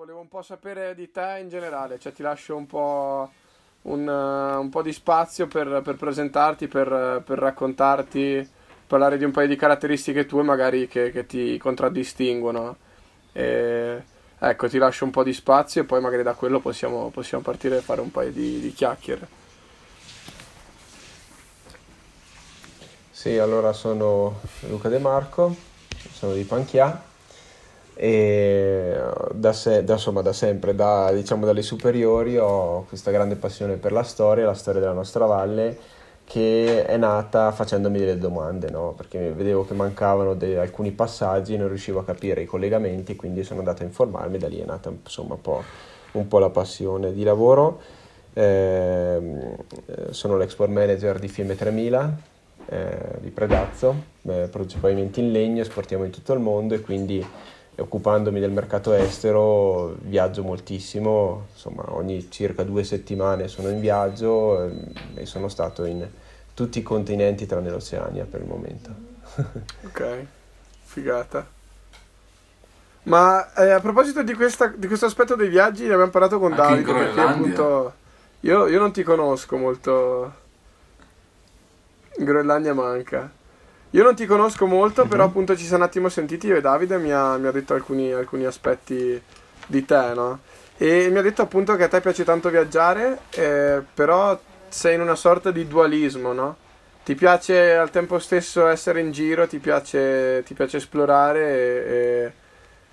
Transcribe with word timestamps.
volevo 0.00 0.20
un 0.20 0.28
po' 0.28 0.40
sapere 0.40 0.94
di 0.94 1.10
te 1.10 1.40
in 1.42 1.50
generale, 1.50 1.98
cioè 1.98 2.14
ti 2.14 2.22
lascio 2.22 2.56
un 2.56 2.64
po', 2.64 3.30
un, 3.82 4.08
uh, 4.08 4.58
un 4.58 4.70
po 4.70 4.80
di 4.80 4.94
spazio 4.94 5.46
per, 5.46 5.82
per 5.84 5.96
presentarti, 5.96 6.68
per, 6.68 7.22
per, 7.22 7.38
raccontarti, 7.38 8.48
parlare 8.86 9.18
di 9.18 9.24
un 9.24 9.30
paio 9.30 9.46
di 9.46 9.56
caratteristiche 9.56 10.24
tue 10.24 10.42
magari 10.42 10.88
che, 10.88 11.10
che 11.10 11.26
ti 11.26 11.58
contraddistinguono. 11.58 12.76
E, 13.32 14.02
ecco, 14.38 14.68
ti 14.70 14.78
lascio 14.78 15.04
un 15.04 15.10
po' 15.10 15.22
di 15.22 15.34
spazio 15.34 15.82
e 15.82 15.84
poi 15.84 16.00
magari 16.00 16.22
da 16.22 16.32
quello 16.32 16.60
possiamo, 16.60 17.10
possiamo 17.10 17.42
partire 17.42 17.76
e 17.76 17.82
fare 17.82 18.00
un 18.00 18.10
paio 18.10 18.32
di, 18.32 18.58
di 18.58 18.72
chiacchiere. 18.72 19.28
Sì, 23.10 23.36
allora 23.36 23.74
sono 23.74 24.40
Luca 24.60 24.88
De 24.88 24.98
Marco, 24.98 25.54
sono 26.10 26.32
di 26.32 26.44
Panchia 26.44 27.08
e 28.02 28.98
da, 29.34 29.52
se, 29.52 29.84
da, 29.84 29.92
insomma, 29.92 30.22
da 30.22 30.32
sempre, 30.32 30.74
da, 30.74 31.12
diciamo 31.12 31.44
dalle 31.44 31.60
superiori, 31.60 32.38
ho 32.38 32.86
questa 32.88 33.10
grande 33.10 33.34
passione 33.36 33.76
per 33.76 33.92
la 33.92 34.02
storia, 34.02 34.46
la 34.46 34.54
storia 34.54 34.80
della 34.80 34.94
nostra 34.94 35.26
valle, 35.26 35.76
che 36.24 36.86
è 36.86 36.96
nata 36.96 37.52
facendomi 37.52 37.98
delle 37.98 38.16
domande, 38.16 38.70
no? 38.70 38.94
perché 38.96 39.32
vedevo 39.32 39.66
che 39.66 39.74
mancavano 39.74 40.32
de- 40.32 40.58
alcuni 40.58 40.92
passaggi, 40.92 41.58
non 41.58 41.68
riuscivo 41.68 41.98
a 41.98 42.04
capire 42.04 42.40
i 42.40 42.46
collegamenti, 42.46 43.16
quindi 43.16 43.44
sono 43.44 43.58
andato 43.58 43.82
a 43.82 43.84
informarmi, 43.84 44.38
da 44.38 44.48
lì 44.48 44.60
è 44.60 44.64
nata 44.64 44.88
insomma, 44.88 45.34
un, 45.34 45.42
po', 45.42 45.62
un 46.12 46.26
po' 46.26 46.38
la 46.38 46.48
passione 46.48 47.12
di 47.12 47.22
lavoro. 47.22 47.82
Eh, 48.32 49.56
sono 50.08 50.38
l'export 50.38 50.70
manager 50.70 51.18
di 51.18 51.28
Fiemme 51.28 51.54
3000 51.54 52.16
eh, 52.64 53.18
di 53.20 53.28
Predazzo, 53.28 53.94
eh, 54.22 54.48
produce 54.50 54.78
pavimenti 54.78 55.20
in 55.20 55.32
legno, 55.32 55.60
esportiamo 55.60 56.04
in 56.04 56.10
tutto 56.10 56.32
il 56.32 56.40
mondo 56.40 56.74
e 56.74 56.80
quindi 56.80 57.26
occupandomi 57.80 58.40
del 58.40 58.50
mercato 58.50 58.92
estero 58.92 59.96
viaggio 60.02 60.42
moltissimo, 60.42 61.46
insomma 61.52 61.84
ogni 61.94 62.30
circa 62.30 62.62
due 62.62 62.84
settimane 62.84 63.48
sono 63.48 63.68
in 63.68 63.80
viaggio 63.80 64.62
ehm, 64.62 64.92
e 65.14 65.26
sono 65.26 65.48
stato 65.48 65.84
in 65.84 66.06
tutti 66.54 66.78
i 66.78 66.82
continenti 66.82 67.46
tranne 67.46 67.70
l'Oceania 67.70 68.24
per 68.24 68.40
il 68.40 68.46
momento. 68.46 68.90
ok, 69.86 70.26
figata. 70.82 71.58
Ma 73.04 73.52
eh, 73.54 73.70
a 73.70 73.80
proposito 73.80 74.22
di, 74.22 74.34
questa, 74.34 74.66
di, 74.68 74.86
questo 74.86 75.06
aspetto 75.06 75.34
dei 75.34 75.48
viaggi, 75.48 75.86
ne 75.86 75.94
abbiamo 75.94 76.10
parlato 76.10 76.38
con 76.38 76.52
Anche 76.52 76.82
Davide, 76.82 76.92
perché 76.92 77.20
appunto 77.20 77.94
io, 78.40 78.66
io 78.66 78.78
non 78.78 78.92
ti 78.92 79.02
conosco 79.02 79.56
molto. 79.56 80.34
In 82.18 82.24
Groenlandia 82.24 82.74
manca. 82.74 83.38
Io 83.90 84.04
non 84.04 84.14
ti 84.14 84.24
conosco 84.24 84.66
molto, 84.66 85.06
però 85.06 85.24
mhm. 85.24 85.28
appunto 85.28 85.56
ci 85.56 85.64
siamo 85.64 85.82
un 85.82 85.88
attimo 85.88 86.08
sentiti 86.08 86.46
io 86.46 86.56
e 86.56 86.60
Davide 86.60 86.98
mi 86.98 87.12
ha, 87.12 87.36
mi 87.36 87.48
ha 87.48 87.50
detto 87.50 87.74
alcuni, 87.74 88.12
alcuni, 88.12 88.44
aspetti 88.44 89.20
di 89.66 89.84
te, 89.84 90.12
no? 90.14 90.38
E 90.76 91.08
mi 91.10 91.18
ha 91.18 91.22
detto 91.22 91.42
appunto 91.42 91.74
che 91.74 91.84
a 91.84 91.88
te 91.88 92.00
piace 92.00 92.22
tanto 92.22 92.50
viaggiare, 92.50 93.18
eh, 93.30 93.82
però 93.92 94.38
sei 94.68 94.94
in 94.94 95.00
una 95.00 95.16
sorta 95.16 95.50
di 95.50 95.66
dualismo, 95.66 96.32
no? 96.32 96.56
Ti 97.04 97.14
piace 97.16 97.74
al 97.74 97.90
tempo 97.90 98.20
stesso 98.20 98.68
essere 98.68 99.00
in 99.00 99.10
giro, 99.10 99.48
ti 99.48 99.58
piace, 99.58 100.44
ti 100.44 100.54
piace 100.54 100.76
esplorare 100.76 101.40
e, 101.40 101.92
e 101.92 102.32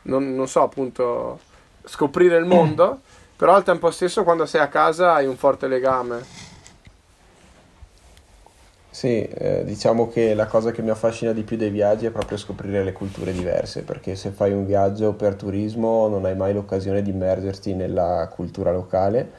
non, 0.04 0.34
non, 0.34 0.48
so 0.48 0.64
appunto 0.64 1.40
scoprire 1.86 2.38
il 2.38 2.46
mondo, 2.46 3.02
però 3.36 3.54
al 3.54 3.64
tempo 3.64 3.92
stesso 3.92 4.24
quando 4.24 4.48
sei 4.48 4.62
a 4.62 4.68
casa 4.68 5.14
hai 5.14 5.28
un 5.28 5.38
forte 5.38 5.68
legame. 5.68 6.47
Sì, 8.98 9.22
eh, 9.22 9.64
diciamo 9.64 10.08
che 10.08 10.34
la 10.34 10.48
cosa 10.48 10.72
che 10.72 10.82
mi 10.82 10.90
affascina 10.90 11.32
di 11.32 11.44
più 11.44 11.56
dei 11.56 11.70
viaggi 11.70 12.08
è 12.08 12.10
proprio 12.10 12.36
scoprire 12.36 12.84
le 12.84 12.94
culture 12.94 13.32
diverse, 13.32 13.84
perché 13.84 14.16
se 14.16 14.32
fai 14.32 14.52
un 14.54 14.66
viaggio 14.66 15.14
per 15.14 15.36
turismo 15.36 16.08
non 16.08 16.26
hai 16.26 16.36
mai 16.36 16.52
l'occasione 16.52 17.04
di 17.04 17.12
immergerti 17.12 17.76
nella 17.76 18.28
cultura 18.34 18.72
locale 18.72 19.30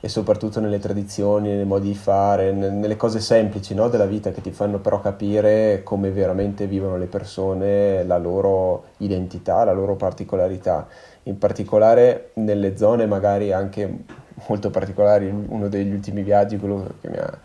e 0.00 0.08
soprattutto 0.08 0.60
nelle 0.60 0.78
tradizioni, 0.78 1.54
nei 1.54 1.66
modi 1.66 1.88
di 1.88 1.94
fare, 1.94 2.52
nelle 2.52 2.96
cose 2.96 3.20
semplici 3.20 3.74
no, 3.74 3.90
della 3.90 4.06
vita 4.06 4.30
che 4.30 4.40
ti 4.40 4.50
fanno 4.50 4.78
però 4.78 4.98
capire 5.02 5.82
come 5.82 6.10
veramente 6.10 6.66
vivono 6.66 6.96
le 6.96 7.06
persone, 7.06 8.02
la 8.02 8.16
loro 8.16 8.84
identità, 8.98 9.62
la 9.64 9.72
loro 9.72 9.96
particolarità. 9.96 10.88
In 11.24 11.36
particolare 11.36 12.30
nelle 12.36 12.78
zone 12.78 13.04
magari 13.04 13.52
anche 13.52 14.04
molto 14.48 14.70
particolari, 14.70 15.28
uno 15.28 15.68
degli 15.68 15.92
ultimi 15.92 16.22
viaggi, 16.22 16.56
quello 16.56 16.94
che 17.02 17.10
mi 17.10 17.18
ha 17.18 17.38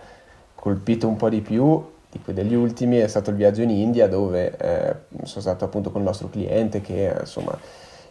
colpito 0.62 1.08
un 1.08 1.16
po' 1.16 1.28
di 1.28 1.42
più 1.42 1.84
di 2.12 2.20
quei 2.22 2.36
degli 2.36 2.54
ultimi 2.54 2.98
è 2.98 3.08
stato 3.08 3.32
il 3.32 3.36
viaggio 3.36 3.64
in 3.64 3.72
India 3.72 4.08
dove 4.08 4.56
eh, 4.58 4.96
sono 5.24 5.42
stato 5.42 5.66
appunto 5.66 5.90
con 5.90 6.02
il 6.02 6.08
nostro 6.08 6.30
cliente 6.30 6.82
che 6.82 7.16
insomma 7.20 7.58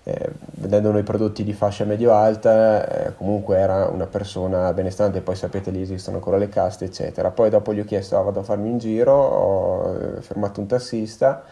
eh, 0.03 0.31
vedendo 0.55 0.91
noi 0.91 1.05
prodotti 1.05 1.45
di 1.45 1.53
fascia 1.53 1.85
medio-alta 1.85 2.89
eh, 2.89 3.15
comunque 3.15 3.57
era 3.57 3.87
una 3.87 4.07
persona 4.07 4.73
benestante 4.73 5.21
poi 5.21 5.37
sapete 5.37 5.71
lì 5.71 5.81
esistono 5.83 6.17
ancora 6.17 6.39
le 6.39 6.49
caste 6.49 6.87
eccetera 6.87 7.31
poi 7.31 7.51
dopo 7.51 7.73
gli 7.73 7.79
ho 7.79 7.85
chiesto 7.85 8.19
ah, 8.19 8.23
vado 8.23 8.41
a 8.41 8.43
farmi 8.43 8.69
un 8.69 8.79
giro 8.79 9.13
ho 9.13 9.95
eh, 9.95 10.21
fermato 10.23 10.59
un 10.59 10.67
tassista 10.67 11.45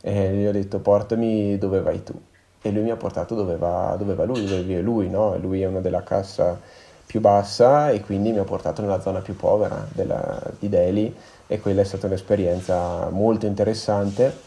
e 0.00 0.32
gli 0.32 0.46
ho 0.46 0.52
detto 0.52 0.78
portami 0.78 1.58
dove 1.58 1.82
vai 1.82 2.02
tu 2.02 2.14
e 2.62 2.70
lui 2.70 2.82
mi 2.82 2.90
ha 2.90 2.96
portato 2.96 3.34
dove 3.34 3.56
va, 3.56 3.94
dove 3.98 4.14
va 4.14 4.24
lui 4.24 4.46
dove 4.46 4.62
vive 4.62 4.80
lui 4.80 5.10
no? 5.10 5.36
lui 5.36 5.60
è 5.60 5.66
una 5.66 5.80
della 5.80 6.02
cassa 6.02 6.58
più 7.06 7.20
bassa 7.20 7.90
e 7.90 8.00
quindi 8.00 8.32
mi 8.32 8.38
ha 8.38 8.44
portato 8.44 8.82
nella 8.82 9.00
zona 9.00 9.20
più 9.20 9.36
povera 9.36 9.86
della, 9.92 10.42
di 10.58 10.68
Delhi 10.68 11.14
e 11.46 11.60
quella 11.60 11.82
è 11.82 11.84
stata 11.84 12.06
un'esperienza 12.06 13.08
molto 13.10 13.46
interessante 13.46 14.46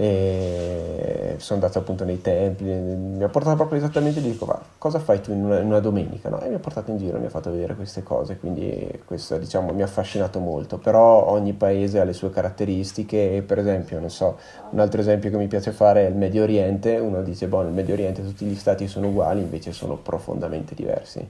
e 0.00 1.34
sono 1.38 1.58
andato 1.58 1.80
appunto 1.80 2.04
nei 2.04 2.20
templi, 2.20 2.70
mi 2.70 3.24
ha 3.24 3.28
portato 3.28 3.56
proprio 3.56 3.78
esattamente, 3.78 4.20
gli 4.20 4.30
dico 4.30 4.46
va, 4.46 4.60
cosa 4.78 5.00
fai 5.00 5.20
tu 5.20 5.32
in 5.32 5.44
una, 5.44 5.58
in 5.58 5.66
una 5.66 5.80
domenica? 5.80 6.28
No? 6.28 6.40
E 6.40 6.48
mi 6.48 6.54
ha 6.54 6.60
portato 6.60 6.92
in 6.92 6.98
giro, 6.98 7.18
mi 7.18 7.26
ha 7.26 7.30
fatto 7.30 7.50
vedere 7.50 7.74
queste 7.74 8.04
cose, 8.04 8.38
quindi 8.38 9.02
questo 9.04 9.38
diciamo 9.38 9.72
mi 9.72 9.82
ha 9.82 9.86
affascinato 9.86 10.38
molto, 10.38 10.78
però 10.78 11.26
ogni 11.26 11.52
paese 11.52 11.98
ha 11.98 12.04
le 12.04 12.12
sue 12.12 12.30
caratteristiche 12.30 13.34
e 13.34 13.42
per 13.42 13.58
esempio, 13.58 13.98
non 13.98 14.08
so, 14.08 14.38
un 14.70 14.78
altro 14.78 15.00
esempio 15.00 15.30
che 15.30 15.36
mi 15.36 15.48
piace 15.48 15.72
fare 15.72 16.06
è 16.06 16.08
il 16.08 16.14
Medio 16.14 16.44
Oriente, 16.44 16.96
uno 16.98 17.20
dice, 17.22 17.48
boh, 17.48 17.62
nel 17.62 17.72
Medio 17.72 17.94
Oriente 17.94 18.22
tutti 18.22 18.44
gli 18.44 18.54
stati 18.54 18.86
sono 18.86 19.08
uguali, 19.08 19.40
invece 19.40 19.72
sono 19.72 19.96
profondamente 19.96 20.76
diversi 20.76 21.28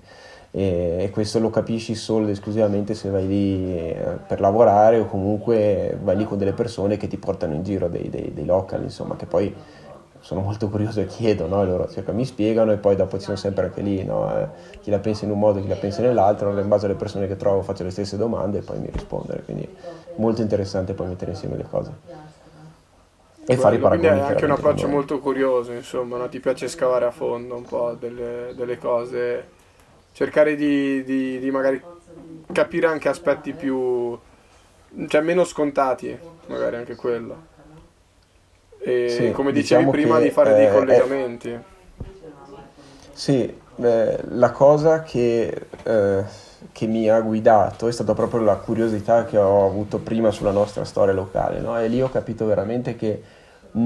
e, 0.51 1.11
questo 1.13 1.39
lo 1.39 1.51
capisci 1.51 1.95
solo 1.95 2.25
ed 2.25 2.31
esclusivamente 2.31 2.95
se 2.95 3.11
vai 3.11 3.27
lì 3.27 3.77
eh, 3.77 4.19
per 4.27 4.41
lavorare 4.41 4.99
o 4.99 5.07
comunque 5.07 5.99
vai 6.03 6.17
lì 6.17 6.25
con 6.25 6.39
delle 6.39 6.53
persone 6.53 6.97
che 6.97 7.07
ti 7.07 7.19
portano 7.19 7.55
in 7.55 7.63
giro, 7.63 7.89
dei, 7.89 8.09
dei, 8.09 8.33
dei 8.33 8.45
local, 8.45 8.83
insomma, 8.83 9.17
che 9.17 9.27
poi 9.27 9.55
sono 10.21 10.41
molto 10.41 10.69
curioso 10.69 11.01
e 11.01 11.07
chiedo, 11.07 11.47
no? 11.47 11.65
loro 11.65 11.89
cioè, 11.89 12.03
mi 12.13 12.25
spiegano 12.25 12.73
e 12.73 12.77
poi 12.77 12.97
dopo 12.97 13.19
ci 13.19 13.25
sono 13.25 13.37
sempre 13.37 13.67
anche 13.67 13.83
lì, 13.83 14.05
no? 14.05 14.37
eh, 14.37 14.49
chi 14.81 14.91
la 14.91 14.99
pensa 14.99 15.25
in 15.25 15.31
un 15.31 15.39
modo, 15.39 15.61
chi 15.61 15.69
la 15.69 15.77
pensa 15.77 16.03
nell'altro, 16.03 16.59
in 16.59 16.69
base 16.69 16.87
alle 16.87 16.95
persone 16.95 17.27
che 17.27 17.37
trovo 17.37 17.63
faccio 17.63 17.85
le 17.85 17.91
stesse 17.91 18.17
domande 18.17 18.59
e 18.59 18.63
poi 18.63 18.79
mi 18.79 18.89
rispondono, 18.91 19.41
quindi 19.45 19.69
molto 20.17 20.41
interessante 20.41 20.95
poi 20.95 21.09
mettere 21.09 21.33
insieme 21.33 21.57
le 21.57 21.67
cose. 21.69 21.93
E 23.51 23.57
fare 23.57 23.77
i 23.77 23.79
paragoni. 23.79 24.09
Quindi 24.09 24.27
è 24.27 24.31
anche 24.31 24.45
un 24.45 24.51
approccio 24.51 24.89
molto 24.89 25.19
curioso, 25.21 25.73
insomma, 25.73 26.19
no? 26.19 26.29
ti 26.29 26.41
piace 26.41 26.69
scavare 26.69 27.07
a 27.07 27.11
fondo 27.11 27.55
un 27.55 27.65
po' 27.65 27.97
delle, 27.99 28.53
delle 28.55 28.77
cose 28.77 29.57
cercare 30.19 30.57
di, 30.57 31.05
di, 31.05 31.39
di 31.39 31.49
magari 31.53 31.81
capire 32.51 32.89
anche 32.89 33.09
aspetti 33.09 33.53
più 33.53 34.19
cioè 35.07 35.21
meno 35.21 35.45
scontati 35.45 36.19
magari 36.49 36.75
anche 36.75 36.97
quello 36.97 37.47
e 38.81 39.09
sì, 39.09 39.31
come 39.31 39.53
dicevi 39.53 39.85
diciamo 39.85 39.91
prima 39.93 40.19
di 40.19 40.31
fare 40.31 40.55
eh, 40.55 40.57
dei 40.57 40.73
collegamenti 40.73 41.51
è... 41.51 41.61
sì 43.13 43.57
eh, 43.77 44.19
la 44.31 44.51
cosa 44.51 45.05
che, 45.05 45.67
eh, 45.85 46.25
che, 46.73 46.87
mi 46.89 47.09
ha 47.09 47.21
guidato 47.21 47.87
è 47.87 47.93
stata 47.93 48.13
proprio 48.13 48.41
la 48.41 48.57
curiosità 48.57 49.25
che 49.25 49.39
ho 49.39 49.67
avuto 49.67 49.99
prima 49.99 50.33
sulla 50.33 50.51
nostra 50.51 50.85
storia 50.85 51.15
locale 51.15 51.61
no? 51.61 51.79
e 51.79 51.87
lì 51.87 52.03
ho 52.03 52.11
capito 52.11 52.45
veramente 52.45 52.97
che 52.97 53.23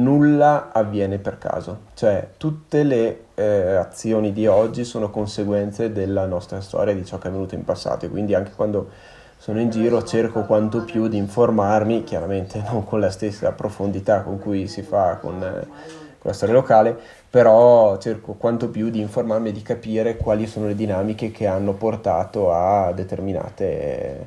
nulla 0.00 0.70
avviene 0.72 1.18
per 1.18 1.38
caso, 1.38 1.80
cioè 1.94 2.30
tutte 2.36 2.82
le 2.82 3.24
eh, 3.34 3.74
azioni 3.74 4.32
di 4.32 4.46
oggi 4.46 4.84
sono 4.84 5.10
conseguenze 5.10 5.92
della 5.92 6.26
nostra 6.26 6.60
storia, 6.60 6.94
di 6.94 7.04
ciò 7.04 7.18
che 7.18 7.26
è 7.26 7.30
avvenuto 7.30 7.54
in 7.54 7.64
passato. 7.64 8.06
E 8.06 8.08
quindi 8.08 8.34
anche 8.34 8.52
quando 8.52 8.90
sono 9.36 9.60
in 9.60 9.70
giro 9.70 10.02
cerco 10.04 10.44
quanto 10.44 10.84
più 10.84 11.08
di 11.08 11.16
informarmi, 11.16 12.04
chiaramente 12.04 12.62
non 12.70 12.84
con 12.84 13.00
la 13.00 13.10
stessa 13.10 13.52
profondità 13.52 14.22
con 14.22 14.38
cui 14.38 14.68
si 14.68 14.82
fa 14.82 15.16
con, 15.16 15.42
eh, 15.42 15.66
con 15.66 16.30
la 16.30 16.32
storia 16.32 16.54
locale, 16.54 16.96
però 17.28 17.98
cerco 17.98 18.34
quanto 18.34 18.68
più 18.68 18.88
di 18.88 19.00
informarmi 19.00 19.48
e 19.48 19.52
di 19.52 19.62
capire 19.62 20.16
quali 20.16 20.46
sono 20.46 20.66
le 20.66 20.74
dinamiche 20.74 21.30
che 21.30 21.46
hanno 21.46 21.72
portato 21.74 22.52
a 22.52 22.92
determinate 22.92 23.64
eh, 23.64 24.26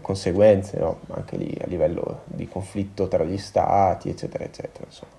conseguenze, 0.00 0.78
no? 0.78 1.00
anche 1.10 1.36
lì 1.36 1.56
a 1.62 1.66
livello 1.66 2.22
di 2.24 2.48
conflitto 2.48 3.08
tra 3.08 3.24
gli 3.24 3.38
stati, 3.38 4.08
eccetera, 4.08 4.44
eccetera. 4.44 4.84
Insomma. 4.86 5.12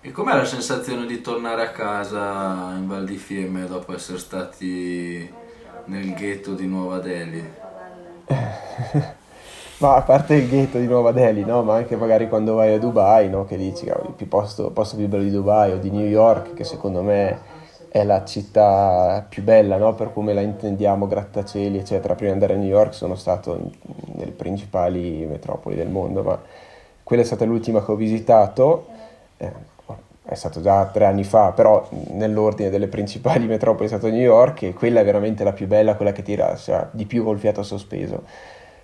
E 0.00 0.12
com'è 0.12 0.34
la 0.34 0.44
sensazione 0.44 1.06
di 1.06 1.20
tornare 1.20 1.62
a 1.62 1.70
casa 1.70 2.72
in 2.76 2.86
Val 2.86 3.04
di 3.04 3.16
Fiemme 3.16 3.66
dopo 3.66 3.94
essere 3.94 4.18
stati 4.18 5.28
nel 5.86 6.14
ghetto 6.14 6.54
di 6.54 6.66
Nuova 6.66 6.98
Delhi? 6.98 7.44
Ma 9.78 9.94
a 9.94 10.02
parte 10.02 10.34
il 10.34 10.48
ghetto 10.48 10.78
di 10.78 10.86
Nuova 10.86 11.12
Delhi, 11.12 11.44
no? 11.44 11.62
Ma 11.62 11.76
anche 11.76 11.96
magari 11.96 12.28
quando 12.28 12.54
vai 12.54 12.74
a 12.74 12.78
Dubai, 12.78 13.28
no? 13.28 13.44
Che 13.44 13.56
dici, 13.56 13.86
il 13.86 14.12
più 14.16 14.26
posto, 14.26 14.70
posto 14.70 14.96
più 14.96 15.06
bello 15.06 15.22
di 15.22 15.30
Dubai 15.30 15.72
o 15.72 15.78
di 15.78 15.90
New 15.90 16.06
York, 16.06 16.54
che 16.54 16.64
secondo 16.64 17.02
me 17.02 17.38
è 17.90 18.04
la 18.04 18.24
città 18.24 19.24
più 19.28 19.42
bella, 19.42 19.76
no? 19.76 19.94
Per 19.94 20.12
come 20.12 20.32
la 20.32 20.40
intendiamo, 20.40 21.06
grattacieli, 21.06 21.78
eccetera. 21.78 22.14
Prima 22.14 22.32
di 22.32 22.34
andare 22.40 22.54
a 22.54 22.62
New 22.62 22.68
York 22.68 22.94
sono 22.94 23.14
stato 23.14 23.70
nelle 24.14 24.32
principali 24.32 25.26
metropoli 25.26 25.76
del 25.76 25.88
mondo, 25.88 26.22
ma 26.22 26.40
quella 27.02 27.22
è 27.22 27.24
stata 27.24 27.44
l'ultima 27.44 27.84
che 27.84 27.90
ho 27.90 27.96
visitato. 27.96 28.86
Eh, 29.36 29.76
è 30.24 30.34
stato 30.34 30.60
già 30.60 30.84
tre 30.86 31.06
anni 31.06 31.24
fa, 31.24 31.52
però 31.52 31.88
nell'ordine 32.10 32.68
delle 32.68 32.88
principali 32.88 33.46
metropoli 33.48 33.86
è 33.86 33.88
stato 33.88 34.10
New 34.10 34.20
York 34.20 34.62
e 34.62 34.74
quella 34.74 35.00
è 35.00 35.04
veramente 35.04 35.42
la 35.42 35.52
più 35.52 35.66
bella, 35.66 35.96
quella 35.96 36.12
che 36.12 36.22
tira 36.22 36.54
cioè, 36.56 36.86
di 36.90 37.06
più 37.06 37.24
col 37.24 37.38
fiato 37.38 37.62
sospeso. 37.62 38.24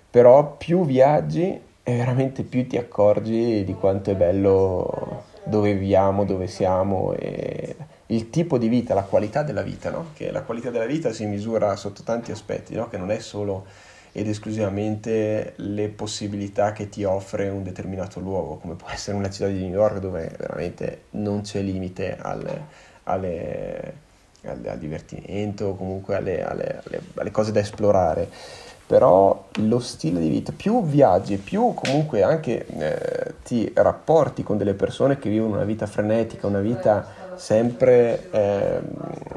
Però 0.09 0.55
più 0.57 0.85
viaggi 0.85 1.61
e 1.83 1.95
veramente 1.95 2.41
più 2.43 2.67
ti 2.67 2.77
accorgi 2.77 3.63
di 3.63 3.73
quanto 3.75 4.09
è 4.09 4.15
bello 4.15 5.23
dove 5.43 5.73
viviamo, 5.73 6.25
dove 6.25 6.47
siamo 6.47 7.13
e 7.13 7.75
il 8.07 8.29
tipo 8.29 8.57
di 8.57 8.67
vita, 8.67 8.93
la 8.93 9.03
qualità 9.03 9.43
della 9.43 9.63
vita, 9.63 9.89
no? 9.89 10.11
che 10.13 10.31
la 10.31 10.43
qualità 10.43 10.69
della 10.69 10.85
vita 10.85 11.11
si 11.11 11.25
misura 11.25 11.75
sotto 11.75 12.03
tanti 12.03 12.31
aspetti, 12.31 12.75
no? 12.75 12.87
che 12.87 12.97
non 12.97 13.11
è 13.11 13.19
solo 13.19 13.65
ed 14.17 14.29
esclusivamente 14.29 15.55
le 15.57 15.89
possibilità 15.89 16.71
che 16.71 16.87
ti 16.87 17.03
offre 17.03 17.49
un 17.49 17.63
determinato 17.63 18.21
luogo, 18.21 18.55
come 18.55 18.75
può 18.75 18.87
essere 18.89 19.17
una 19.17 19.29
città 19.29 19.47
di 19.47 19.59
New 19.59 19.71
York 19.71 19.99
dove 19.99 20.33
veramente 20.37 21.01
non 21.11 21.41
c'è 21.41 21.61
limite 21.61 22.15
alle, 22.17 22.65
alle, 23.03 23.93
al, 24.45 24.65
al, 24.65 24.77
divertimento, 24.77 25.75
comunque 25.75 26.15
alle, 26.15 26.45
alle, 26.45 26.81
alle, 27.15 27.31
cose 27.31 27.51
da 27.51 27.59
esplorare. 27.59 28.29
Però 28.87 29.47
lo 29.53 29.79
stile 29.79 30.21
di 30.21 30.29
vita, 30.29 30.53
più 30.55 30.81
viaggi, 30.85 31.35
più 31.35 31.73
comunque 31.73 32.23
anche 32.23 32.65
eh, 32.67 33.33
ti 33.43 33.69
rapporti 33.75 34.43
con 34.43 34.57
delle 34.57 34.75
persone 34.75 35.19
che 35.19 35.27
vivono 35.27 35.55
una 35.55 35.65
vita 35.65 35.87
frenetica, 35.87 36.47
una 36.47 36.61
vita 36.61 37.24
sempre 37.37 38.29
eh, 38.31 38.79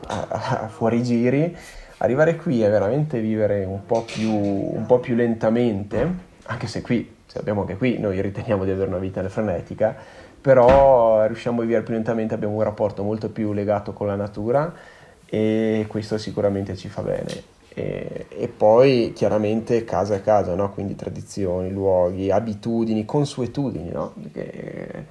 a, 0.06 0.26
a 0.62 0.68
fuori 0.68 1.02
giri, 1.02 1.56
arrivare 1.98 2.36
qui 2.36 2.62
è 2.62 2.70
veramente 2.70 3.20
vivere 3.20 3.64
un 3.64 3.84
po' 3.84 4.02
più, 4.02 4.30
un 4.30 4.84
po 4.86 4.98
più 4.98 5.14
lentamente, 5.14 6.26
anche 6.46 6.66
se 6.66 6.80
qui, 6.80 7.16
sappiamo 7.26 7.64
che 7.64 7.76
qui 7.76 7.98
noi 7.98 8.20
riteniamo 8.20 8.64
di 8.64 8.70
avere 8.70 8.88
una 8.88 8.98
vita 8.98 9.26
frenetica, 9.28 9.96
però 10.40 11.26
riusciamo 11.26 11.60
a 11.60 11.64
vivere 11.64 11.82
più 11.82 11.94
lentamente, 11.94 12.34
abbiamo 12.34 12.54
un 12.54 12.62
rapporto 12.62 13.02
molto 13.02 13.30
più 13.30 13.52
legato 13.52 13.92
con 13.92 14.06
la 14.06 14.14
natura 14.14 14.72
e 15.26 15.84
questo 15.88 16.16
sicuramente 16.18 16.76
ci 16.76 16.88
fa 16.88 17.02
bene. 17.02 17.56
E, 17.74 18.26
e 18.28 18.48
poi 18.48 19.12
chiaramente 19.14 19.84
casa 19.84 20.16
a 20.16 20.20
casa, 20.20 20.54
no? 20.54 20.72
quindi 20.72 20.96
tradizioni, 20.96 21.70
luoghi, 21.70 22.30
abitudini, 22.30 23.04
consuetudini, 23.04 23.90
no? 23.90 24.14
Perché, 24.20 25.06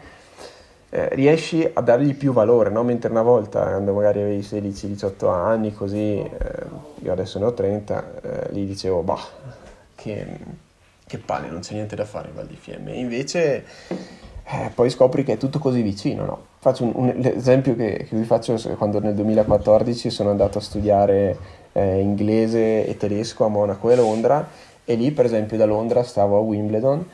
eh, 0.90 1.10
riesci 1.16 1.70
a 1.72 1.82
dargli 1.82 2.16
più 2.16 2.32
valore, 2.32 2.70
no? 2.70 2.84
mentre 2.84 3.10
una 3.10 3.22
volta 3.22 3.64
quando 3.64 3.94
magari 3.94 4.22
avevi 4.22 4.42
16-18 4.42 5.30
anni, 5.30 5.74
così, 5.74 6.20
eh, 6.20 6.30
io 7.04 7.12
adesso 7.12 7.40
ne 7.40 7.46
ho 7.46 7.54
30, 7.54 8.22
eh, 8.22 8.54
gli 8.54 8.66
dicevo, 8.66 9.02
bah, 9.02 9.26
che, 9.96 10.26
che 11.06 11.18
palle, 11.18 11.50
non 11.50 11.60
c'è 11.60 11.74
niente 11.74 11.96
da 11.96 12.06
fare 12.06 12.30
in 12.30 12.36
Val 12.36 12.48
di 12.48 12.56
Fiemme. 12.56 12.94
Invece 12.94 13.66
eh, 14.50 14.72
poi 14.74 14.90
scopri 14.90 15.26
che 15.26 15.34
è 15.34 15.38
tutto 15.38 15.60
così 15.60 15.82
vicino, 15.82 16.24
no? 16.24 16.46
Faccio 16.60 16.86
un, 16.86 16.92
un 16.96 17.14
l'esempio 17.18 17.76
che, 17.76 18.06
che, 18.08 18.16
vi 18.16 18.24
faccio 18.24 18.58
quando 18.78 19.02
nel 19.02 19.14
2014 19.14 20.10
sono 20.10 20.30
andato 20.30 20.58
a 20.58 20.62
studiare 20.62 21.38
eh, 21.74 22.00
inglese 22.00 22.86
e 22.86 22.96
tedesco 22.96 23.44
a 23.44 23.50
Monaco 23.50 23.90
e 23.90 23.96
Londra 23.98 24.48
e 24.86 24.96
lì 24.96 25.12
per 25.12 25.26
esempio 25.26 25.58
da 25.58 25.66
Londra 25.66 26.02
stavo 26.04 26.38
a 26.38 26.40
Wimbledon 26.40 27.06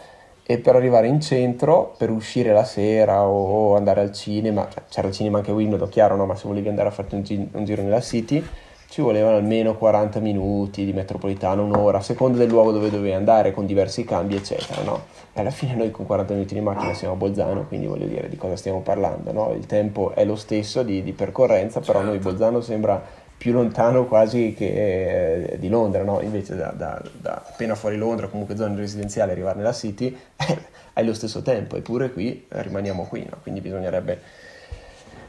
e 0.45 0.57
per 0.57 0.75
arrivare 0.75 1.07
in 1.07 1.21
centro, 1.21 1.95
per 1.97 2.09
uscire 2.09 2.51
la 2.51 2.65
sera 2.65 3.23
o 3.23 3.75
andare 3.75 4.01
al 4.01 4.11
cinema, 4.11 4.67
cioè, 4.69 4.83
c'era 4.89 5.07
il 5.07 5.13
cinema 5.13 5.37
anche 5.37 5.51
a 5.51 5.53
Wimbledon, 5.53 5.87
chiaro, 5.89 6.15
no? 6.15 6.25
ma 6.25 6.35
se 6.35 6.47
volevi 6.47 6.67
andare 6.67 6.89
a 6.89 6.91
farti 6.91 7.15
un, 7.15 7.21
gi- 7.21 7.49
un, 7.53 7.63
giro 7.63 7.81
nella 7.81 8.01
City, 8.01 8.45
ci 8.89 9.01
volevano 9.01 9.37
almeno 9.37 9.75
40 9.75 10.19
minuti 10.19 10.83
di 10.85 10.93
metropolitana, 10.93 11.61
un'ora, 11.61 11.99
a 11.99 12.01
seconda 12.01 12.37
del 12.37 12.49
luogo 12.49 12.71
dove 12.71 12.89
dovevi 12.91 13.13
andare, 13.13 13.51
con 13.51 13.65
diversi 13.65 14.03
cambi, 14.03 14.35
eccetera. 14.35 14.83
No? 14.83 15.05
E 15.33 15.39
alla 15.39 15.49
fine 15.49 15.73
noi 15.75 15.89
con 15.89 16.05
40 16.05 16.33
minuti 16.33 16.53
di 16.53 16.59
macchina 16.59 16.93
siamo 16.93 17.15
a 17.15 17.17
Bolzano, 17.17 17.65
quindi 17.65 17.87
voglio 17.87 18.05
dire 18.05 18.29
di 18.29 18.35
cosa 18.35 18.55
stiamo 18.55 18.81
parlando. 18.81 19.31
No? 19.31 19.51
Il 19.53 19.65
tempo 19.65 20.11
è 20.13 20.25
lo 20.25 20.35
stesso 20.35 20.83
di, 20.83 21.01
di 21.01 21.13
percorrenza, 21.13 21.79
però 21.79 21.99
certo. 21.99 22.09
noi 22.09 22.19
Bolzano 22.19 22.61
sembra 22.61 23.03
più 23.43 23.51
lontano 23.51 24.05
quasi 24.05 24.53
che 24.57 25.49
eh, 25.51 25.59
di 25.59 25.67
Londra, 25.67 26.01
no? 26.01 26.21
invece 26.21 26.55
da, 26.55 26.71
da, 26.71 27.01
da, 27.19 27.43
appena 27.45 27.75
fuori 27.75 27.97
Londra, 27.97 28.27
comunque 28.27 28.55
zona 28.55 28.73
residenziale, 28.73 29.33
arrivare 29.33 29.57
nella 29.57 29.73
City, 29.73 30.17
eh, 30.37 30.57
hai 30.93 31.05
lo 31.05 31.13
stesso 31.13 31.41
tempo, 31.41 31.75
eppure 31.75 32.13
qui 32.13 32.45
eh, 32.47 32.61
rimaniamo 32.61 33.03
qui, 33.03 33.27
no? 33.29 33.39
quindi 33.41 33.59
bisognerebbe... 33.59 34.21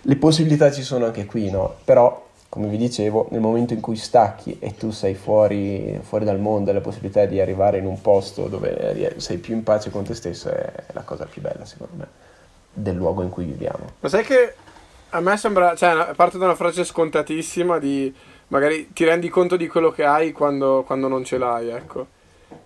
Le 0.02 0.14
possibilità 0.14 0.70
ci 0.70 0.82
sono 0.82 1.06
anche 1.06 1.25
qui, 1.25 1.50
no? 1.50 1.75
però 1.84 2.25
come 2.49 2.69
vi 2.69 2.76
dicevo, 2.76 3.26
nel 3.32 3.40
momento 3.40 3.75
in 3.75 3.81
cui 3.81 3.96
stacchi 3.96 4.58
e 4.61 4.76
tu 4.76 4.93
sei 4.93 5.14
fuori, 5.14 5.99
fuori 6.05 6.25
dal 6.25 6.38
mondo 6.38 6.72
la 6.72 6.81
possibilità 6.81 7.25
di 7.25 7.40
arrivare 7.40 7.78
in 7.78 7.87
un 7.87 8.00
posto 8.00 8.46
dove 8.46 9.16
sei 9.16 9.38
più 9.38 9.55
in 9.56 9.64
pace 9.64 9.90
con 9.90 10.05
te 10.05 10.14
stesso 10.14 10.50
è 10.50 10.72
la 10.93 11.02
cosa 11.02 11.25
più 11.25 11.43
bella, 11.43 11.64
secondo 11.64 11.94
me, 11.96 12.06
del 12.72 12.94
luogo 12.94 13.22
in 13.22 13.31
cui 13.31 13.44
viviamo. 13.44 13.94
Ma 13.99 14.08
sai 14.08 14.22
che 14.22 14.55
a 15.14 15.20
me 15.20 15.37
sembra, 15.37 15.76
cioè, 15.76 16.12
parte 16.16 16.38
da 16.38 16.46
una 16.46 16.56
frase 16.56 16.84
scontatissima 16.84 17.78
di 17.78 18.12
magari 18.49 18.93
ti 18.93 19.05
rendi 19.05 19.28
conto 19.28 19.56
di 19.56 19.69
quello 19.69 19.90
che 19.90 20.05
hai 20.05 20.32
quando, 20.32 20.82
quando 20.84 21.06
non 21.06 21.25
ce 21.25 21.38
l'hai, 21.38 21.69
ecco. 21.69 22.06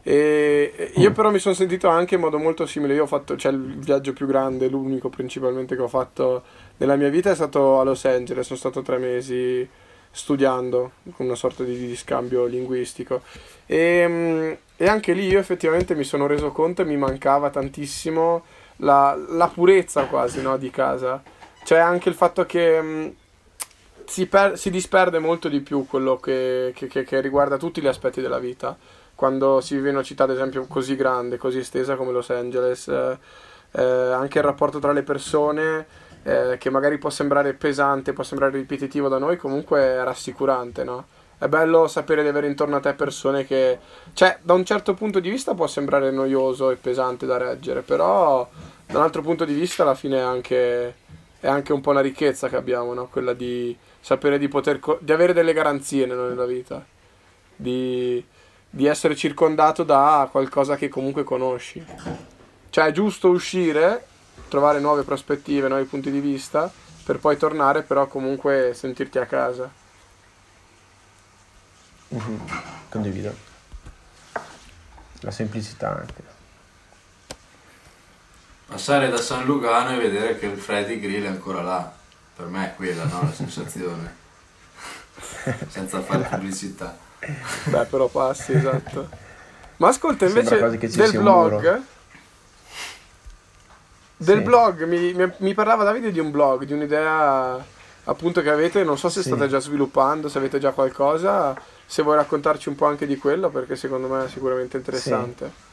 E 0.02 0.92
io 0.96 1.12
però 1.12 1.30
mi 1.30 1.38
sono 1.38 1.54
sentito 1.54 1.88
anche 1.88 2.14
in 2.14 2.22
modo 2.22 2.38
molto 2.38 2.64
simile. 2.64 2.94
Io 2.94 3.02
ho 3.02 3.06
fatto, 3.06 3.36
cioè 3.36 3.52
il 3.52 3.78
viaggio 3.78 4.14
più 4.14 4.26
grande, 4.26 4.68
l'unico 4.68 5.10
principalmente 5.10 5.76
che 5.76 5.82
ho 5.82 5.88
fatto 5.88 6.42
nella 6.78 6.96
mia 6.96 7.10
vita 7.10 7.30
è 7.30 7.34
stato 7.34 7.80
a 7.80 7.84
Los 7.84 8.06
Angeles. 8.06 8.46
Sono 8.46 8.58
stato 8.58 8.80
tre 8.80 8.96
mesi 8.96 9.68
studiando, 10.10 10.92
con 11.12 11.26
una 11.26 11.34
sorta 11.34 11.64
di, 11.64 11.94
scambio 11.96 12.46
linguistico. 12.46 13.20
E, 13.66 14.58
e, 14.74 14.86
anche 14.86 15.12
lì 15.12 15.26
io 15.26 15.38
effettivamente 15.38 15.94
mi 15.94 16.04
sono 16.04 16.26
reso 16.26 16.50
conto 16.52 16.80
e 16.80 16.86
mi 16.86 16.96
mancava 16.96 17.50
tantissimo 17.50 18.44
la, 18.76 19.14
la 19.28 19.48
purezza 19.48 20.04
quasi 20.04 20.40
no, 20.40 20.56
di 20.56 20.70
casa 20.70 21.22
c'è 21.69 21.76
anche 21.76 22.09
il 22.09 22.15
fatto 22.15 22.47
che 22.47 22.81
mh, 22.81 22.87
mm, 22.87 23.09
si, 24.06 24.26
per- 24.26 24.56
si, 24.56 24.70
disperde 24.70 25.19
molto 25.19 25.50
di 25.50 25.61
più 25.61 25.87
quello 25.87 26.17
che, 26.17 26.73
che, 26.75 26.87
che, 26.87 27.05
che, 27.05 27.20
riguarda 27.20 27.59
tutti 27.59 27.82
gli 27.82 27.87
aspetti 27.87 28.23
della 28.23 28.38
vita. 28.38 28.75
Quando 29.15 29.61
si 29.61 29.75
vive 29.75 29.91
in 29.91 29.97
una 29.97 30.03
città, 30.03 30.25
ad 30.25 30.31
esempio, 30.31 30.65
così 30.67 30.97
grande, 30.97 31.37
così 31.37 31.59
estesa 31.59 31.94
come 31.97 32.11
Los 32.11 32.31
Angeles, 32.31 32.88
eh, 32.88 33.19
eh, 33.73 33.82
anche 33.82 34.38
il 34.38 34.44
rapporto 34.44 34.79
tra 34.79 34.93
le 34.93 35.03
persone, 35.03 35.87
eh, 36.23 36.56
che 36.59 36.70
magari 36.70 36.97
può 36.97 37.11
sembrare 37.11 37.53
pesante, 37.53 38.15
può 38.15 38.25
sembrare 38.25 38.56
ripetitivo 38.56 39.08
da 39.08 39.19
noi, 39.19 39.37
comunque 39.37 39.81
è 39.81 40.03
rassicurante, 40.03 40.84
no? 40.84 41.05
È 41.37 41.48
bello 41.48 41.87
sapere 41.87 42.22
di 42.22 42.29
avere 42.29 42.46
intorno 42.46 42.77
a 42.77 42.81
te 42.81 42.94
persone 42.94 43.44
che, 43.44 43.79
cioè, 44.15 44.39
da 44.41 44.55
un 44.55 44.65
certo 44.65 44.94
punto 44.94 45.20
di 45.20 45.29
vista 45.29 45.53
può 45.53 45.67
sembrare 45.67 46.10
noioso 46.13 46.70
e 46.70 46.77
pesante 46.77 47.27
da 47.27 47.37
reggere, 47.37 47.82
però 47.82 48.48
da 48.87 48.96
un 48.96 49.05
altro 49.05 49.20
punto 49.20 49.44
di 49.44 49.53
vista 49.53 49.82
alla 49.82 49.94
fine 49.94 50.17
è 50.17 50.22
anche 50.22 50.94
è 51.40 51.46
anche 51.46 51.72
un 51.72 51.80
po' 51.80 51.90
una 51.90 52.00
ricchezza 52.00 52.48
che 52.48 52.56
abbiamo, 52.56 52.94
no? 52.94 53.06
quella 53.06 53.32
di 53.32 53.76
sapere 54.00 54.38
di 54.38 54.48
poter 54.48 54.80
co- 54.80 54.98
di 55.00 55.12
avere 55.12 55.32
delle 55.32 55.52
garanzie 55.52 56.06
nella 56.06 56.46
vita, 56.46 56.84
di, 57.54 58.24
di 58.68 58.86
essere 58.86 59.14
circondato 59.14 59.84
da 59.84 60.28
qualcosa 60.30 60.76
che 60.76 60.88
comunque 60.88 61.24
conosci. 61.24 61.84
Cioè 62.70 62.86
è 62.86 62.92
giusto 62.92 63.28
uscire, 63.28 64.06
trovare 64.48 64.80
nuove 64.80 65.02
prospettive, 65.02 65.68
nuovi 65.68 65.84
punti 65.84 66.10
di 66.10 66.20
vista, 66.20 66.70
per 67.04 67.18
poi 67.18 67.36
tornare 67.36 67.82
però 67.82 68.06
comunque 68.06 68.72
sentirti 68.74 69.18
a 69.18 69.26
casa. 69.26 69.70
Mm-hmm. 72.14 72.36
Condivido. 72.90 73.46
La 75.20 75.30
semplicità 75.30 75.96
anche 75.96 76.28
passare 78.69 79.08
da 79.08 79.17
San 79.17 79.46
Lugano 79.46 79.94
e 79.94 79.96
vedere 79.96 80.39
che 80.39 80.44
il 80.46 80.58
Freddy 80.58 81.01
Grill 81.01 81.25
è 81.25 81.29
ancora 81.29 81.63
là. 81.63 81.91
Per 82.37 82.46
me 82.46 82.67
è 82.67 82.75
quella 82.77 83.05
no? 83.05 83.22
la 83.22 83.32
sensazione. 83.32 84.17
Senza 85.69 86.03
fare 86.03 86.29
pubblicità. 86.31 86.96
Beh, 87.65 87.87
però 87.87 88.08
passi, 88.08 88.53
esatto. 88.53 89.08
Ma 89.79 89.89
ascolta 89.89 90.27
invece 90.27 90.58
del 90.58 91.13
blog. 91.13 91.82
Del 94.17 94.39
sì. 94.39 94.43
blog, 94.43 94.84
mi, 94.84 95.15
mi, 95.15 95.32
mi, 95.39 95.55
parlava 95.55 95.84
Davide 95.84 96.13
di 96.13 96.19
un 96.19 96.31
blog, 96.31 96.65
di 96.65 96.72
un'idea 96.72 97.65
appunto 98.05 98.43
che 98.43 98.51
avete, 98.51 98.82
non 98.82 98.98
so 98.98 99.08
se 99.08 99.22
sì. 99.22 99.29
state 99.29 99.48
già 99.48 99.60
sviluppando, 99.60 100.29
se 100.29 100.39
avete 100.39 100.58
già 100.58 100.72
qualcosa, 100.72 101.55
se 101.87 102.03
vuoi 102.03 102.17
raccontarci 102.17 102.69
un 102.69 102.75
po' 102.75 102.87
anche 102.87 103.06
di 103.06 103.17
quello, 103.17 103.48
perché 103.48 103.77
secondo 103.77 104.08
me 104.08 104.25
è 104.25 104.29
sicuramente 104.29 104.77
interessante. 104.77 105.46
Sì. 105.46 105.68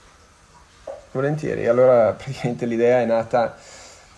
Volentieri, 1.15 1.65
allora 1.65 2.11
praticamente 2.17 2.65
l'idea 2.65 2.99
è 2.99 3.05
nata 3.05 3.55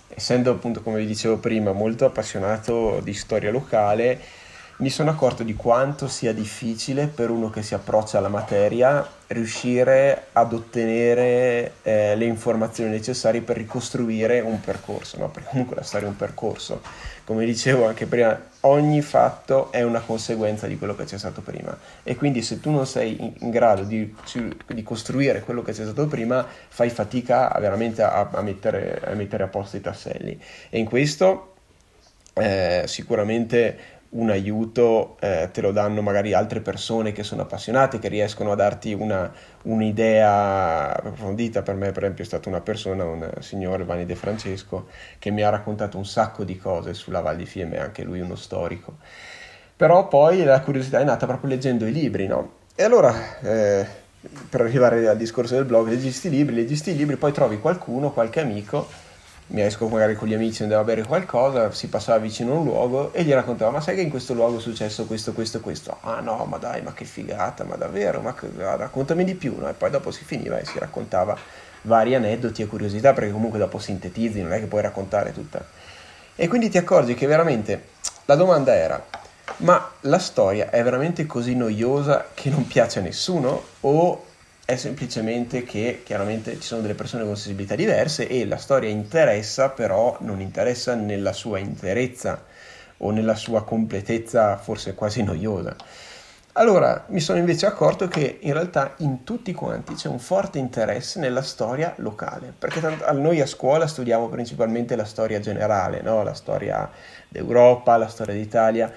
essendo 0.07 0.49
appunto 0.49 0.81
come 0.81 0.97
vi 0.97 1.05
dicevo 1.05 1.37
prima 1.37 1.71
molto 1.71 2.05
appassionato 2.05 3.01
di 3.03 3.13
storia 3.13 3.51
locale 3.51 4.19
mi 4.77 4.89
sono 4.89 5.11
accorto 5.11 5.43
di 5.43 5.53
quanto 5.53 6.07
sia 6.07 6.33
difficile 6.33 7.07
per 7.07 7.29
uno 7.29 7.49
che 7.49 7.61
si 7.61 7.73
approccia 7.73 8.17
alla 8.17 8.29
materia 8.29 9.07
riuscire 9.27 10.27
ad 10.33 10.53
ottenere 10.53 11.73
eh, 11.81 12.15
le 12.15 12.25
informazioni 12.25 12.91
necessarie 12.91 13.41
per 13.41 13.57
ricostruire 13.57 14.39
un 14.39 14.59
percorso, 14.59 15.17
no? 15.17 15.29
perché 15.29 15.49
comunque 15.49 15.75
la 15.75 15.83
storia 15.83 16.07
è 16.07 16.09
un 16.09 16.15
percorso. 16.15 16.81
Come 17.27 17.43
dicevo 17.43 17.85
anche 17.85 18.05
prima, 18.05 18.41
ogni 18.61 19.01
fatto 19.01 19.69
è 19.73 19.81
una 19.81 19.99
conseguenza 19.99 20.65
di 20.65 20.77
quello 20.77 20.95
che 20.95 21.03
c'è 21.03 21.17
stato 21.17 21.41
prima 21.41 21.77
e 22.01 22.15
quindi 22.15 22.41
se 22.41 22.61
tu 22.61 22.71
non 22.71 22.87
sei 22.87 23.33
in, 23.39 23.49
grado 23.49 23.83
di, 23.83 24.15
di, 24.67 24.81
costruire 24.81 25.41
quello 25.41 25.61
che 25.61 25.73
c'è 25.73 25.83
stato 25.83 26.07
prima, 26.07 26.47
fai 26.69 26.89
fatica 26.89 27.51
a, 27.51 27.59
veramente 27.59 28.01
a, 28.01 28.29
a, 28.31 28.41
mettere, 28.41 29.01
a 29.03 29.13
mettere 29.13 29.43
a 29.43 29.47
posto 29.47 29.75
i 29.75 29.81
tasselli. 29.81 30.39
E 30.69 30.79
in 30.79 30.85
questo 30.85 31.55
eh, 32.35 32.83
sicuramente 32.85 33.77
un 34.09 34.29
aiuto 34.29 35.17
eh, 35.19 35.49
te 35.51 35.61
lo 35.61 35.71
danno 35.71 36.01
magari 36.01 36.33
altre 36.33 36.61
persone 36.61 37.11
che 37.11 37.23
sono 37.23 37.41
appassionate, 37.41 37.99
che 37.99 38.07
riescono 38.07 38.51
a 38.51 38.55
darti 38.55 38.93
una, 38.93 39.31
un'idea 39.63 40.95
approfondita. 40.95 41.61
Per 41.61 41.75
me, 41.75 41.91
per 41.91 42.03
esempio, 42.03 42.23
è 42.23 42.27
stata 42.27 42.47
una 42.47 42.61
persona, 42.61 43.03
un 43.03 43.29
signore 43.39 43.83
Vanni 43.83 44.05
De 44.05 44.15
Francesco, 44.15 44.87
che 45.19 45.29
mi 45.31 45.43
ha 45.43 45.49
raccontato 45.49 45.97
un 45.97 46.05
sacco 46.05 46.43
di 46.43 46.57
cose 46.57 46.93
sulla 46.93 47.19
Val 47.19 47.35
di 47.35 47.45
Fiemme, 47.45 47.79
anche 47.79 48.03
lui 48.03 48.21
uno 48.21 48.35
storico. 48.35 48.97
Però 49.75 50.07
poi 50.07 50.43
la 50.43 50.61
curiosità 50.61 50.99
è 50.99 51.03
nata 51.03 51.25
proprio 51.25 51.49
leggendo 51.49 51.85
i 51.85 51.91
libri, 51.91 52.27
no? 52.27 52.53
E 52.75 52.83
allora, 52.83 53.39
eh, 53.41 53.85
per 54.49 54.61
arrivare 54.61 55.07
al 55.07 55.17
discorso 55.17 55.55
del 55.55 55.65
blog, 55.65 55.87
leggi 55.87 56.03
questi 56.03 56.29
libri, 56.29 56.55
leggi 56.55 56.69
questi 56.69 56.95
libri, 56.95 57.17
poi 57.17 57.31
trovi 57.31 57.59
qualcuno, 57.59 58.11
qualche 58.11 58.39
amico 58.39 59.05
mi 59.47 59.61
esco 59.61 59.87
magari 59.87 60.15
con 60.15 60.27
gli 60.27 60.33
amici, 60.33 60.63
andavo 60.63 60.81
a 60.81 60.85
bere 60.85 61.03
qualcosa, 61.03 61.71
si 61.71 61.87
passava 61.87 62.17
vicino 62.17 62.51
a 62.51 62.55
un 62.57 62.65
luogo 62.65 63.13
e 63.13 63.23
gli 63.23 63.31
raccontava, 63.31 63.71
ma 63.71 63.79
sai 63.79 63.95
che 63.95 64.01
in 64.01 64.09
questo 64.09 64.33
luogo 64.33 64.57
è 64.57 64.61
successo 64.61 65.05
questo, 65.05 65.31
questo, 65.31 65.61
questo? 65.61 65.97
Ah 66.01 66.19
no, 66.19 66.43
ma 66.45 66.57
dai, 66.57 66.81
ma 66.81 66.93
che 66.93 67.05
figata, 67.05 67.63
ma 67.63 67.75
davvero, 67.75 68.19
ma 68.19 68.33
che, 68.33 68.47
ah, 68.59 68.75
raccontami 68.75 69.23
di 69.23 69.35
più, 69.35 69.55
no? 69.57 69.69
E 69.69 69.73
poi 69.73 69.89
dopo 69.89 70.11
si 70.11 70.25
finiva 70.25 70.57
e 70.57 70.65
si 70.65 70.77
raccontava 70.79 71.37
vari 71.83 72.13
aneddoti 72.13 72.61
e 72.61 72.67
curiosità, 72.67 73.13
perché 73.13 73.31
comunque 73.31 73.57
dopo 73.57 73.79
sintetizzi, 73.79 74.41
non 74.41 74.51
è 74.51 74.59
che 74.59 74.65
puoi 74.65 74.81
raccontare 74.81 75.31
tutta. 75.31 75.65
E 76.35 76.47
quindi 76.49 76.69
ti 76.69 76.77
accorgi 76.77 77.13
che 77.13 77.25
veramente 77.25 77.87
la 78.25 78.35
domanda 78.35 78.75
era, 78.75 79.01
ma 79.57 79.91
la 80.01 80.19
storia 80.19 80.69
è 80.69 80.83
veramente 80.83 81.25
così 81.25 81.55
noiosa 81.55 82.27
che 82.33 82.49
non 82.49 82.67
piace 82.67 82.99
a 82.99 83.01
nessuno? 83.01 83.63
O 83.79 84.25
è 84.67 84.75
semplicemente 84.75 85.63
che 85.63 86.01
chiaramente 86.03 86.55
ci 86.55 86.67
sono 86.67 86.81
delle 86.81 86.93
persone 86.93 87.23
con 87.23 87.37
sensibilità 87.37 87.75
diverse 87.75 88.27
e 88.27 88.45
la 88.45 88.57
storia 88.57 88.89
interessa, 88.89 89.69
però 89.69 90.17
non 90.19 90.41
interessa 90.41 90.93
nella 90.93 91.31
sua 91.31 91.57
interezza 91.57 92.43
o 92.97 93.11
nella 93.11 93.35
sua 93.35 93.63
completezza 93.63 94.57
forse 94.57 94.93
quasi 94.93 95.23
noiosa. 95.23 95.73
Allora 96.51 97.05
mi 97.07 97.21
sono 97.21 97.39
invece 97.39 97.65
accorto 97.65 98.09
che 98.09 98.39
in 98.41 98.51
realtà 98.51 98.95
in 98.97 99.23
tutti 99.23 99.53
quanti 99.53 99.93
c'è 99.93 100.09
un 100.09 100.19
forte 100.19 100.57
interesse 100.57 101.21
nella 101.21 101.43
storia 101.43 101.93
locale, 101.99 102.51
perché 102.57 102.85
a 102.85 103.11
noi 103.13 103.39
a 103.39 103.45
scuola 103.45 103.87
studiamo 103.87 104.27
principalmente 104.27 104.97
la 104.97 105.05
storia 105.05 105.39
generale, 105.39 106.01
no? 106.01 106.23
la 106.23 106.33
storia 106.33 106.91
d'Europa, 107.29 107.95
la 107.95 108.09
storia 108.09 108.33
d'Italia, 108.33 108.91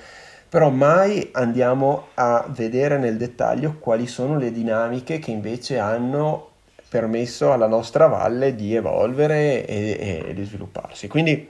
però 0.50 0.69
mai 0.69 1.30
andiamo 1.33 2.09
a 2.14 2.45
vedere 2.49 2.99
nel 2.99 3.16
dettaglio 3.16 3.76
quali 3.78 4.09
sono 4.09 4.37
le 4.37 4.50
dinamiche 4.50 5.21
che 5.21 5.30
invece 5.30 5.78
hanno 5.78 6.49
permesso 6.88 7.52
alla 7.52 7.69
nostra 7.69 8.09
valle 8.09 8.57
di 8.57 8.75
evolvere 8.75 9.64
e, 9.64 10.25
e 10.26 10.35
di 10.35 10.45
svilupparsi. 10.45 11.07
Quindi 11.07 11.49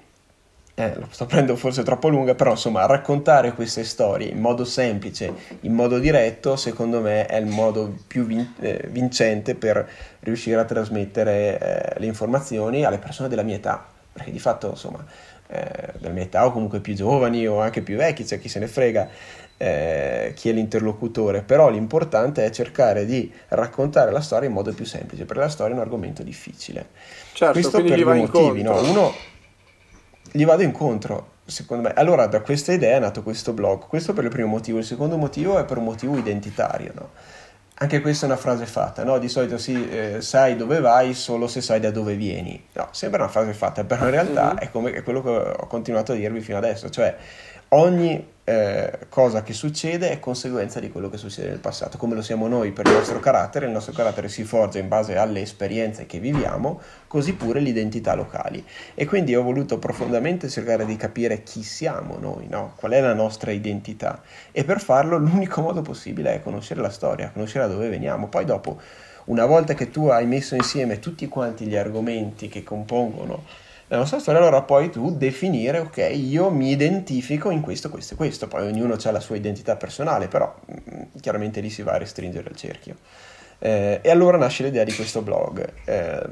eh, 0.74 0.94
lo 0.96 1.06
sto 1.10 1.24
prendendo 1.24 1.56
forse 1.56 1.82
troppo 1.82 2.08
lunga, 2.08 2.34
però 2.34 2.50
insomma 2.50 2.84
raccontare 2.84 3.54
queste 3.54 3.84
storie 3.84 4.28
in 4.28 4.38
modo 4.38 4.66
semplice, 4.66 5.32
in 5.60 5.72
modo 5.72 5.98
diretto, 5.98 6.56
secondo 6.56 7.00
me 7.00 7.24
è 7.24 7.36
il 7.36 7.46
modo 7.46 7.96
più 8.06 8.26
vin- 8.26 8.54
eh, 8.60 8.86
vincente 8.90 9.54
per 9.54 9.88
riuscire 10.20 10.60
a 10.60 10.64
trasmettere 10.64 11.58
eh, 11.58 12.00
le 12.00 12.06
informazioni 12.06 12.84
alle 12.84 12.98
persone 12.98 13.30
della 13.30 13.42
mia 13.42 13.56
età, 13.56 13.82
perché 14.12 14.30
di 14.30 14.38
fatto 14.38 14.68
insomma 14.68 15.02
eh, 15.50 15.92
della 15.98 16.12
mia 16.12 16.22
età 16.22 16.46
o 16.46 16.52
comunque 16.52 16.80
più 16.80 16.94
giovani 16.94 17.46
o 17.46 17.60
anche 17.60 17.82
più 17.82 17.96
vecchi, 17.96 18.24
c'è 18.24 18.38
chi 18.38 18.48
se 18.48 18.60
ne 18.60 18.68
frega 18.68 19.08
eh, 19.62 20.32
chi 20.34 20.48
è 20.48 20.52
l'interlocutore, 20.52 21.42
però 21.42 21.68
l'importante 21.68 22.44
è 22.44 22.50
cercare 22.50 23.04
di 23.04 23.30
raccontare 23.48 24.10
la 24.10 24.22
storia 24.22 24.48
in 24.48 24.54
modo 24.54 24.72
più 24.72 24.86
semplice, 24.86 25.26
perché 25.26 25.42
la 25.42 25.48
storia 25.50 25.74
è 25.74 25.76
un 25.76 25.82
argomento 25.82 26.22
difficile. 26.22 26.88
Certo, 27.34 27.52
Questo 27.52 27.82
per 27.82 28.02
due 28.02 28.14
motivi, 28.14 28.62
no? 28.62 28.80
uno 28.80 29.12
gli 30.32 30.46
vado 30.46 30.62
incontro, 30.62 31.32
secondo 31.44 31.88
me. 31.88 31.94
Allora 31.94 32.26
da 32.26 32.40
questa 32.40 32.72
idea 32.72 32.96
è 32.96 33.00
nato 33.00 33.22
questo 33.22 33.52
blog, 33.52 33.86
questo 33.86 34.14
per 34.14 34.24
il 34.24 34.30
primo 34.30 34.48
motivo, 34.48 34.78
il 34.78 34.84
secondo 34.84 35.18
motivo 35.18 35.58
è 35.58 35.64
per 35.64 35.76
un 35.76 35.84
motivo 35.84 36.16
identitario, 36.16 36.92
no? 36.94 37.10
Anche 37.82 38.02
questa 38.02 38.26
è 38.26 38.28
una 38.28 38.36
frase 38.36 38.66
fatta, 38.66 39.04
no? 39.04 39.18
Di 39.18 39.30
solito 39.30 39.56
si 39.56 39.88
eh, 39.88 40.20
sai 40.20 40.54
dove 40.54 40.80
vai 40.80 41.14
solo 41.14 41.46
se 41.46 41.62
sai 41.62 41.80
da 41.80 41.90
dove 41.90 42.14
vieni. 42.14 42.62
No, 42.74 42.88
sembra 42.90 43.22
una 43.22 43.32
frase 43.32 43.54
fatta, 43.54 43.84
però 43.84 44.04
in 44.04 44.10
realtà 44.10 44.48
mm-hmm. 44.48 44.56
è 44.58 44.70
come 44.70 44.92
è 44.92 45.02
quello 45.02 45.22
che 45.22 45.30
ho 45.30 45.66
continuato 45.66 46.12
a 46.12 46.14
dirvi 46.14 46.42
fino 46.42 46.58
adesso, 46.58 46.90
cioè 46.90 47.16
ogni 47.68 48.32
eh, 48.50 49.06
cosa 49.08 49.44
che 49.44 49.52
succede 49.52 50.10
è 50.10 50.18
conseguenza 50.18 50.80
di 50.80 50.90
quello 50.90 51.08
che 51.08 51.18
succede 51.18 51.50
nel 51.50 51.60
passato, 51.60 51.96
come 51.98 52.16
lo 52.16 52.22
siamo 52.22 52.48
noi 52.48 52.72
per 52.72 52.84
il 52.88 52.94
nostro 52.94 53.20
carattere, 53.20 53.66
il 53.66 53.70
nostro 53.70 53.92
carattere 53.92 54.28
si 54.28 54.42
forgia 54.42 54.80
in 54.80 54.88
base 54.88 55.16
alle 55.16 55.40
esperienze 55.40 56.04
che 56.06 56.18
viviamo, 56.18 56.80
così 57.06 57.34
pure 57.34 57.60
le 57.60 57.68
identità 57.68 58.14
locali. 58.14 58.64
E 58.96 59.06
quindi 59.06 59.36
ho 59.36 59.44
voluto 59.44 59.78
profondamente 59.78 60.48
cercare 60.48 60.84
di 60.84 60.96
capire 60.96 61.44
chi 61.44 61.62
siamo 61.62 62.18
noi, 62.18 62.48
no? 62.48 62.72
qual 62.74 62.90
è 62.90 63.00
la 63.00 63.14
nostra 63.14 63.52
identità. 63.52 64.20
E 64.50 64.64
per 64.64 64.80
farlo 64.80 65.16
l'unico 65.16 65.60
modo 65.60 65.82
possibile 65.82 66.34
è 66.34 66.42
conoscere 66.42 66.80
la 66.80 66.90
storia, 66.90 67.30
conoscere 67.30 67.68
da 67.68 67.74
dove 67.74 67.88
veniamo. 67.88 68.26
Poi 68.26 68.44
dopo, 68.44 68.80
una 69.26 69.46
volta 69.46 69.74
che 69.74 69.90
tu 69.90 70.06
hai 70.08 70.26
messo 70.26 70.56
insieme 70.56 70.98
tutti 70.98 71.28
quanti 71.28 71.66
gli 71.66 71.76
argomenti 71.76 72.48
che 72.48 72.64
compongono 72.64 73.68
la 73.90 73.96
nostra 73.96 74.20
storia, 74.20 74.40
allora 74.40 74.62
poi 74.62 74.88
tu 74.88 75.16
definire, 75.16 75.80
ok, 75.80 76.12
io 76.14 76.48
mi 76.50 76.70
identifico 76.70 77.50
in 77.50 77.60
questo, 77.60 77.90
questo 77.90 78.14
e 78.14 78.16
questo, 78.16 78.46
poi 78.46 78.68
ognuno 78.68 78.94
ha 78.94 79.10
la 79.10 79.18
sua 79.18 79.34
identità 79.34 79.74
personale, 79.74 80.28
però 80.28 80.54
mm, 80.70 81.02
chiaramente 81.20 81.60
lì 81.60 81.70
si 81.70 81.82
va 81.82 81.94
a 81.94 81.98
restringere 81.98 82.48
il 82.50 82.56
cerchio. 82.56 82.94
Eh, 83.58 83.98
e 84.00 84.10
allora 84.10 84.38
nasce 84.38 84.62
l'idea 84.62 84.84
di 84.84 84.94
questo 84.94 85.22
blog. 85.22 85.72
Eh, 85.84 86.22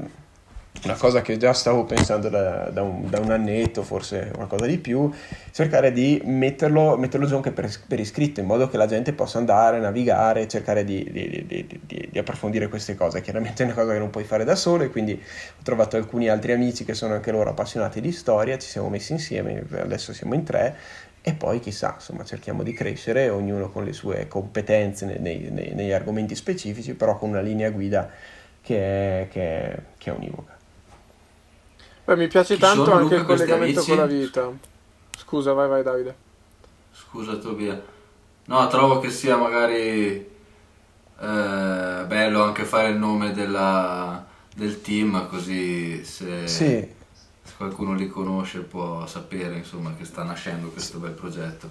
una 0.83 0.95
cosa 0.95 1.21
che 1.21 1.37
già 1.37 1.51
stavo 1.53 1.83
pensando 1.83 2.29
da, 2.29 2.69
da, 2.69 2.81
un, 2.81 3.09
da, 3.09 3.19
un, 3.19 3.31
annetto, 3.31 3.83
forse 3.83 4.31
qualcosa 4.33 4.65
di 4.65 4.77
più, 4.77 5.11
cercare 5.51 5.91
di 5.91 6.21
metterlo, 6.23 6.95
metterlo 6.97 7.25
giù 7.27 7.35
anche 7.35 7.51
per, 7.51 7.69
per, 7.87 7.99
iscritto, 7.99 8.39
in 8.39 8.45
modo 8.45 8.69
che 8.69 8.77
la 8.77 8.85
gente 8.85 9.11
possa 9.13 9.39
andare, 9.39 9.79
navigare, 9.79 10.47
cercare 10.47 10.85
di, 10.85 11.07
di, 11.11 11.45
di, 11.45 12.07
di, 12.09 12.19
approfondire 12.19 12.69
queste 12.69 12.95
cose. 12.95 13.21
Chiaramente 13.21 13.63
è 13.63 13.65
una 13.65 13.75
cosa 13.75 13.91
che 13.91 13.99
non 13.99 14.09
puoi 14.09 14.23
fare 14.23 14.45
da 14.45 14.55
solo 14.55 14.83
e 14.83 14.89
quindi 14.89 15.13
ho 15.13 15.63
trovato 15.63 15.97
alcuni 15.97 16.29
altri 16.29 16.53
amici 16.53 16.85
che 16.85 16.93
sono 16.93 17.13
anche 17.13 17.31
loro 17.31 17.49
appassionati 17.49 17.99
di 17.99 18.11
storia, 18.11 18.57
ci 18.57 18.67
siamo 18.67 18.89
messi 18.89 19.11
insieme, 19.11 19.65
adesso 19.79 20.13
siamo 20.13 20.33
in 20.33 20.43
tre 20.43 20.75
e 21.21 21.33
poi 21.33 21.59
chissà, 21.59 21.95
insomma, 21.95 22.23
cerchiamo 22.23 22.63
di 22.63 22.71
crescere, 22.71 23.27
ognuno 23.27 23.69
con 23.69 23.83
le 23.83 23.91
sue 23.91 24.29
competenze 24.29 25.05
nei, 25.05 25.49
nei, 25.51 25.73
negli 25.73 25.91
argomenti 25.91 26.35
specifici, 26.35 26.93
però 26.93 27.17
con 27.17 27.29
una 27.29 27.41
linea 27.41 27.69
guida 27.69 28.09
che 28.61 29.23
è, 29.23 29.27
che 29.27 29.41
è, 29.41 29.79
che 29.97 30.09
è 30.11 30.13
univoca. 30.13 30.58
Beh, 32.09 32.15
mi 32.15 32.27
piace 32.27 32.55
Chi 32.55 32.59
tanto 32.61 32.91
anche 32.91 33.13
il 33.13 33.23
collegamento 33.23 33.83
con 33.83 33.97
la 33.97 34.07
vita. 34.07 34.51
Scusa, 35.15 35.53
vai, 35.53 35.67
vai, 35.67 35.83
Davide. 35.83 36.15
Scusa, 36.91 37.35
Tobia. 37.35 37.79
No, 38.45 38.67
trovo 38.67 38.99
che 38.99 39.11
sia 39.11 39.37
magari 39.37 40.15
eh, 40.17 42.03
bello 42.07 42.41
anche 42.41 42.63
fare 42.63 42.89
il 42.89 42.97
nome 42.97 43.31
della, 43.31 44.25
del 44.55 44.81
team, 44.81 45.27
così 45.27 46.03
se, 46.03 46.47
sì. 46.47 46.65
se 47.43 47.53
qualcuno 47.55 47.93
li 47.93 48.07
conosce 48.07 48.61
può 48.61 49.05
sapere 49.05 49.57
insomma, 49.57 49.93
che 49.95 50.05
sta 50.05 50.23
nascendo 50.23 50.69
questo 50.69 50.97
bel 50.97 51.11
progetto. 51.11 51.69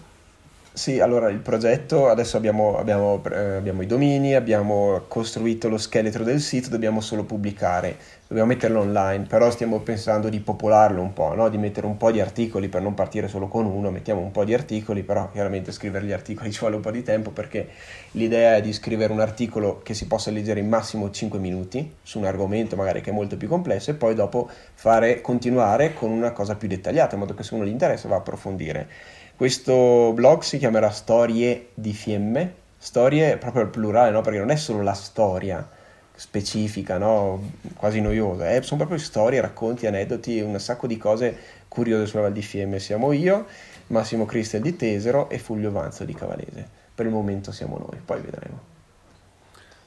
Sì, 0.79 1.01
allora 1.01 1.29
il 1.29 1.41
progetto, 1.41 2.09
adesso 2.09 2.37
abbiamo, 2.37 2.79
abbiamo, 2.79 3.21
eh, 3.33 3.57
abbiamo, 3.57 3.83
i 3.83 3.87
domini, 3.87 4.37
abbiamo 4.37 5.03
costruito 5.09 5.69
lo 5.69 5.77
scheletro 5.77 6.23
del 6.23 6.41
sito, 6.41 6.69
dobbiamo 6.69 7.01
solo 7.01 7.25
pubblicare, 7.25 7.97
dobbiamo 8.29 8.51
metterlo 8.51 8.79
online, 8.79 9.25
però 9.25 9.51
stiamo 9.51 9.81
pensando 9.81 10.29
di 10.29 10.39
popolarlo 10.39 11.03
un 11.03 11.13
po', 11.13 11.35
no? 11.35 11.49
di 11.49 11.59
mettere 11.59 11.85
un 11.89 11.97
po' 11.97 12.13
di 12.13 12.21
articoli 12.21 12.69
per 12.69 12.81
non 12.81 12.95
partire 12.95 13.27
solo 13.27 13.49
con 13.49 13.67
uno, 13.67 13.91
mettiamo 13.91 14.21
un 14.21 14.31
po' 14.31 14.45
di 14.45 14.55
articoli, 14.55 15.03
però 15.03 15.29
chiaramente 15.33 15.73
scrivere 15.73 16.05
gli 16.05 16.13
articoli 16.13 16.53
ci 16.53 16.61
vuole 16.61 16.77
un 16.77 16.83
po' 16.83 16.93
di 16.93 17.03
tempo 17.03 17.33
perché 17.33 17.71
l'idea 18.13 18.55
è 18.55 18.61
di 18.61 18.73
scrivere 18.73 19.13
un 19.13 19.19
articolo 19.19 19.81
che 19.83 19.95
si 19.95 20.07
possa 20.07 20.31
leggere 20.31 20.61
in 20.61 20.69
massimo 20.69 21.11
5 21.11 21.41
minuti 21.41 21.97
su 22.05 22.21
un 22.21 22.25
argomento 22.25 22.77
magari 22.77 23.01
che 23.01 23.11
è 23.11 23.13
molto 23.13 23.37
più 23.37 23.49
complesso 23.49 23.91
e 23.91 23.95
poi 23.95 24.15
dopo 24.15 24.49
fare, 24.75 25.21
continuare 25.23 25.93
con 25.93 26.13
una 26.13 26.31
cosa 26.31 26.55
più 26.55 26.69
dettagliata, 26.69 27.15
in 27.15 27.21
modo 27.23 27.35
che 27.35 27.43
se 27.43 27.55
uno 27.55 27.65
gli 27.65 27.69
interessa 27.69 28.07
va 28.07 28.15
a 28.15 28.19
approfondire. 28.19 29.17
Questo 29.39 30.11
blog 30.15 30.43
si 30.43 30.59
chiamerà 30.59 30.91
Storie 30.91 31.69
di 31.73 31.93
Fiemme, 31.93 32.55
storie 32.77 33.37
proprio 33.37 33.63
al 33.63 33.69
plurale, 33.69 34.11
no? 34.11 34.21
perché 34.21 34.41
non 34.41 34.51
è 34.51 34.57
solo 34.57 34.83
la 34.83 34.95
storia 34.95 35.65
specifica, 36.13 36.99
no? 36.99 37.53
quasi 37.77 38.01
noiosa, 38.01 38.51
eh? 38.51 38.63
sono 38.63 38.79
proprio 38.79 38.99
storie, 38.99 39.41
racconti, 39.41 39.87
aneddoti, 39.87 40.41
un 40.41 40.59
sacco 40.59 40.89
di 40.89 40.97
cose 40.97 41.37
Curioso 41.69 42.07
sulla 42.07 42.23
Val 42.23 42.33
di 42.33 42.43
Fiemme 42.43 42.81
siamo 42.81 43.13
io, 43.13 43.47
Massimo 43.87 44.27
Cristel 44.27 44.61
di 44.61 44.75
Tesero 44.75 45.31
e 45.31 45.39
Fulvio 45.39 45.71
Vanzo 45.71 46.03
di 46.03 46.15
Cavalese. 46.15 46.69
Per 46.93 47.07
il 47.07 47.13
momento 47.13 47.53
siamo 47.53 47.79
noi, 47.79 48.01
poi 48.05 48.21
vedremo. 48.21 48.59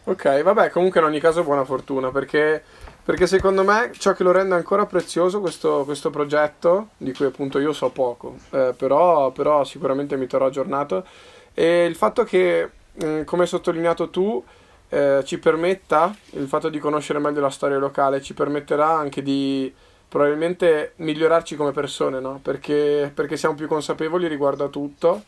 Ok, 0.05 0.43
vabbè, 0.43 0.69
comunque 0.69 1.01
in 1.01 1.07
ogni 1.07 1.19
caso 1.19 1.43
buona 1.43 1.65
fortuna 1.65 2.09
perché, 2.09 2.63
perché 3.11 3.27
secondo 3.27 3.65
me 3.65 3.91
ciò 3.97 4.13
che 4.13 4.23
lo 4.23 4.31
rende 4.31 4.55
ancora 4.55 4.85
prezioso 4.85 5.41
questo, 5.41 5.83
questo 5.83 6.09
progetto, 6.09 6.91
di 6.95 7.11
cui 7.11 7.25
appunto 7.25 7.59
io 7.59 7.73
so 7.73 7.89
poco, 7.89 8.37
eh, 8.51 8.73
però, 8.73 9.31
però, 9.31 9.65
sicuramente 9.65 10.15
mi 10.15 10.27
terrò 10.27 10.45
aggiornato, 10.45 11.05
e 11.53 11.83
il 11.83 11.95
fatto 11.95 12.23
che, 12.23 12.69
mh, 12.93 13.05
mm, 13.05 13.23
come 13.23 13.41
hai 13.41 13.49
sottolineato 13.49 14.09
tu, 14.09 14.41
eh, 14.87 15.23
ci 15.25 15.39
permetta, 15.39 16.15
il 16.35 16.47
fatto 16.47 16.69
di 16.69 16.79
conoscere 16.79 17.19
meglio 17.19 17.41
la 17.41 17.49
storia 17.49 17.77
locale, 17.77 18.21
ci 18.21 18.33
permetterà 18.33 18.87
anche 18.87 19.21
di 19.21 19.73
probabilmente 20.07 20.93
migliorarci 20.95 21.57
come 21.57 21.73
persone, 21.73 22.21
no? 22.21 22.39
Perché, 22.41 23.11
perché 23.13 23.35
siamo 23.35 23.55
più 23.55 23.67
consapevoli 23.67 24.29
riguardo 24.29 24.63
a 24.63 24.69
tutto 24.69 25.21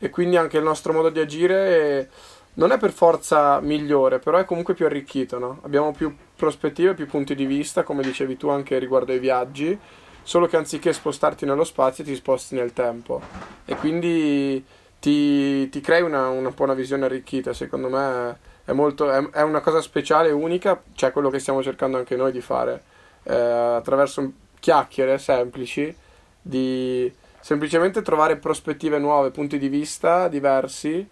e 0.00 0.10
quindi 0.10 0.36
anche 0.36 0.56
il 0.56 0.64
nostro 0.64 0.92
modo 0.92 1.10
di 1.10 1.20
agire... 1.20 1.54
È, 2.00 2.08
non 2.54 2.72
è 2.72 2.78
per 2.78 2.92
forza 2.92 3.60
migliore, 3.60 4.18
però 4.18 4.38
è 4.38 4.44
comunque 4.44 4.74
più 4.74 4.86
arricchito, 4.86 5.38
no? 5.38 5.60
Abbiamo 5.62 5.92
più 5.92 6.14
prospettive, 6.34 6.94
più 6.94 7.06
punti 7.06 7.34
di 7.34 7.46
vista, 7.46 7.82
come 7.82 8.02
dicevi 8.02 8.36
tu 8.36 8.48
anche 8.48 8.78
riguardo 8.78 9.12
ai 9.12 9.18
viaggi, 9.18 9.78
solo 10.22 10.46
che 10.46 10.56
anziché 10.56 10.92
spostarti 10.92 11.44
nello 11.44 11.64
spazio 11.64 12.04
ti 12.04 12.14
sposti 12.14 12.54
nel 12.54 12.72
tempo 12.72 13.20
e 13.64 13.74
quindi 13.76 14.64
ti, 14.98 15.68
ti 15.68 15.80
crei 15.80 16.02
una, 16.02 16.28
una 16.28 16.50
buona 16.50 16.74
visione 16.74 17.06
arricchita, 17.06 17.52
secondo 17.52 17.88
me 17.88 18.38
è, 18.64 18.72
molto, 18.72 19.10
è, 19.10 19.30
è, 19.30 19.42
una 19.42 19.60
cosa 19.60 19.80
speciale 19.80 20.30
unica, 20.30 20.80
cioè 20.94 21.12
quello 21.12 21.30
che 21.30 21.38
stiamo 21.38 21.62
cercando 21.62 21.96
anche 21.96 22.16
noi 22.16 22.32
di 22.32 22.40
fare, 22.40 22.82
eh, 23.22 23.34
attraverso 23.34 24.32
chiacchiere 24.60 25.18
semplici, 25.18 25.94
di 26.42 27.10
semplicemente 27.40 28.02
trovare 28.02 28.36
prospettive 28.36 28.98
nuove, 28.98 29.30
punti 29.30 29.58
di 29.58 29.68
vista 29.68 30.28
diversi 30.28 31.08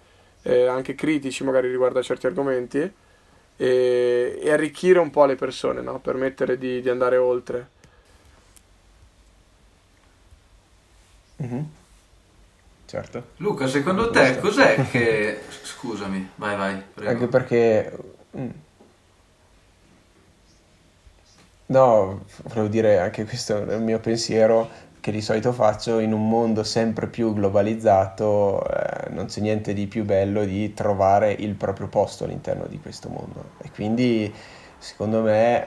eh, 0.48 0.66
anche 0.66 0.94
critici 0.94 1.44
magari 1.44 1.68
riguardo 1.70 1.98
a 1.98 2.02
certi 2.02 2.26
argomenti 2.26 2.78
e, 3.56 4.38
e 4.42 4.50
arricchire 4.50 4.98
un 4.98 5.10
po' 5.10 5.26
le 5.26 5.34
persone, 5.34 5.82
no? 5.82 5.98
permettere 5.98 6.56
di, 6.56 6.80
di 6.80 6.88
andare 6.88 7.18
oltre. 7.18 7.68
Mm-hmm. 11.42 11.62
Certo. 12.86 13.24
Luca, 13.36 13.66
secondo 13.66 14.08
te 14.08 14.38
cos'è 14.38 14.88
che... 14.90 15.40
Scusami, 15.62 16.30
vai 16.36 16.56
vai. 16.56 16.82
Prego. 16.94 17.10
Anche 17.10 17.26
perché... 17.26 17.96
Mm. 18.36 18.48
No, 21.66 22.24
volevo 22.44 22.68
dire 22.68 22.98
anche 22.98 23.26
questo 23.26 23.68
è 23.68 23.74
il 23.74 23.82
mio 23.82 23.98
pensiero 23.98 24.70
che 25.08 25.14
di 25.14 25.22
solito 25.22 25.52
faccio 25.52 26.00
in 26.00 26.12
un 26.12 26.28
mondo 26.28 26.62
sempre 26.62 27.06
più 27.06 27.32
globalizzato, 27.32 28.62
eh, 28.68 29.08
non 29.10 29.24
c'è 29.24 29.40
niente 29.40 29.72
di 29.72 29.86
più 29.86 30.04
bello 30.04 30.44
di 30.44 30.74
trovare 30.74 31.32
il 31.32 31.54
proprio 31.54 31.88
posto 31.88 32.24
all'interno 32.24 32.66
di 32.66 32.78
questo 32.78 33.08
mondo. 33.08 33.52
E 33.62 33.70
quindi 33.70 34.30
secondo 34.76 35.22
me, 35.22 35.66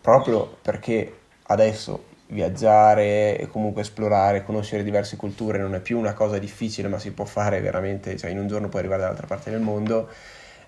proprio 0.00 0.56
perché 0.62 1.18
adesso 1.48 2.04
viaggiare 2.28 3.38
e 3.38 3.48
comunque 3.48 3.82
esplorare, 3.82 4.44
conoscere 4.44 4.84
diverse 4.84 5.16
culture 5.16 5.58
non 5.58 5.74
è 5.74 5.80
più 5.80 5.98
una 5.98 6.12
cosa 6.12 6.38
difficile, 6.38 6.86
ma 6.86 7.00
si 7.00 7.10
può 7.10 7.24
fare 7.24 7.60
veramente, 7.60 8.16
cioè 8.16 8.30
in 8.30 8.38
un 8.38 8.46
giorno 8.46 8.68
puoi 8.68 8.82
arrivare 8.82 9.02
dall'altra 9.02 9.26
parte 9.26 9.50
del 9.50 9.60
mondo 9.60 10.08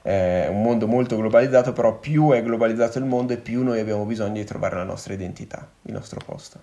è 0.02 0.46
un 0.48 0.62
mondo 0.62 0.86
molto 0.86 1.16
globalizzato, 1.16 1.72
però 1.72 1.98
più 1.98 2.30
è 2.30 2.42
globalizzato 2.42 2.98
il 2.98 3.04
mondo 3.04 3.34
e 3.34 3.36
più 3.36 3.62
noi 3.62 3.80
abbiamo 3.80 4.04
bisogno 4.04 4.34
di 4.34 4.44
trovare 4.44 4.76
la 4.76 4.84
nostra 4.84 5.12
identità, 5.12 5.66
il 5.82 5.92
nostro 5.92 6.20
posto 6.24 6.58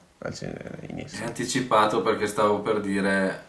in 0.88 1.00
esso. 1.00 1.24
Anticipato 1.24 2.02
perché 2.02 2.28
stavo 2.28 2.60
per 2.62 2.82
dire... 2.82 3.46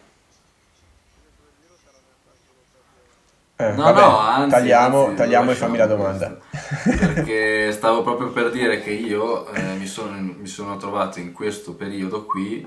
Eh, 3.55 3.71
no, 3.71 3.83
vabbè, 3.83 3.99
no, 3.99 4.17
anzi, 4.19 4.49
tagliamo, 4.51 5.03
anzi, 5.05 5.15
tagliamo 5.15 5.51
e 5.51 5.55
fammi 5.55 5.77
la 5.77 5.85
domanda. 5.85 6.37
Perché 6.83 7.73
stavo 7.73 8.03
proprio 8.03 8.29
per 8.29 8.51
dire 8.51 8.81
che 8.81 8.91
io 8.91 9.49
eh, 9.49 9.75
mi, 9.75 9.85
sono, 9.85 10.17
mi 10.17 10.47
sono 10.47 10.77
trovato 10.77 11.19
in 11.19 11.33
questo 11.33 11.73
periodo 11.73 12.25
qui 12.25 12.65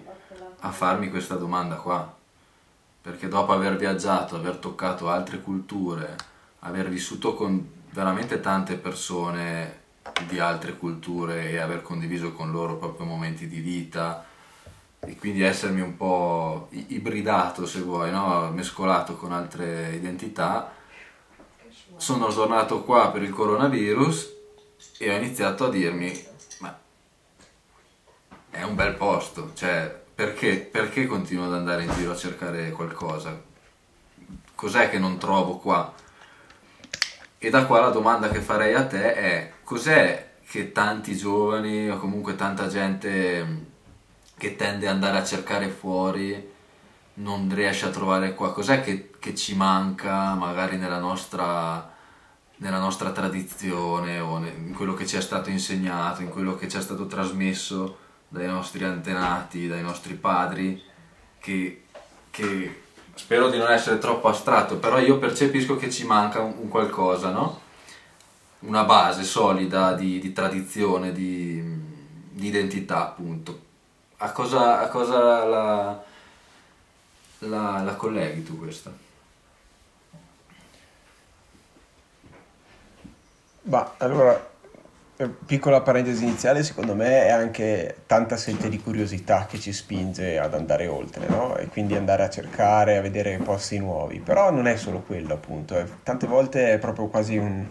a 0.60 0.70
farmi 0.70 1.08
questa 1.08 1.36
domanda 1.36 1.76
qua. 1.76 2.14
Perché 3.00 3.28
dopo 3.28 3.52
aver 3.52 3.76
viaggiato, 3.76 4.36
aver 4.36 4.56
toccato 4.56 5.08
altre 5.08 5.40
culture, 5.40 6.14
aver 6.64 6.88
vissuto 6.88 7.34
con 7.34 7.80
veramente 7.90 8.40
tante 8.40 8.76
persone 8.76 9.80
di 10.26 10.38
altre 10.38 10.76
culture 10.76 11.50
e 11.50 11.58
aver 11.58 11.82
condiviso 11.82 12.32
con 12.32 12.50
loro 12.50 12.76
proprio 12.76 13.06
momenti 13.06 13.48
di 13.48 13.60
vita 13.60 14.26
e 15.00 15.16
quindi 15.16 15.42
essermi 15.42 15.80
un 15.80 15.96
po' 15.96 16.68
ibridato 16.70 17.66
se 17.66 17.80
vuoi, 17.80 18.10
no? 18.10 18.50
mescolato 18.52 19.16
con 19.16 19.32
altre 19.32 19.94
identità. 19.94 20.72
Sono 21.96 22.26
tornato 22.28 22.82
qua 22.82 23.10
per 23.10 23.22
il 23.22 23.30
coronavirus 23.30 24.32
e 24.98 25.12
ho 25.12 25.16
iniziato 25.16 25.66
a 25.66 25.70
dirmi 25.70 26.26
ma 26.58 26.78
è 28.50 28.62
un 28.62 28.74
bel 28.74 28.94
posto, 28.94 29.50
cioè 29.54 30.00
perché, 30.14 30.58
perché 30.58 31.06
continuo 31.06 31.46
ad 31.46 31.54
andare 31.54 31.84
in 31.84 31.92
giro 31.94 32.12
a 32.12 32.16
cercare 32.16 32.70
qualcosa? 32.70 33.40
Cos'è 34.54 34.88
che 34.88 34.98
non 34.98 35.18
trovo 35.18 35.56
qua? 35.56 35.92
E 37.44 37.50
da 37.50 37.66
qua 37.66 37.80
la 37.80 37.88
domanda 37.88 38.28
che 38.28 38.40
farei 38.40 38.72
a 38.72 38.86
te 38.86 39.14
è 39.14 39.52
cos'è 39.64 40.34
che 40.46 40.70
tanti 40.70 41.16
giovani 41.16 41.90
o 41.90 41.98
comunque 41.98 42.36
tanta 42.36 42.68
gente 42.68 43.44
mm, 43.44 43.56
che 44.38 44.54
tende 44.54 44.86
ad 44.86 44.94
andare 44.94 45.18
a 45.18 45.24
cercare 45.24 45.68
fuori 45.68 46.50
non 47.14 47.52
riesce 47.52 47.86
a 47.86 47.90
trovare 47.90 48.36
qua? 48.36 48.52
Cos'è 48.52 48.80
che, 48.80 49.10
che 49.18 49.34
ci 49.34 49.56
manca 49.56 50.34
magari 50.34 50.76
nella 50.76 51.00
nostra, 51.00 51.92
nella 52.58 52.78
nostra 52.78 53.10
tradizione 53.10 54.20
o 54.20 54.36
in 54.38 54.72
quello 54.72 54.94
che 54.94 55.04
ci 55.04 55.16
è 55.16 55.20
stato 55.20 55.50
insegnato, 55.50 56.22
in 56.22 56.28
quello 56.28 56.54
che 56.54 56.68
ci 56.68 56.76
è 56.76 56.80
stato 56.80 57.08
trasmesso 57.08 57.98
dai 58.28 58.46
nostri 58.46 58.84
antenati, 58.84 59.66
dai 59.66 59.82
nostri 59.82 60.14
padri, 60.14 60.80
che, 61.40 61.86
che 62.30 62.81
spero 63.22 63.48
di 63.48 63.56
non 63.56 63.70
essere 63.70 63.98
troppo 63.98 64.26
astratto, 64.26 64.78
però 64.78 64.98
io 64.98 65.16
percepisco 65.18 65.76
che 65.76 65.90
ci 65.90 66.04
manca 66.04 66.40
un, 66.40 66.54
un 66.58 66.68
qualcosa, 66.68 67.30
no? 67.30 67.60
Una 68.60 68.82
base 68.82 69.22
solida 69.22 69.92
di, 69.92 70.18
di 70.18 70.32
tradizione, 70.32 71.12
di, 71.12 71.62
di, 72.30 72.46
identità, 72.48 73.02
appunto. 73.02 73.60
A 74.16 74.32
cosa, 74.32 74.80
a 74.80 74.88
cosa 74.88 75.44
la, 75.44 76.02
la, 77.38 77.82
la 77.82 77.94
colleghi 77.94 78.42
tu 78.42 78.58
questa? 78.58 78.92
Ma 83.62 83.94
allora 83.98 84.50
piccola 85.28 85.80
parentesi 85.80 86.24
iniziale, 86.24 86.62
secondo 86.62 86.94
me 86.94 87.24
è 87.24 87.30
anche 87.30 87.96
tanta 88.06 88.36
sete 88.36 88.68
di 88.68 88.80
curiosità 88.80 89.46
che 89.46 89.58
ci 89.58 89.72
spinge 89.72 90.38
ad 90.38 90.54
andare 90.54 90.86
oltre, 90.86 91.26
no? 91.28 91.56
E 91.56 91.66
quindi 91.66 91.94
andare 91.94 92.22
a 92.22 92.30
cercare, 92.30 92.96
a 92.96 93.00
vedere 93.00 93.38
posti 93.38 93.78
nuovi. 93.78 94.20
Però 94.20 94.50
non 94.50 94.66
è 94.66 94.76
solo 94.76 95.00
quello, 95.00 95.34
appunto, 95.34 95.76
è, 95.76 95.84
tante 96.02 96.26
volte 96.26 96.72
è 96.72 96.78
proprio 96.78 97.08
quasi 97.08 97.36
un, 97.36 97.66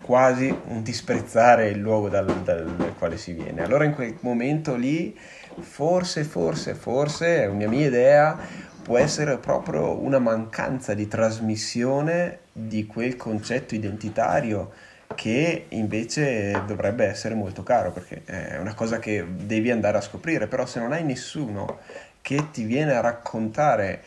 quasi 0.00 0.54
un 0.66 0.82
disprezzare 0.82 1.68
il 1.68 1.78
luogo 1.78 2.08
dal, 2.08 2.26
dal, 2.42 2.94
quale 2.98 3.16
si 3.16 3.32
viene. 3.32 3.62
Allora 3.62 3.84
in 3.84 3.94
quel 3.94 4.16
momento 4.20 4.74
lì, 4.74 5.18
forse, 5.60 6.24
forse, 6.24 6.74
forse, 6.74 7.42
è 7.42 7.46
una 7.46 7.68
mia 7.68 7.86
idea, 7.86 8.38
può 8.82 8.98
essere 8.98 9.38
proprio 9.38 10.02
una 10.02 10.18
mancanza 10.18 10.92
di 10.94 11.08
trasmissione 11.08 12.40
di 12.52 12.86
quel 12.86 13.16
concetto 13.16 13.74
identitario 13.74 14.70
che 15.14 15.66
invece 15.70 16.62
dovrebbe 16.66 17.06
essere 17.06 17.34
molto 17.34 17.62
caro 17.62 17.92
perché 17.92 18.22
è 18.24 18.58
una 18.58 18.74
cosa 18.74 18.98
che 18.98 19.24
devi 19.28 19.70
andare 19.70 19.98
a 19.98 20.00
scoprire, 20.00 20.46
però 20.46 20.66
se 20.66 20.80
non 20.80 20.92
hai 20.92 21.04
nessuno 21.04 21.78
che 22.20 22.50
ti 22.50 22.64
viene 22.64 22.94
a 22.94 23.00
raccontare 23.00 24.02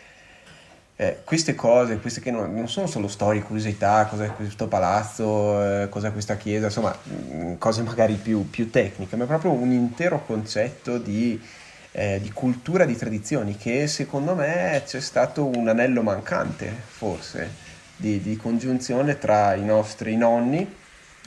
eh, 0.99 1.19
queste 1.23 1.53
cose, 1.53 1.99
queste 1.99 2.21
che 2.21 2.31
non, 2.31 2.53
non, 2.53 2.67
sono 2.67 2.87
solo 2.87 3.07
storie, 3.07 3.43
curiosità, 3.43 4.07
cos'è 4.07 4.31
questo 4.31 4.67
palazzo, 4.67 5.83
eh, 5.83 5.89
cos'è 5.89 6.11
questa 6.11 6.37
chiesa, 6.37 6.65
insomma, 6.65 6.97
mm, 7.07 7.53
cose 7.57 7.83
magari 7.83 8.15
più, 8.15 8.49
più, 8.49 8.71
tecniche, 8.71 9.15
ma 9.15 9.25
è 9.25 9.27
proprio 9.27 9.51
un 9.51 9.71
intero 9.71 10.25
concetto 10.25 10.97
di, 10.97 11.39
eh, 11.91 12.19
di 12.19 12.31
cultura, 12.31 12.85
di 12.85 12.95
tradizioni, 12.95 13.55
che 13.55 13.85
secondo 13.85 14.33
me 14.33 14.81
c'è 14.85 14.99
stato 14.99 15.45
un 15.45 15.67
anello 15.67 16.01
mancante, 16.01 16.73
forse, 16.87 17.47
di, 17.95 18.19
di 18.19 18.35
congiunzione 18.35 19.19
tra 19.19 19.53
i 19.53 19.63
nostri 19.63 20.15
nonni 20.17 20.76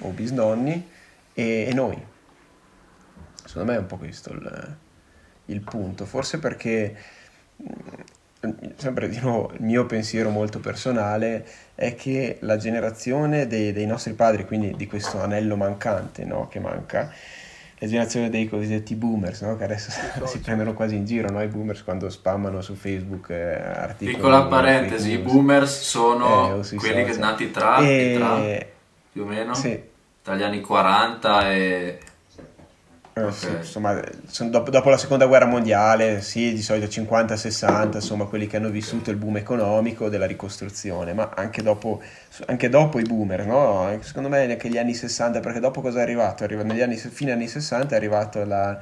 o 0.01 0.09
bisnonni 0.11 0.89
e, 1.33 1.67
e 1.69 1.75
noi. 1.75 2.01
Secondo 3.45 3.73
me 3.73 3.79
è 3.79 3.81
un 3.81 3.87
po' 3.87 3.97
questo 3.97 4.33
il, 4.33 4.77
il 5.47 5.61
punto, 5.61 6.07
forse 6.07 6.39
perché 6.39 6.97
mm, 7.63 8.51
sempre 8.77 9.09
di 9.09 9.19
nuovo 9.21 9.53
il 9.55 9.63
mio 9.63 9.87
pensiero 9.87 10.31
molto 10.31 10.61
personale 10.61 11.47
è 11.75 11.95
che 11.95 12.39
la 12.41 12.57
generazione 12.57 13.47
dei, 13.47 13.73
dei 13.73 13.87
nostri 13.87 14.13
padri, 14.13 14.47
quindi 14.47 14.75
di 14.77 14.87
questo 14.87 15.21
anello 15.21 15.57
mancante 15.57 16.25
no, 16.25 16.49
che 16.49 16.61
manca, 16.61 17.13
la 17.79 17.87
generazione 17.87 18.31
dei 18.31 18.49
cosiddetti 18.49 18.95
boomers, 18.95 19.43
no? 19.43 19.57
che 19.57 19.65
adesso 19.65 19.91
si 20.27 20.39
prendono 20.41 20.73
quasi 20.73 20.95
in 20.95 21.05
giro, 21.05 21.31
no? 21.31 21.43
i 21.43 21.49
boomers 21.49 21.83
quando 21.83 22.09
spammano 22.09 22.61
su 22.61 22.75
Facebook 22.75 23.31
eh, 23.31 23.55
articoli. 23.55 24.17
Piccola 24.17 24.45
parentesi, 24.45 25.13
i 25.13 25.19
boomers 25.19 25.81
sono 25.81 26.61
eh, 26.61 26.77
quelli 26.77 27.05
che 27.05 27.13
sono 27.13 27.25
nati 27.27 27.51
tra, 27.51 27.79
e... 27.79 28.15
tra, 28.17 28.69
più 29.13 29.23
o 29.23 29.27
meno, 29.27 29.55
sì. 29.55 29.89
Tra 30.23 30.37
gli 30.37 30.43
anni 30.43 30.61
40 30.61 31.53
e 31.53 31.99
eh, 33.13 33.23
okay. 33.23 33.33
sì, 33.33 33.49
insomma, 33.49 34.01
dopo, 34.51 34.71
dopo, 34.71 34.89
la 34.89 34.97
seconda 34.97 35.27
guerra 35.27 35.47
mondiale, 35.47 36.21
sì, 36.21 36.53
di 36.53 36.63
solito 36.63 36.87
50-60, 36.87 37.95
insomma, 37.95 38.25
quelli 38.27 38.47
che 38.47 38.57
hanno 38.57 38.71
vissuto 38.71 39.11
il 39.11 39.17
boom 39.17 39.37
economico 39.37 40.09
della 40.09 40.27
ricostruzione, 40.27 41.13
ma 41.13 41.31
anche 41.35 41.63
dopo, 41.63 42.01
anche 42.47 42.69
dopo 42.69 42.99
i 42.99 43.03
boomer, 43.03 43.47
no? 43.47 43.99
Secondo 44.03 44.29
me 44.29 44.47
neanche 44.47 44.69
gli 44.69 44.79
anni 44.79 44.95
60, 44.95 45.41
perché 45.41 45.59
dopo 45.61 45.81
cosa 45.81 45.99
è 45.99 46.03
arrivato? 46.03 46.45
Arriva 46.45 46.63
negli 46.63 46.81
anni, 46.81 46.97
fine 46.97 47.33
anni 47.33 47.49
60 47.49 47.95
è 47.95 47.97
arrivato 47.97 48.45
la... 48.45 48.79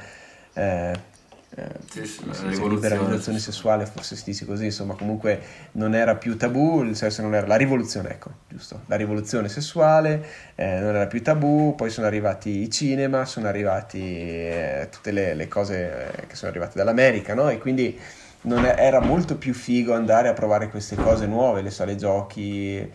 Eh, 0.53 1.08
eh, 1.56 2.04
sì, 2.04 2.20
la 2.26 2.66
liberalizzazione 2.68 3.38
sessuale, 3.38 3.87
forse 3.87 4.16
si 4.16 4.24
dice 4.24 4.44
così, 4.44 4.66
insomma, 4.66 4.94
comunque 4.94 5.40
non 5.72 5.94
era 5.94 6.14
più 6.14 6.37
tabù, 6.37 6.82
il 6.82 6.94
sesso 6.94 7.22
non 7.22 7.34
era 7.34 7.46
la 7.46 7.56
rivoluzione, 7.56 8.11
ecco, 8.11 8.30
giusto, 8.48 8.82
la 8.87 8.96
rivoluzione 8.96 9.48
sessuale 9.48 10.24
eh, 10.54 10.78
non 10.78 10.94
era 10.94 11.06
più 11.06 11.22
tabù, 11.22 11.74
poi 11.74 11.90
sono 11.90 12.06
arrivati 12.06 12.61
i 12.61 12.70
cinema, 12.70 13.24
sono 13.24 13.48
arrivati 13.48 14.00
eh, 14.00 14.88
tutte 14.90 15.11
le, 15.11 15.34
le 15.34 15.48
cose 15.48 16.12
eh, 16.16 16.26
che 16.26 16.37
sono 16.37 16.50
arrivate 16.50 16.76
dall'America, 16.76 17.34
no? 17.34 17.48
E 17.48 17.58
quindi 17.58 17.98
è, 18.42 18.74
era 18.78 19.00
molto 19.00 19.37
più 19.37 19.54
figo 19.54 19.94
andare 19.94 20.28
a 20.28 20.34
provare 20.34 20.68
queste 20.68 20.96
cose 20.96 21.26
nuove, 21.26 21.62
le 21.62 21.70
sale 21.70 21.96
giochi 21.96 22.88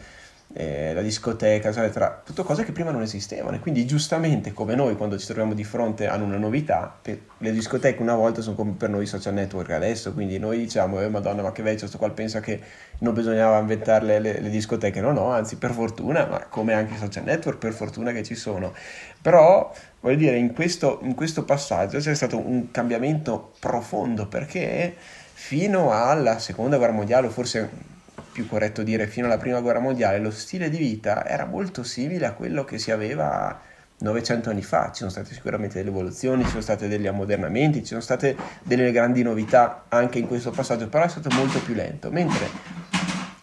eh, 0.55 0.93
la 0.93 1.01
discoteca, 1.01 1.69
eccetera, 1.69 2.21
tutte 2.23 2.43
cose 2.43 2.63
che 2.63 2.71
prima 2.71 2.91
non 2.91 3.01
esistevano. 3.01 3.55
E 3.55 3.59
quindi, 3.59 3.87
giustamente, 3.87 4.53
come 4.53 4.75
noi 4.75 4.95
quando 4.95 5.17
ci 5.17 5.25
troviamo 5.25 5.55
di 5.55 5.63
fronte 5.63 6.07
a 6.07 6.15
una 6.15 6.37
novità, 6.37 6.99
le 7.03 7.51
discoteche 7.51 8.01
una 8.01 8.15
volta 8.15 8.41
sono 8.41 8.55
come 8.55 8.73
per 8.77 8.89
noi 8.89 9.03
i 9.03 9.07
social 9.07 9.33
network 9.33 9.71
adesso. 9.71 10.13
Quindi, 10.13 10.37
noi 10.37 10.59
diciamo, 10.59 11.01
eh, 11.01 11.09
Madonna, 11.09 11.41
ma 11.41 11.51
che 11.51 11.63
vecchio, 11.63 11.79
questo 11.79 11.97
qua 11.97 12.09
pensa 12.11 12.39
che 12.39 12.61
non 12.99 13.15
bisognava 13.15 13.57
inventare 13.57 14.05
le, 14.05 14.19
le, 14.19 14.39
le, 14.41 14.49
discoteche. 14.49 15.01
No, 15.01 15.11
no, 15.11 15.31
anzi, 15.31 15.55
per 15.55 15.71
fortuna, 15.71 16.27
ma 16.27 16.45
come 16.45 16.73
anche 16.73 16.93
i 16.93 16.97
social 16.97 17.23
network, 17.23 17.57
per 17.57 17.73
fortuna 17.73 18.11
che 18.11 18.21
ci 18.21 18.35
sono. 18.35 18.73
Però, 19.21 19.73
voglio 20.01 20.17
dire, 20.17 20.37
in 20.37 20.53
questo, 20.53 20.99
in 21.01 21.15
questo 21.15 21.45
passaggio 21.45 21.97
c'è 21.97 22.13
stato 22.13 22.37
un 22.37 22.69
cambiamento 22.69 23.53
profondo 23.59 24.27
perché 24.27 24.95
fino 25.33 25.91
alla 25.91 26.37
seconda 26.37 26.77
guerra 26.77 26.93
mondiale, 26.93 27.27
o 27.27 27.29
forse 27.31 27.91
più 28.33 28.47
corretto 28.47 28.83
dire 28.83 29.07
fino 29.07 29.27
alla 29.27 29.37
prima 29.37 29.61
guerra 29.61 29.79
mondiale, 29.79 30.19
lo 30.19 30.31
stile 30.31 30.69
di 30.69 30.77
vita 30.77 31.25
era 31.25 31.45
molto 31.45 31.83
simile 31.83 32.25
a 32.25 32.33
quello 32.33 32.65
che 32.65 32.79
si 32.79 32.91
aveva 32.91 33.61
900 33.99 34.49
anni 34.49 34.63
fa. 34.63 34.87
Ci 34.87 34.99
sono 34.99 35.11
state 35.11 35.33
sicuramente 35.33 35.77
delle 35.77 35.89
evoluzioni, 35.89 36.43
ci 36.43 36.49
sono 36.49 36.61
stati 36.61 36.87
degli 36.87 37.07
ammodernamenti, 37.07 37.79
ci 37.79 37.85
sono 37.85 38.01
state 38.01 38.35
delle 38.63 38.91
grandi 38.91 39.21
novità 39.21 39.85
anche 39.87 40.17
in 40.17 40.27
questo 40.27 40.51
passaggio, 40.51 40.89
però 40.89 41.05
è 41.05 41.09
stato 41.09 41.29
molto 41.35 41.61
più 41.61 41.75
lento. 41.75 42.11
Mentre 42.11 42.49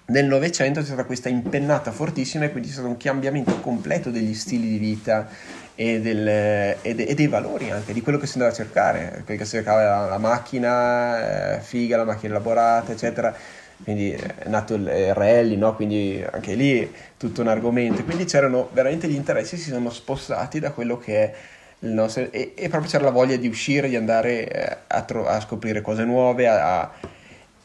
nel 0.07 0.27
Novecento 0.27 0.81
c'è 0.81 0.87
stata 0.87 1.05
questa 1.05 1.29
impennata 1.29 1.93
fortissima 1.93 2.45
e 2.45 2.51
quindi 2.51 2.69
c'è 2.69 2.75
stato 2.75 2.89
un 2.89 2.97
cambiamento 2.97 3.61
completo 3.61 4.11
degli 4.11 4.35
stili 4.35 4.69
di 4.69 4.79
vita 4.79 5.29
e, 5.77 6.01
del, 6.01 6.27
e, 6.27 6.95
de, 6.95 7.05
e 7.05 7.15
dei 7.15 7.29
valori 7.29 7.71
anche, 7.71 7.93
di 7.93 8.03
quello 8.03 8.19
che 8.19 8.27
si 8.27 8.33
andava 8.35 8.53
a 8.53 8.57
cercare, 8.57 9.23
quello 9.25 9.39
che 9.39 9.47
si 9.47 9.53
cercava 9.53 9.85
la, 9.85 10.09
la 10.09 10.19
macchina 10.19 11.55
eh, 11.57 11.61
figa, 11.61 11.97
la 11.97 12.05
macchina 12.05 12.35
elaborata, 12.35 12.91
eccetera 12.93 13.35
quindi 13.83 14.11
è 14.11 14.49
nato 14.49 14.75
il 14.75 15.15
rally, 15.15 15.57
no? 15.57 15.75
quindi 15.75 16.25
anche 16.31 16.55
lì 16.55 16.91
tutto 17.17 17.41
un 17.41 17.49
argomento, 17.49 18.05
quindi 18.05 18.25
c'erano 18.25 18.69
veramente 18.73 19.09
gli 19.09 19.15
interessi, 19.15 19.57
si 19.57 19.71
sono 19.71 19.91
spostati 19.91 20.59
da 20.61 20.73
quello 20.73 20.99
che 20.99 21.23
è 21.23 21.35
il 21.81 21.91
nostro, 21.91 22.31
e, 22.31 22.53
e 22.55 22.69
proprio 22.69 22.91
c'era 22.91 23.05
la 23.05 23.11
voglia 23.11 23.37
di 23.37 23.49
uscire, 23.49 23.89
di 23.89 23.97
andare 23.97 24.49
eh, 24.49 24.77
a, 24.87 25.03
tro- 25.03 25.27
a 25.27 25.41
scoprire 25.41 25.81
cose 25.81 26.05
nuove, 26.05 26.47
a, 26.47 26.81
a... 26.81 26.91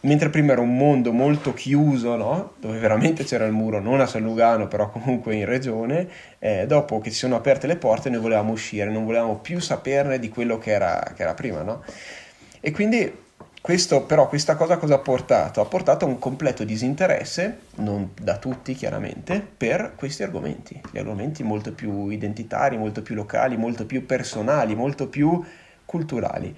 mentre 0.02 0.30
prima 0.30 0.54
era 0.54 0.62
un 0.62 0.78
mondo 0.78 1.12
molto 1.12 1.54
chiuso, 1.54 2.16
no? 2.16 2.54
dove 2.60 2.80
veramente 2.80 3.26
c'era 3.26 3.46
il 3.46 3.52
muro, 3.52 3.82
non 3.82 4.00
a 4.00 4.06
San 4.06 4.24
Lugano, 4.24 4.68
però 4.68 4.90
comunque 4.90 5.36
in 5.36 5.46
regione, 5.46 6.08
eh, 6.40 6.66
dopo 6.66 7.00
che 7.02 7.10
si 7.10 7.18
sono 7.18 7.36
aperte 7.36 7.68
le 7.68 7.76
porte 7.76 8.10
noi 8.10 8.22
volevamo 8.22 8.54
uscire, 8.54 8.90
non 8.90 9.04
volevamo 9.04 9.36
più 9.36 9.60
saperne 9.60 10.18
di 10.18 10.30
quello 10.30 10.58
che 10.58 10.72
era, 10.72 11.12
che 11.14 11.24
era 11.24 11.34
prima. 11.34 11.62
No? 11.62 11.84
E 12.62 12.72
quindi 12.72 13.24
questo, 13.66 14.04
però 14.04 14.28
questa 14.30 14.56
cosa 14.56 14.78
cosa 14.78 14.94
ha 14.94 15.00
portato? 15.00 15.60
Ha 15.60 15.66
portato 15.66 16.06
a 16.06 16.08
un 16.08 16.20
completo 16.20 16.64
disinteresse, 16.64 17.62
non 17.78 18.12
da 18.22 18.38
tutti 18.38 18.76
chiaramente, 18.76 19.42
per 19.42 19.94
questi 19.96 20.22
argomenti, 20.22 20.80
gli 20.92 21.00
argomenti 21.00 21.42
molto 21.42 21.74
più 21.74 22.10
identitari, 22.10 22.78
molto 22.78 23.02
più 23.02 23.16
locali, 23.16 23.58
molto 23.58 23.88
più 23.88 24.06
personali, 24.06 24.76
molto 24.76 25.08
più 25.08 25.44
culturali. 25.84 26.56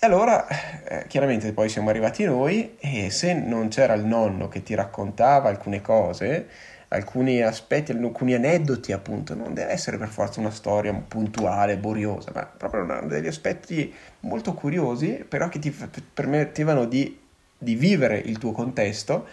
E 0.00 0.04
allora, 0.04 0.48
eh, 0.48 1.06
chiaramente 1.06 1.52
poi 1.52 1.68
siamo 1.68 1.90
arrivati 1.90 2.24
noi 2.24 2.74
e 2.80 3.10
se 3.10 3.34
non 3.34 3.68
c'era 3.68 3.94
il 3.94 4.04
nonno 4.04 4.48
che 4.48 4.64
ti 4.64 4.74
raccontava 4.74 5.48
alcune 5.48 5.80
cose, 5.80 6.48
alcuni 6.92 7.42
aspetti, 7.42 7.92
alcuni 7.92 8.34
aneddoti 8.34 8.92
appunto, 8.92 9.34
non 9.34 9.54
deve 9.54 9.72
essere 9.72 9.96
per 9.96 10.08
forza 10.08 10.40
una 10.40 10.50
storia 10.50 10.92
puntuale, 10.92 11.78
boriosa, 11.78 12.30
ma 12.34 12.44
proprio 12.44 13.06
degli 13.06 13.26
aspetti 13.26 13.92
molto 14.20 14.52
curiosi, 14.52 15.24
però 15.26 15.48
che 15.48 15.58
ti 15.58 15.74
permettevano 16.14 16.84
di, 16.84 17.18
di 17.56 17.74
vivere 17.74 18.18
il 18.18 18.38
tuo 18.38 18.52
contesto, 18.52 19.26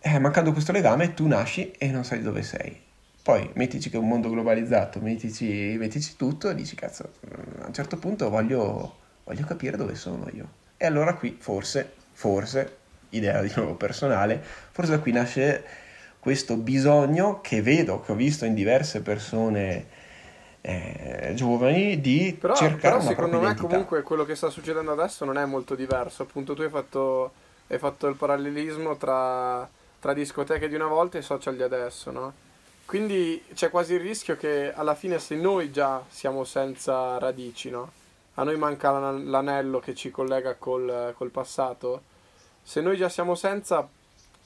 eh, 0.00 0.18
mancando 0.18 0.52
questo 0.52 0.72
legame 0.72 1.14
tu 1.14 1.26
nasci 1.26 1.72
e 1.72 1.90
non 1.90 2.04
sai 2.04 2.20
dove 2.20 2.42
sei. 2.42 2.84
Poi 3.22 3.50
mettici 3.54 3.90
che 3.90 3.96
è 3.96 3.98
un 3.98 4.08
mondo 4.08 4.30
globalizzato, 4.30 5.00
mettici, 5.00 5.74
mettici 5.78 6.14
tutto 6.14 6.50
e 6.50 6.54
dici 6.54 6.76
cazzo, 6.76 7.10
a 7.62 7.66
un 7.66 7.72
certo 7.72 7.96
punto 7.96 8.28
voglio, 8.28 8.98
voglio 9.24 9.44
capire 9.44 9.76
dove 9.76 9.94
sono 9.96 10.28
io. 10.32 10.48
E 10.76 10.86
allora 10.86 11.14
qui 11.14 11.36
forse, 11.40 11.90
forse, 12.12 12.76
idea 13.08 13.40
di 13.40 13.50
nuovo 13.56 13.74
personale, 13.74 14.40
forse 14.70 14.92
da 14.92 14.98
qui 15.00 15.10
nasce 15.10 15.64
questo 16.26 16.56
bisogno 16.56 17.40
che 17.40 17.62
vedo, 17.62 18.00
che 18.00 18.10
ho 18.10 18.16
visto 18.16 18.44
in 18.44 18.54
diverse 18.54 19.00
persone 19.00 19.86
eh, 20.60 21.30
giovani 21.36 22.00
di 22.00 22.36
però, 22.36 22.52
cercare 22.52 22.96
però 22.96 23.00
secondo 23.00 23.36
me 23.36 23.44
identità. 23.44 23.68
comunque 23.68 24.02
quello 24.02 24.24
che 24.24 24.34
sta 24.34 24.50
succedendo 24.50 24.90
adesso 24.90 25.24
non 25.24 25.38
è 25.38 25.44
molto 25.44 25.76
diverso 25.76 26.24
appunto 26.24 26.54
tu 26.54 26.62
hai 26.62 26.68
fatto, 26.68 27.30
hai 27.68 27.78
fatto 27.78 28.08
il 28.08 28.16
parallelismo 28.16 28.96
tra, 28.96 29.70
tra, 30.00 30.12
discoteche 30.14 30.68
di 30.68 30.74
una 30.74 30.88
volta 30.88 31.16
e 31.16 31.22
social 31.22 31.54
di 31.54 31.62
adesso 31.62 32.10
no? 32.10 32.32
quindi 32.86 33.40
c'è 33.54 33.70
quasi 33.70 33.94
il 33.94 34.00
rischio 34.00 34.36
che 34.36 34.72
alla 34.74 34.96
fine 34.96 35.20
se 35.20 35.36
noi 35.36 35.70
già 35.70 36.02
siamo 36.08 36.42
senza 36.42 37.18
radici 37.18 37.70
no? 37.70 37.92
a 38.34 38.42
noi 38.42 38.56
manca 38.56 38.90
l'anello 39.12 39.78
che 39.78 39.94
ci 39.94 40.10
collega 40.10 40.56
col, 40.56 41.14
col 41.16 41.30
passato 41.30 42.02
se 42.64 42.80
noi 42.80 42.96
già 42.96 43.08
siamo 43.08 43.36
senza 43.36 43.88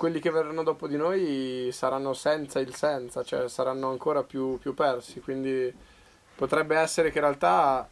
quelli 0.01 0.19
che 0.19 0.31
verranno 0.31 0.63
dopo 0.63 0.89
di 0.89 0.97
noi 0.97 1.69
saranno 1.73 2.15
senza 2.15 2.59
il 2.59 2.75
senza, 2.75 3.23
cioè 3.23 3.51
saranno 3.51 3.91
ancora 3.91 4.23
più, 4.23 4.59
più 4.59 4.73
persi, 4.73 5.21
quindi 5.21 5.71
potrebbe 6.35 6.75
essere 6.75 7.11
che 7.11 7.19
in 7.19 7.25
realtà 7.25 7.87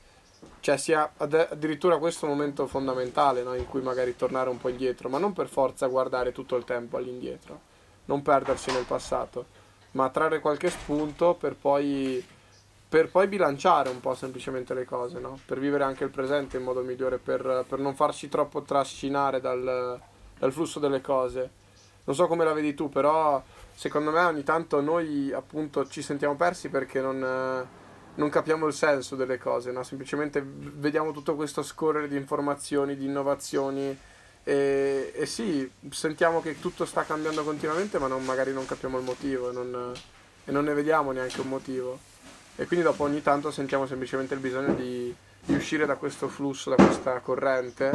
cioè, 0.60 0.78
sia 0.78 1.12
addirittura 1.18 1.98
questo 1.98 2.24
un 2.24 2.30
momento 2.32 2.66
fondamentale 2.66 3.42
no? 3.42 3.52
in 3.52 3.66
cui 3.66 3.82
magari 3.82 4.16
tornare 4.16 4.48
un 4.48 4.56
po' 4.56 4.70
indietro, 4.70 5.10
ma 5.10 5.18
non 5.18 5.34
per 5.34 5.48
forza 5.48 5.86
guardare 5.86 6.32
tutto 6.32 6.56
il 6.56 6.64
tempo 6.64 6.96
all'indietro, 6.96 7.60
non 8.06 8.22
perdersi 8.22 8.72
nel 8.72 8.86
passato, 8.86 9.44
ma 9.90 10.08
trarre 10.08 10.40
qualche 10.40 10.70
spunto 10.70 11.34
per 11.34 11.56
poi, 11.56 12.26
per 12.88 13.10
poi 13.10 13.26
bilanciare 13.26 13.90
un 13.90 14.00
po' 14.00 14.14
semplicemente 14.14 14.72
le 14.72 14.86
cose, 14.86 15.18
no? 15.18 15.38
per 15.44 15.58
vivere 15.58 15.84
anche 15.84 16.04
il 16.04 16.10
presente 16.10 16.56
in 16.56 16.62
modo 16.62 16.80
migliore, 16.80 17.18
per, 17.18 17.66
per 17.68 17.78
non 17.78 17.94
farci 17.94 18.30
troppo 18.30 18.62
trascinare 18.62 19.42
dal, 19.42 20.00
dal 20.38 20.52
flusso 20.52 20.78
delle 20.78 21.02
cose 21.02 21.66
non 22.08 22.16
so 22.16 22.26
come 22.26 22.42
la 22.42 22.54
vedi 22.54 22.72
tu, 22.72 22.88
però 22.88 23.42
secondo 23.74 24.10
me 24.10 24.20
ogni 24.24 24.42
tanto 24.42 24.80
noi 24.80 25.30
appunto 25.30 25.86
ci 25.86 26.00
sentiamo 26.00 26.36
persi 26.36 26.70
perché 26.70 27.02
non, 27.02 27.66
non 28.14 28.28
capiamo 28.30 28.66
il 28.66 28.72
senso 28.72 29.14
delle 29.14 29.36
cose, 29.36 29.72
no? 29.72 29.82
semplicemente 29.82 30.42
vediamo 30.42 31.12
tutto 31.12 31.34
questo 31.34 31.62
scorrere 31.62 32.08
di 32.08 32.16
informazioni, 32.16 32.96
di 32.96 33.04
innovazioni 33.04 33.94
e, 34.42 35.12
e, 35.14 35.26
sì, 35.26 35.70
sentiamo 35.90 36.40
che 36.40 36.58
tutto 36.58 36.86
sta 36.86 37.04
cambiando 37.04 37.44
continuamente 37.44 37.98
ma 37.98 38.06
non, 38.06 38.24
magari 38.24 38.54
non 38.54 38.64
capiamo 38.64 38.96
il 38.96 39.04
motivo 39.04 39.50
e 39.50 39.52
non, 39.52 39.92
e 40.46 40.50
non, 40.50 40.64
ne 40.64 40.72
vediamo 40.72 41.12
neanche 41.12 41.42
un 41.42 41.48
motivo. 41.48 41.98
E 42.56 42.64
quindi 42.64 42.86
dopo 42.86 43.04
ogni 43.04 43.20
tanto 43.20 43.50
sentiamo 43.50 43.86
semplicemente 43.86 44.32
il 44.32 44.40
bisogno 44.40 44.72
di, 44.72 45.14
di 45.44 45.54
uscire 45.54 45.84
da 45.84 45.96
questo 45.96 46.28
flusso, 46.28 46.70
da 46.70 46.82
questa 46.82 47.20
corrente 47.20 47.92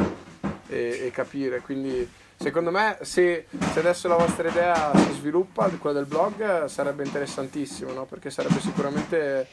e, 0.68 1.00
e 1.02 1.10
capire. 1.10 1.58
Quindi 1.62 2.08
Secondo 2.36 2.70
me, 2.70 2.98
se, 3.02 3.46
se, 3.72 3.78
adesso 3.78 4.08
la 4.08 4.16
vostra 4.16 4.48
idea 4.48 4.92
si 4.96 5.12
sviluppa, 5.14 5.68
quella 5.70 6.00
del 6.00 6.06
blog, 6.06 6.66
sarebbe 6.66 7.04
interessantissimo, 7.04 7.92
no? 7.92 8.04
perché 8.04 8.30
sarebbe 8.30 8.60
sicuramente 8.60 9.46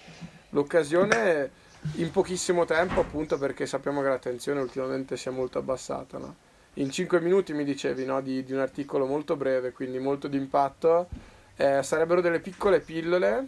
l'occasione 0.49 1.51
in 1.95 2.11
pochissimo 2.11 2.65
tempo, 2.65 2.99
appunto 2.99 3.37
perché 3.37 3.65
sappiamo 3.65 4.01
che 4.01 4.09
l'attenzione 4.09 4.59
ultimamente 4.59 5.15
si 5.15 5.29
è 5.29 5.31
molto 5.31 5.59
abbassata. 5.59 6.17
No? 6.17 6.35
In 6.75 6.91
5 6.91 7.21
minuti 7.21 7.53
mi 7.53 7.63
dicevi 7.63 8.05
no? 8.05 8.21
di, 8.21 8.43
di, 8.43 8.53
un 8.53 8.59
articolo 8.59 9.05
molto 9.05 9.35
breve, 9.35 9.71
quindi 9.71 9.99
molto 9.99 10.27
d'impatto. 10.27 11.07
Eh, 11.55 11.83
sarebbero 11.83 12.21
delle 12.21 12.39
piccole 12.39 12.79
pillole 12.79 13.47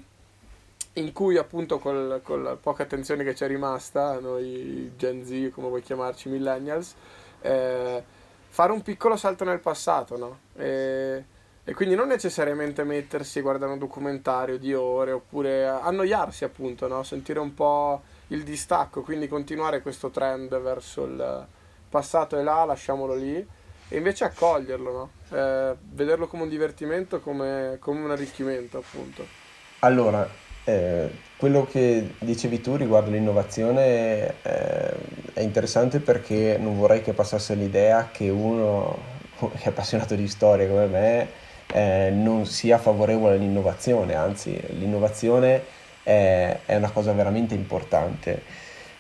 in 0.93 1.11
cui 1.11 1.37
appunto 1.37 1.79
con 1.79 2.07
la 2.07 2.55
poca 2.55 2.83
attenzione 2.83 3.23
che 3.23 3.33
c'è 3.33 3.47
rimasta, 3.47 4.19
noi 4.19 4.91
Gen 4.95 5.25
Z, 5.25 5.49
come 5.53 5.67
vuoi 5.67 5.81
chiamarci, 5.81 6.29
millennials, 6.29 6.93
eh, 7.41 8.03
fare 8.53 8.71
un 8.71 8.83
piccolo 8.83 9.17
salto 9.17 9.43
nel 9.43 9.57
passato, 9.57 10.15
no? 10.15 10.39
E, 10.55 11.23
e, 11.63 11.73
quindi 11.73 11.95
non 11.95 12.07
necessariamente 12.07 12.83
mettersi 12.83 13.39
e 13.39 13.41
guardare 13.41 13.71
un 13.71 13.79
documentario 13.79 14.59
di 14.59 14.75
ore, 14.75 15.11
oppure 15.11 15.65
annoiarsi 15.65 16.43
appunto, 16.43 16.87
no? 16.87 17.01
Sentire 17.01 17.39
un 17.39 17.55
po' 17.55 18.03
il 18.27 18.43
distacco, 18.43 19.01
quindi 19.01 19.27
continuare 19.27 19.81
questo 19.81 20.11
trend 20.11 20.55
verso 20.61 21.03
il 21.05 21.47
passato 21.89 22.37
e 22.37 22.43
là, 22.43 22.63
lasciamolo 22.63 23.15
lì, 23.15 23.35
e 23.35 23.97
invece 23.97 24.25
accoglierlo, 24.25 24.91
no? 24.91 25.09
eh, 25.35 25.75
vederlo 25.89 26.27
come 26.27 26.43
un 26.43 26.49
divertimento, 26.49 27.21
come, 27.21 27.77
come 27.79 28.03
un 28.03 28.11
arricchimento 28.11 28.77
appunto. 28.77 29.25
Allora, 29.79 30.29
eh, 30.65 31.09
quello 31.37 31.65
che 31.69 32.13
dicevi 32.19 32.61
tu 32.61 32.75
riguardo 32.75 33.11
l'innovazione 33.11 34.33
eh, 34.43 34.93
è 35.33 35.41
interessante 35.41 35.99
perché 35.99 36.57
non 36.59 36.77
vorrei 36.77 37.01
che 37.01 37.13
passasse 37.13 37.53
l'idea 37.55 38.09
che 38.11 38.29
uno 38.29 38.97
che 39.57 39.63
è 39.63 39.67
appassionato 39.69 40.15
di 40.15 40.27
storia 40.27 40.67
come 40.67 40.85
me 40.85 41.27
eh, 41.73 42.11
non 42.13 42.45
sia 42.45 42.77
favorevole 42.77 43.35
all'innovazione, 43.35 44.15
anzi 44.15 44.57
l'innovazione 44.77 45.63
è, 46.03 46.59
è 46.65 46.75
una 46.75 46.91
cosa 46.91 47.11
veramente 47.13 47.55
importante 47.55 48.41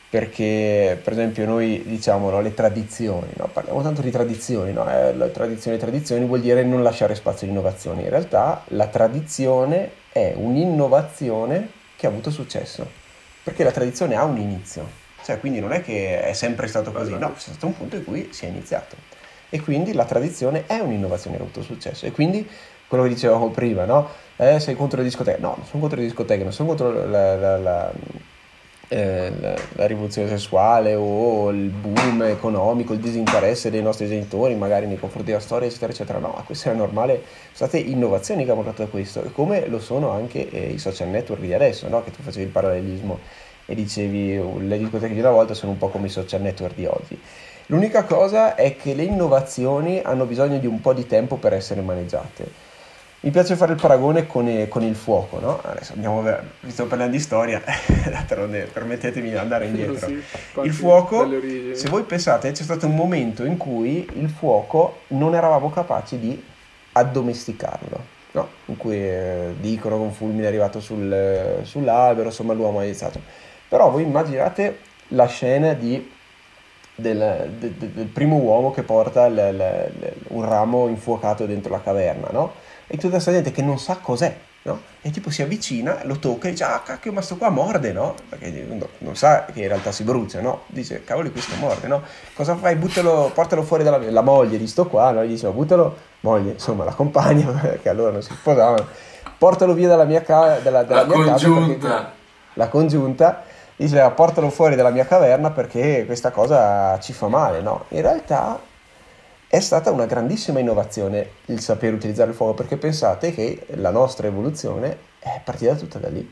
perché 0.09 0.99
per 1.01 1.13
esempio 1.13 1.45
noi 1.45 1.83
diciamo 1.85 2.29
no, 2.29 2.41
le 2.41 2.53
tradizioni, 2.53 3.31
no? 3.35 3.49
parliamo 3.51 3.81
tanto 3.81 4.01
di 4.01 4.11
tradizioni, 4.11 4.71
no? 4.71 4.87
eh, 4.87 5.31
tradizione, 5.31 5.77
tradizioni 5.77 6.25
vuol 6.25 6.41
dire 6.41 6.63
non 6.63 6.83
lasciare 6.83 7.15
spazio 7.15 7.47
all'innovazione, 7.47 8.03
in 8.03 8.09
realtà 8.09 8.63
la 8.69 8.87
tradizione 8.87 10.01
è 10.13 10.33
un'innovazione 10.35 11.69
che 11.95 12.05
ha 12.05 12.09
avuto 12.09 12.29
successo, 12.29 12.87
perché 13.41 13.63
la 13.63 13.71
tradizione 13.71 14.15
ha 14.15 14.23
un 14.23 14.37
inizio, 14.37 14.87
cioè 15.23 15.39
quindi 15.39 15.59
non 15.59 15.73
è 15.73 15.81
che 15.81 16.21
è 16.21 16.33
sempre 16.33 16.67
stato 16.67 16.91
così, 16.91 17.17
no, 17.17 17.33
c'è 17.33 17.39
stato 17.39 17.65
un 17.65 17.75
punto 17.75 17.95
in 17.95 18.05
cui 18.05 18.29
si 18.31 18.45
è 18.45 18.47
iniziato 18.47 18.95
e 19.49 19.59
quindi 19.59 19.93
la 19.93 20.05
tradizione 20.05 20.65
è 20.67 20.77
un'innovazione 20.79 21.37
che 21.37 21.41
ha 21.41 21.45
avuto 21.45 21.63
successo 21.63 22.05
e 22.05 22.11
quindi 22.11 22.47
quello 22.87 23.03
che 23.05 23.09
dicevamo 23.09 23.49
prima, 23.49 23.85
no? 23.85 24.07
Eh, 24.35 24.59
sei 24.59 24.75
contro 24.75 24.99
le 24.99 25.05
discoteche? 25.05 25.39
No, 25.39 25.55
non 25.57 25.65
sono 25.65 25.79
contro 25.79 25.97
le 25.97 26.05
discoteche, 26.05 26.43
non 26.43 26.53
sono 26.53 26.67
contro 26.69 27.07
la, 27.07 27.35
la, 27.35 27.57
la 27.57 27.91
eh, 28.93 29.33
la, 29.39 29.55
la, 29.73 29.87
rivoluzione 29.87 30.27
sessuale 30.27 30.93
o 30.93 31.49
il 31.49 31.69
boom 31.69 32.21
economico, 32.23 32.93
il 32.93 32.99
disinteresse 32.99 33.71
dei 33.71 33.81
nostri 33.81 34.07
genitori 34.07 34.53
magari 34.53 34.85
nei 34.85 34.99
confronti 34.99 35.31
della 35.31 35.41
storia, 35.41 35.67
eccetera, 35.67 35.91
eccetera. 35.91 36.19
No, 36.19 36.43
questo 36.45 36.69
è 36.69 36.73
normale, 36.75 37.23
sono 37.53 37.69
state 37.69 37.79
innovazioni 37.79 38.45
che 38.45 38.51
hanno 38.51 38.61
portato 38.61 38.83
a 38.83 38.87
questo, 38.87 39.21
come 39.33 39.67
lo 39.67 39.79
sono 39.79 40.11
anche 40.11 40.47
eh, 40.47 40.67
i 40.67 40.77
social 40.77 41.07
network 41.07 41.41
di 41.41 41.53
adesso, 41.53 41.87
no? 41.89 42.03
che 42.03 42.11
tu 42.11 42.21
facevi 42.21 42.45
il 42.45 42.51
parallelismo 42.51 43.19
e 43.65 43.73
dicevi 43.73 44.37
oh, 44.37 44.59
le 44.59 44.77
discoteche 44.77 45.13
di 45.13 45.19
una 45.21 45.31
volta 45.31 45.55
sono 45.55 45.71
un 45.71 45.79
po' 45.79 45.89
come 45.89 46.05
i 46.05 46.11
social 46.11 46.41
network 46.41 46.75
di 46.75 46.85
oggi. 46.85 47.19
L'unica 47.67 48.03
cosa 48.03 48.53
è 48.53 48.75
che 48.75 48.93
le 48.93 49.03
innovazioni 49.03 50.01
hanno 50.03 50.25
bisogno 50.25 50.59
di 50.59 50.67
un 50.67 50.81
po' 50.81 50.93
di 50.93 51.07
tempo 51.07 51.37
per 51.37 51.53
essere 51.53 51.81
maneggiate 51.81 52.72
mi 53.23 53.31
piace 53.31 53.55
fare 53.55 53.71
il 53.71 53.79
paragone 53.79 54.27
con, 54.27 54.49
il, 54.49 54.67
con 54.67 54.83
il 54.83 54.95
fuoco, 54.95 55.39
no? 55.39 55.61
Adesso 55.63 55.93
andiamo, 55.93 56.25
visto 56.59 56.85
parlando 56.87 57.13
di 57.13 57.21
storia, 57.21 57.61
permettetemi 58.73 59.29
di 59.29 59.37
andare 59.37 59.67
indietro. 59.67 60.07
Sì, 60.07 60.21
il 60.63 60.73
fuoco, 60.73 61.29
se 61.73 61.87
voi 61.87 62.03
pensate, 62.03 62.51
c'è 62.51 62.63
stato 62.63 62.85
un 62.85 62.95
momento 62.95 63.45
in 63.45 63.55
cui 63.55 64.05
il 64.15 64.29
fuoco 64.29 65.03
non 65.09 65.35
eravamo 65.35 65.69
capaci 65.69 66.19
di 66.19 66.43
addomesticarlo, 66.91 68.05
no? 68.31 68.49
In 68.65 68.75
cui 68.75 68.97
eh, 68.97 69.53
dicono 69.57 69.95
che 69.95 70.01
un 70.01 70.11
fulmine 70.11 70.43
è 70.43 70.47
arrivato 70.47 70.81
sul, 70.81 71.61
sull'albero, 71.61 72.27
insomma 72.27 72.51
l'uomo 72.51 72.79
ha 72.79 72.83
iniziato. 72.83 73.21
Però 73.69 73.89
voi 73.89 74.03
immaginate 74.03 74.79
la 75.09 75.27
scena 75.27 75.71
di, 75.71 76.11
del, 76.93 77.53
del, 77.57 77.71
del, 77.71 78.07
primo 78.07 78.35
uomo 78.35 78.71
che 78.71 78.83
porta 78.83 79.27
il, 79.27 79.37
il, 79.37 80.13
un 80.27 80.43
ramo 80.43 80.89
infuocato 80.89 81.45
dentro 81.45 81.71
la 81.71 81.81
caverna, 81.81 82.27
no? 82.29 82.62
E 82.87 82.95
tutta 82.97 83.11
questa 83.13 83.31
gente 83.31 83.51
che 83.51 83.61
non 83.61 83.79
sa 83.79 83.97
cos'è, 84.01 84.35
no? 84.63 84.79
E 85.01 85.11
tipo 85.11 85.29
si 85.29 85.41
avvicina, 85.41 85.99
lo 86.03 86.17
tocca 86.17 86.47
e 86.47 86.51
dice, 86.51 86.63
ah 86.63 86.81
cacchio, 86.83 87.11
ma 87.11 87.21
sto 87.21 87.35
qua 87.37 87.49
morde, 87.49 87.91
no? 87.91 88.15
Perché 88.29 88.49
no, 88.67 88.87
non 88.99 89.15
sa 89.15 89.45
che 89.45 89.61
in 89.61 89.67
realtà 89.67 89.91
si 89.91 90.03
brucia, 90.03 90.41
no? 90.41 90.61
Dice, 90.67 91.03
cavoli, 91.03 91.31
questo 91.31 91.55
morde, 91.55 91.87
no? 91.87 92.01
Cosa 92.33 92.55
fai? 92.55 92.75
Buttalo, 92.75 93.31
portalo 93.33 93.63
fuori 93.63 93.83
dalla 93.83 93.97
la 94.09 94.21
moglie 94.21 94.57
di 94.57 94.67
sto 94.67 94.87
qua, 94.87 95.11
no? 95.11 95.23
Gli 95.23 95.29
dice, 95.29 95.47
ma 95.47 95.51
buttalo, 95.53 95.95
moglie, 96.21 96.51
insomma, 96.51 96.83
la 96.83 96.93
compagna, 96.93 97.47
perché 97.61 97.89
allora 97.89 98.11
non 98.11 98.21
si 98.21 98.33
sposavano, 98.33 98.85
portalo 99.37 99.73
via 99.73 99.87
dalla 99.87 100.05
mia, 100.05 100.21
ca- 100.21 100.59
dalla, 100.59 100.83
dalla 100.83 101.01
la 101.01 101.07
mia 101.15 101.25
congiunta. 101.25 101.87
casa. 101.87 102.11
La 102.55 102.67
congiunta 102.69 103.43
dice, 103.75 104.11
portalo 104.15 104.49
fuori 104.49 104.75
dalla 104.75 104.91
mia 104.91 105.05
caverna 105.05 105.51
perché 105.51 106.05
questa 106.05 106.31
cosa 106.31 106.97
ci 106.99 107.11
fa 107.11 107.27
male, 107.27 107.61
no? 107.61 107.85
In 107.89 108.01
realtà 108.01 108.59
è 109.53 109.59
stata 109.59 109.91
una 109.91 110.07
grandissima 110.07 110.57
innovazione 110.57 111.29
il 111.45 111.59
sapere 111.59 111.93
utilizzare 111.93 112.31
il 112.31 112.35
fuoco, 112.35 112.55
perché 112.55 112.75
pensate 112.75 113.31
che 113.35 113.67
la 113.75 113.91
nostra 113.91 114.25
evoluzione 114.25 114.97
è 115.19 115.39
partita 115.43 115.75
tutta 115.75 115.99
da 115.99 116.09
lì, 116.09 116.27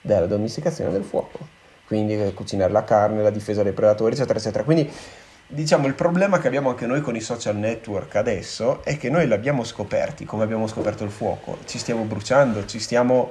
dalla 0.00 0.24
domesticazione 0.24 0.90
del 0.90 1.04
fuoco. 1.04 1.40
Quindi 1.86 2.18
eh, 2.18 2.32
cucinare 2.32 2.72
la 2.72 2.82
carne, 2.82 3.20
la 3.20 3.28
difesa 3.28 3.62
dai 3.62 3.74
predatori, 3.74 4.14
eccetera, 4.14 4.38
eccetera. 4.38 4.64
Quindi 4.64 4.90
diciamo 5.46 5.86
il 5.86 5.92
problema 5.92 6.38
che 6.38 6.46
abbiamo 6.46 6.70
anche 6.70 6.86
noi 6.86 7.02
con 7.02 7.14
i 7.14 7.20
social 7.20 7.54
network 7.56 8.16
adesso 8.16 8.82
è 8.82 8.96
che 8.96 9.10
noi 9.10 9.28
l'abbiamo 9.28 9.62
scoperti, 9.62 10.24
come 10.24 10.44
abbiamo 10.44 10.66
scoperto 10.66 11.04
il 11.04 11.10
fuoco, 11.10 11.58
ci 11.66 11.76
stiamo 11.76 12.04
bruciando, 12.04 12.64
ci, 12.64 12.78
stiamo, 12.78 13.30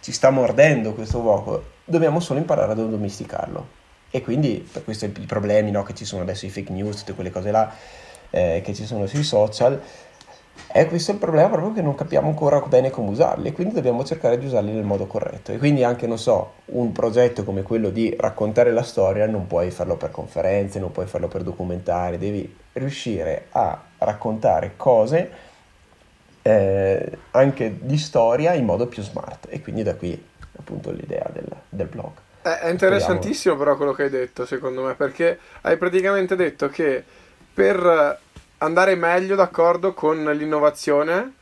ci 0.00 0.10
sta 0.10 0.30
mordendo 0.30 0.92
questo 0.92 1.20
fuoco, 1.20 1.66
dobbiamo 1.84 2.18
solo 2.18 2.40
imparare 2.40 2.72
ad 2.72 2.78
domesticarlo. 2.78 3.80
E 4.10 4.22
quindi 4.22 4.68
per 4.72 4.82
questo 4.82 5.04
i 5.04 5.10
problemi 5.10 5.70
no, 5.70 5.84
che 5.84 5.94
ci 5.94 6.04
sono 6.04 6.22
adesso, 6.22 6.46
i 6.46 6.50
fake 6.50 6.72
news, 6.72 6.98
tutte 6.98 7.14
quelle 7.14 7.30
cose 7.30 7.52
là, 7.52 7.72
eh, 8.32 8.60
che 8.64 8.74
ci 8.74 8.84
sono 8.84 9.06
sui 9.06 9.22
social. 9.22 9.80
E 10.74 10.86
questo 10.86 11.10
è 11.10 11.14
il 11.14 11.20
problema 11.20 11.48
proprio 11.50 11.72
che 11.72 11.82
non 11.82 11.94
capiamo 11.94 12.28
ancora 12.28 12.58
bene 12.60 12.88
come 12.88 13.10
usarli 13.10 13.48
e 13.48 13.52
quindi 13.52 13.74
dobbiamo 13.74 14.04
cercare 14.04 14.38
di 14.38 14.46
usarli 14.46 14.72
nel 14.72 14.84
modo 14.84 15.06
corretto. 15.06 15.52
E 15.52 15.58
quindi 15.58 15.84
anche, 15.84 16.06
non 16.06 16.18
so, 16.18 16.54
un 16.66 16.92
progetto 16.92 17.44
come 17.44 17.62
quello 17.62 17.90
di 17.90 18.14
raccontare 18.18 18.72
la 18.72 18.82
storia 18.82 19.26
non 19.26 19.46
puoi 19.46 19.70
farlo 19.70 19.96
per 19.96 20.10
conferenze, 20.10 20.78
non 20.78 20.90
puoi 20.90 21.06
farlo 21.06 21.28
per 21.28 21.42
documentari, 21.42 22.16
devi 22.16 22.56
riuscire 22.72 23.46
a 23.50 23.82
raccontare 23.98 24.72
cose 24.76 25.30
eh, 26.40 27.18
anche 27.32 27.76
di 27.80 27.98
storia 27.98 28.54
in 28.54 28.64
modo 28.64 28.86
più 28.86 29.02
smart. 29.02 29.48
E 29.50 29.60
quindi 29.60 29.82
da 29.82 29.94
qui 29.94 30.30
appunto 30.58 30.90
l'idea 30.90 31.28
del, 31.32 31.48
del 31.68 31.86
blog. 31.86 32.12
È 32.40 32.68
interessantissimo 32.68 33.54
Speriamo. 33.54 33.62
però 33.62 33.76
quello 33.76 33.92
che 33.92 34.02
hai 34.04 34.10
detto, 34.10 34.46
secondo 34.46 34.82
me, 34.82 34.94
perché 34.94 35.38
hai 35.60 35.76
praticamente 35.76 36.34
detto 36.34 36.68
che 36.68 37.04
per 37.54 38.20
andare 38.62 38.94
meglio 38.94 39.34
d'accordo 39.34 39.92
con 39.92 40.24
l'innovazione. 40.24 41.34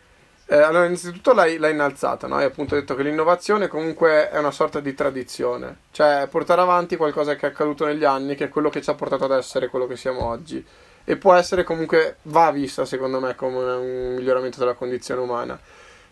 Eh, 0.46 0.56
allora, 0.56 0.84
innanzitutto 0.84 1.32
l'hai, 1.32 1.58
l'hai 1.58 1.72
innalzata, 1.72 2.26
no? 2.26 2.36
Hai 2.36 2.44
appunto 2.44 2.74
detto 2.74 2.96
che 2.96 3.04
l'innovazione 3.04 3.68
comunque 3.68 4.30
è 4.30 4.38
una 4.38 4.50
sorta 4.50 4.80
di 4.80 4.94
tradizione, 4.94 5.82
cioè 5.92 6.26
portare 6.28 6.60
avanti 6.60 6.96
qualcosa 6.96 7.36
che 7.36 7.46
è 7.46 7.50
accaduto 7.50 7.86
negli 7.86 8.04
anni, 8.04 8.34
che 8.34 8.46
è 8.46 8.48
quello 8.48 8.68
che 8.68 8.82
ci 8.82 8.90
ha 8.90 8.94
portato 8.94 9.24
ad 9.24 9.32
essere 9.32 9.68
quello 9.68 9.86
che 9.86 9.96
siamo 9.96 10.24
oggi. 10.24 10.64
E 11.04 11.16
può 11.16 11.34
essere 11.34 11.62
comunque, 11.62 12.16
va 12.22 12.50
vista 12.50 12.84
secondo 12.84 13.20
me 13.20 13.34
come 13.36 13.58
un 13.58 14.14
miglioramento 14.16 14.58
della 14.58 14.74
condizione 14.74 15.20
umana. 15.20 15.58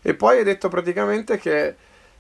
E 0.01 0.15
poi 0.15 0.39
hai 0.39 0.45
detto 0.45 0.69
praticamente 0.69 1.37
che, 1.39 1.75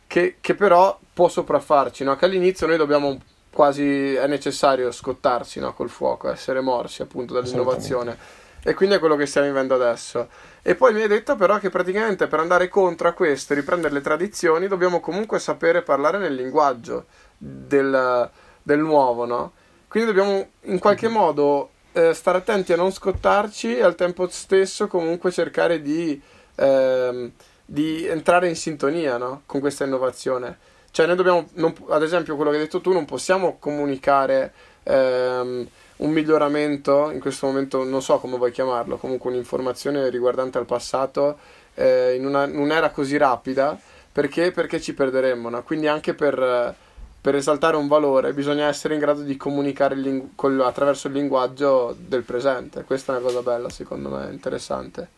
che, 0.07 0.37
che 0.40 0.55
però 0.55 0.98
può 1.12 1.29
sopraffarci, 1.29 2.03
no? 2.03 2.16
Che 2.16 2.24
all'inizio 2.24 2.66
noi 2.66 2.77
dobbiamo 2.77 3.20
quasi 3.53 4.14
è 4.14 4.27
necessario 4.27 4.90
scottarsi 4.90 5.61
no, 5.61 5.72
col 5.72 5.88
fuoco, 5.88 6.31
essere 6.31 6.61
morsi 6.61 7.03
appunto 7.03 7.33
dall'innovazione. 7.35 8.46
E 8.62 8.74
quindi 8.74 8.96
è 8.96 8.98
quello 8.98 9.16
che 9.16 9.26
stiamo 9.26 9.46
vivendo 9.46 9.74
adesso. 9.74 10.28
E 10.62 10.74
poi 10.74 10.92
mi 10.92 11.02
hai 11.02 11.08
detto 11.08 11.36
però 11.36 11.58
che 11.58 11.70
praticamente 11.70 12.26
per 12.26 12.40
andare 12.40 12.68
contro 12.68 13.08
a 13.08 13.12
questo 13.12 13.52
e 13.52 13.56
riprendere 13.56 13.94
le 13.94 14.00
tradizioni 14.00 14.66
dobbiamo 14.66 15.00
comunque 15.00 15.38
sapere 15.38 15.82
parlare 15.82 16.18
nel 16.18 16.34
linguaggio 16.34 17.06
del, 17.36 18.30
del 18.62 18.78
nuovo, 18.80 19.24
no? 19.24 19.52
Quindi 19.88 20.12
dobbiamo 20.12 20.46
in 20.62 20.78
qualche 20.78 21.08
modo 21.08 21.70
eh, 21.92 22.12
stare 22.12 22.38
attenti 22.38 22.72
a 22.72 22.76
non 22.76 22.92
scottarci 22.92 23.76
e 23.76 23.82
al 23.82 23.94
tempo 23.94 24.28
stesso 24.28 24.86
comunque 24.86 25.30
cercare 25.30 25.80
di, 25.80 26.20
eh, 26.54 27.32
di 27.64 28.06
entrare 28.06 28.48
in 28.48 28.56
sintonia 28.56 29.16
no? 29.16 29.42
con 29.46 29.60
questa 29.60 29.84
innovazione. 29.84 30.58
Cioè, 30.90 31.06
noi 31.06 31.16
dobbiamo, 31.16 31.48
non, 31.54 31.74
ad 31.88 32.02
esempio, 32.02 32.34
quello 32.36 32.50
che 32.50 32.56
hai 32.56 32.62
detto 32.62 32.80
tu, 32.80 32.92
non 32.92 33.04
possiamo 33.04 33.56
comunicare 33.58 34.52
ehm, 34.82 35.68
un 35.98 36.11
miglioramento, 36.11 37.11
in 37.11 37.20
questo 37.20 37.46
momento 37.46 37.84
non 37.84 38.02
so 38.02 38.18
come 38.18 38.37
vuoi 38.37 38.52
chiamarlo, 38.52 38.96
comunque 38.96 39.30
un'informazione 39.30 40.08
riguardante 40.11 40.58
al 40.58 40.66
passato 40.66 41.38
eh, 41.74 42.14
in, 42.14 42.26
una, 42.26 42.44
un'era 42.44 42.90
così 42.90 43.16
rapida, 43.16 43.78
perché, 44.12 44.50
perché 44.52 44.80
ci 44.80 44.94
perderemmo, 44.94 45.48
no? 45.48 45.62
Quindi 45.62 45.87
anche 45.87 46.14
per, 46.14 46.74
per, 47.20 47.34
esaltare 47.34 47.76
un 47.76 47.88
valore 47.88 48.32
bisogna 48.32 48.66
essere 48.66 48.94
in 48.94 49.00
grado 49.00 49.22
di 49.22 49.37
comunicare 49.37 49.94
il 49.94 50.00
lingu- 50.00 50.30
col, 50.34 50.61
attraverso 50.61 51.08
il 51.08 51.14
linguaggio 51.14 51.94
del 51.98 52.22
presente. 52.22 52.84
Questa 52.84 53.14
è 53.14 53.16
una 53.16 53.24
cosa 53.24 53.42
bella, 53.42 53.68
secondo 53.68 54.11
me, 54.11 54.28
interessante. 54.30 55.08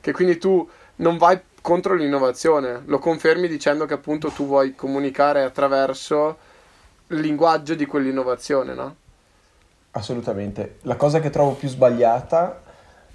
che 0.00 0.12
quindi 0.12 0.38
tu 0.38 0.66
non 0.96 1.16
vai 1.16 1.40
contro 1.60 1.94
l'innovazione, 1.94 2.82
lo 2.86 2.98
confermi 2.98 3.48
dicendo 3.48 3.86
che 3.86 3.94
appunto 3.94 4.28
tu 4.30 4.46
vuoi 4.46 4.74
comunicare 4.74 5.42
attraverso 5.42 6.38
il 7.08 7.20
linguaggio 7.20 7.74
di 7.74 7.86
quell'innovazione, 7.86 8.74
no? 8.74 8.96
Assolutamente. 9.98 10.76
La 10.82 10.94
cosa 10.94 11.18
che 11.18 11.28
trovo 11.28 11.54
più 11.54 11.68
sbagliata 11.68 12.62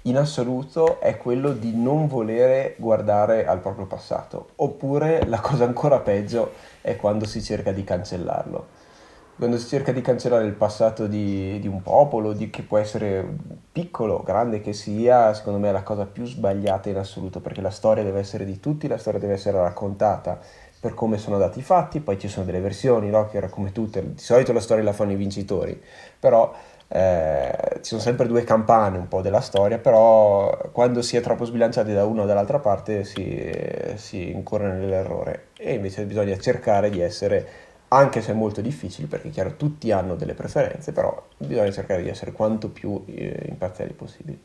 in 0.02 0.18
assoluto 0.18 1.00
è 1.00 1.16
quello 1.16 1.52
di 1.52 1.74
non 1.74 2.08
volere 2.08 2.74
guardare 2.76 3.46
al 3.46 3.60
proprio 3.60 3.86
passato, 3.86 4.48
oppure 4.56 5.24
la 5.26 5.40
cosa 5.40 5.64
ancora 5.64 6.00
peggio 6.00 6.52
è 6.82 6.96
quando 6.96 7.24
si 7.24 7.42
cerca 7.42 7.72
di 7.72 7.84
cancellarlo. 7.84 8.82
Quando 9.36 9.56
si 9.56 9.66
cerca 9.66 9.92
di 9.92 10.02
cancellare 10.02 10.44
il 10.44 10.52
passato 10.52 11.06
di, 11.06 11.58
di 11.58 11.66
un 11.66 11.80
popolo, 11.82 12.34
di, 12.34 12.50
che 12.50 12.62
può 12.62 12.76
essere 12.76 13.26
piccolo, 13.72 14.22
grande 14.22 14.60
che 14.60 14.74
sia, 14.74 15.32
secondo 15.32 15.58
me 15.58 15.70
è 15.70 15.72
la 15.72 15.82
cosa 15.82 16.04
più 16.04 16.26
sbagliata 16.26 16.90
in 16.90 16.98
assoluto, 16.98 17.40
perché 17.40 17.62
la 17.62 17.70
storia 17.70 18.04
deve 18.04 18.20
essere 18.20 18.44
di 18.44 18.60
tutti, 18.60 18.88
la 18.88 18.98
storia 18.98 19.18
deve 19.18 19.32
essere 19.32 19.56
raccontata 19.56 20.38
per 20.84 20.92
come 20.92 21.16
sono 21.16 21.36
andati 21.36 21.60
i 21.60 21.62
fatti, 21.62 22.00
poi 22.00 22.18
ci 22.18 22.28
sono 22.28 22.44
delle 22.44 22.60
versioni, 22.60 23.08
no? 23.08 23.26
che 23.26 23.38
era 23.38 23.48
come 23.48 23.72
tutte, 23.72 24.02
di 24.02 24.20
solito 24.20 24.52
la 24.52 24.60
storia 24.60 24.84
la 24.84 24.92
fanno 24.92 25.12
i 25.12 25.16
vincitori, 25.16 25.82
però 26.20 26.54
eh, 26.88 27.78
ci 27.80 27.90
sono 27.90 28.00
sempre 28.00 28.26
due 28.26 28.44
campane 28.44 28.98
un 28.98 29.08
po' 29.08 29.20
della 29.20 29.40
storia, 29.40 29.78
però 29.78 30.70
quando 30.72 31.02
si 31.02 31.16
è 31.16 31.20
troppo 31.20 31.44
sbilanciati 31.44 31.92
da 31.92 32.04
una 32.04 32.22
o 32.22 32.26
dall'altra 32.26 32.58
parte 32.58 33.04
si, 33.04 33.50
si 33.96 34.30
incorre 34.30 34.72
nell'errore 34.72 35.48
e 35.56 35.74
invece 35.74 36.04
bisogna 36.04 36.36
cercare 36.38 36.90
di 36.90 37.00
essere, 37.00 37.46
anche 37.88 38.20
se 38.20 38.32
è 38.32 38.34
molto 38.34 38.60
difficile, 38.60 39.06
perché 39.08 39.30
chiaro 39.30 39.56
tutti 39.56 39.90
hanno 39.90 40.14
delle 40.14 40.34
preferenze, 40.34 40.92
però 40.92 41.26
bisogna 41.36 41.70
cercare 41.70 42.02
di 42.02 42.08
essere 42.08 42.32
quanto 42.32 42.68
più 42.68 43.02
eh, 43.06 43.46
imparziali 43.48 43.92
possibili. 43.92 44.40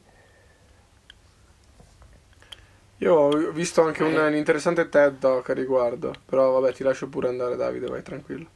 Io 3.01 3.13
ho 3.15 3.51
visto 3.51 3.81
anche 3.81 4.03
un, 4.03 4.15
un 4.15 4.35
interessante 4.35 4.89
TED 4.89 5.19
Talk 5.19 5.49
a 5.49 5.53
riguardo, 5.53 6.13
però 6.25 6.59
vabbè 6.59 6.73
ti 6.73 6.83
lascio 6.83 7.07
pure 7.07 7.29
andare 7.29 7.55
Davide, 7.55 7.87
vai 7.87 8.03
tranquillo. 8.03 8.47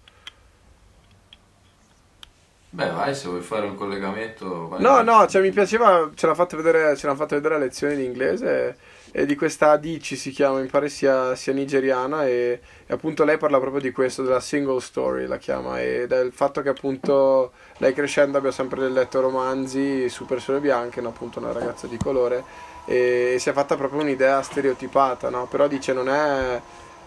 Beh, 2.75 2.89
vai, 2.89 3.13
se 3.13 3.27
vuoi 3.27 3.41
fare 3.41 3.67
un 3.67 3.75
collegamento. 3.75 4.67
Vai 4.67 4.81
no, 4.81 4.93
vai. 4.93 5.05
no, 5.05 5.27
cioè 5.27 5.43
mi 5.43 5.51
piaceva, 5.51 6.09
ce 6.15 6.25
l'ha 6.25 6.33
fatta 6.33 6.55
vedere, 6.55 6.95
ce 6.97 7.05
l'ha 7.05 7.13
fatta 7.13 7.35
vedere 7.35 7.53
a 7.53 7.57
lezione 7.59 7.95
di 7.95 8.03
inglese 8.03 8.75
e, 9.11 9.21
e, 9.21 9.25
di 9.27 9.35
questa 9.35 9.69
Adici 9.69 10.15
si 10.15 10.31
chiama, 10.31 10.59
mi 10.59 10.65
pare 10.65 10.89
sia, 10.89 11.35
sia 11.35 11.53
nigeriana 11.53 12.25
e, 12.25 12.59
e, 12.87 12.91
appunto 12.91 13.25
lei 13.25 13.37
parla 13.37 13.59
proprio 13.59 13.79
di 13.79 13.91
questo, 13.91 14.23
della 14.23 14.39
single 14.39 14.81
story 14.81 15.27
la 15.27 15.37
chiama 15.37 15.79
e 15.81 16.07
del 16.07 16.31
fatto 16.33 16.63
che 16.63 16.69
appunto 16.69 17.51
lei 17.77 17.93
crescendo 17.93 18.39
abbia 18.39 18.51
sempre 18.51 18.89
letto 18.89 19.21
romanzi 19.21 20.09
su 20.09 20.25
persone 20.25 20.59
bianche, 20.59 20.99
no, 20.99 21.09
appunto 21.09 21.37
una 21.37 21.51
ragazza 21.51 21.85
di 21.85 21.97
colore 21.97 22.43
e, 22.85 23.33
e 23.35 23.39
si 23.39 23.49
è 23.49 23.53
fatta 23.53 23.75
proprio 23.75 24.01
un'idea 24.01 24.41
stereotipata, 24.41 25.29
no? 25.29 25.45
Però 25.45 25.67
dice 25.67 25.93
non 25.93 26.09
è, 26.09 26.59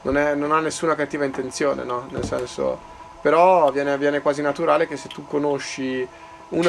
non, 0.03 0.17
è, 0.17 0.37
non 0.37 0.53
ha 0.53 0.61
nessuna 0.61 0.95
cattiva 0.95 1.25
intenzione, 1.25 1.83
no? 1.83 2.07
Nel 2.13 2.23
senso 2.23 2.95
però 3.27 3.73
viene, 3.73 3.99
viene 3.99 4.21
quasi 4.21 4.41
naturale 4.41 4.87
che 4.87 4.97
se 4.97 5.09
tu 5.09 5.27
conosci 5.27 6.07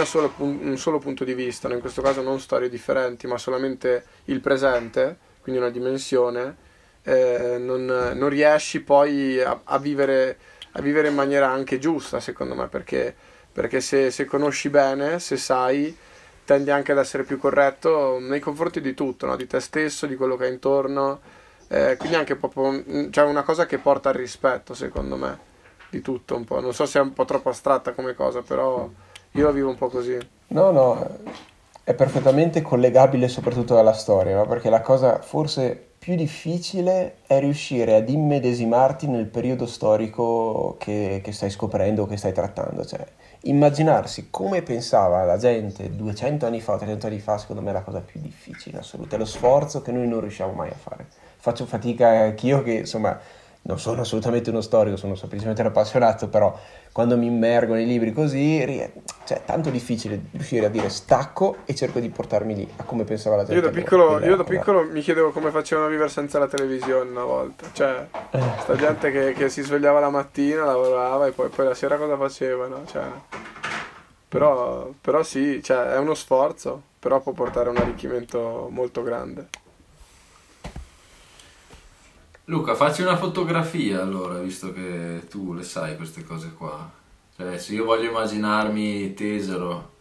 solo, 0.05 0.33
un 0.37 0.75
solo 0.75 0.97
punto 0.97 1.23
di 1.23 1.35
vista, 1.35 1.71
in 1.71 1.79
questo 1.79 2.01
caso 2.01 2.23
non 2.23 2.39
storie 2.39 2.67
differenti, 2.67 3.27
ma 3.27 3.37
solamente 3.37 4.05
il 4.25 4.39
presente, 4.39 5.17
quindi 5.43 5.61
una 5.61 5.69
dimensione, 5.69 6.55
eh, 7.03 7.57
non, 7.59 7.85
non, 7.85 8.29
riesci 8.29 8.79
poi 8.81 9.39
a, 9.39 9.61
a, 9.65 9.77
vivere, 9.77 10.37
a, 10.71 10.81
vivere, 10.81 11.09
in 11.09 11.13
maniera 11.13 11.47
anche 11.47 11.77
giusta, 11.77 12.19
secondo 12.19 12.55
me, 12.55 12.67
perché, 12.67 13.13
perché 13.51 13.79
se, 13.79 14.09
se, 14.09 14.25
conosci 14.25 14.69
bene, 14.69 15.19
se 15.19 15.37
sai, 15.37 15.95
tendi 16.43 16.71
anche 16.71 16.91
ad 16.91 16.97
essere 16.97 17.21
più 17.21 17.37
corretto 17.37 18.17
nei 18.19 18.39
confronti 18.39 18.81
di 18.81 18.95
tutto, 18.95 19.27
no? 19.27 19.35
di 19.35 19.45
te 19.45 19.59
stesso, 19.59 20.07
di 20.07 20.15
quello 20.15 20.35
che 20.35 20.45
hai 20.45 20.53
intorno, 20.53 21.19
eh, 21.67 21.97
quindi 21.99 22.15
anche 22.15 22.35
proprio 22.35 23.11
cioè 23.11 23.25
una 23.25 23.43
cosa 23.43 23.67
che 23.67 23.77
porta 23.77 24.09
al 24.09 24.15
rispetto, 24.15 24.73
secondo 24.73 25.17
me 25.17 25.47
di 25.89 26.01
tutto 26.01 26.35
un 26.35 26.43
po'. 26.43 26.59
Non 26.59 26.73
so 26.73 26.85
se 26.85 26.99
è 26.99 27.01
un 27.01 27.13
po' 27.13 27.25
troppo 27.25 27.49
astratta 27.49 27.93
come 27.93 28.13
cosa, 28.13 28.41
però 28.41 28.89
io 29.31 29.45
la 29.45 29.51
vivo 29.51 29.69
un 29.69 29.75
po' 29.75 29.89
così. 29.89 30.17
No, 30.47 30.71
no, 30.71 31.19
è 31.83 31.93
perfettamente 31.93 32.61
collegabile 32.61 33.27
soprattutto 33.27 33.77
alla 33.77 33.93
storia, 33.93 34.35
no? 34.35 34.45
perché 34.45 34.69
la 34.69 34.81
cosa 34.81 35.21
forse 35.21 35.87
più 35.97 36.15
difficile 36.15 37.17
è 37.27 37.39
riuscire 37.39 37.95
ad 37.95 38.09
immedesimarti 38.09 39.07
nel 39.07 39.25
periodo 39.25 39.65
storico 39.65 40.75
che, 40.79 41.21
che 41.23 41.31
stai 41.31 41.49
scoprendo 41.49 42.03
o 42.03 42.05
che 42.05 42.17
stai 42.17 42.33
trattando. 42.33 42.85
Cioè, 42.85 43.05
immaginarsi 43.41 44.27
come 44.29 44.61
pensava 44.61 45.23
la 45.23 45.37
gente 45.37 45.95
200 45.95 46.45
anni 46.45 46.61
fa, 46.61 46.77
300 46.77 47.07
anni 47.07 47.19
fa, 47.19 47.37
secondo 47.37 47.61
me 47.61 47.71
è 47.71 47.73
la 47.73 47.81
cosa 47.81 47.99
più 47.99 48.19
difficile 48.21 48.75
in 48.75 48.81
assoluto. 48.81 49.15
È 49.15 49.17
lo 49.17 49.25
sforzo 49.25 49.81
che 49.81 49.91
noi 49.91 50.07
non 50.07 50.21
riusciamo 50.21 50.53
mai 50.53 50.69
a 50.69 50.75
fare. 50.75 51.07
Faccio 51.37 51.65
fatica 51.65 52.07
anch'io 52.07 52.63
che, 52.63 52.73
insomma, 52.73 53.19
non 53.67 53.79
sono 53.79 54.01
assolutamente 54.01 54.49
uno 54.49 54.61
storico, 54.61 54.95
sono 54.95 55.15
semplicemente 55.15 55.61
un 55.61 55.67
appassionato, 55.67 56.29
però 56.29 56.57
quando 56.93 57.17
mi 57.17 57.25
immergo 57.25 57.73
nei 57.73 57.85
libri 57.85 58.13
così, 58.13 58.59
cioè, 59.25 59.41
è 59.41 59.45
tanto 59.45 59.69
difficile 59.69 60.19
riuscire 60.31 60.65
a 60.65 60.69
dire 60.69 60.87
stacco 60.87 61.57
e 61.65 61.75
cerco 61.75 61.99
di 61.99 62.09
portarmi 62.09 62.55
lì 62.55 62.67
a 62.77 62.83
come 62.83 63.03
pensava 63.03 63.35
la 63.35 63.43
gente. 63.43 63.55
Io 63.55 63.61
da 63.61 63.69
piccolo, 63.69 64.23
io 64.23 64.37
da 64.37 64.45
piccolo 64.45 64.83
mi 64.85 65.01
chiedevo 65.01 65.31
come 65.31 65.51
facevano 65.51 65.87
a 65.87 65.89
vivere 65.89 66.07
senza 66.07 66.39
la 66.39 66.47
televisione 66.47 67.09
una 67.09 67.25
volta, 67.25 67.67
cioè, 67.73 68.07
eh. 68.31 68.41
sta 68.59 68.75
gente 68.75 69.11
che, 69.11 69.33
che, 69.33 69.49
si 69.49 69.61
svegliava 69.61 69.99
la 69.99 70.09
mattina, 70.09 70.63
lavorava 70.63 71.27
e 71.27 71.31
poi, 71.31 71.49
poi 71.49 71.65
la 71.65 71.75
sera 71.75 71.97
cosa 71.97 72.15
facevano, 72.15 72.85
cioè, 72.85 73.03
però, 74.29 74.89
però 75.01 75.23
sì, 75.23 75.61
cioè, 75.61 75.91
è 75.91 75.97
uno 75.97 76.13
sforzo, 76.13 76.81
però 76.99 77.19
può 77.19 77.33
portare 77.33 77.67
a 77.67 77.71
un 77.71 77.77
arricchimento 77.77 78.69
molto 78.71 79.03
grande. 79.03 79.47
Luca, 82.49 82.75
facci 82.75 83.01
una 83.01 83.17
fotografia 83.17 84.01
allora, 84.01 84.39
visto 84.39 84.71
che 84.71 85.25
tu 85.29 85.51
le 85.51 85.63
sai 85.63 85.97
queste 85.97 86.23
cose 86.23 86.53
qua. 86.53 86.89
Cioè, 87.35 87.57
se 87.57 87.73
io 87.73 87.83
voglio 87.83 88.09
immaginarmi 88.09 89.13
Tesero, 89.13 89.91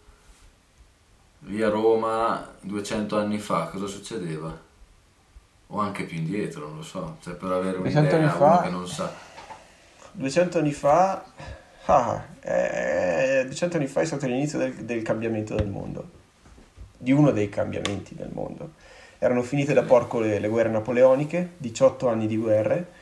via 1.41 1.69
Roma 1.69 2.49
200 2.61 3.19
anni 3.19 3.39
fa, 3.39 3.67
cosa 3.67 3.89
succedeva? 3.89 4.57
O 5.67 5.81
anche 5.81 6.05
più 6.05 6.19
indietro, 6.19 6.69
non 6.69 6.77
lo 6.77 6.83
so, 6.85 7.17
cioè 7.21 7.35
per 7.35 7.51
avere 7.51 7.79
un'idea 7.79 8.31
fa, 8.31 8.61
che 8.63 8.71
non 8.71 8.87
sa. 8.87 9.13
200 10.13 10.59
anni 10.59 10.73
fa... 10.73 11.25
Ah, 11.87 12.27
eh, 12.43 13.43
200 13.45 13.77
anni 13.77 13.89
fa 13.89 14.03
è 14.03 14.05
stato 14.05 14.27
l'inizio 14.27 14.59
del, 14.59 14.73
del 14.85 15.03
cambiamento 15.03 15.57
del 15.57 15.67
mondo, 15.67 16.11
di 16.97 17.11
uno 17.11 17.33
dei 17.33 17.49
cambiamenti 17.49 18.15
del 18.15 18.31
mondo 18.33 18.71
erano 19.27 19.43
finite 19.43 19.75
da 19.75 19.83
porco 19.83 20.19
le, 20.21 20.39
le 20.39 20.49
guerre 20.49 20.71
napoleoniche, 20.71 21.51
18 21.59 22.09
anni 22.09 22.27
di 22.27 22.37
guerre 22.37 22.95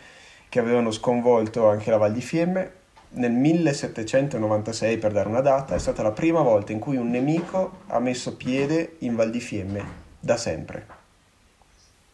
che 0.49 0.59
avevano 0.59 0.91
sconvolto 0.91 1.69
anche 1.69 1.91
la 1.91 1.97
Val 1.97 2.13
di 2.13 2.21
Fiemme. 2.21 2.83
Nel 3.17 3.33
1796, 3.33 4.99
per 4.99 5.13
dare 5.13 5.29
una 5.29 5.41
data, 5.41 5.75
è 5.75 5.79
stata 5.79 6.03
la 6.03 6.13
prima 6.13 6.43
volta 6.43 6.73
in 6.73 6.79
cui 6.79 6.97
un 6.97 7.11
nemico 7.11 7.79
ha 7.89 7.99
messo 7.99 8.37
piede 8.37 8.97
in 8.99 9.17
Val 9.17 9.31
di 9.31 9.41
Fiemme, 9.41 9.85
da 10.19 10.37
sempre. 10.37 10.87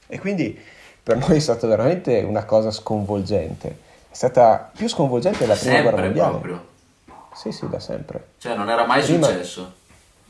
E 0.06 0.18
quindi 0.18 0.58
per 1.02 1.16
noi 1.16 1.36
è 1.36 1.38
stata 1.40 1.66
veramente 1.66 2.20
una 2.20 2.44
cosa 2.44 2.70
sconvolgente. 2.70 3.68
È 4.10 4.14
stata 4.14 4.70
più 4.74 4.88
sconvolgente 4.88 5.40
della 5.40 5.54
prima 5.54 5.72
sempre 5.72 5.90
guerra 5.90 6.04
mondiale. 6.06 6.30
Proprio. 6.30 6.66
Sì, 7.34 7.52
sì, 7.52 7.68
da 7.68 7.78
sempre. 7.78 8.28
Cioè, 8.38 8.56
non 8.56 8.68
era 8.68 8.84
mai 8.86 9.02
prima... 9.02 9.26
successo. 9.26 9.72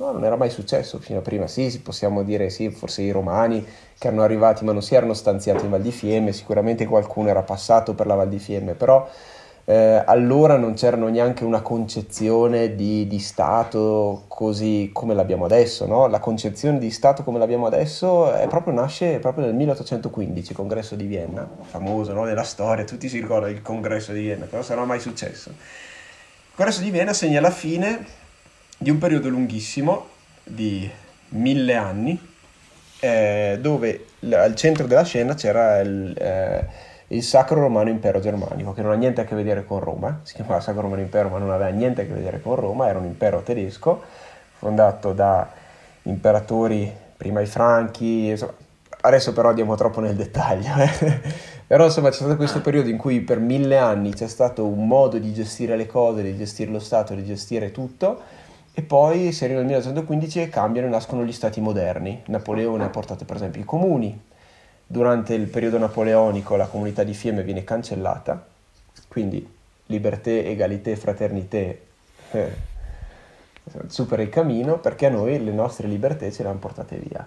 No, 0.01 0.13
non 0.13 0.25
era 0.25 0.37
mai 0.37 0.49
successo 0.49 0.99
fino 0.99 1.19
a 1.19 1.23
prima. 1.23 1.47
Sì, 1.47 1.79
possiamo 1.83 2.23
dire 2.23 2.49
sì, 2.49 2.71
forse 2.71 3.03
i 3.03 3.11
romani 3.11 3.63
che 3.99 4.07
erano 4.07 4.23
arrivati 4.23 4.65
ma 4.65 4.73
non 4.73 4.81
si 4.81 4.95
erano 4.95 5.13
stanziati 5.13 5.65
in 5.65 5.71
Val 5.71 5.83
di 5.83 5.93
Fiemme, 5.93 6.33
sicuramente 6.33 6.87
qualcuno 6.87 7.29
era 7.29 7.43
passato 7.43 7.93
per 7.93 8.07
la 8.07 8.15
Val 8.15 8.31
di 8.31 8.39
Fiemme, 8.39 8.73
però 8.73 9.07
eh, 9.67 10.03
allora 10.07 10.57
non 10.57 10.73
c'era 10.73 10.97
neanche 10.97 11.45
una 11.45 11.61
concezione 11.61 12.75
di, 12.75 13.07
di, 13.07 13.19
Stato 13.19 14.25
così 14.27 14.89
come 14.91 15.13
l'abbiamo 15.13 15.45
adesso, 15.45 15.85
no? 15.85 16.07
La 16.07 16.19
concezione 16.19 16.79
di 16.79 16.91
Stato 16.91 17.23
come 17.23 17.39
l'abbiamo 17.39 17.67
adesso 17.67 18.33
proprio, 18.49 18.73
nasce 18.73 19.19
proprio 19.19 19.45
nel 19.45 19.55
1815, 19.55 20.55
congresso 20.55 20.95
di 20.95 21.05
Vienna, 21.05 21.47
famoso 21.61 22.15
no? 22.15 22.25
nella 22.25 22.43
storia, 22.45 22.85
tutti 22.85 23.07
si 23.07 23.21
ricordano 23.21 23.53
il 23.53 23.61
congresso 23.61 24.13
di 24.13 24.23
Vienna, 24.23 24.47
però 24.47 24.63
sarà 24.63 24.83
mai 24.87 24.99
successo. 24.99 25.51
Il 25.51 26.57
congresso 26.57 26.81
di 26.81 26.91
Vienna 26.91 27.13
segna 27.13 27.43
la 27.43 27.51
fine 27.51 28.20
di 28.83 28.89
un 28.89 28.97
periodo 28.97 29.29
lunghissimo, 29.29 30.07
di 30.43 30.91
mille 31.31 31.75
anni, 31.75 32.19
eh, 32.99 33.59
dove 33.61 34.07
al 34.33 34.55
centro 34.55 34.87
della 34.87 35.05
scena 35.05 35.35
c'era 35.35 35.81
il, 35.81 36.17
eh, 36.17 36.67
il, 37.09 37.23
Sacro 37.23 37.61
Romano 37.61 37.91
Impero 37.91 38.21
Germanico, 38.21 38.73
che 38.73 38.81
non 38.81 38.93
ha 38.93 38.95
niente 38.95 39.21
a 39.21 39.25
che 39.25 39.35
vedere 39.35 39.67
con 39.67 39.81
Roma, 39.81 40.21
si 40.23 40.33
chiamava 40.33 40.61
Sacro 40.61 40.81
Romano 40.81 41.03
Impero 41.03 41.29
ma 41.29 41.37
non 41.37 41.51
aveva 41.51 41.69
niente 41.69 42.01
a 42.03 42.07
che 42.07 42.15
vedere 42.15 42.41
con 42.41 42.55
Roma, 42.55 42.89
era 42.89 42.99
un 42.99 43.05
impero 43.05 43.43
tedesco 43.43 44.03
fondato 44.57 45.13
da 45.13 45.47
imperatori, 46.05 46.91
prima 47.19 47.43
i 47.43 47.47
Franchi, 47.47 48.29
insomma, 48.29 48.55
adesso 49.03 49.35
però 49.35 49.51
andiamo 49.51 49.75
troppo 49.75 50.01
nel 50.01 50.17
dettaglio, 50.17 50.73
eh. 50.79 51.21
però 51.69 51.85
insomma 51.85 52.09
c'è 52.09 52.17
stato 52.17 52.37
questo 52.37 52.63
periodo 52.63 52.89
in 52.89 52.97
cui 52.97 53.21
per 53.21 53.41
mille 53.41 53.77
anni 53.77 54.15
c'è 54.15 54.27
stato 54.27 54.67
un 54.67 54.87
modo 54.87 55.19
di 55.19 55.35
gestire 55.35 55.77
le 55.77 55.87
cose, 55.87 56.23
di 56.23 56.35
gestire 56.35 56.71
lo 56.71 56.79
Stato, 56.79 57.15
di 57.15 57.27
gestire 57.27 57.73
tutto, 57.73 58.39
e 58.73 58.83
poi 58.83 59.33
si 59.33 59.45
arriva 59.45 59.59
nel 59.59 59.69
1915 59.69 60.43
e 60.43 60.49
cambiano 60.49 60.87
e 60.87 60.91
nascono 60.91 61.25
gli 61.25 61.33
stati 61.33 61.61
moderni. 61.61 62.23
Napoleone 62.27 62.85
ha 62.85 62.89
portato 62.89 63.25
per 63.25 63.37
esempio 63.37 63.61
i 63.61 63.65
comuni, 63.65 64.19
durante 64.87 65.35
il 65.35 65.47
periodo 65.47 65.79
napoleonico 65.79 66.57
la 66.57 66.67
comunità 66.67 67.03
di 67.03 67.15
Fiemme 67.15 67.43
viene 67.43 67.65
cancellata, 67.65 68.45
quindi 69.09 69.59
liberté, 69.87 70.47
egalité, 70.47 70.97
fraternité 70.97 71.87
eh, 72.33 72.69
supera 73.87 74.23
il 74.23 74.29
cammino 74.29 74.79
perché 74.79 75.07
a 75.07 75.11
noi 75.11 75.43
le 75.43 75.53
nostre 75.53 75.87
libertà 75.87 76.31
ce 76.31 76.43
le 76.43 76.49
hanno 76.49 76.59
portate 76.59 76.97
via. 76.97 77.27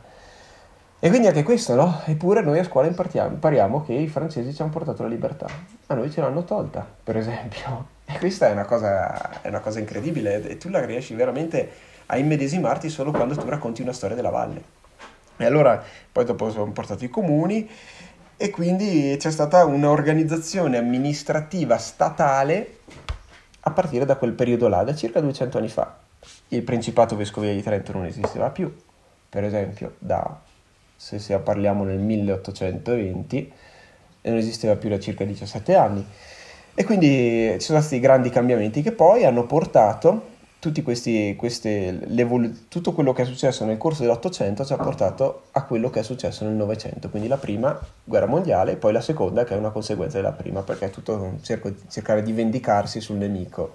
E 1.00 1.10
quindi 1.10 1.28
anche 1.28 1.44
questo, 1.44 1.76
no? 1.76 2.02
Eppure 2.06 2.42
noi 2.42 2.60
a 2.60 2.64
scuola 2.64 2.88
impariamo 2.88 3.84
che 3.84 3.94
i 3.94 4.08
francesi 4.08 4.54
ci 4.54 4.62
hanno 4.62 4.72
portato 4.72 5.04
la 5.04 5.10
libertà, 5.10 5.48
a 5.88 5.94
noi 5.94 6.10
ce 6.10 6.22
l'hanno 6.22 6.46
tolta, 6.46 6.88
per 7.04 7.18
esempio. 7.18 7.93
E 8.06 8.18
questa 8.20 8.48
è 8.48 8.52
una 8.52 8.66
cosa, 8.66 9.42
è 9.42 9.48
una 9.48 9.60
cosa 9.60 9.80
incredibile 9.80 10.48
e 10.48 10.58
tu 10.58 10.70
la 10.70 10.86
riesci 10.86 11.14
veramente 11.14 11.72
a 12.08 12.18
immedesimarti 12.18 12.90
solo 12.90 13.12
quando 13.12 13.36
tu 13.36 13.48
racconti 13.48 13.82
una 13.82 13.94
storia 13.94 14.16
della 14.16 14.30
valle. 14.30 14.82
E 15.38 15.46
allora, 15.46 15.84
poi 16.12 16.26
dopo 16.26 16.52
sono 16.52 16.72
portati 16.72 17.06
i 17.06 17.10
comuni 17.10 17.70
e 18.38 18.50
quindi 18.50 19.16
c'è 19.18 19.32
stata 19.32 19.66
un'organizzazione 19.66 20.78
amministrativa 20.78 21.78
statale 21.78 22.80
a 23.62 23.72
partire 23.72 24.06
da 24.06 24.16
quel 24.16 24.34
periodo 24.34 24.68
là, 24.68 24.84
da 24.84 24.94
circa 24.94 25.22
200 25.22 25.58
anni 25.58 25.70
fa. 25.70 25.98
Il 26.50 26.64
Principato 26.64 27.16
Vescovile 27.16 27.56
di 27.56 27.64
Trento 27.64 27.94
non 27.94 28.06
esisteva 28.06 28.50
più, 28.50 28.74
per 29.30 29.44
esempio, 29.44 29.96
da, 30.00 30.40
se, 30.96 31.20
se 31.20 31.38
parliamo 31.40 31.84
nel 31.84 32.00
1820, 32.00 33.54
non 34.24 34.38
esisteva 34.38 34.76
più 34.76 34.90
da 34.90 35.00
circa 35.00 35.24
17 35.24 35.76
anni. 35.76 36.06
E 36.76 36.84
quindi 36.84 37.54
ci 37.60 37.66
sono 37.66 37.82
stati 37.82 38.00
grandi 38.00 38.30
cambiamenti 38.30 38.82
che 38.82 38.92
poi 38.92 39.26
hanno 39.26 39.46
portato 39.46 40.32
tutti 40.64 40.82
questi, 40.82 41.36
queste, 41.38 42.00
tutto 42.70 42.94
quello 42.94 43.12
che 43.12 43.24
è 43.24 43.26
successo 43.26 43.66
nel 43.66 43.78
corso 43.78 44.04
dell'Ottocento 44.04 44.64
ci 44.64 44.72
ha 44.72 44.78
portato 44.78 45.48
a 45.52 45.66
quello 45.66 45.90
che 45.90 46.00
è 46.00 46.04
successo 46.04 46.46
nel 46.46 46.54
Novecento, 46.54 47.10
quindi 47.10 47.28
la 47.28 47.36
prima 47.36 47.78
guerra 48.02 48.28
mondiale 48.28 48.72
e 48.72 48.76
poi 48.78 48.94
la 48.94 49.02
seconda 49.02 49.44
che 49.44 49.56
è 49.56 49.58
una 49.58 49.72
conseguenza 49.72 50.16
della 50.16 50.32
prima, 50.32 50.62
perché 50.62 50.86
è 50.86 50.90
tutto 50.90 51.34
cerco, 51.42 51.74
cercare 51.90 52.24
di 52.24 52.32
vendicarsi 52.32 53.02
sul 53.02 53.18
nemico. 53.18 53.74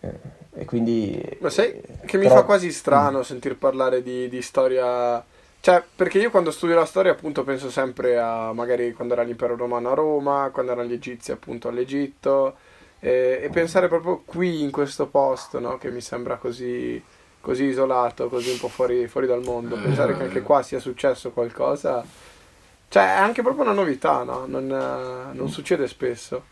Eh, 0.00 0.18
e 0.56 0.64
quindi... 0.64 1.22
Ma 1.38 1.48
sai 1.48 1.80
che 2.04 2.16
mi 2.16 2.24
però, 2.24 2.34
fa 2.34 2.42
quasi 2.42 2.72
strano 2.72 3.20
mm. 3.20 3.22
sentir 3.22 3.56
parlare 3.56 4.02
di, 4.02 4.28
di 4.28 4.42
storia... 4.42 5.24
Cioè, 5.64 5.82
perché 5.96 6.18
io 6.18 6.30
quando 6.30 6.50
studio 6.50 6.74
la 6.74 6.84
storia 6.84 7.12
appunto 7.12 7.42
penso 7.42 7.70
sempre 7.70 8.18
a 8.18 8.52
magari 8.52 8.92
quando 8.92 9.14
era 9.14 9.22
l'impero 9.22 9.56
romano 9.56 9.92
a 9.92 9.94
Roma, 9.94 10.50
quando 10.52 10.72
erano 10.72 10.86
gli 10.86 10.92
egizi 10.92 11.32
appunto 11.32 11.68
all'Egitto 11.68 12.56
e, 13.00 13.40
e 13.42 13.48
pensare 13.48 13.88
proprio 13.88 14.20
qui 14.26 14.60
in 14.60 14.70
questo 14.70 15.06
posto, 15.06 15.60
no? 15.60 15.78
che 15.78 15.90
mi 15.90 16.02
sembra 16.02 16.36
così, 16.36 17.02
così, 17.40 17.64
isolato, 17.64 18.28
così 18.28 18.50
un 18.50 18.58
po' 18.58 18.68
fuori, 18.68 19.08
fuori 19.08 19.26
dal 19.26 19.40
mondo, 19.40 19.80
pensare 19.80 20.14
che 20.14 20.24
anche 20.24 20.42
qua 20.42 20.62
sia 20.62 20.78
successo 20.80 21.30
qualcosa, 21.30 22.04
cioè 22.88 23.14
è 23.14 23.16
anche 23.16 23.40
proprio 23.40 23.62
una 23.64 23.72
novità, 23.72 24.22
no? 24.22 24.44
non, 24.44 24.66
non 25.32 25.48
succede 25.48 25.88
spesso. 25.88 26.44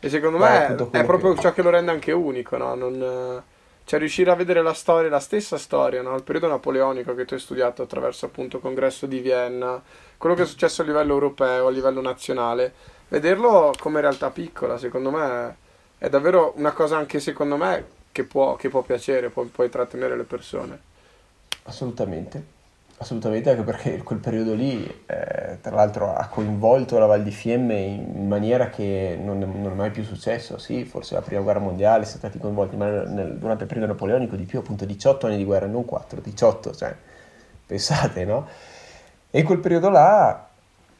E 0.00 0.08
secondo 0.08 0.38
me 0.38 0.74
Beh, 0.76 0.98
è 0.98 1.04
proprio 1.04 1.32
che... 1.34 1.42
ciò 1.42 1.52
che 1.52 1.62
lo 1.62 1.70
rende 1.70 1.92
anche 1.92 2.10
unico, 2.10 2.56
no? 2.56 2.74
Non, 2.74 3.42
cioè 3.88 3.98
riuscire 3.98 4.30
a 4.30 4.34
vedere 4.34 4.60
la 4.60 4.74
storia, 4.74 5.08
la 5.08 5.18
stessa 5.18 5.56
storia, 5.56 6.02
no? 6.02 6.14
il 6.14 6.22
periodo 6.22 6.46
napoleonico 6.46 7.14
che 7.14 7.24
tu 7.24 7.32
hai 7.32 7.40
studiato 7.40 7.80
attraverso 7.80 8.26
appunto 8.26 8.56
il 8.56 8.62
congresso 8.62 9.06
di 9.06 9.18
Vienna, 9.18 9.82
quello 10.18 10.34
che 10.34 10.42
è 10.42 10.44
successo 10.46 10.82
a 10.82 10.84
livello 10.84 11.14
europeo, 11.14 11.68
a 11.68 11.70
livello 11.70 12.02
nazionale, 12.02 12.74
vederlo 13.08 13.72
come 13.78 14.02
realtà 14.02 14.28
piccola, 14.28 14.76
secondo 14.76 15.10
me 15.10 15.56
è 15.96 16.10
davvero 16.10 16.52
una 16.56 16.72
cosa 16.72 16.98
anche 16.98 17.18
secondo 17.18 17.56
me 17.56 17.86
che 18.12 18.24
può, 18.24 18.56
che 18.56 18.68
può 18.68 18.82
piacere, 18.82 19.30
può, 19.30 19.44
può 19.44 19.66
trattenere 19.70 20.18
le 20.18 20.24
persone. 20.24 20.78
Assolutamente, 21.62 22.44
assolutamente 22.98 23.50
anche 23.50 23.62
perché 23.62 24.02
quel 24.02 24.18
periodo 24.18 24.54
lì 24.54 24.84
eh, 25.06 25.58
tra 25.60 25.74
l'altro 25.74 26.12
ha 26.12 26.26
coinvolto 26.26 26.98
la 26.98 27.06
Val 27.06 27.22
di 27.22 27.30
Fiemme 27.30 27.78
in 27.78 28.26
maniera 28.26 28.70
che 28.70 29.18
non, 29.20 29.38
non, 29.38 29.72
è 29.72 29.74
mai 29.74 29.90
più 29.90 30.02
successo, 30.02 30.58
sì, 30.58 30.84
forse 30.84 31.14
la 31.14 31.22
prima 31.22 31.40
guerra 31.40 31.60
mondiale 31.60 32.04
siamo 32.04 32.20
stati 32.20 32.38
coinvolti, 32.38 32.76
ma 32.76 32.86
nel, 33.04 33.38
durante 33.38 33.62
il 33.62 33.68
periodo 33.68 33.92
napoleonico 33.92 34.36
di 34.36 34.44
più, 34.44 34.58
appunto 34.58 34.84
18 34.84 35.26
anni 35.26 35.36
di 35.36 35.44
guerra, 35.44 35.66
non 35.66 35.84
4, 35.84 36.20
18, 36.20 36.74
cioè 36.74 36.94
pensate, 37.66 38.24
no? 38.24 38.46
E 39.30 39.42
quel 39.42 39.58
periodo 39.58 39.90
là 39.90 40.47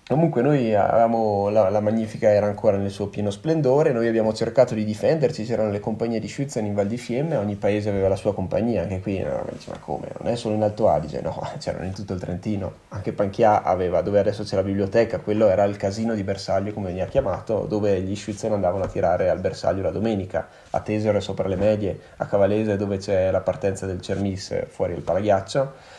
Comunque 0.09 0.40
noi 0.40 0.74
avevamo, 0.74 1.50
la, 1.50 1.68
la, 1.68 1.80
Magnifica 1.80 2.30
era 2.30 2.46
ancora 2.46 2.78
nel 2.78 2.90
suo 2.90 3.09
pieno 3.09 3.30
splendore, 3.30 3.92
noi 3.92 4.09
abbiamo 4.09 4.32
cercato 4.32 4.72
di 4.72 4.82
difenderci, 4.82 5.44
c'erano 5.44 5.70
le 5.70 5.80
compagnie 5.80 6.18
di 6.18 6.26
Schützen 6.26 6.64
in 6.64 6.72
Val 6.72 6.86
di 6.86 6.96
Fiemme, 6.96 7.36
ogni 7.36 7.56
paese 7.56 7.90
aveva 7.90 8.09
la 8.09 8.16
sua 8.16 8.32
compagnia, 8.32 8.80
anche 8.80 9.00
qui 9.00 9.18
no, 9.18 9.44
ma 9.66 9.78
come, 9.80 10.06
non 10.18 10.32
è 10.32 10.34
solo 10.34 10.54
in 10.54 10.62
Alto 10.62 10.88
Adige, 10.88 11.20
no, 11.20 11.38
c'erano 11.61 11.84
in 11.84 11.92
tutto 11.92 12.14
il 12.14 12.20
Trentino, 12.20 12.72
anche 12.88 13.12
Panchia 13.12 13.62
aveva, 13.62 14.00
dove 14.00 14.18
adesso 14.18 14.44
c'è 14.44 14.56
la 14.56 14.62
biblioteca, 14.62 15.18
quello 15.18 15.46
era 15.48 15.64
il 15.64 15.76
casino 15.76 16.14
di 16.14 16.22
Bersaglio 16.22 16.72
come 16.72 16.86
veniva 16.86 17.04
chiamato, 17.04 17.66
dove 17.68 18.00
gli 18.00 18.16
Schützen 18.16 18.52
andavano 18.52 18.84
a 18.84 18.88
tirare 18.88 19.28
al 19.28 19.40
bersaglio 19.40 19.82
la 19.82 19.90
domenica, 19.90 20.48
a 20.70 20.80
Tesero 20.80 21.20
sopra 21.20 21.48
le 21.48 21.56
medie, 21.56 22.00
a 22.16 22.24
Cavalese 22.24 22.78
dove 22.78 22.96
c'è 22.96 23.30
la 23.30 23.40
partenza 23.40 23.84
del 23.84 24.00
Cermis 24.00 24.68
fuori 24.68 24.94
il 24.94 25.02
Palaghiaccio, 25.02 25.97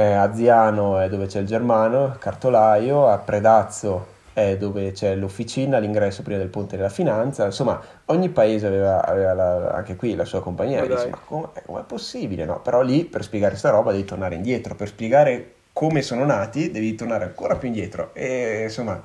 eh, 0.00 0.12
a 0.14 0.34
Ziano 0.34 0.98
è 0.98 1.08
dove 1.08 1.26
c'è 1.26 1.40
il 1.40 1.46
Germano, 1.46 2.16
Cartolaio, 2.18 3.06
a 3.06 3.18
Predazzo 3.18 4.18
è 4.32 4.56
dove 4.56 4.92
c'è 4.92 5.14
l'officina, 5.14 5.78
l'ingresso 5.78 6.22
prima 6.22 6.38
del 6.38 6.48
Ponte 6.48 6.76
della 6.76 6.88
Finanza, 6.88 7.44
insomma 7.44 7.80
ogni 8.06 8.30
paese 8.30 8.66
aveva, 8.66 9.04
aveva 9.04 9.34
la, 9.34 9.70
anche 9.70 9.96
qui 9.96 10.14
la 10.14 10.24
sua 10.24 10.40
compagnia, 10.40 10.82
oh, 10.82 11.08
ma 11.08 11.18
come, 11.24 11.48
è 11.54 11.84
possibile? 11.86 12.44
No? 12.44 12.60
Però 12.60 12.80
lì 12.82 13.04
per 13.04 13.22
spiegare 13.22 13.50
questa 13.50 13.70
roba 13.70 13.90
devi 13.90 14.04
tornare 14.04 14.36
indietro, 14.36 14.74
per 14.74 14.88
spiegare 14.88 15.54
come 15.72 16.02
sono 16.02 16.24
nati 16.24 16.70
devi 16.70 16.94
tornare 16.94 17.24
ancora 17.24 17.56
più 17.56 17.68
indietro. 17.68 18.10
E 18.14 18.64
insomma 18.64 19.02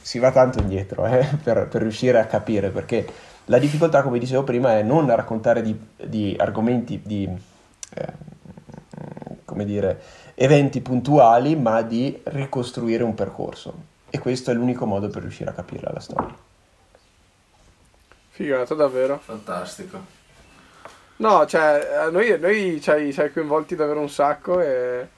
si 0.00 0.18
va 0.18 0.30
tanto 0.30 0.58
indietro 0.58 1.06
eh, 1.06 1.26
per, 1.42 1.68
per, 1.68 1.82
riuscire 1.82 2.18
a 2.18 2.26
capire. 2.26 2.70
Perché 2.70 3.06
la 3.46 3.58
difficoltà 3.58 4.02
come 4.02 4.18
dicevo 4.18 4.44
prima 4.44 4.78
è 4.78 4.82
non 4.82 5.14
raccontare 5.14 5.62
di, 5.62 5.78
di 5.96 6.36
argomenti, 6.38 7.00
di, 7.04 7.28
eh, 7.94 8.12
come 9.44 9.64
dire, 9.64 10.00
eventi 10.38 10.80
puntuali, 10.82 11.56
ma 11.56 11.82
di 11.82 12.20
ricostruire 12.24 13.02
un 13.02 13.14
percorso. 13.14 13.74
E 14.10 14.18
questo 14.18 14.50
è 14.50 14.54
l'unico 14.54 14.86
modo 14.86 15.08
per 15.08 15.22
riuscire 15.22 15.50
a 15.50 15.54
capire 15.54 15.90
la 15.92 16.00
storia. 16.00 16.36
Figata, 18.30 18.74
davvero. 18.74 19.18
Fantastico. 19.18 20.14
No, 21.16 21.46
cioè, 21.46 22.10
noi, 22.10 22.38
noi 22.38 22.80
ci 22.80 22.90
hai, 22.90 23.32
coinvolti 23.32 23.74
davvero 23.74 24.00
un 24.00 24.10
sacco 24.10 24.60
e, 24.60 25.08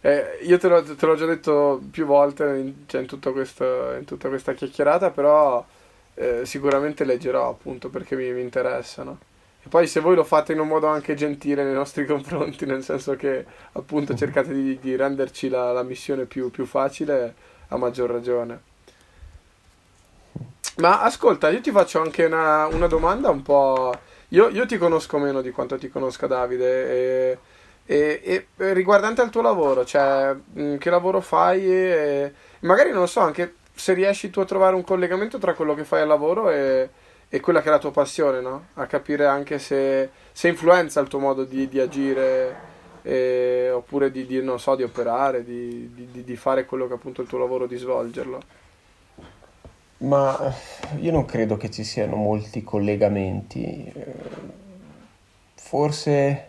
e 0.00 0.38
io 0.42 0.58
te 0.58 0.66
l'ho, 0.66 0.82
te 0.82 1.06
l'ho, 1.06 1.14
già 1.14 1.26
detto 1.26 1.80
più 1.88 2.04
volte 2.04 2.44
in, 2.56 2.74
cioè, 2.86 3.02
in, 3.02 3.32
questo, 3.32 3.92
in 3.92 4.04
tutta 4.04 4.28
questa 4.28 4.54
chiacchierata, 4.54 5.10
però 5.10 5.64
eh, 6.14 6.44
sicuramente 6.44 7.04
leggerò 7.04 7.50
appunto 7.50 7.88
perché 7.88 8.16
mi, 8.16 8.32
mi 8.32 8.40
interessano. 8.40 9.18
E 9.66 9.68
poi 9.68 9.88
se 9.88 9.98
voi 9.98 10.14
lo 10.14 10.22
fate 10.22 10.52
in 10.52 10.60
un 10.60 10.68
modo 10.68 10.86
anche 10.86 11.14
gentile 11.14 11.64
nei 11.64 11.74
nostri 11.74 12.06
confronti, 12.06 12.64
nel 12.66 12.84
senso 12.84 13.16
che 13.16 13.44
appunto 13.72 14.12
mhm. 14.12 14.18
cercate 14.18 14.54
di, 14.54 14.78
di 14.78 14.94
renderci 14.94 15.48
la, 15.48 15.72
la 15.72 15.82
missione 15.82 16.24
più, 16.24 16.52
più, 16.52 16.64
facile, 16.64 17.34
a 17.68 17.76
maggior 17.76 18.08
ragione. 18.10 18.74
Ma 20.76 21.02
ascolta, 21.02 21.48
io 21.48 21.60
ti 21.60 21.72
faccio 21.72 22.00
anche 22.00 22.24
una, 22.24 22.66
una 22.66 22.86
domanda 22.86 23.28
un 23.28 23.42
po'... 23.42 23.92
Io, 24.28 24.48
io, 24.48 24.66
ti 24.66 24.78
conosco 24.78 25.18
meno 25.18 25.40
di 25.40 25.50
quanto 25.50 25.78
ti 25.78 25.88
conosca 25.88 26.26
Davide 26.26 26.90
e, 26.90 27.38
e, 27.84 28.46
e 28.56 28.72
riguardante 28.72 29.20
al 29.20 29.30
tuo 29.30 29.40
lavoro, 29.40 29.84
cioè 29.84 30.34
mm, 30.58 30.76
che 30.76 30.90
lavoro 30.90 31.20
fai 31.20 31.64
e 31.64 32.32
magari 32.60 32.90
non 32.90 33.00
lo 33.00 33.06
so, 33.06 33.20
anche 33.20 33.54
se 33.74 33.94
riesci 33.94 34.30
tu 34.30 34.40
a 34.40 34.44
trovare 34.44 34.74
un 34.74 34.82
collegamento 34.82 35.38
tra 35.38 35.54
quello 35.54 35.74
che 35.74 35.84
fai 35.84 36.02
al 36.02 36.08
lavoro 36.08 36.50
e 36.50 36.88
e 37.28 37.40
quella 37.40 37.60
che 37.60 37.68
è 37.68 37.70
la 37.70 37.78
tua 37.78 37.90
passione, 37.90 38.40
no? 38.40 38.66
A 38.74 38.86
capire 38.86 39.26
anche 39.26 39.58
se, 39.58 40.10
se 40.32 40.48
influenza 40.48 41.00
il 41.00 41.08
tuo 41.08 41.18
modo 41.18 41.44
di, 41.44 41.68
di 41.68 41.80
agire 41.80 42.74
eh, 43.02 43.70
oppure 43.70 44.10
di, 44.10 44.26
di, 44.26 44.42
so, 44.56 44.76
di 44.76 44.84
operare, 44.84 45.44
di, 45.44 45.90
di, 45.92 46.36
fare 46.36 46.64
quello 46.64 46.86
che 46.86 46.92
è 46.92 46.96
appunto 46.96 47.22
il 47.22 47.28
tuo 47.28 47.38
lavoro, 47.38 47.66
di 47.66 47.76
svolgerlo. 47.76 48.40
Ma 49.98 50.54
io 50.98 51.10
non 51.10 51.24
credo 51.24 51.56
che 51.56 51.70
ci 51.70 51.82
siano 51.82 52.16
molti 52.16 52.62
collegamenti. 52.62 53.92
Forse, 55.54 56.48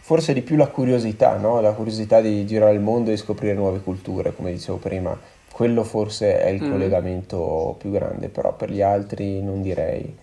forse 0.00 0.32
di 0.32 0.42
più 0.42 0.56
la 0.56 0.68
curiosità, 0.68 1.36
no? 1.36 1.60
La 1.60 1.72
curiosità 1.72 2.20
di 2.20 2.46
girare 2.46 2.72
il 2.72 2.80
mondo 2.80 3.10
e 3.10 3.16
scoprire 3.16 3.54
nuove 3.54 3.80
culture, 3.80 4.34
come 4.34 4.52
dicevo 4.52 4.78
prima 4.78 5.36
quello 5.58 5.82
forse 5.82 6.38
è 6.38 6.50
il 6.50 6.62
mm. 6.62 6.70
collegamento 6.70 7.74
più 7.78 7.90
grande, 7.90 8.28
però 8.28 8.54
per 8.54 8.70
gli 8.70 8.80
altri 8.80 9.42
non 9.42 9.60
direi. 9.60 10.16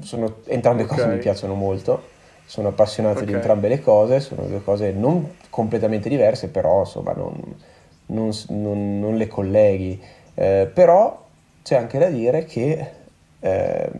Sono, 0.00 0.38
entrambe 0.46 0.82
okay. 0.82 0.96
cose 0.96 1.08
mi 1.10 1.18
piacciono 1.18 1.54
molto, 1.54 2.02
sono 2.44 2.68
appassionato 2.68 3.18
okay. 3.18 3.28
di 3.28 3.34
entrambe 3.34 3.68
le 3.68 3.80
cose, 3.80 4.18
sono 4.18 4.42
due 4.46 4.64
cose 4.64 4.90
non 4.90 5.36
completamente 5.48 6.08
diverse, 6.08 6.48
però 6.48 6.80
insomma 6.80 7.12
non, 7.12 7.40
non, 8.06 8.32
non, 8.48 8.98
non 8.98 9.14
le 9.14 9.28
colleghi. 9.28 10.02
Eh, 10.34 10.68
però 10.74 11.24
c'è 11.62 11.76
anche 11.76 11.96
da 12.00 12.08
dire 12.08 12.44
che 12.44 12.90
eh, 13.38 13.90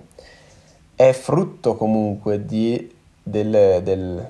è 0.96 1.12
frutto 1.12 1.76
comunque 1.76 2.44
di, 2.44 2.92
del, 3.22 3.80
del 3.80 4.28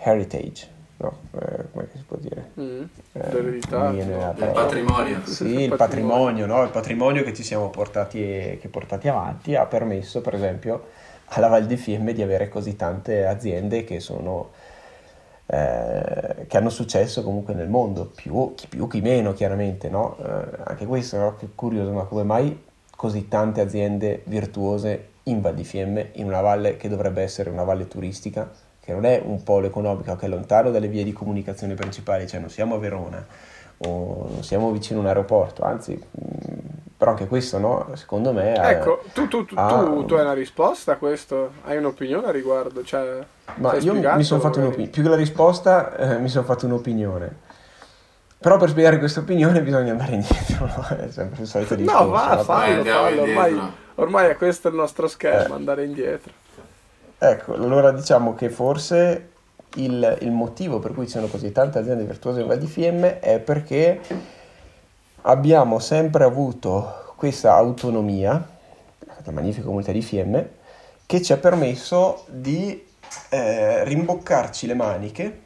heritage, 0.00 0.68
no? 1.04 1.18
Eh, 1.38 1.70
come 1.72 1.88
si 1.94 2.04
può 2.06 2.16
dire? 2.16 2.50
Mm, 2.58 2.82
eh, 3.12 3.38
il 3.38 4.50
patrimonio. 4.52 5.20
Sì, 5.24 5.44
il, 5.46 5.60
il 5.60 5.74
patrimonio, 5.76 6.46
no? 6.46 6.62
il 6.62 6.70
patrimonio 6.70 7.22
che 7.22 7.32
ci 7.32 7.42
siamo 7.42 7.70
portati, 7.70 8.18
che 8.60 8.68
portati 8.70 9.08
avanti 9.08 9.54
ha 9.54 9.66
permesso, 9.66 10.20
per 10.20 10.34
esempio, 10.34 10.88
alla 11.26 11.48
Val 11.48 11.66
di 11.66 11.76
Fiemme 11.76 12.12
di 12.12 12.22
avere 12.22 12.48
così 12.48 12.76
tante 12.76 13.26
aziende 13.26 13.84
che 13.84 14.00
sono 14.00 14.50
eh, 15.46 16.46
che 16.48 16.56
hanno 16.56 16.70
successo 16.70 17.22
comunque 17.22 17.52
nel 17.52 17.68
mondo, 17.68 18.10
più, 18.14 18.54
chi 18.54 18.66
più 18.66 18.88
chi 18.88 19.02
meno 19.02 19.34
chiaramente, 19.34 19.90
no? 19.90 20.16
eh, 20.18 20.62
anche 20.64 20.86
questo 20.86 21.18
no? 21.18 21.36
che 21.36 21.48
curioso, 21.54 21.92
ma 21.92 22.04
come 22.04 22.22
mai 22.22 22.64
così 22.96 23.28
tante 23.28 23.60
aziende 23.60 24.22
virtuose 24.24 25.08
in 25.24 25.42
Val 25.42 25.54
di 25.54 25.64
Fiemme, 25.64 26.10
in 26.14 26.26
una 26.26 26.40
valle 26.40 26.76
che 26.78 26.88
dovrebbe 26.88 27.22
essere 27.22 27.50
una 27.50 27.64
valle 27.64 27.88
turistica, 27.88 28.50
che 28.84 28.92
non 28.92 29.06
è 29.06 29.22
un 29.24 29.42
polo 29.42 29.66
economico, 29.66 30.14
che 30.14 30.26
è 30.26 30.28
lontano 30.28 30.70
dalle 30.70 30.88
vie 30.88 31.04
di 31.04 31.12
comunicazione 31.14 31.72
principali, 31.72 32.26
cioè 32.26 32.38
non 32.38 32.50
siamo 32.50 32.74
a 32.74 32.78
Verona 32.78 33.24
o 33.78 34.28
non 34.30 34.42
siamo 34.42 34.70
vicino 34.72 34.98
a 34.98 35.02
un 35.02 35.08
aeroporto, 35.08 35.62
anzi 35.62 35.98
però 36.96 37.12
anche 37.12 37.26
questo, 37.26 37.58
no? 37.58 37.88
Secondo 37.94 38.32
me... 38.34 38.54
Ecco, 38.54 39.02
tu, 39.14 39.26
tu, 39.26 39.46
tu, 39.46 39.54
ha... 39.56 39.68
tu, 39.68 40.04
tu, 40.04 40.14
hai 40.14 40.20
una 40.20 40.34
risposta 40.34 40.92
a 40.92 40.96
questo? 40.96 41.52
Hai 41.64 41.78
un'opinione 41.78 42.26
a 42.26 42.30
riguardo? 42.30 42.84
Cioè, 42.84 43.24
Ma 43.56 43.74
io 43.76 43.94
mi 43.94 44.22
sono 44.22 44.40
fatto 44.40 44.58
un'opinione, 44.58 44.90
più 44.90 45.02
che 45.02 45.08
la 45.08 45.16
risposta 45.16 45.96
eh, 45.96 46.18
mi 46.18 46.28
sono 46.28 46.44
fatto 46.44 46.66
un'opinione. 46.66 47.52
Però 48.38 48.58
per 48.58 48.68
spiegare 48.68 48.98
questa 48.98 49.20
opinione 49.20 49.62
bisogna 49.62 49.92
andare 49.92 50.12
indietro, 50.16 50.66
no? 50.66 50.86
È 50.96 51.10
sempre 51.10 51.42
il 51.42 51.48
solito 51.48 51.74
discorso. 51.74 52.04
No, 52.04 52.10
va, 52.10 52.38
fallo, 52.44 52.84
fallo, 52.84 53.22
ormai, 53.22 53.60
ormai 53.94 54.28
è 54.28 54.36
questo 54.36 54.68
il 54.68 54.74
nostro 54.74 55.08
schermo, 55.08 55.54
eh. 55.54 55.56
andare 55.56 55.84
indietro. 55.84 56.32
Ecco, 57.26 57.54
allora 57.54 57.90
diciamo 57.90 58.34
che 58.34 58.50
forse 58.50 59.30
il, 59.76 60.18
il 60.20 60.30
motivo 60.30 60.78
per 60.78 60.92
cui 60.92 61.06
ci 61.06 61.12
sono 61.12 61.26
così 61.26 61.52
tante 61.52 61.78
aziende 61.78 62.04
virtuose 62.04 62.42
in 62.42 62.46
Val 62.46 62.58
di 62.58 62.66
Fiemme 62.66 63.18
è 63.18 63.38
perché 63.38 63.98
abbiamo 65.22 65.78
sempre 65.78 66.24
avuto 66.24 67.14
questa 67.16 67.54
autonomia, 67.54 68.46
la 69.24 69.32
magnifica 69.32 69.64
comunità 69.64 69.90
di 69.90 70.02
Fiemme, 70.02 70.50
che 71.06 71.22
ci 71.22 71.32
ha 71.32 71.38
permesso 71.38 72.26
di 72.28 72.84
eh, 73.30 73.84
rimboccarci 73.84 74.66
le 74.66 74.74
maniche 74.74 75.40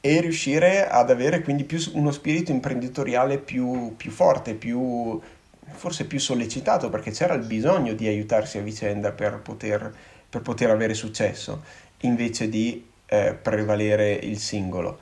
e 0.00 0.20
riuscire 0.22 0.88
ad 0.88 1.10
avere 1.10 1.42
quindi 1.42 1.64
più, 1.64 1.78
uno 1.92 2.12
spirito 2.12 2.50
imprenditoriale 2.50 3.36
più, 3.36 3.94
più 3.94 4.10
forte, 4.10 4.54
più, 4.54 5.20
forse 5.66 6.06
più 6.06 6.18
sollecitato, 6.18 6.88
perché 6.88 7.10
c'era 7.10 7.34
il 7.34 7.44
bisogno 7.44 7.92
di 7.92 8.06
aiutarsi 8.06 8.56
a 8.56 8.62
vicenda 8.62 9.12
per 9.12 9.40
poter, 9.42 9.92
per 10.28 10.42
poter 10.42 10.70
avere 10.70 10.94
successo, 10.94 11.62
invece 12.00 12.48
di 12.48 12.86
eh, 13.06 13.34
prevalere 13.40 14.12
il 14.12 14.38
singolo. 14.38 14.98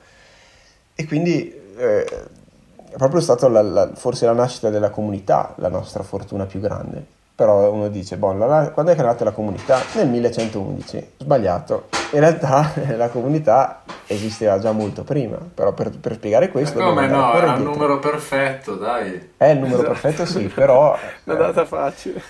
E 0.95 1.05
quindi 1.05 1.53
eh, 1.77 2.03
è 2.03 2.95
proprio 2.97 3.21
stata 3.21 3.47
la, 3.47 3.61
la, 3.61 3.91
forse 3.93 4.25
la 4.25 4.33
nascita 4.33 4.69
della 4.69 4.89
comunità 4.89 5.53
la 5.57 5.69
nostra 5.69 6.03
fortuna 6.03 6.45
più 6.45 6.59
grande. 6.59 7.15
Però 7.35 7.71
uno 7.71 7.87
dice, 7.89 8.17
boh, 8.17 8.33
la, 8.33 8.71
quando 8.73 8.91
è 8.91 8.95
che 8.95 9.01
è 9.01 9.05
nata 9.05 9.23
la 9.23 9.31
comunità? 9.31 9.79
Nel 9.93 10.07
1111. 10.07 11.11
Sbagliato. 11.17 11.89
In 12.13 12.19
realtà 12.21 12.73
la 12.97 13.09
comunità 13.09 13.83
esisteva 14.07 14.57
già 14.57 14.71
molto 14.71 15.03
prima, 15.03 15.37
però 15.37 15.71
per, 15.73 15.91
per 15.99 16.15
spiegare 16.15 16.49
questo... 16.49 16.79
come 16.79 17.05
no, 17.05 17.33
era 17.35 17.53
il 17.53 17.61
numero 17.61 17.99
perfetto, 17.99 18.73
dai. 18.73 19.33
È 19.37 19.45
il 19.45 19.59
numero 19.59 19.83
esatto. 19.83 19.91
perfetto, 19.91 20.25
sì, 20.25 20.47
però... 20.47 20.95
È 20.97 21.29
andata 21.29 21.63
facile. 21.65 22.23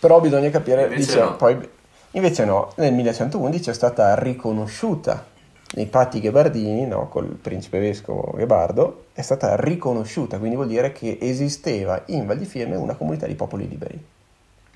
Però 0.00 0.18
bisogna 0.18 0.48
capire, 0.48 0.84
invece 0.84 0.98
dice, 0.98 1.20
no. 1.20 1.36
poi, 1.36 1.68
invece 2.12 2.46
no, 2.46 2.72
nel 2.76 2.94
1111 2.94 3.68
è 3.68 3.72
stata 3.74 4.14
riconosciuta 4.14 5.26
nei 5.74 5.86
patti 5.86 6.20
ghebardini, 6.20 6.86
no, 6.86 7.08
col 7.08 7.26
principe 7.26 7.78
vescovo 7.78 8.32
Ghebardo, 8.34 9.04
è 9.12 9.20
stata 9.20 9.56
riconosciuta, 9.56 10.38
quindi 10.38 10.56
vuol 10.56 10.68
dire 10.68 10.92
che 10.92 11.18
esisteva 11.20 12.02
in 12.06 12.26
Val 12.26 12.38
di 12.38 12.46
Fiemme 12.46 12.76
una 12.76 12.94
comunità 12.94 13.26
di 13.26 13.34
popoli 13.34 13.68
liberi. 13.68 14.02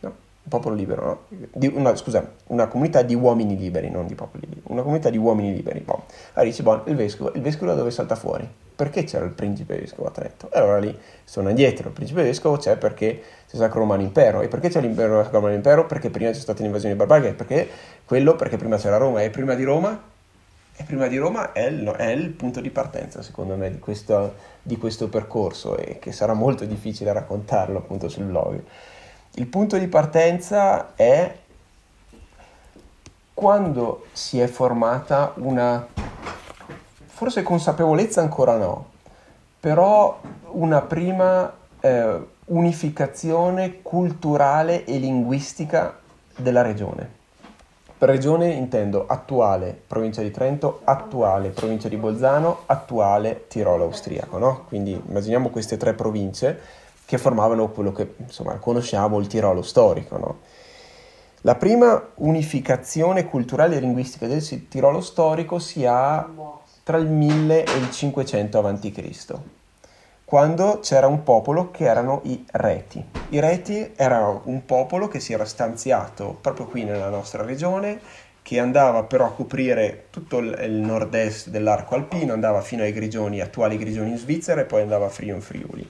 No? 0.00 0.08
Un 0.42 0.50
popolo 0.50 0.74
libero, 0.74 1.04
no? 1.04 1.38
Di, 1.52 1.72
una, 1.74 1.96
scusa, 1.96 2.30
una 2.48 2.68
comunità 2.68 3.00
di 3.00 3.14
uomini 3.14 3.56
liberi, 3.56 3.90
non 3.90 4.06
di 4.06 4.14
popoli 4.14 4.46
liberi. 4.46 4.60
Una 4.64 4.82
comunità 4.82 5.08
di 5.08 5.16
uomini 5.16 5.54
liberi. 5.54 5.80
Bon. 5.80 6.00
Allora 6.34 6.50
dice, 6.50 6.62
bon, 6.62 6.82
il 6.84 6.96
vescovo, 6.96 7.32
il 7.34 7.40
vescovo 7.40 7.70
da 7.70 7.76
dove 7.78 7.90
salta 7.90 8.14
fuori? 8.14 8.46
Perché 8.76 9.04
c'era 9.04 9.24
il 9.24 9.32
principe 9.32 9.78
vescovo 9.78 10.08
a 10.08 10.10
Trento? 10.10 10.50
E 10.50 10.58
allora 10.58 10.78
lì 10.78 10.98
sono 11.22 11.48
indietro, 11.48 11.88
il 11.88 11.94
principe 11.94 12.22
vescovo 12.22 12.56
c'è 12.56 12.76
perché 12.76 13.20
c'è 13.46 13.54
il 13.54 13.58
Sacro 13.58 13.80
Romano 13.80 14.02
Impero. 14.02 14.40
E 14.40 14.48
perché 14.48 14.68
c'è 14.68 14.80
l'impero, 14.80 15.22
Sacro 15.22 15.38
Romano 15.38 15.54
Impero? 15.54 15.86
Perché 15.86 16.10
prima 16.10 16.30
c'è 16.30 16.40
stata 16.40 16.62
l'invasione 16.62 16.96
barbarica, 16.96 17.32
perché 17.34 17.68
quello, 18.04 18.34
perché 18.34 18.56
prima 18.56 18.76
c'era 18.76 18.96
Roma, 18.96 19.22
e 19.22 19.30
prima 19.30 19.54
di 19.54 19.64
Roma 19.64 20.12
e 20.76 20.82
prima 20.82 21.06
di 21.06 21.16
Roma 21.16 21.52
è 21.52 21.66
il, 21.66 21.84
è 21.84 22.08
il, 22.08 22.30
punto 22.30 22.60
di 22.60 22.70
partenza, 22.70 23.22
secondo 23.22 23.54
me, 23.54 23.70
di 23.70 23.78
questo, 23.78 24.34
di 24.60 24.76
questo, 24.76 25.08
percorso 25.08 25.76
e 25.76 26.00
che 26.00 26.10
sarà 26.10 26.32
molto 26.32 26.64
difficile 26.64 27.12
raccontarlo 27.12 27.78
appunto 27.78 28.08
sul 28.08 28.24
blog. 28.24 28.60
Il 29.34 29.46
punto 29.46 29.78
di 29.78 29.86
partenza 29.86 30.94
è 30.96 31.32
quando 33.32 34.06
si 34.12 34.40
è 34.40 34.48
formata 34.48 35.32
una, 35.36 35.86
forse 37.14 37.42
consapevolezza 37.42 38.20
ancora 38.20 38.56
no, 38.56 38.86
però 39.60 40.20
una 40.50 40.80
prima 40.80 41.52
eh, 41.80 42.18
unificazione 42.46 43.82
culturale 43.82 44.84
e 44.84 44.98
linguistica 44.98 45.96
della 46.36 46.62
regione 46.62 47.22
per 47.96 48.08
regione 48.08 48.50
intendo 48.50 49.06
attuale 49.06 49.80
provincia 49.86 50.20
di 50.20 50.30
Trento, 50.30 50.80
attuale 50.84 51.50
provincia 51.50 51.88
di 51.88 51.96
Bolzano, 51.96 52.62
attuale 52.66 53.46
Tirolo 53.46 53.84
austriaco, 53.84 54.36
no? 54.36 54.64
Quindi 54.66 55.00
immaginiamo 55.06 55.48
queste 55.48 55.76
tre 55.78 55.94
province 55.94 56.60
che 57.06 57.16
formavano 57.16 57.70
quello 57.70 57.92
che 57.92 58.14
insomma 58.18 58.56
conosciamo 58.56 59.18
il 59.20 59.28
Tirolo 59.28 59.62
storico, 59.62 60.18
no? 60.18 60.38
La 61.42 61.54
prima 61.54 62.10
unificazione 62.16 63.24
culturale 63.26 63.76
e 63.76 63.80
linguistica 63.80 64.26
del 64.26 64.68
Tirolo 64.68 65.00
storico 65.00 65.58
si 65.58 65.86
ha 65.86 66.28
tra 66.84 66.98
il 66.98 67.08
1000 67.08 67.64
e 67.64 67.76
il 67.76 67.90
500 67.90 68.58
a.C 68.58 69.34
quando 70.24 70.80
c'era 70.80 71.06
un 71.06 71.22
popolo 71.22 71.70
che 71.70 71.84
erano 71.84 72.22
i 72.24 72.44
Reti. 72.50 73.04
I 73.28 73.40
Reti 73.40 73.92
erano 73.94 74.40
un 74.46 74.64
popolo 74.64 75.06
che 75.06 75.20
si 75.20 75.32
era 75.32 75.44
stanziato 75.44 76.36
proprio 76.40 76.66
qui 76.66 76.82
nella 76.82 77.10
nostra 77.10 77.44
regione, 77.44 78.00
che 78.42 78.58
andava 78.58 79.04
però 79.04 79.26
a 79.26 79.32
coprire 79.32 80.06
tutto 80.10 80.38
il 80.38 80.72
nord-est 80.72 81.50
dell'arco 81.50 81.94
alpino, 81.94 82.32
andava 82.32 82.62
fino 82.62 82.82
ai 82.82 82.92
grigioni, 82.92 83.40
attuali 83.40 83.78
grigioni 83.78 84.10
in 84.10 84.18
Svizzera 84.18 84.62
e 84.62 84.64
poi 84.64 84.82
andava 84.82 85.06
a 85.06 85.10
Friuli 85.10 85.40
Friuli. 85.40 85.88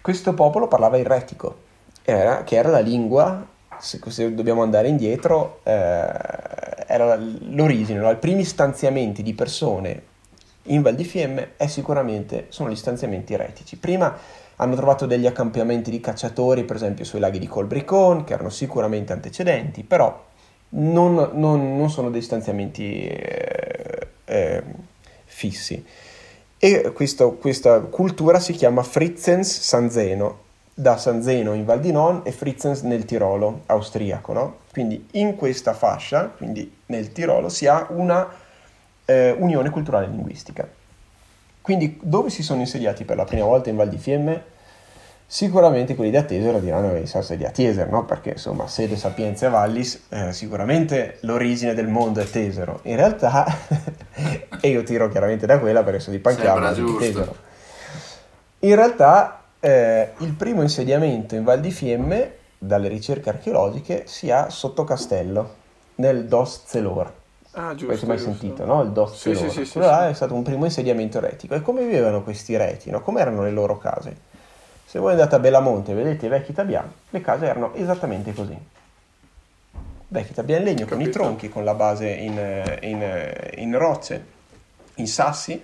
Questo 0.00 0.34
popolo 0.34 0.68
parlava 0.68 0.96
il 0.96 1.04
retico, 1.04 1.56
era, 2.04 2.44
che 2.44 2.56
era 2.56 2.70
la 2.70 2.80
lingua, 2.80 3.44
se, 3.78 4.00
se 4.06 4.34
dobbiamo 4.34 4.62
andare 4.62 4.88
indietro, 4.88 5.60
eh, 5.64 6.77
era 6.90 7.14
l'origine, 7.16 8.00
no? 8.00 8.10
i 8.10 8.16
primi 8.16 8.44
stanziamenti 8.44 9.22
di 9.22 9.34
persone 9.34 10.02
in 10.64 10.80
Val 10.80 10.94
di 10.94 11.04
Fiemme 11.04 11.50
è 11.56 11.66
sicuramente 11.66 12.46
sono 12.48 12.70
gli 12.70 12.76
stanziamenti 12.76 13.36
retici. 13.36 13.76
Prima 13.76 14.16
hanno 14.56 14.74
trovato 14.74 15.06
degli 15.06 15.26
accampiamenti 15.26 15.90
di 15.90 16.00
cacciatori, 16.00 16.64
per 16.64 16.76
esempio 16.76 17.04
sui 17.04 17.20
laghi 17.20 17.38
di 17.38 17.46
Colbricon, 17.46 18.24
che 18.24 18.32
erano 18.32 18.48
sicuramente 18.48 19.12
antecedenti, 19.12 19.84
però 19.84 20.26
non, 20.70 21.30
non, 21.34 21.76
non 21.76 21.90
sono 21.90 22.10
dei 22.10 22.22
stanziamenti 22.22 23.06
eh, 23.06 24.08
eh, 24.24 24.62
fissi. 25.24 25.84
E 26.58 26.90
questo, 26.92 27.34
questa 27.34 27.80
cultura 27.80 28.40
si 28.40 28.52
chiama 28.52 28.82
Fritzens 28.82 29.60
Sanzeno, 29.60 30.46
da 30.74 30.96
Sanzeno 30.96 31.52
in 31.54 31.64
Val 31.64 31.80
di 31.80 31.92
Non 31.92 32.22
e 32.24 32.32
Fritzens 32.32 32.80
nel 32.82 33.04
Tirolo 33.04 33.62
austriaco. 33.66 34.32
No? 34.32 34.56
Quindi 34.78 35.08
in 35.14 35.34
questa 35.34 35.72
fascia, 35.72 36.26
quindi 36.26 36.72
nel 36.86 37.10
Tirolo, 37.10 37.48
si 37.48 37.66
ha 37.66 37.88
una 37.90 38.28
eh, 39.04 39.34
Unione 39.36 39.70
Culturale 39.70 40.06
Linguistica. 40.06 40.68
Quindi 41.60 41.98
dove 42.00 42.30
si 42.30 42.44
sono 42.44 42.60
insediati 42.60 43.04
per 43.04 43.16
la 43.16 43.24
prima 43.24 43.44
volta 43.44 43.70
in 43.70 43.74
Val 43.74 43.88
di 43.88 43.98
Fiemme? 43.98 44.40
Sicuramente 45.26 45.96
quelli 45.96 46.12
di 46.12 46.16
Atesero 46.16 46.60
diranno 46.60 46.92
che 46.92 47.06
sono 47.06 47.24
di 47.36 47.44
Atesero, 47.44 47.90
no? 47.90 48.04
perché 48.04 48.30
insomma 48.30 48.68
sede 48.68 48.96
Sapienza 48.96 49.48
Vallis, 49.48 50.06
eh, 50.10 50.32
sicuramente 50.32 51.16
l'origine 51.22 51.74
del 51.74 51.88
mondo 51.88 52.20
è 52.20 52.30
Tesero. 52.30 52.78
In 52.84 52.94
realtà, 52.94 53.46
e 54.62 54.68
io 54.68 54.84
tiro 54.84 55.08
chiaramente 55.08 55.44
da 55.44 55.58
quella 55.58 55.82
perché 55.82 55.98
sono 55.98 56.14
di 56.14 56.22
Pancchiamo, 56.22 56.72
di 56.72 56.96
Tesero. 56.98 57.34
In 58.60 58.76
realtà 58.76 59.42
eh, 59.58 60.12
il 60.18 60.34
primo 60.34 60.62
insediamento 60.62 61.34
in 61.34 61.42
Val 61.42 61.58
di 61.58 61.72
Fiemme, 61.72 62.37
dalle 62.58 62.88
ricerche 62.88 63.28
archeologiche, 63.28 64.06
si 64.06 64.30
ha 64.30 64.50
sotto 64.50 64.84
Castello, 64.84 65.54
nel 65.96 66.26
Dos 66.26 66.62
Zelor. 66.66 67.12
Ah, 67.52 67.74
giusto. 67.74 67.92
Avete 67.92 68.06
mai 68.06 68.16
giusto. 68.16 68.32
sentito, 68.32 68.64
no? 68.64 68.82
Il 68.82 68.90
Dos 68.90 69.16
sì, 69.16 69.34
sì, 69.34 69.48
sì, 69.48 69.64
sì, 69.64 69.78
là 69.78 70.04
sì. 70.04 70.10
è 70.10 70.14
stato 70.14 70.34
un 70.34 70.42
primo 70.42 70.64
insediamento 70.64 71.20
retico. 71.20 71.54
E 71.54 71.62
come 71.62 71.84
vivevano 71.84 72.22
questi 72.22 72.56
reti? 72.56 72.90
No? 72.90 73.00
Come 73.00 73.20
erano 73.20 73.42
le 73.42 73.50
loro 73.50 73.78
case? 73.78 74.16
Se 74.84 74.98
voi 74.98 75.12
andate 75.12 75.34
a 75.34 75.38
Belamonte 75.38 75.92
e 75.92 75.94
vedete 75.94 76.26
i 76.26 76.28
vecchi 76.28 76.52
tabiani, 76.52 76.90
le 77.10 77.20
case 77.20 77.46
erano 77.46 77.74
esattamente 77.74 78.32
così. 78.32 78.56
Ti 80.10 80.40
abbia 80.40 80.56
in 80.56 80.64
legno 80.64 80.86
Capito. 80.86 80.94
con 80.96 81.00
i 81.02 81.10
tronchi, 81.10 81.48
con 81.50 81.64
la 81.64 81.74
base 81.74 82.08
in, 82.08 82.78
in, 82.80 83.32
in 83.56 83.76
rocce, 83.76 84.24
in 84.94 85.06
sassi, 85.06 85.62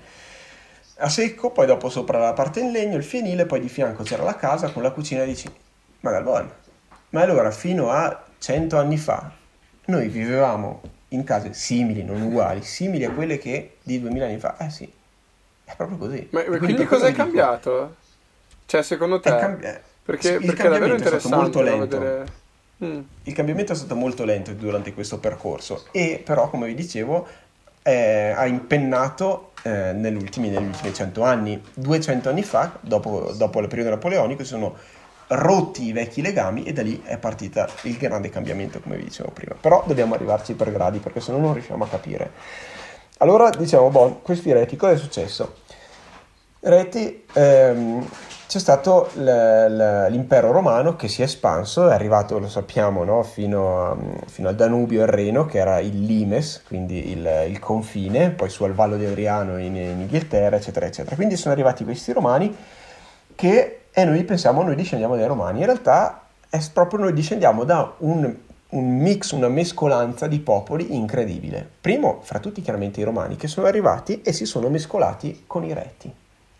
a 0.96 1.08
secco, 1.08 1.50
poi 1.50 1.66
dopo 1.66 1.88
sopra 1.88 2.18
la 2.18 2.34
parte 2.34 2.60
in 2.60 2.70
legno, 2.70 2.96
il 2.96 3.04
fienile, 3.04 3.46
poi 3.46 3.60
di 3.60 3.68
fianco 3.68 4.02
c'era 4.02 4.22
la 4.22 4.36
casa 4.36 4.70
con 4.70 4.82
la 4.82 4.90
cucina 4.90 5.22
e 5.22 5.26
dici, 5.26 5.50
ma 6.00 6.10
Galbon, 6.10 6.50
ma 7.14 7.22
allora 7.22 7.52
fino 7.52 7.90
a 7.90 8.24
cento 8.38 8.76
anni 8.76 8.98
fa 8.98 9.30
noi 9.86 10.08
vivevamo 10.08 10.80
in 11.08 11.22
case 11.22 11.54
simili, 11.54 12.02
non 12.02 12.20
uguali, 12.20 12.62
simili 12.62 13.04
a 13.04 13.12
quelle 13.12 13.38
che 13.38 13.76
di 13.84 14.00
duemila 14.00 14.26
anni 14.26 14.38
fa, 14.38 14.56
eh 14.58 14.68
sì, 14.68 14.90
è 15.64 15.74
proprio 15.76 15.96
così. 15.96 16.26
Ma, 16.30 16.42
quindi, 16.42 16.84
cosa 16.86 17.06
è 17.06 17.12
cambiato? 17.12 17.96
Cioè, 18.66 18.82
secondo 18.82 19.20
te? 19.20 19.30
Cambi- 19.30 19.66
perché, 20.02 20.32
il 20.32 20.44
perché 20.44 20.62
cambiamento 20.62 21.08
è, 21.08 21.12
è 21.12 21.20
stato 21.20 21.36
molto 21.36 21.60
lento. 21.60 21.98
Vedere... 21.98 22.26
Mm. 22.84 23.00
Il 23.22 23.32
cambiamento 23.32 23.72
è 23.72 23.76
stato 23.76 23.94
molto 23.94 24.24
lento 24.24 24.52
durante 24.52 24.92
questo 24.92 25.18
percorso 25.18 25.84
e 25.92 26.20
però, 26.24 26.50
come 26.50 26.66
vi 26.66 26.74
dicevo, 26.74 27.28
eh, 27.82 28.32
ha 28.36 28.46
impennato 28.46 29.52
eh, 29.62 29.92
negli, 29.92 30.16
ultimi, 30.16 30.52
100 30.92 31.22
anni. 31.22 31.62
200 31.74 32.28
anni 32.28 32.42
fa, 32.42 32.76
dopo, 32.80 33.32
dopo 33.36 33.60
il 33.60 33.68
periodo 33.68 33.90
napoleonico, 33.90 34.42
sono 34.42 34.74
rotti 35.28 35.84
i 35.84 35.92
vecchi 35.92 36.22
legami 36.22 36.64
e 36.64 36.72
da 36.72 36.82
lì 36.82 37.02
è 37.04 37.18
partita 37.18 37.68
il 37.82 37.96
grande 37.96 38.30
cambiamento, 38.30 38.80
come 38.80 38.96
vi 38.96 39.04
dicevo 39.04 39.30
prima. 39.30 39.54
Però 39.60 39.82
dobbiamo 39.86 40.14
arrivarci 40.14 40.54
per 40.54 40.72
gradi 40.72 40.98
perché 40.98 41.20
se 41.20 41.32
no 41.32 41.38
non 41.38 41.52
riusciamo 41.52 41.84
a 41.84 41.88
capire. 41.88 42.30
Allora 43.18 43.50
diciamo, 43.50 43.90
boh, 43.90 44.20
questi 44.22 44.52
reti, 44.52 44.76
cosa 44.76 44.92
è 44.92 44.96
successo? 44.96 45.56
Reti, 46.60 47.24
ehm, 47.34 48.08
c'è 48.46 48.58
stato 48.58 49.10
l'impero 49.14 50.52
romano 50.52 50.96
che 50.96 51.08
si 51.08 51.22
è 51.22 51.24
espanso, 51.24 51.88
è 51.88 51.92
arrivato, 51.92 52.38
lo 52.38 52.48
sappiamo, 52.48 53.04
no? 53.04 53.22
fino, 53.22 53.90
a, 53.90 53.96
fino, 54.26 54.48
al 54.48 54.54
Danubio 54.54 55.00
e 55.00 55.02
al 55.02 55.08
Reno, 55.08 55.44
che 55.44 55.58
era 55.58 55.78
il 55.80 56.04
limes, 56.04 56.62
quindi 56.66 57.10
il, 57.10 57.46
il 57.48 57.58
confine, 57.58 58.30
poi 58.30 58.48
su 58.48 58.64
al 58.64 58.72
Vallo 58.72 58.96
di 58.96 59.04
Adriano 59.04 59.58
in, 59.58 59.76
in, 59.76 60.00
Inghilterra, 60.00 60.56
eccetera, 60.56 60.86
eccetera. 60.86 61.16
Quindi 61.16 61.36
sono 61.36 61.52
arrivati 61.52 61.84
questi 61.84 62.12
romani 62.12 62.56
che, 63.34 63.80
e 63.94 64.04
noi 64.04 64.24
pensiamo, 64.24 64.62
noi 64.62 64.74
discendiamo 64.74 65.16
dai 65.16 65.26
romani, 65.26 65.60
in 65.60 65.66
realtà 65.66 66.22
è 66.50 66.58
proprio 66.72 66.98
noi 66.98 67.12
discendiamo 67.12 67.64
da 67.64 67.94
un 67.98 68.36
un 68.74 68.98
mix, 68.98 69.30
una 69.30 69.48
mescolanza 69.48 70.26
di 70.26 70.40
popoli 70.40 70.94
incredibile. 70.96 71.66
Primo, 71.80 72.20
fra 72.22 72.40
tutti 72.40 72.60
chiaramente 72.60 73.00
i 73.00 73.04
romani, 73.04 73.36
che 73.36 73.48
sono 73.48 73.66
arrivati 73.66 74.20
e 74.22 74.32
si 74.32 74.44
sono 74.44 74.68
mescolati 74.68 75.44
con 75.46 75.64
i 75.64 75.72
reti. 75.72 76.12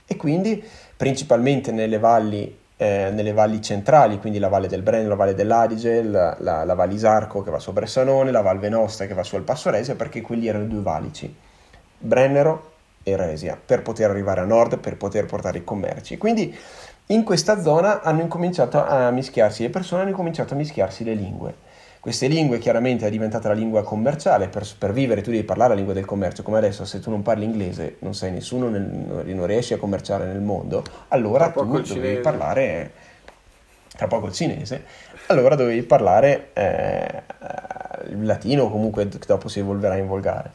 E 0.07 0.17
quindi, 0.17 0.63
principalmente 0.97 1.73
nelle 1.73 1.99
valli, 1.99 2.57
eh, 2.77 3.11
nelle 3.13 3.33
valli 3.33 3.61
centrali, 3.61 4.19
quindi 4.21 4.39
la 4.39 4.49
valle 4.49 4.69
del 4.69 4.83
Brennero, 4.83 5.11
la 5.11 5.15
valle 5.17 5.35
dell'Adige, 5.35 6.03
la, 6.03 6.37
la, 6.39 6.65
la 6.65 6.75
Val 6.75 6.93
Isarco 6.93 7.43
che 7.43 7.51
va 7.51 7.59
su 7.59 7.73
Bressanone, 7.73 8.31
la 8.31 8.43
Val 8.43 8.59
Venosta 8.59 9.07
che 9.07 9.15
va 9.15 9.25
su 9.25 9.35
al 9.35 9.43
Passo 9.43 9.71
Resia, 9.71 9.97
perché 9.97 10.21
quelli 10.21 10.47
erano 10.47 10.65
i 10.65 10.69
due 10.69 10.83
valici, 10.83 11.35
Brennero 11.99 12.73
e 13.03 13.17
Resia, 13.17 13.59
per 13.63 13.83
poter 13.83 14.11
arrivare 14.11 14.41
a 14.41 14.45
nord, 14.45 14.79
per 14.79 14.97
poter 14.97 15.27
portare 15.27 15.59
i 15.59 15.65
commerci. 15.65 16.17
Quindi 16.17 16.57
in 17.07 17.25
questa 17.25 17.61
zona 17.61 18.03
hanno 18.03 18.23
incominciato 18.23 18.85
a 18.85 19.11
mischiarsi, 19.11 19.63
le 19.63 19.71
persone 19.71 20.03
hanno 20.03 20.11
incominciato 20.11 20.55
a 20.55 20.57
mischiarsi 20.57 21.05
le 21.05 21.15
lingue 21.15 21.55
queste 22.05 22.27
lingue 22.27 22.59
chiaramente 22.59 23.07
è 23.07 23.11
diventata 23.11 23.49
la 23.49 23.55
lingua 23.55 23.83
commerciale, 23.83 24.49
per, 24.49 24.63
per, 24.77 24.93
vivere 24.93 25.23
tu 25.23 25.31
devi 25.31 25.43
parlare 25.43 25.71
la 25.71 25.77
lingua 25.77 25.95
del 25.95 26.05
commercio, 26.05 26.43
come 26.43 26.59
adesso 26.59 26.85
se 26.85 27.01
tu 27.01 27.09
non 27.09 27.23
parli 27.23 27.47
inglese 27.47 27.97
non 28.01 28.13
sei 28.13 28.31
nessuno, 28.31 28.69
nel, 28.69 28.83
non 28.83 29.47
riesci 29.47 29.73
a 29.73 29.79
commerciare 29.79 30.27
nel 30.27 30.43
mondo, 30.43 30.85
allora 31.09 31.49
tu 31.49 31.65
dovevi 31.65 32.21
parlare, 32.21 32.93
tra 33.97 34.07
poco 34.07 34.27
il 34.27 34.35
cinese, 34.35 34.85
allora 35.29 35.55
dovevi 35.55 35.83
parlare 35.83 36.51
eh, 36.53 37.23
il 38.11 38.23
latino 38.27 38.65
o 38.65 38.71
comunque 38.71 39.09
dopo 39.09 39.49
si 39.49 39.61
evolverà 39.61 39.97
in 39.97 40.07
volgare. 40.07 40.51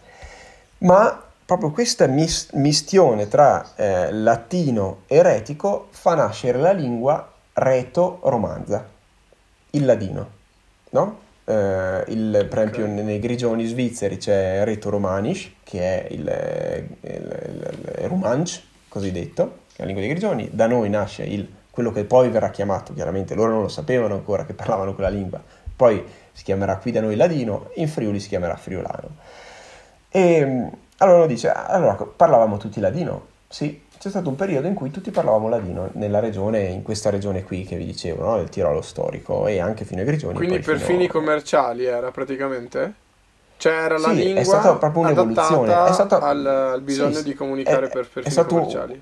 Ma 0.82 1.29
proprio 1.50 1.72
questa 1.72 2.06
mis- 2.06 2.52
mistione 2.52 3.28
tra 3.28 3.74
eh, 3.76 4.12
latino 4.12 5.00
e 5.08 5.24
retico 5.24 5.88
fa 5.90 6.14
nascere 6.14 6.60
la 6.60 6.72
lingua 6.72 7.28
reto-romanza, 7.54 8.88
il 9.72 9.84
ladino, 9.84 10.30
no? 10.92 11.20
eh, 11.46 12.04
il, 12.10 12.46
per 12.48 12.60
esempio 12.60 12.86
nei 12.86 13.18
grigioni 13.18 13.66
svizzeri 13.66 14.18
c'è 14.18 14.64
Reto 14.64 14.92
Romanisch, 14.92 15.54
che 15.64 15.80
è 15.80 16.14
il, 16.14 16.20
il, 17.02 17.10
il, 17.10 17.94
il 17.98 18.08
Romansch, 18.08 18.62
cosiddetto, 18.88 19.62
che 19.70 19.78
è 19.78 19.80
la 19.80 19.86
lingua 19.86 20.04
dei 20.04 20.12
grigioni. 20.12 20.50
Da 20.52 20.68
noi 20.68 20.88
nasce 20.92 21.24
il, 21.24 21.52
quello 21.72 21.92
che 21.92 22.04
poi 22.04 22.30
verrà 22.30 22.52
chiamato, 22.52 22.94
chiaramente 22.94 23.34
loro 23.34 23.54
non 23.54 23.64
lo 23.64 23.70
sapevano 23.70 24.14
ancora 24.14 24.46
che 24.46 24.54
parlavano 24.54 24.94
quella 24.94 25.10
lingua, 25.10 25.42
poi 25.76 26.06
si 26.32 26.44
chiamerà 26.44 26.78
qui 26.78 26.92
da 26.92 27.02
noi 27.02 27.16
ladino, 27.16 27.72
in 27.78 27.88
Friuli 27.88 28.20
si 28.20 28.28
chiamerà 28.28 28.56
friulano. 28.56 29.16
E 30.12 30.70
allora 31.00 31.26
dice, 31.26 31.50
allora 31.52 31.96
parlavamo 31.96 32.58
tutti 32.58 32.80
ladino? 32.80 33.28
Sì, 33.48 33.88
c'è 34.00 34.10
stato 34.10 34.30
un 34.30 34.36
periodo 34.36 34.68
in 34.68 34.76
cui 34.76 34.92
tutti 34.92 35.12
parlavamo 35.12 35.50
ladino 35.50 35.90
nella 35.94 36.20
regione, 36.20 36.64
in 36.66 36.84
questa 36.84 37.10
regione 37.10 37.44
qui 37.44 37.64
che 37.64 37.76
vi 37.76 37.86
dicevo, 37.86 38.24
no? 38.24 38.40
il 38.40 38.50
Tirolo 38.50 38.82
storico 38.82 39.48
e 39.48 39.60
anche 39.60 39.84
fino 39.84 40.00
ai 40.00 40.06
Grigioni. 40.06 40.36
Quindi 40.36 40.60
per 40.60 40.78
fino... 40.78 40.88
fini 40.88 41.08
commerciali 41.08 41.86
era 41.86 42.12
praticamente? 42.12 42.94
Cioè 43.58 43.74
era 43.74 43.98
la 43.98 44.10
sì, 44.10 44.16
lingua 44.16 44.40
è 44.40 44.44
stata 44.46 44.76
proprio 44.76 45.04
un'evoluzione. 45.04 45.88
È 45.88 45.92
stato... 45.92 46.18
al, 46.20 46.46
al 46.46 46.82
bisogno 46.82 47.16
sì, 47.16 47.24
di 47.24 47.34
comunicare 47.34 47.88
è, 47.88 47.90
per, 47.90 48.08
per 48.08 48.24
fini 48.24 48.32
stato... 48.32 48.56
commerciali. 48.56 49.02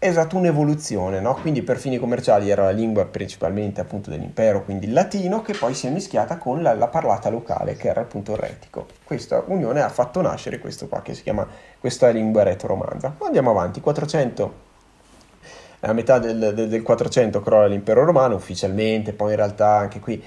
Esatto, 0.00 0.36
un'evoluzione, 0.36 1.18
no? 1.18 1.34
Quindi 1.34 1.62
per 1.62 1.76
fini 1.76 1.98
commerciali 1.98 2.48
era 2.50 2.62
la 2.62 2.70
lingua 2.70 3.04
principalmente 3.06 3.80
appunto 3.80 4.10
dell'impero, 4.10 4.62
quindi 4.62 4.86
il 4.86 4.92
latino, 4.92 5.42
che 5.42 5.54
poi 5.54 5.74
si 5.74 5.88
è 5.88 5.90
mischiata 5.90 6.38
con 6.38 6.62
la, 6.62 6.72
la 6.74 6.86
parlata 6.86 7.30
locale, 7.30 7.74
che 7.74 7.88
era 7.88 8.02
appunto 8.02 8.30
il 8.30 8.38
retico. 8.38 8.86
Questa 9.02 9.42
unione 9.46 9.82
ha 9.82 9.88
fatto 9.88 10.20
nascere 10.20 10.60
questo 10.60 10.86
qua, 10.86 11.02
che 11.02 11.14
si 11.14 11.24
chiama 11.24 11.44
questa 11.80 12.10
lingua 12.10 12.44
reto-romanza. 12.44 13.16
Andiamo 13.24 13.50
avanti, 13.50 13.80
400 13.80 14.66
a 15.80 15.92
metà 15.92 16.20
del, 16.20 16.52
del, 16.54 16.68
del, 16.68 16.82
400 16.82 17.40
crolla 17.40 17.66
l'impero 17.66 18.04
romano 18.04 18.36
ufficialmente, 18.36 19.12
poi 19.12 19.30
in 19.30 19.36
realtà 19.36 19.78
anche 19.78 19.98
qui, 19.98 20.22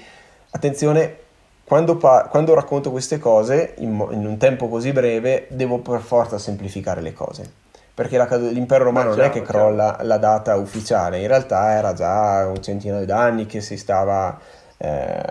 attenzione, 0.50 1.16
quando, 1.64 1.96
pa- 1.96 2.26
quando 2.30 2.52
racconto 2.52 2.90
queste 2.90 3.18
cose 3.18 3.74
in, 3.78 4.06
in, 4.10 4.26
un 4.26 4.36
tempo 4.36 4.68
così 4.68 4.92
breve 4.92 5.46
devo 5.48 5.78
per 5.78 6.02
forza 6.02 6.36
semplificare 6.36 7.00
le 7.00 7.14
cose 7.14 7.61
perché 7.94 8.16
la, 8.16 8.26
l'impero 8.36 8.84
romano 8.84 9.10
Beh, 9.10 9.16
non 9.16 9.24
è 9.26 9.30
che 9.30 9.42
crolla 9.42 9.90
chiaro. 9.90 10.06
la 10.06 10.16
data 10.16 10.56
ufficiale, 10.56 11.20
in 11.20 11.26
realtà 11.26 11.72
era 11.72 11.92
già 11.92 12.46
un 12.46 12.62
centinaio 12.62 13.04
d'anni 13.04 13.46
che 13.46 13.60
si 13.60 13.76
stava 13.76 14.38
eh, 14.78 15.22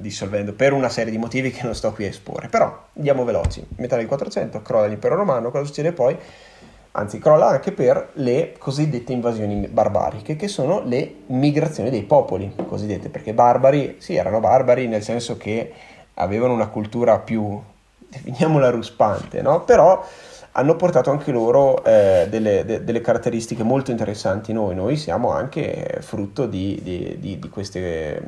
dissolvendo 0.00 0.52
per 0.52 0.72
una 0.72 0.88
serie 0.88 1.10
di 1.10 1.18
motivi 1.18 1.50
che 1.50 1.64
non 1.64 1.74
sto 1.74 1.92
qui 1.92 2.04
a 2.04 2.08
esporre. 2.08 2.48
Però 2.48 2.86
andiamo 2.96 3.24
veloci, 3.24 3.64
metà 3.76 3.96
del 3.96 4.06
400 4.06 4.62
crolla 4.62 4.86
l'impero 4.86 5.14
romano, 5.14 5.50
cosa 5.50 5.64
succede 5.64 5.92
poi? 5.92 6.16
Anzi, 6.92 7.20
crolla 7.20 7.46
anche 7.46 7.70
per 7.70 8.10
le 8.14 8.54
cosiddette 8.58 9.12
invasioni 9.12 9.68
barbariche, 9.68 10.34
che 10.34 10.48
sono 10.48 10.82
le 10.84 11.14
migrazioni 11.26 11.88
dei 11.88 12.02
popoli, 12.02 12.52
cosiddette, 12.66 13.08
perché 13.08 13.32
barbari, 13.32 13.96
sì, 13.98 14.16
erano 14.16 14.40
barbari 14.40 14.88
nel 14.88 15.02
senso 15.02 15.36
che 15.36 15.72
avevano 16.14 16.52
una 16.52 16.66
cultura 16.66 17.18
più, 17.20 17.62
definiamola 17.96 18.70
ruspante, 18.70 19.40
no? 19.40 19.62
Però 19.62 20.04
hanno 20.52 20.74
portato 20.74 21.10
anche 21.10 21.30
loro 21.30 21.84
eh, 21.84 22.26
delle, 22.28 22.64
de, 22.64 22.82
delle, 22.82 23.00
caratteristiche 23.00 23.62
molto 23.62 23.92
interessanti 23.92 24.52
noi. 24.52 24.74
Noi 24.74 24.96
siamo 24.96 25.30
anche 25.30 25.98
frutto 26.00 26.46
di, 26.46 26.80
di, 26.82 27.16
di, 27.20 27.38
di 27.38 27.48
queste, 27.48 28.20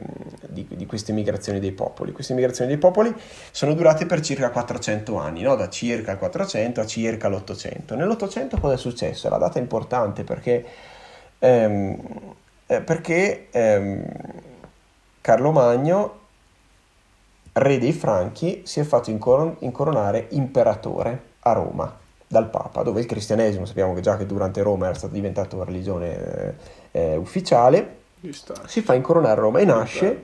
queste, 0.86 1.12
migrazioni 1.12 1.58
dei 1.58 1.72
popoli. 1.72 2.12
Queste 2.12 2.34
migrazioni 2.34 2.70
dei 2.70 2.78
popoli 2.78 3.12
sono 3.50 3.74
durate 3.74 4.06
per 4.06 4.20
circa 4.20 4.50
400 4.50 5.18
anni, 5.18 5.42
no? 5.42 5.56
da 5.56 5.68
circa 5.68 6.12
il 6.12 6.18
400 6.18 6.80
a 6.80 6.86
circa 6.86 7.28
l'800. 7.28 7.96
Nell'800 7.96 8.60
cosa 8.60 8.74
è 8.74 8.78
successo? 8.78 9.28
La 9.28 9.38
data 9.38 9.58
è 9.58 9.62
importante 9.62 10.22
perché, 10.22 10.64
ehm, 11.40 11.96
eh, 12.66 12.80
perché 12.82 13.48
ehm, 13.50 14.06
Carlo 15.20 15.50
Magno 15.50 16.20
re 17.54 17.78
dei 17.78 17.92
Franchi, 17.92 18.62
si 18.64 18.80
è 18.80 18.84
fatto 18.84 19.10
incoronare 19.10 20.28
imperatore 20.30 21.30
a 21.40 21.52
Roma 21.52 22.00
dal 22.32 22.48
Papa, 22.48 22.82
dove 22.82 23.00
il 23.00 23.06
cristianesimo 23.06 23.66
sappiamo 23.66 23.92
che 23.92 24.00
già 24.00 24.16
che 24.16 24.24
durante 24.24 24.62
Roma 24.62 24.86
era 24.86 24.94
stato 24.94 25.12
diventato 25.12 25.62
religione 25.64 26.54
eh, 26.92 27.12
eh 27.12 27.16
ufficiale, 27.16 27.98
si 28.66 28.80
fa 28.80 28.94
incoronare 28.94 29.38
Roma 29.38 29.58
e 29.58 29.66
nasce 29.66 30.22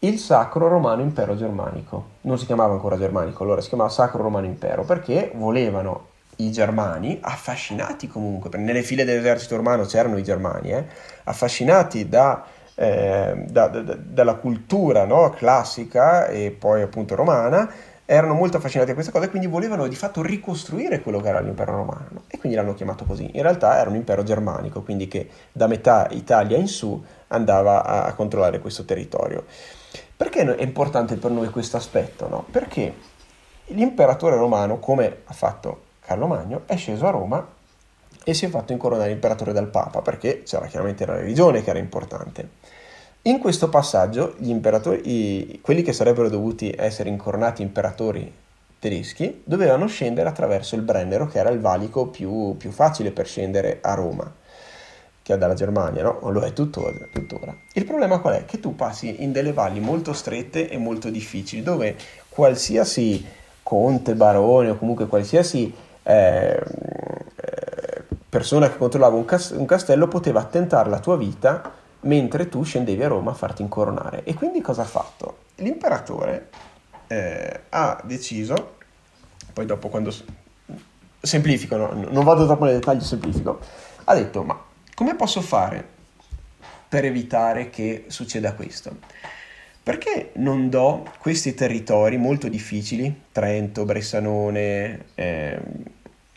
il 0.00 0.18
Sacro 0.18 0.68
Romano 0.68 1.00
Impero 1.00 1.34
Germanico. 1.34 2.04
Non 2.22 2.38
si 2.38 2.44
chiamava 2.44 2.74
ancora 2.74 2.98
Germanico, 2.98 3.44
allora 3.44 3.62
si 3.62 3.68
chiamava 3.68 3.88
Sacro 3.88 4.22
Romano 4.22 4.44
Impero 4.44 4.84
perché 4.84 5.32
volevano 5.34 6.08
i 6.36 6.50
germani, 6.50 7.16
affascinati 7.22 8.08
comunque, 8.08 8.50
nelle 8.58 8.82
file 8.82 9.06
dell'esercito 9.06 9.56
romano 9.56 9.86
c'erano 9.86 10.18
i 10.18 10.22
germani, 10.22 10.70
eh, 10.70 10.84
affascinati 11.24 12.10
da, 12.10 12.44
eh, 12.74 13.42
da, 13.48 13.68
da, 13.68 13.80
dalla 13.80 14.34
cultura 14.34 15.06
no, 15.06 15.30
classica 15.30 16.26
e 16.26 16.50
poi 16.50 16.82
appunto 16.82 17.14
romana, 17.14 17.72
erano 18.06 18.34
molto 18.34 18.56
affascinati 18.56 18.88
da 18.88 18.94
questa 18.94 19.10
cosa 19.10 19.26
e 19.26 19.28
quindi 19.28 19.48
volevano 19.48 19.88
di 19.88 19.96
fatto 19.96 20.22
ricostruire 20.22 21.02
quello 21.02 21.20
che 21.20 21.28
era 21.28 21.40
l'impero 21.40 21.74
romano 21.74 22.22
e 22.28 22.38
quindi 22.38 22.56
l'hanno 22.56 22.74
chiamato 22.74 23.04
così. 23.04 23.28
In 23.34 23.42
realtà 23.42 23.78
era 23.78 23.90
un 23.90 23.96
impero 23.96 24.22
germanico, 24.22 24.82
quindi 24.82 25.08
che 25.08 25.28
da 25.50 25.66
metà 25.66 26.06
Italia 26.12 26.56
in 26.56 26.68
su 26.68 27.04
andava 27.28 27.84
a, 27.84 28.14
controllare 28.14 28.60
questo 28.60 28.84
territorio. 28.84 29.44
Perché 30.16 30.56
è 30.56 30.62
importante 30.62 31.16
per 31.16 31.32
noi 31.32 31.50
questo 31.50 31.76
aspetto? 31.76 32.28
No? 32.28 32.46
Perché 32.48 32.94
l'imperatore 33.66 34.36
romano, 34.36 34.78
come 34.78 35.22
ha 35.24 35.34
fatto 35.34 35.82
Carlo 36.00 36.28
Magno, 36.28 36.62
è 36.66 36.76
sceso 36.76 37.06
a 37.06 37.10
Roma 37.10 37.54
e 38.24 38.34
si 38.34 38.44
è 38.44 38.48
fatto 38.48 38.72
incoronare 38.72 39.10
imperatore 39.10 39.52
dal 39.52 39.66
Papa, 39.66 40.00
perché 40.00 40.44
c'era 40.44 40.66
chiaramente 40.66 41.04
la 41.04 41.14
religione 41.14 41.62
che 41.62 41.70
era 41.70 41.78
importante. 41.80 42.48
In 43.26 43.40
questo 43.40 43.68
passaggio, 43.68 44.34
gli 44.38 44.50
imperatori, 44.50 45.58
quelli 45.60 45.82
che 45.82 45.92
sarebbero 45.92 46.28
dovuti 46.28 46.72
essere 46.76 47.08
incoronati 47.08 47.60
imperatori 47.60 48.32
tedeschi, 48.78 49.42
dovevano 49.42 49.88
scendere 49.88 50.28
attraverso 50.28 50.76
il 50.76 50.82
Brennero, 50.82 51.26
che 51.26 51.40
era 51.40 51.50
il 51.50 51.58
valico 51.58 52.06
più, 52.06 52.56
più 52.56 52.70
facile 52.70 53.10
per 53.10 53.26
scendere 53.26 53.78
a 53.82 53.94
Roma 53.94 54.32
che 55.26 55.34
è 55.34 55.38
dalla 55.38 55.54
Germania, 55.54 56.04
no? 56.04 56.30
Lo 56.30 56.40
è 56.42 56.52
tuttora, 56.52 56.94
tuttora. 57.12 57.52
Il 57.72 57.84
problema 57.84 58.20
qual 58.20 58.34
è? 58.34 58.44
Che 58.44 58.60
tu 58.60 58.76
passi 58.76 59.24
in 59.24 59.32
delle 59.32 59.52
valli 59.52 59.80
molto 59.80 60.12
strette 60.12 60.70
e 60.70 60.78
molto 60.78 61.10
difficili, 61.10 61.64
dove 61.64 61.96
qualsiasi 62.28 63.26
conte, 63.60 64.14
barone 64.14 64.70
o 64.70 64.76
comunque 64.76 65.08
qualsiasi 65.08 65.74
eh, 66.04 66.62
persona 68.28 68.70
che 68.70 68.76
controllava 68.76 69.16
un, 69.16 69.24
cas- 69.24 69.50
un 69.50 69.66
castello 69.66 70.06
poteva 70.06 70.44
tentare 70.44 70.88
la 70.88 71.00
tua 71.00 71.16
vita 71.16 71.75
mentre 72.00 72.48
tu 72.48 72.62
scendevi 72.62 73.02
a 73.02 73.08
Roma 73.08 73.32
a 73.32 73.34
farti 73.34 73.62
incoronare. 73.62 74.24
E 74.24 74.34
quindi 74.34 74.60
cosa 74.60 74.82
ha 74.82 74.86
fatto? 74.86 75.38
L'imperatore 75.56 76.50
eh, 77.06 77.60
ha 77.70 78.00
deciso, 78.04 78.76
poi 79.52 79.66
dopo 79.66 79.88
quando 79.88 80.14
semplifico, 81.20 81.76
no? 81.76 81.92
non 81.92 82.24
vado 82.24 82.46
troppo 82.46 82.64
nei 82.64 82.74
dettagli, 82.74 83.00
semplifico, 83.00 83.60
ha 84.04 84.14
detto 84.14 84.42
ma 84.42 84.62
come 84.94 85.14
posso 85.14 85.40
fare 85.40 85.94
per 86.88 87.04
evitare 87.04 87.70
che 87.70 88.04
succeda 88.08 88.54
questo? 88.54 88.96
Perché 89.82 90.32
non 90.36 90.68
do 90.68 91.08
questi 91.18 91.54
territori 91.54 92.16
molto 92.16 92.48
difficili, 92.48 93.22
Trento, 93.30 93.84
Bressanone, 93.84 95.04
eh, 95.14 95.60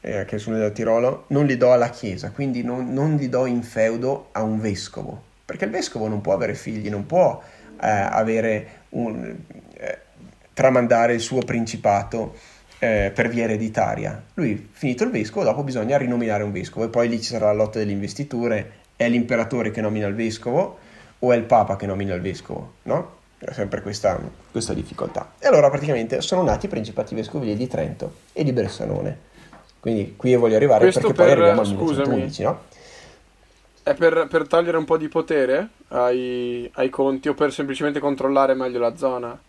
e 0.01 0.17
anche 0.17 0.37
sul 0.37 0.57
del 0.57 0.71
Tirolo, 0.71 1.25
non 1.27 1.45
li 1.45 1.57
do 1.57 1.71
alla 1.71 1.89
Chiesa, 1.89 2.31
quindi 2.31 2.63
non, 2.63 2.93
non, 2.93 3.15
li 3.15 3.27
do 3.27 3.45
in 3.45 3.63
feudo 3.63 4.29
a 4.31 4.43
un 4.43 4.59
vescovo, 4.59 5.23
perché 5.49 5.65
il 5.65 5.71
vescovo 5.71 6.07
non 6.07 6.21
può 6.21 6.33
avere 6.33 6.53
figli, 6.53 6.91
non 6.91 7.07
può 7.07 7.41
eh, 7.81 7.89
avere 7.89 8.67
un, 8.89 9.35
eh, 9.73 9.97
tramandare 10.53 11.15
il 11.15 11.21
suo 11.21 11.39
principato 11.39 12.35
eh, 12.77 13.11
per 13.11 13.29
via 13.29 13.45
ereditaria. 13.45 14.25
Lui, 14.35 14.69
finito 14.71 15.05
il 15.05 15.09
vescovo, 15.09 15.43
dopo 15.43 15.63
bisogna 15.63 15.97
rinominare 15.97 16.43
un 16.43 16.51
vescovo 16.51 16.85
e 16.85 16.89
poi 16.89 17.09
lì 17.09 17.19
ci 17.19 17.31
sarà 17.31 17.47
la 17.47 17.53
lotta 17.53 17.79
delle 17.79 17.93
investiture, 17.93 18.73
è 18.95 19.09
l'imperatore 19.09 19.71
che 19.71 19.81
nomina 19.81 20.05
il 20.05 20.13
vescovo 20.13 20.77
o 21.17 21.33
è 21.33 21.35
il 21.35 21.45
papa 21.45 21.75
che 21.77 21.87
nomina 21.87 22.13
il 22.13 22.21
vescovo, 22.21 22.73
no? 22.83 23.17
C'è 23.39 23.51
sempre 23.51 23.81
questa, 23.81 24.19
questa 24.51 24.75
difficoltà. 24.75 25.31
E 25.39 25.47
allora 25.47 25.71
praticamente 25.71 26.21
sono 26.21 26.43
nati 26.43 26.67
i 26.67 26.69
principati 26.69 27.15
vescovili 27.15 27.55
di 27.55 27.65
Trento 27.65 28.17
e 28.33 28.43
di 28.43 28.53
Bressanone. 28.53 29.17
Quindi 29.79 30.13
qui 30.15 30.35
voglio 30.35 30.57
arrivare 30.57 30.81
Questo 30.81 30.99
perché 30.99 31.15
per, 31.15 31.25
poi 31.25 31.33
arriviamo 31.33 31.61
al 31.61 31.67
1911, 31.69 32.43
no? 32.43 32.59
È 33.81 33.93
per, 33.95 34.27
per, 34.29 34.47
togliere 34.47 34.77
un 34.77 34.85
po' 34.85 34.97
di 34.97 35.07
potere 35.07 35.69
ai, 35.89 36.69
ai 36.75 36.89
conti 36.89 37.29
o 37.29 37.33
per 37.33 37.51
semplicemente 37.51 37.99
controllare 37.99 38.53
meglio 38.53 38.79
la 38.79 38.95
zona? 38.95 39.39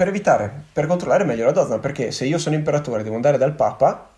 per 0.00 0.08
evitare, 0.08 0.50
per 0.72 0.86
controllare 0.86 1.24
meglio 1.24 1.44
la 1.44 1.50
donna, 1.52 1.78
perché 1.78 2.10
se 2.10 2.24
io 2.24 2.38
sono 2.38 2.54
imperatore 2.54 3.00
e 3.00 3.02
devo 3.02 3.16
andare 3.16 3.36
dal 3.36 3.52
Papa, 3.52 4.08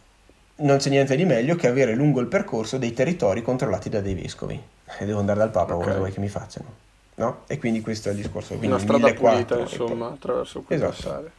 non 0.58 0.76
c'è 0.76 0.90
niente 0.90 1.16
di 1.16 1.24
meglio 1.24 1.56
che 1.56 1.66
avere 1.66 1.96
lungo 1.96 2.20
il 2.20 2.28
percorso 2.28 2.78
dei 2.78 2.92
territori 2.92 3.42
controllati 3.42 3.88
da 3.88 4.00
dei 4.00 4.14
vescovi. 4.14 4.62
E 5.00 5.04
devo 5.04 5.18
andare 5.18 5.40
dal 5.40 5.50
Papa, 5.50 5.74
okay. 5.74 5.86
cosa 5.86 5.98
vuoi 5.98 6.12
che 6.12 6.20
mi 6.20 6.28
facciano? 6.28 6.68
No? 7.16 7.40
E 7.48 7.58
quindi 7.58 7.80
questo 7.80 8.10
è 8.10 8.12
il 8.12 8.18
discorso. 8.18 8.50
Quindi 8.50 8.68
Una 8.68 8.78
strada 8.78 9.06
1400, 9.08 9.54
pulita, 9.54 9.82
insomma, 9.82 10.06
poi... 10.06 10.14
attraverso 10.14 10.62
cui 10.62 10.74
esatto. 10.76 10.90
passare. 10.92 11.32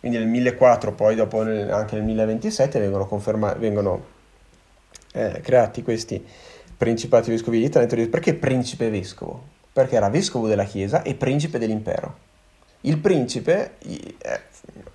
Quindi 0.00 0.18
nel 0.18 0.26
1004, 0.26 0.92
poi 0.94 1.14
dopo 1.14 1.42
nel, 1.44 1.72
anche 1.72 1.94
nel 1.94 2.04
1027 2.06 2.80
vengono, 2.80 3.06
conferma- 3.06 3.54
vengono 3.54 4.04
eh, 5.12 5.40
creati 5.44 5.84
questi 5.84 6.26
principati 6.78 7.30
vescovi 7.30 7.58
di 7.58 7.68
Trento. 7.68 8.08
Perché 8.08 8.34
principe 8.34 8.88
vescovo? 8.88 9.56
Perché 9.72 9.96
era 9.96 10.08
vescovo 10.08 10.46
della 10.46 10.64
Chiesa 10.64 11.02
e 11.02 11.14
principe 11.14 11.58
dell'impero. 11.58 12.26
Il 12.82 12.98
principe, 12.98 13.72
eh, 13.80 14.40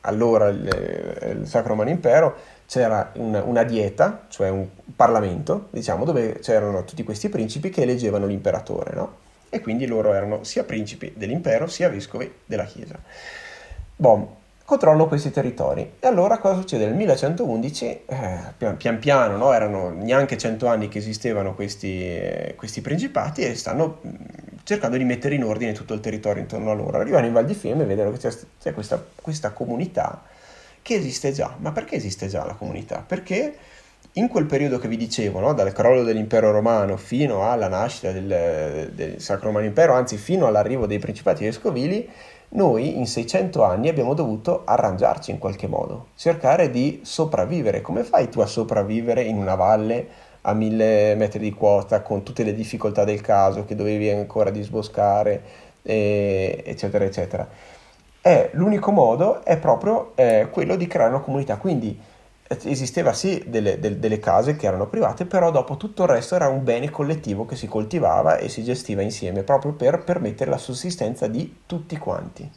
allora 0.02 0.48
il, 0.48 1.40
il, 1.42 1.48
Sacro 1.48 1.70
Romano 1.70 1.90
Impero, 1.90 2.36
c'era 2.66 3.12
una, 3.16 3.44
una, 3.44 3.64
dieta, 3.64 4.26
cioè 4.30 4.50
un 4.50 4.68
parlamento, 4.96 5.68
diciamo, 5.70 6.06
dove 6.06 6.40
c'erano 6.40 6.86
tutti 6.86 7.04
questi 7.04 7.28
principi 7.28 7.70
che 7.70 7.82
eleggevano 7.82 8.26
l'imperatore, 8.26 8.96
no? 8.96 9.18
E 9.50 9.60
quindi 9.60 9.86
loro 9.86 10.14
erano 10.14 10.46
sia 10.46 10.64
principi 10.64 11.14
dell'impero 11.16 11.68
sia 11.68 11.90
vescovi 11.90 12.32
della 12.46 12.64
Chiesa. 12.64 12.98
Bom, 13.98 14.28
controllano 14.74 15.08
questi 15.08 15.30
territori. 15.30 15.94
E 16.00 16.08
allora 16.08 16.40
cosa 16.40 16.56
succede? 16.60 16.86
Nel 16.86 16.96
1111, 16.96 17.86
eh, 17.86 18.40
pian, 18.58 18.78
pian 18.78 18.98
piano, 18.98 19.38
no? 19.38 19.54
erano 19.54 19.90
neanche 19.90 20.38
cento 20.38 20.68
anni 20.68 20.88
che 20.88 20.98
esistevano 20.98 21.54
questi, 21.54 22.02
eh, 22.02 22.54
questi 22.56 22.82
principati 22.82 23.44
e 23.44 23.56
stanno 23.56 24.00
cercando 24.64 24.98
di 24.98 25.04
mettere 25.04 25.36
in 25.36 25.44
ordine 25.44 25.74
tutto 25.74 25.94
il 25.94 26.00
territorio 26.00 26.42
intorno 26.42 26.72
a 26.72 26.74
loro. 26.74 26.98
Arrivano 26.98 27.28
in 27.28 27.34
Val 27.34 27.46
di 27.46 27.54
Fiemme 27.54 27.84
e 27.84 27.86
vedono 27.86 28.12
che 28.12 28.18
c'è, 28.18 28.36
c'è 28.60 28.74
questa, 28.74 29.04
questa, 29.22 29.52
comunità 29.52 30.24
che 30.82 30.96
esiste 30.96 31.32
già. 31.32 31.56
Ma 31.60 31.72
perché 31.72 31.96
esiste 31.96 32.28
già 32.28 32.44
la 32.44 32.54
comunità? 32.54 33.04
Perché 33.06 33.56
in 34.14 34.28
quel 34.28 34.46
periodo 34.46 34.80
che 34.80 34.88
vi 34.88 34.98
dicevo, 34.98 35.40
no? 35.40 35.54
dal 35.54 35.72
crollo 35.72 36.04
dell'impero 36.04 36.52
romano 36.52 36.98
fino 36.98 37.50
alla 37.50 37.68
nascita 37.68 38.12
del, 38.12 38.92
del 38.94 39.22
Sacro 39.22 39.48
Romano 39.48 39.66
Impero, 39.66 39.94
anzi 39.94 40.18
fino 40.18 40.48
all'arrivo 40.48 40.88
dei 40.88 41.00
principati 41.00 41.44
vescovili, 41.44 42.10
noi 42.54 42.98
in 42.98 43.08
600 43.08 43.64
anni 43.64 43.90
abbiamo 43.90 44.14
dovuto 44.14 44.62
arrangiarci 44.66 45.32
in 45.32 45.40
qualche 45.40 45.68
modo, 45.68 46.08
cercare 46.16 46.70
di 46.70 47.02
sopravvivere. 47.04 47.82
Come 47.82 48.04
fai 48.04 48.30
tu 48.30 48.42
a 48.42 48.46
sopravvivere 48.46 49.24
in 49.24 49.38
una 49.38 49.56
valle 49.56 50.08
a 50.42 50.54
mille 50.54 51.16
metri 51.16 51.40
di 51.40 51.52
quota 51.52 52.02
con 52.02 52.24
tutte 52.24 52.44
le 52.44 52.54
difficoltà 52.54 53.04
del 53.04 53.22
caso 53.22 53.66
che 53.66 53.76
dovevi 53.76 54.10
ancora 54.10 54.50
disboscare, 54.50 55.42
e, 55.82 56.62
eccetera, 56.66 57.06
eccetera. 57.06 57.48
E 58.22 58.50
l'unico 58.54 58.92
modo 58.92 59.44
è 59.44 59.58
proprio 59.58 60.12
eh, 60.16 60.48
quello 60.52 60.76
di 60.76 60.88
creare 60.88 61.10
una 61.10 61.22
comunità, 61.22 61.58
quindi 61.58 61.98
eh, 61.98 62.13
esisteva 62.64 63.14
sì 63.14 63.44
delle, 63.48 63.80
delle, 63.80 64.00
delle, 64.00 64.20
case 64.20 64.56
che 64.56 64.68
erano 64.68 64.88
private, 64.88 65.26
però 65.26 65.52
dopo 65.52 65.78
tutto 65.78 66.04
il 66.04 66.10
resto 66.10 66.36
era 66.36 66.48
un 66.48 66.64
bene 66.64 66.90
collettivo 66.90 67.46
che 67.46 67.56
si 67.56 67.68
coltivava 67.68 68.38
e 68.38 68.50
si 68.50 68.64
gestiva 68.64 69.02
insieme 69.02 69.44
proprio 69.44 69.74
per 69.74 70.04
permettere 70.04 70.50
la 70.50 70.58
sussistenza 70.58 71.28
di 71.28 71.62
tutti 71.66 71.98
quanti. 71.98 72.50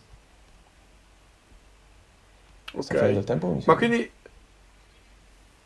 Ok, 2.72 3.64
ma 3.64 3.74
quindi... 3.76 4.10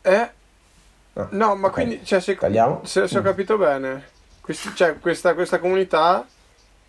Eh? 0.03 0.29
Ah, 1.13 1.27
no, 1.31 1.55
ma 1.55 1.67
okay. 1.67 1.85
quindi, 1.85 2.05
cioè, 2.05 2.21
se, 2.21 2.37
se, 2.83 3.07
se, 3.07 3.17
ho 3.17 3.21
mm. 3.21 3.23
capito 3.23 3.57
bene, 3.57 4.07
questi, 4.39 4.73
cioè, 4.73 4.97
questa, 4.97 5.33
questa, 5.33 5.59
comunità, 5.59 6.25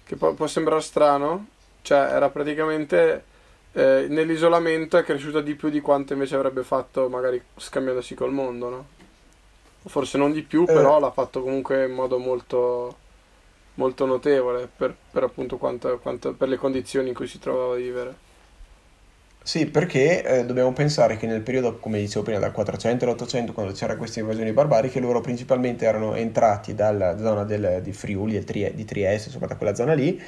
che 0.04 0.16
può, 0.16 0.32
può, 0.32 0.46
sembrare 0.46 0.80
strano, 0.80 1.46
cioè, 1.82 1.98
era 1.98 2.30
praticamente 2.30 3.24
eh, 3.72 4.06
nell'isolamento 4.08 4.98
è 4.98 5.02
cresciuta 5.02 5.40
di 5.40 5.54
più 5.54 5.70
di 5.70 5.80
quanto 5.80 6.12
invece 6.12 6.34
avrebbe 6.34 6.62
fatto 6.62 7.08
magari 7.08 7.42
scambiandosi 7.56 8.14
col 8.14 8.32
mondo, 8.32 8.68
no? 8.68 8.86
Forse 9.84 10.18
non 10.18 10.32
di 10.32 10.42
più, 10.42 10.62
eh. 10.62 10.72
però 10.72 11.00
l'ha 11.00 11.10
fatto 11.10 11.42
comunque 11.42 11.86
in 11.86 11.92
modo 11.92 12.18
molto, 12.18 12.96
molto 13.74 14.06
notevole 14.06 14.68
per, 14.74 14.94
per 15.10 15.24
appunto 15.24 15.56
quanto, 15.56 15.98
quanto, 15.98 16.34
per 16.34 16.48
le 16.48 16.56
condizioni 16.56 17.08
in 17.08 17.14
cui 17.14 17.26
si 17.26 17.38
trovava 17.38 17.74
a 17.74 17.76
vivere. 17.76 18.30
Sì, 19.44 19.66
perché 19.66 20.22
eh, 20.22 20.44
dobbiamo 20.44 20.72
pensare 20.72 21.16
che 21.16 21.26
nel 21.26 21.40
periodo, 21.40 21.78
come 21.78 21.98
dicevo 21.98 22.24
prima, 22.24 22.38
dal 22.38 22.52
400 22.52 23.04
all'800, 23.04 23.52
quando 23.52 23.72
c'erano 23.72 23.98
queste 23.98 24.20
invasioni 24.20 24.52
barbariche, 24.52 25.00
loro 25.00 25.20
principalmente 25.20 25.84
erano 25.84 26.14
entrati 26.14 26.76
dalla 26.76 27.18
zona 27.18 27.42
del, 27.42 27.80
di 27.82 27.92
Friuli, 27.92 28.38
di 28.38 28.84
Trieste, 28.84 29.28
insomma 29.28 29.46
da 29.46 29.56
quella 29.56 29.74
zona 29.74 29.94
lì, 29.94 30.20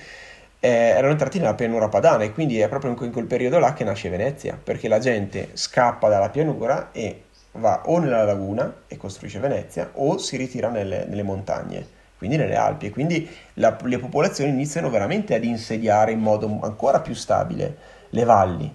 eh, 0.65 0.95
erano 0.97 1.13
entrati 1.13 1.39
nella 1.39 1.53
pianura 1.53 1.91
padana 1.91 2.25
e 2.25 2.33
quindi 2.33 2.59
è 2.59 2.69
proprio 2.69 2.97
in 2.99 3.13
quel 3.13 3.27
periodo 3.27 3.59
là 3.59 3.75
che 3.75 3.85
nasce 3.85 4.09
Venezia, 4.09 4.59
perché 4.63 4.89
la 4.89 4.99
gente 4.99 5.51
scappa 5.53 6.09
dalla 6.09 6.31
pianura 6.31 6.89
e 6.91 7.25
va 7.53 7.83
o 7.85 7.99
nella 7.99 8.25
laguna 8.25 8.75
e 8.89 8.97
costruisce 8.97 9.41
Venezia 9.41 9.91
o 9.93 10.17
si 10.17 10.39
ritira 10.39 10.71
nelle, 10.71 11.05
nelle 11.05 11.23
montagne, 11.23 11.87
quindi 12.17 12.39
nelle 12.39 12.57
Alpi 12.57 12.87
e 12.87 12.91
quindi 12.91 13.29
la, 13.55 13.77
le 13.83 13.99
popolazioni 13.99 14.53
iniziano 14.53 14.89
veramente 14.89 15.35
ad 15.35 15.45
insediare 15.45 16.13
in 16.13 16.21
modo 16.21 16.59
ancora 16.63 17.01
più 17.01 17.13
stabile 17.13 17.77
le 18.09 18.25
valli 18.25 18.75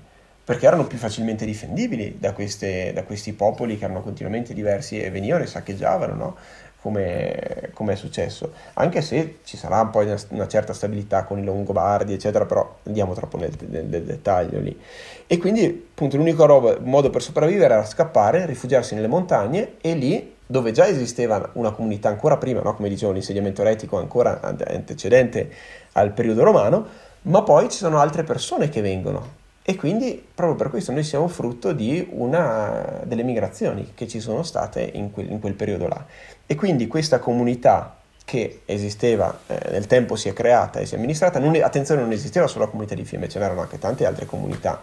perché 0.49 0.65
erano 0.65 0.85
più 0.85 0.97
facilmente 0.97 1.45
difendibili 1.45 2.17
da, 2.19 2.33
queste, 2.33 2.91
da 2.91 3.03
questi 3.03 3.33
popoli 3.33 3.77
che 3.77 3.83
erano 3.83 4.01
continuamente 4.01 4.55
diversi 4.55 4.99
e 4.99 5.11
venivano 5.11 5.43
e 5.43 5.45
saccheggiavano, 5.45 6.15
no? 6.15 6.37
Come, 6.81 7.69
come, 7.73 7.93
è 7.93 7.95
successo. 7.95 8.53
Anche 8.73 9.01
se 9.01 9.39
ci 9.43 9.57
sarà 9.57 9.85
poi 9.85 10.05
una, 10.05 10.17
una, 10.29 10.47
certa 10.47 10.73
stabilità 10.73 11.23
con 11.23 11.37
i 11.39 11.43
Longobardi, 11.43 12.13
eccetera, 12.13 12.45
però 12.45 12.77
andiamo 12.85 13.13
troppo 13.13 13.37
nel, 13.37 13.51
nel, 13.67 13.85
nel 13.85 14.03
dettaglio 14.03 14.59
lì. 14.59 14.79
E 15.27 15.37
quindi, 15.37 15.87
appunto, 15.91 16.17
l'unico 16.17 16.45
roba, 16.45 16.77
modo 16.81 17.09
per 17.09 17.21
sopravvivere 17.21 17.73
era 17.73 17.85
scappare, 17.85 18.45
rifugiarsi 18.45 18.95
nelle 18.95 19.07
montagne 19.07 19.73
e 19.81 19.93
lì 19.93 20.35
dove 20.45 20.71
già 20.71 20.87
esisteva 20.87 21.51
una 21.53 21.71
comunità 21.71 22.09
ancora 22.09 22.37
prima, 22.37 22.61
no? 22.61 22.73
come 22.73 22.89
dicevo, 22.89 23.11
l'insediamento 23.11 23.61
eretico 23.61 23.99
ancora 23.99 24.39
antecedente 24.41 25.51
al 25.91 26.11
periodo 26.11 26.43
romano, 26.43 26.87
ma 27.23 27.43
poi 27.43 27.69
ci 27.69 27.77
sono 27.77 27.99
altre 27.99 28.23
persone 28.23 28.69
che 28.69 28.81
vengono 28.81 29.39
e 29.69 29.75
quindi 29.75 30.25
proprio 30.33 30.55
per 30.55 30.71
questo 30.71 30.91
noi 30.91 31.03
siamo 31.03 31.27
frutto 31.27 31.73
di 31.73 32.07
una 32.13 33.01
delle 33.03 33.21
migrazioni 33.21 33.91
che 33.93 34.07
ci 34.07 34.19
sono 34.19 34.41
state 34.41 34.81
in 34.95 35.11
quel, 35.11 35.29
in 35.29 35.39
quel 35.39 35.53
periodo 35.53 35.87
là. 35.87 36.03
E 36.51 36.55
quindi 36.55 36.87
questa 36.87 37.19
comunità 37.19 37.97
che 38.25 38.61
esisteva 38.65 39.41
eh, 39.45 39.69
nel 39.69 39.85
tempo 39.85 40.15
si 40.15 40.29
è 40.29 40.33
creata 40.33 40.79
e 40.79 40.87
si 40.87 40.95
è 40.95 40.97
amministrata, 40.97 41.37
non, 41.37 41.55
attenzione 41.61 42.01
non 42.01 42.11
esisteva 42.11 42.47
solo 42.47 42.63
la 42.65 42.71
comunità 42.71 42.95
di 42.95 43.05
Fiemme, 43.05 43.29
ce 43.29 43.37
n'erano 43.37 43.61
anche 43.61 43.77
tante 43.77 44.03
altre 44.07 44.25
comunità, 44.25 44.81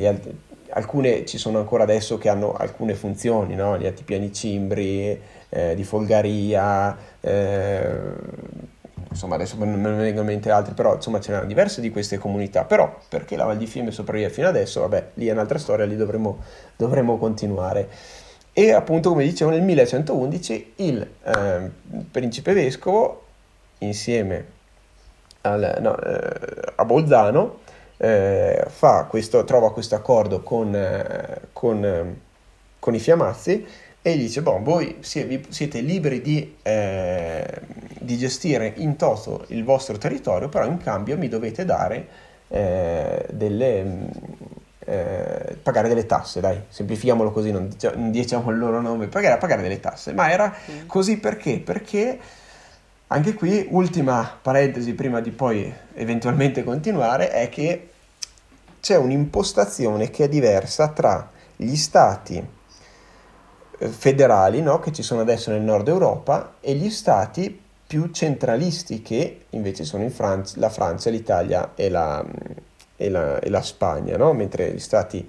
altri, 0.00 0.38
alcune 0.68 1.24
ci 1.26 1.36
sono 1.36 1.58
ancora 1.58 1.82
adesso 1.82 2.18
che 2.18 2.28
hanno 2.28 2.54
alcune 2.54 2.94
funzioni, 2.94 3.56
no? 3.56 3.76
gli 3.76 3.86
altipiani 3.86 4.32
cimbri, 4.32 5.20
eh, 5.48 5.74
di 5.74 5.82
Folgaria, 5.82 6.96
eh, 7.20 7.90
insomma 9.10 9.34
adesso 9.34 9.56
non 9.58 9.72
me 9.72 9.90
ne 9.90 9.96
vengono 9.96 10.20
in 10.20 10.26
mente 10.26 10.52
altri, 10.52 10.72
però 10.72 10.94
insomma 10.94 11.18
ce 11.18 11.30
n'erano 11.30 11.48
diverse 11.48 11.80
di 11.80 11.90
queste 11.90 12.16
comunità, 12.18 12.62
però 12.62 12.96
perché 13.08 13.34
la 13.34 13.44
Val 13.44 13.56
di 13.56 13.66
Fiemme 13.66 13.90
sopravvive 13.90 14.30
fino 14.30 14.46
adesso, 14.46 14.82
vabbè, 14.82 15.08
lì 15.14 15.26
è 15.26 15.32
un'altra 15.32 15.58
storia, 15.58 15.84
lì 15.84 15.96
dovremo, 15.96 16.38
dovremo 16.76 17.18
continuare. 17.18 17.88
E 18.58 18.72
appunto, 18.72 19.10
come 19.10 19.22
dicevo, 19.22 19.52
nel 19.52 19.62
1111 19.62 20.72
il 20.78 21.08
eh, 21.22 21.70
principe 22.10 22.52
vescovo, 22.54 23.26
insieme 23.78 24.46
al, 25.42 25.76
no, 25.78 25.96
eh, 25.96 26.72
a 26.74 26.84
Bolzano, 26.84 27.60
eh, 27.98 28.66
questo, 29.06 29.44
trova 29.44 29.72
questo 29.72 29.94
accordo 29.94 30.42
con, 30.42 30.74
eh, 30.74 31.42
con, 31.52 31.84
eh, 31.84 32.16
con 32.80 32.96
i 32.96 32.98
Fiamazzi 32.98 33.64
e 34.02 34.16
gli 34.16 34.22
dice, 34.22 34.42
boh, 34.42 34.58
voi 34.60 34.96
siete 35.02 35.80
liberi 35.80 36.20
di, 36.20 36.56
eh, 36.62 37.60
di, 38.00 38.18
gestire 38.18 38.72
in 38.78 38.96
toto 38.96 39.44
il 39.50 39.62
vostro 39.62 39.98
territorio, 39.98 40.48
però 40.48 40.66
in 40.66 40.78
cambio 40.78 41.16
mi 41.16 41.28
dovete 41.28 41.64
dare 41.64 42.08
delle... 42.48 44.08
Eh, 44.90 45.58
pagare 45.62 45.86
delle 45.86 46.06
tasse, 46.06 46.40
dai, 46.40 46.62
semplifichiamolo 46.66 47.30
così, 47.30 47.50
non, 47.50 47.68
diciamo 48.10 48.50
il 48.50 48.56
loro 48.56 48.80
nome, 48.80 49.08
pagare, 49.08 49.36
pagare 49.36 49.60
delle 49.60 49.80
tasse. 49.80 50.14
Ma 50.14 50.30
era 50.30 50.48
mm. 50.48 50.86
così 50.86 51.18
perché? 51.18 51.60
Perché 51.60 52.18
anche 53.08 53.34
qui, 53.34 53.66
ultima 53.70 54.38
parentesi 54.40 54.94
prima 54.94 55.20
di 55.20 55.30
poi 55.30 55.70
eventualmente 55.92 56.64
continuare, 56.64 57.30
è 57.30 57.50
che 57.50 57.90
c'è 58.80 58.96
un'impostazione 58.96 60.08
che 60.08 60.24
è 60.24 60.28
diversa 60.28 60.88
tra 60.88 61.30
gli 61.54 61.76
stati 61.76 62.42
federali 63.78 64.62
no? 64.62 64.80
che 64.80 64.92
ci 64.92 65.02
sono 65.02 65.20
adesso 65.20 65.50
nel 65.50 65.60
nord 65.60 65.88
Europa 65.88 66.54
e 66.60 66.74
gli 66.74 66.88
stati 66.90 67.60
più 67.86 68.10
centralisti 68.10 69.02
che 69.02 69.46
invece 69.50 69.84
sono 69.84 70.02
in 70.02 70.10
Francia, 70.10 70.58
la 70.58 70.70
Francia, 70.70 71.10
l'Italia 71.10 71.72
e 71.74 71.88
la, 71.88 72.24
e 72.98 73.08
la, 73.08 73.38
e 73.38 73.48
la 73.48 73.62
Spagna, 73.62 74.16
no? 74.16 74.32
mentre 74.34 74.72
gli 74.72 74.80
stati 74.80 75.26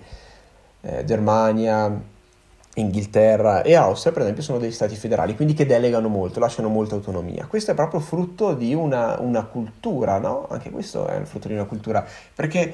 eh, 0.81 1.05
Germania, 1.05 2.17
Inghilterra 2.73 3.61
e 3.61 3.75
Austria, 3.75 4.11
per 4.11 4.23
esempio, 4.23 4.43
sono 4.43 4.57
degli 4.57 4.71
stati 4.71 4.95
federali, 4.95 5.35
quindi 5.35 5.53
che 5.53 5.65
delegano 5.65 6.07
molto, 6.07 6.39
lasciano 6.39 6.67
molta 6.67 6.95
autonomia. 6.95 7.45
Questo 7.45 7.71
è 7.71 7.73
proprio 7.75 7.99
frutto 7.99 8.53
di 8.53 8.73
una, 8.73 9.19
una 9.19 9.43
cultura, 9.43 10.17
no? 10.17 10.47
Anche 10.49 10.71
questo 10.71 11.07
è 11.07 11.15
il 11.15 11.27
frutto 11.27 11.47
di 11.47 11.53
una 11.53 11.65
cultura, 11.65 12.05
perché 12.33 12.73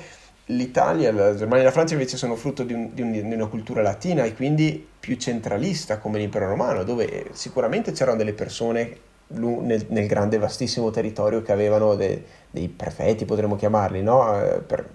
l'Italia, 0.50 1.12
la 1.12 1.36
Germania 1.36 1.64
e 1.64 1.66
la 1.66 1.72
Francia 1.72 1.94
invece 1.94 2.18
sono 2.18 2.36
frutto 2.36 2.64
di, 2.64 2.74
un, 2.74 2.94
di, 2.94 3.02
un, 3.02 3.12
di, 3.12 3.20
una 3.20 3.48
cultura 3.48 3.82
latina 3.82 4.24
e 4.24 4.34
quindi 4.34 4.88
più 5.00 5.18
centralista 5.18 5.98
come 5.98 6.20
l'impero 6.20 6.48
romano, 6.48 6.84
dove 6.84 7.28
sicuramente 7.32 7.92
c'erano 7.92 8.18
delle 8.18 8.34
persone 8.34 8.98
nel, 9.28 9.86
nel 9.90 10.08
grande 10.08 10.38
vastissimo 10.38 10.92
territorio 10.92 11.42
che 11.42 11.52
avevano 11.52 11.96
de, 11.96 12.24
dei 12.50 12.68
prefetti, 12.70 13.26
potremmo 13.26 13.56
chiamarli, 13.56 14.02
no? 14.02 14.42
eh, 14.42 14.60
per 14.60 14.90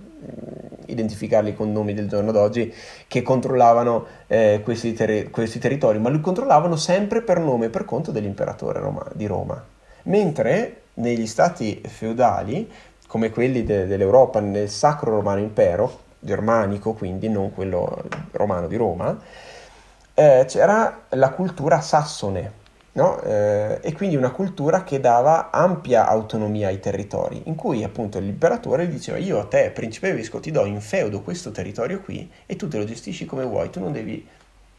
identificarli 0.86 1.54
con 1.54 1.72
nomi 1.72 1.94
del 1.94 2.08
giorno 2.08 2.32
d'oggi, 2.32 2.72
che 3.06 3.22
controllavano 3.22 4.06
eh, 4.26 4.60
questi, 4.62 4.92
ter- 4.92 5.30
questi, 5.30 5.58
territori, 5.58 5.98
ma 5.98 6.10
li 6.10 6.20
controllavano 6.20 6.76
sempre 6.76 7.22
per 7.22 7.38
nome 7.38 7.66
e 7.66 7.70
per 7.70 7.84
conto 7.84 8.10
dell'imperatore 8.10 8.80
Roma, 8.80 9.06
di 9.14 9.26
Roma. 9.26 9.62
Mentre 10.04 10.82
negli 10.94 11.26
stati 11.26 11.80
feudali 11.86 12.70
come 13.06 13.30
quelli 13.30 13.64
de- 13.64 13.86
dell'Europa 13.86 14.40
nel 14.40 14.68
Sacro 14.68 15.10
Romano 15.10 15.40
Impero, 15.40 16.08
germanico 16.20 16.92
quindi, 16.92 17.28
non 17.28 17.52
quello 17.52 18.04
romano 18.32 18.68
di 18.68 18.76
Roma, 18.76 19.18
eh, 20.14 20.44
c'era 20.46 21.02
la 21.08 21.30
cultura 21.30 21.80
sassone, 21.80 22.52
no? 22.92 23.20
eh, 23.22 23.78
e 23.82 23.92
quindi 23.92 24.16
una 24.16 24.30
cultura 24.30 24.82
che 24.82 25.00
dava 25.00 25.50
ampia 25.50 26.06
autonomia 26.06 26.68
ai 26.68 26.80
territori, 26.80 27.42
in 27.44 27.54
cui 27.54 27.84
appunto 27.84 28.18
l'imperatore 28.18 28.88
diceva 28.88 29.18
io 29.18 29.38
a 29.38 29.44
te, 29.44 29.70
principe 29.70 30.12
vescovo, 30.12 30.42
ti 30.42 30.50
do 30.50 30.64
in 30.64 30.80
feudo 30.80 31.20
questo 31.22 31.50
territorio 31.50 32.00
qui 32.00 32.30
e 32.46 32.56
tu 32.56 32.68
te 32.68 32.78
lo 32.78 32.84
gestisci 32.84 33.26
come 33.26 33.44
vuoi, 33.44 33.70
tu 33.70 33.80
non 33.80 33.92
devi, 33.92 34.26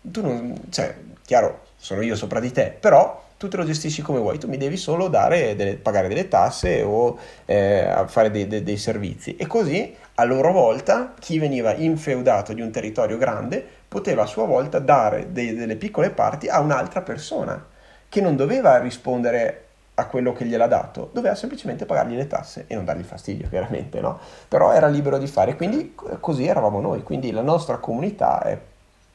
tu 0.01 0.21
non, 0.21 0.55
cioè, 0.69 0.95
chiaro, 1.25 1.61
sono 1.77 2.01
io 2.01 2.15
sopra 2.15 2.39
di 2.39 2.51
te, 2.51 2.75
però 2.77 3.29
tu 3.37 3.47
te 3.47 3.57
lo 3.57 3.63
gestisci 3.63 4.03
come 4.03 4.19
vuoi, 4.19 4.37
tu 4.37 4.47
mi 4.47 4.57
devi 4.57 4.77
solo 4.77 5.07
delle, 5.07 5.79
pagare 5.81 6.07
delle 6.07 6.27
tasse 6.27 6.83
o 6.83 7.17
eh, 7.45 8.03
fare 8.05 8.29
dei, 8.29 8.45
dei, 8.45 8.61
dei, 8.61 8.77
servizi. 8.77 9.35
E 9.35 9.47
così 9.47 9.95
a 10.15 10.23
loro 10.25 10.51
volta 10.51 11.15
chi 11.17 11.39
veniva 11.39 11.73
infeudato 11.73 12.53
di 12.53 12.61
un 12.61 12.69
territorio 12.69 13.17
grande 13.17 13.65
poteva 13.87 14.23
a 14.23 14.27
sua 14.27 14.45
volta 14.45 14.77
dare 14.77 15.31
dei, 15.31 15.55
delle 15.55 15.75
piccole 15.75 16.11
parti 16.11 16.49
a 16.49 16.59
un'altra 16.59 17.01
persona 17.01 17.69
che 18.11 18.19
non 18.19 18.35
doveva 18.35 18.77
rispondere 18.77 19.67
a 19.93 20.05
quello 20.07 20.33
che 20.33 20.43
gliel'ha 20.43 20.67
dato, 20.67 21.11
doveva 21.13 21.33
semplicemente 21.33 21.85
pagargli 21.85 22.17
le 22.17 22.27
tasse 22.27 22.65
e 22.67 22.75
non 22.75 22.83
dargli 22.83 23.03
fastidio, 23.03 23.47
chiaramente, 23.47 24.01
no? 24.01 24.19
Però 24.49 24.73
era 24.73 24.87
libero 24.87 25.17
di 25.17 25.27
fare, 25.27 25.55
quindi 25.55 25.95
così 26.19 26.45
eravamo 26.45 26.81
noi, 26.81 27.03
quindi 27.03 27.31
la 27.31 27.41
nostra 27.41 27.77
comunità 27.77 28.41
è 28.41 28.59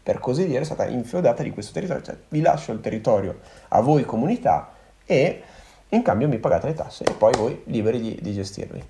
per 0.02 0.18
così 0.18 0.46
dire, 0.46 0.64
stata 0.64 0.86
infeudata 0.86 1.42
di 1.42 1.50
questo 1.50 1.74
territorio. 1.74 2.02
Cioè, 2.02 2.16
vi 2.28 2.40
lascio 2.40 2.72
il 2.72 2.80
territorio 2.80 3.40
a 3.68 3.82
voi 3.82 4.06
comunità 4.06 4.72
e 5.04 5.42
in 5.90 6.00
cambio 6.00 6.26
mi 6.26 6.38
pagate 6.38 6.68
le 6.68 6.74
tasse 6.74 7.04
e 7.04 7.12
poi 7.12 7.34
voi 7.34 7.60
liberi 7.66 8.00
di, 8.00 8.18
di 8.22 8.32
gestirli. 8.32 8.82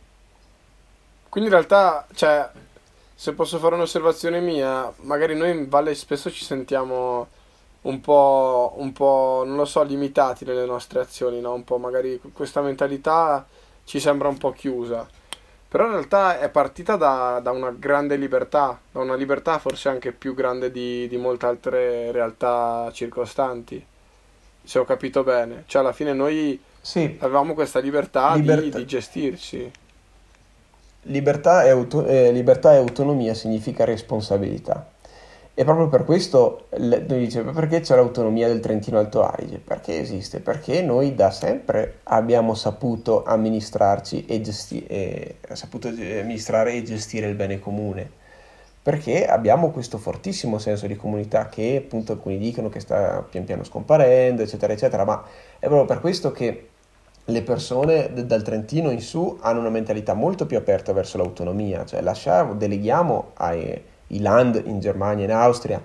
Quindi 1.29 1.51
in 1.51 1.57
realtà, 1.57 2.07
cioè, 2.15 2.49
se 3.13 3.33
posso 3.33 3.59
fare 3.59 3.75
un'osservazione 3.75 4.39
mia, 4.39 4.93
magari 4.99 5.35
noi 5.35 5.51
in 5.51 5.69
Valle 5.69 5.97
spesso 5.97 6.31
ci 6.31 6.45
sentiamo 6.45 7.27
un 7.87 8.01
po', 8.01 8.74
un 8.76 8.93
po', 8.93 9.43
non 9.47 9.57
lo 9.57 9.64
so, 9.64 9.82
limitati 9.82 10.45
nelle 10.45 10.66
nostre 10.66 11.01
azioni, 11.01 11.41
no? 11.41 11.55
Un 11.55 11.64
po' 11.64 11.78
magari 11.78 12.20
questa 12.32 12.61
mentalità 12.61 13.47
ci 13.84 14.01
sembra 14.01 14.28
un 14.28 14.39
po' 14.39 14.53
chiusa. 14.53 15.09
Però 15.68 15.84
in 15.84 15.93
realtà 15.93 16.39
è 16.39 16.49
partita 16.49 16.97
da, 16.97 17.41
da, 17.43 17.51
una 17.51 17.70
grande 17.70 18.16
libertà, 18.16 18.78
da 18.91 19.01
una 19.01 19.14
libertà 19.14 19.59
forse 19.59 19.89
anche 19.89 20.12
più 20.12 20.34
grande 20.34 20.70
di, 20.70 21.09
di 21.09 21.16
molte 21.16 21.47
altre 21.47 22.12
realtà 22.12 22.89
circostanti, 22.93 23.84
se 24.62 24.78
ho 24.78 24.84
capito 24.84 25.22
bene. 25.22 25.64
Cioè 25.66 25.82
alla 25.82 25.93
fine 25.93 26.12
noi 26.12 26.61
sì. 26.80 27.16
avevamo 27.20 27.55
questa 27.55 27.80
libertà, 27.80 28.34
libertà. 28.34 28.62
Di, 28.62 28.70
di, 28.70 28.87
gestirci. 28.87 29.70
Libertà 31.03 31.64
e, 31.64 31.68
auto- 31.68 32.07
eh, 32.07 32.32
libertà 32.32 32.72
e 32.72 32.76
autonomia 32.76 33.34
significa 33.34 33.84
responsabilità. 33.84 34.89
E 35.59 35.65
proprio 35.65 35.89
per 35.89 36.05
questo 36.05 36.67
lui 36.77 37.03
dice 37.07 37.41
perché 37.41 37.81
c'è 37.81 37.95
l'autonomia 37.95 38.47
del 38.47 38.61
Trentino 38.61 38.99
Alto 38.99 39.23
Adige? 39.23 39.57
Perché 39.57 39.99
esiste? 39.99 40.41
Perché 40.41 40.83
noi 40.83 41.15
da 41.15 41.31
sempre 41.31 42.01
abbiamo 42.03 42.53
saputo 42.55 43.25
amministrarci 43.25 44.27
e, 44.27 44.43
gesti- 44.43 44.85
e, 44.85 45.37
saputo 45.55 45.89
amministrare 45.89 46.75
e 46.75 46.83
gestire 46.83 47.27
il 47.27 47.37
bene 47.37 47.59
comune. 47.59 48.07
Perché 48.83 49.27
abbiamo 49.27 49.71
questo 49.71 49.97
fortissimo 49.97 50.59
senso 50.59 50.87
di 50.87 50.95
comunità 50.95 51.49
che 51.49 51.83
appunto 51.83 52.13
alcuni 52.13 52.37
dicono 52.37 52.69
che 52.69 52.81
sta 52.81 53.25
pian 53.27 53.45
piano 53.45 53.65
scomparendo, 53.65 54.43
eccetera, 54.43 54.75
eccetera, 54.75 55.07
ma 55.07 55.25
è 55.59 55.69
proprio 55.69 55.87
per 55.87 56.01
questo 56.01 56.33
che 56.33 56.69
le 57.25 57.43
persone 57.43 58.13
d- 58.13 58.25
dal 58.25 58.43
Trentino 58.43 58.91
in 58.91 59.01
su 59.01 59.39
hanno 59.41 59.61
una 59.61 59.71
mentalità 59.71 60.13
molto 60.13 60.45
più 60.45 60.59
aperta 60.59 60.93
verso 60.93 61.17
l'autonomia, 61.17 61.87
cioè 61.87 62.03
lasciamo, 62.03 62.55
deleghiamo 62.55 63.31
ai 63.37 63.95
i 64.09 64.21
land 64.21 64.63
in 64.65 64.81
Germania 64.81 65.25
e 65.25 65.29
in 65.29 65.33
Austria 65.33 65.83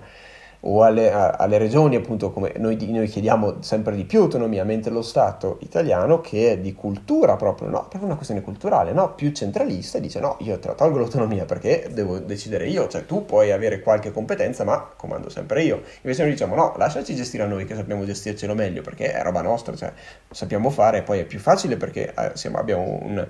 o 0.64 0.84
alle, 0.84 1.10
alle, 1.10 1.58
regioni, 1.58 1.96
appunto, 1.96 2.30
come 2.30 2.52
noi, 2.56 2.76
noi, 2.90 3.08
chiediamo 3.08 3.62
sempre 3.62 3.96
di 3.96 4.04
più 4.04 4.20
autonomia, 4.20 4.64
mentre 4.64 4.92
lo 4.92 5.02
Stato 5.02 5.58
italiano, 5.62 6.20
che 6.20 6.52
è 6.52 6.58
di 6.58 6.72
cultura 6.74 7.34
proprio, 7.36 7.68
no, 7.68 7.80
proprio 7.80 8.04
una 8.04 8.14
questione 8.14 8.42
culturale, 8.42 8.92
no, 8.92 9.14
più 9.14 9.32
centralista, 9.32 9.98
dice 9.98 10.20
no, 10.20 10.36
io 10.40 10.58
te 10.60 10.68
la 10.68 10.74
tolgo 10.74 10.98
l'autonomia 10.98 11.46
perché 11.46 11.88
devo 11.92 12.18
decidere 12.20 12.68
io, 12.68 12.86
cioè 12.86 13.06
tu 13.06 13.24
puoi 13.24 13.50
avere 13.50 13.80
qualche 13.80 14.12
competenza, 14.12 14.62
ma 14.62 14.88
comando 14.96 15.28
sempre 15.28 15.62
io. 15.64 15.82
Invece 16.02 16.22
noi 16.22 16.32
diciamo 16.32 16.54
no, 16.54 16.74
lasciaci 16.76 17.14
gestire 17.16 17.42
a 17.42 17.46
noi 17.46 17.64
che 17.64 17.74
sappiamo 17.74 18.04
gestircelo 18.04 18.54
meglio, 18.54 18.82
perché 18.82 19.12
è 19.12 19.20
roba 19.22 19.42
nostra, 19.42 19.74
cioè 19.74 19.92
sappiamo 20.30 20.70
fare, 20.70 21.02
poi 21.02 21.20
è 21.20 21.24
più 21.24 21.40
facile 21.40 21.76
perché 21.76 22.14
eh, 22.16 22.30
siamo, 22.34 22.58
abbiamo 22.58 22.98
un 23.02 23.26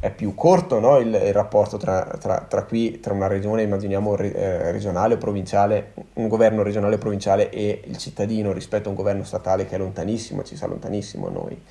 è 0.00 0.12
più 0.12 0.34
corto 0.34 0.78
no? 0.78 0.98
il, 0.98 1.08
il, 1.08 1.32
rapporto 1.32 1.76
tra, 1.76 2.04
tra, 2.20 2.40
tra, 2.42 2.64
qui, 2.64 3.00
tra 3.00 3.12
una 3.12 3.26
regione, 3.26 3.62
immaginiamo 3.62 4.16
eh, 4.16 4.70
regionale 4.70 5.14
o 5.14 5.18
provinciale, 5.18 5.94
un 6.14 6.28
governo 6.28 6.62
regionale 6.62 6.94
o 6.94 6.98
provinciale 6.98 7.50
e 7.50 7.82
il 7.84 7.96
cittadino 7.96 8.52
rispetto 8.52 8.86
a 8.88 8.90
un 8.90 8.96
governo 8.96 9.24
statale 9.24 9.66
che 9.66 9.74
è 9.74 9.78
lontanissimo, 9.78 10.44
ci 10.44 10.56
sa 10.56 10.66
lontanissimo 10.66 11.26
a 11.26 11.30
noi. 11.30 11.62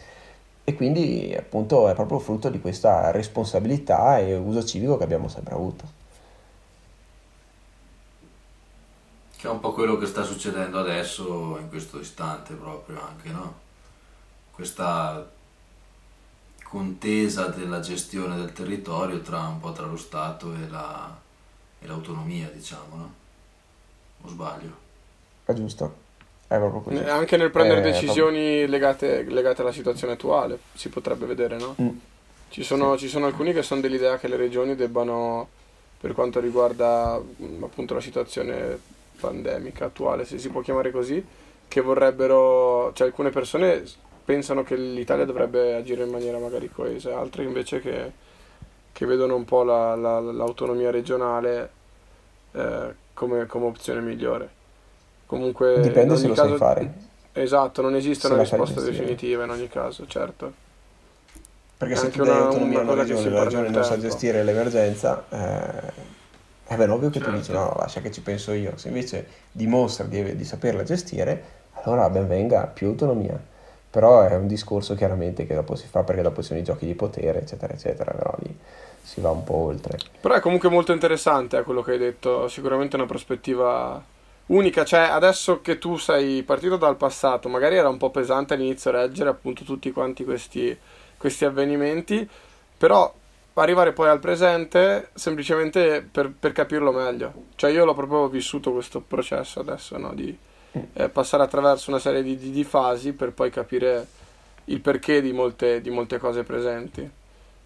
E 0.65 0.75
quindi 0.75 1.33
appunto 1.37 1.87
è 1.87 1.93
proprio 1.93 2.19
frutto 2.19 2.49
di 2.49 2.59
questa 2.59 3.11
responsabilità 3.11 4.19
e 4.19 4.35
uso 4.35 4.65
civico 4.65 4.97
che 4.97 5.05
abbiamo 5.05 5.29
sempre 5.29 5.53
avuto. 5.53 5.95
Che 9.37 9.47
è 9.47 9.49
un 9.49 9.61
po' 9.61 9.71
quello 9.71 9.97
che 9.97 10.05
sta 10.05 10.23
succedendo 10.23 10.79
adesso 10.79 11.57
in 11.61 11.69
questo 11.69 11.99
istante 11.99 12.55
proprio 12.55 12.99
anche, 13.01 13.29
no? 13.29 13.53
Questa 14.51 15.35
contesa 16.69 17.47
della 17.47 17.79
gestione 17.79 18.35
del 18.35 18.51
territorio 18.51 19.21
tra 19.21 19.39
un 19.47 19.59
po' 19.59 19.71
tra 19.71 19.85
lo 19.85 19.95
Stato 19.95 20.53
e, 20.53 20.67
la, 20.69 21.17
e 21.79 21.87
l'autonomia, 21.87 22.49
diciamo, 22.53 22.95
no? 22.95 23.13
O 24.23 24.27
sbaglio? 24.27 24.85
È 25.45 25.53
giusto. 25.53 26.05
È 26.47 26.57
proprio 26.57 26.81
così. 26.81 26.97
Anche 26.97 27.37
nel 27.37 27.51
prendere 27.51 27.79
è 27.79 27.83
decisioni 27.83 28.39
proprio... 28.39 28.67
legate, 28.67 29.23
legate, 29.23 29.61
alla 29.61 29.71
situazione 29.71 30.13
attuale, 30.13 30.59
si 30.73 30.89
potrebbe 30.89 31.25
vedere, 31.25 31.57
no? 31.57 31.75
Mm. 31.81 31.89
Ci, 32.49 32.63
sono, 32.63 32.93
sì. 32.93 33.05
ci 33.05 33.09
sono 33.09 33.25
alcuni 33.25 33.53
che 33.53 33.63
sono 33.63 33.81
dell'idea 33.81 34.17
che 34.17 34.27
le 34.27 34.37
regioni 34.37 34.75
debbano, 34.75 35.47
per 35.99 36.13
quanto 36.13 36.39
riguarda 36.39 37.17
mm, 37.19 37.63
appunto 37.63 37.93
la 37.93 38.01
situazione 38.01 38.77
pandemica 39.19 39.85
attuale, 39.85 40.25
se 40.25 40.37
si 40.37 40.49
può 40.49 40.61
chiamare 40.61 40.91
così, 40.91 41.25
che 41.67 41.81
vorrebbero, 41.81 42.91
cioè 42.93 43.07
alcune 43.07 43.29
persone 43.29 43.83
pensano 44.27 44.61
che 44.61 44.75
l'Italia 44.75 45.23
dovrebbe 45.23 45.73
agire 45.75 46.03
in 46.03 46.09
maniera 46.09 46.37
magari 46.37 46.69
coesa, 46.69 47.17
altre 47.17 47.45
invece 47.45 47.79
che, 47.79 48.11
che 48.91 49.05
vedono 49.05 49.37
un 49.37 49.45
po' 49.45 49.63
la, 49.63 49.95
la, 49.95 50.19
l'autonomia 50.19 50.91
regionale 50.91 51.69
eh, 52.51 52.93
come, 53.13 53.45
come 53.45 53.65
opzione 53.67 54.01
migliore. 54.01 54.49
Comunque, 55.27 55.79
Dipende 55.79 56.17
se 56.17 56.27
lo 56.27 56.33
caso, 56.33 56.49
sai 56.49 56.57
fare. 56.57 56.93
Esatto, 57.31 57.81
non 57.81 57.95
esiste 57.95 58.27
se 58.27 58.33
una 58.33 58.41
risposta 58.41 58.81
definitiva 58.81 59.45
in 59.45 59.49
ogni 59.49 59.69
caso, 59.69 60.05
certo. 60.07 60.51
Perché 61.77 61.95
se 61.95 62.09
tu 62.09 62.25
dai 62.25 62.35
una, 62.35 62.47
autonomia 62.47 62.79
a 62.79 62.81
una 62.81 62.93
regione, 62.95 63.29
la 63.29 63.43
regione 63.45 63.69
non 63.69 63.83
sa 63.85 63.97
gestire 63.97 64.43
l'emergenza, 64.43 65.23
eh, 65.29 65.93
è 66.65 66.75
ben 66.75 66.89
ovvio 66.89 67.07
che 67.09 67.19
certo. 67.19 67.31
tu 67.31 67.37
dici 67.37 67.51
no, 67.53 67.73
lascia 67.77 68.01
che 68.01 68.11
ci 68.11 68.19
penso 68.19 68.51
io. 68.51 68.75
Se 68.75 68.89
invece 68.89 69.25
dimostra 69.53 70.03
di, 70.03 70.35
di 70.35 70.43
saperla 70.43 70.83
gestire, 70.83 71.43
allora 71.83 72.09
ben 72.09 72.27
venga 72.27 72.65
più 72.65 72.87
autonomia. 72.87 73.55
Però 73.97 74.21
è 74.21 74.35
un 74.35 74.45
discorso 74.45 74.93
chiaramente 74.93 75.47
che 75.47 75.55
dopo 75.55 75.73
si 75.73 75.87
fa 75.87 76.03
perché 76.03 76.21
dopo 76.21 76.41
ci 76.41 76.49
sono 76.49 76.59
i 76.59 76.63
giochi 76.63 76.85
di 76.85 76.93
potere, 76.93 77.39
eccetera, 77.39 77.73
eccetera, 77.73 78.11
però 78.11 78.31
lì 78.43 78.55
si 79.01 79.21
va 79.21 79.31
un 79.31 79.43
po' 79.43 79.55
oltre. 79.55 79.97
Però 80.21 80.35
è 80.35 80.39
comunque 80.39 80.69
molto 80.69 80.91
interessante 80.91 81.57
eh, 81.57 81.63
quello 81.63 81.81
che 81.81 81.93
hai 81.93 81.97
detto, 81.97 82.47
sicuramente 82.47 82.95
una 82.95 83.07
prospettiva 83.07 83.99
unica, 84.45 84.85
cioè 84.85 84.99
adesso 84.99 85.61
che 85.61 85.79
tu 85.79 85.97
sei 85.97 86.43
partito 86.43 86.77
dal 86.77 86.95
passato, 86.95 87.49
magari 87.49 87.75
era 87.75 87.89
un 87.89 87.97
po' 87.97 88.11
pesante 88.11 88.53
all'inizio 88.53 88.91
reggere 88.91 89.31
appunto 89.31 89.63
tutti 89.63 89.91
quanti 89.91 90.23
questi, 90.23 90.77
questi 91.17 91.45
avvenimenti, 91.45 92.29
però 92.77 93.11
arrivare 93.55 93.93
poi 93.93 94.09
al 94.09 94.19
presente 94.19 95.09
semplicemente 95.15 96.07
per, 96.11 96.31
per, 96.39 96.51
capirlo 96.51 96.91
meglio. 96.91 97.33
Cioè 97.55 97.71
io 97.71 97.83
l'ho 97.83 97.95
proprio 97.95 98.27
vissuto 98.27 98.71
questo 98.71 99.01
processo 99.01 99.59
adesso, 99.59 99.97
no? 99.97 100.13
di 100.13 100.37
eh, 100.93 101.09
passare 101.09 101.43
attraverso 101.43 101.89
una 101.89 101.99
serie 101.99 102.23
di, 102.23 102.37
di, 102.37 102.51
di, 102.51 102.63
fasi 102.63 103.13
per 103.13 103.31
poi 103.31 103.49
capire 103.49 104.05
il 104.65 104.81
perché 104.81 105.21
di 105.21 105.31
molte, 105.31 105.81
di 105.81 105.89
molte 105.89 106.17
cose 106.17 106.43
presenti, 106.43 107.09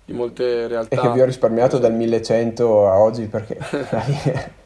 di 0.05 0.14
molte 0.14 0.68
realtà. 0.68 0.95
E 0.95 0.99
che 0.99 1.12
vi 1.12 1.22
ho 1.22 1.26
risparmiato 1.26 1.78
dal 1.78 1.93
1100 1.93 2.89
a 2.89 2.97
oggi 2.99 3.26
perché 3.26 3.57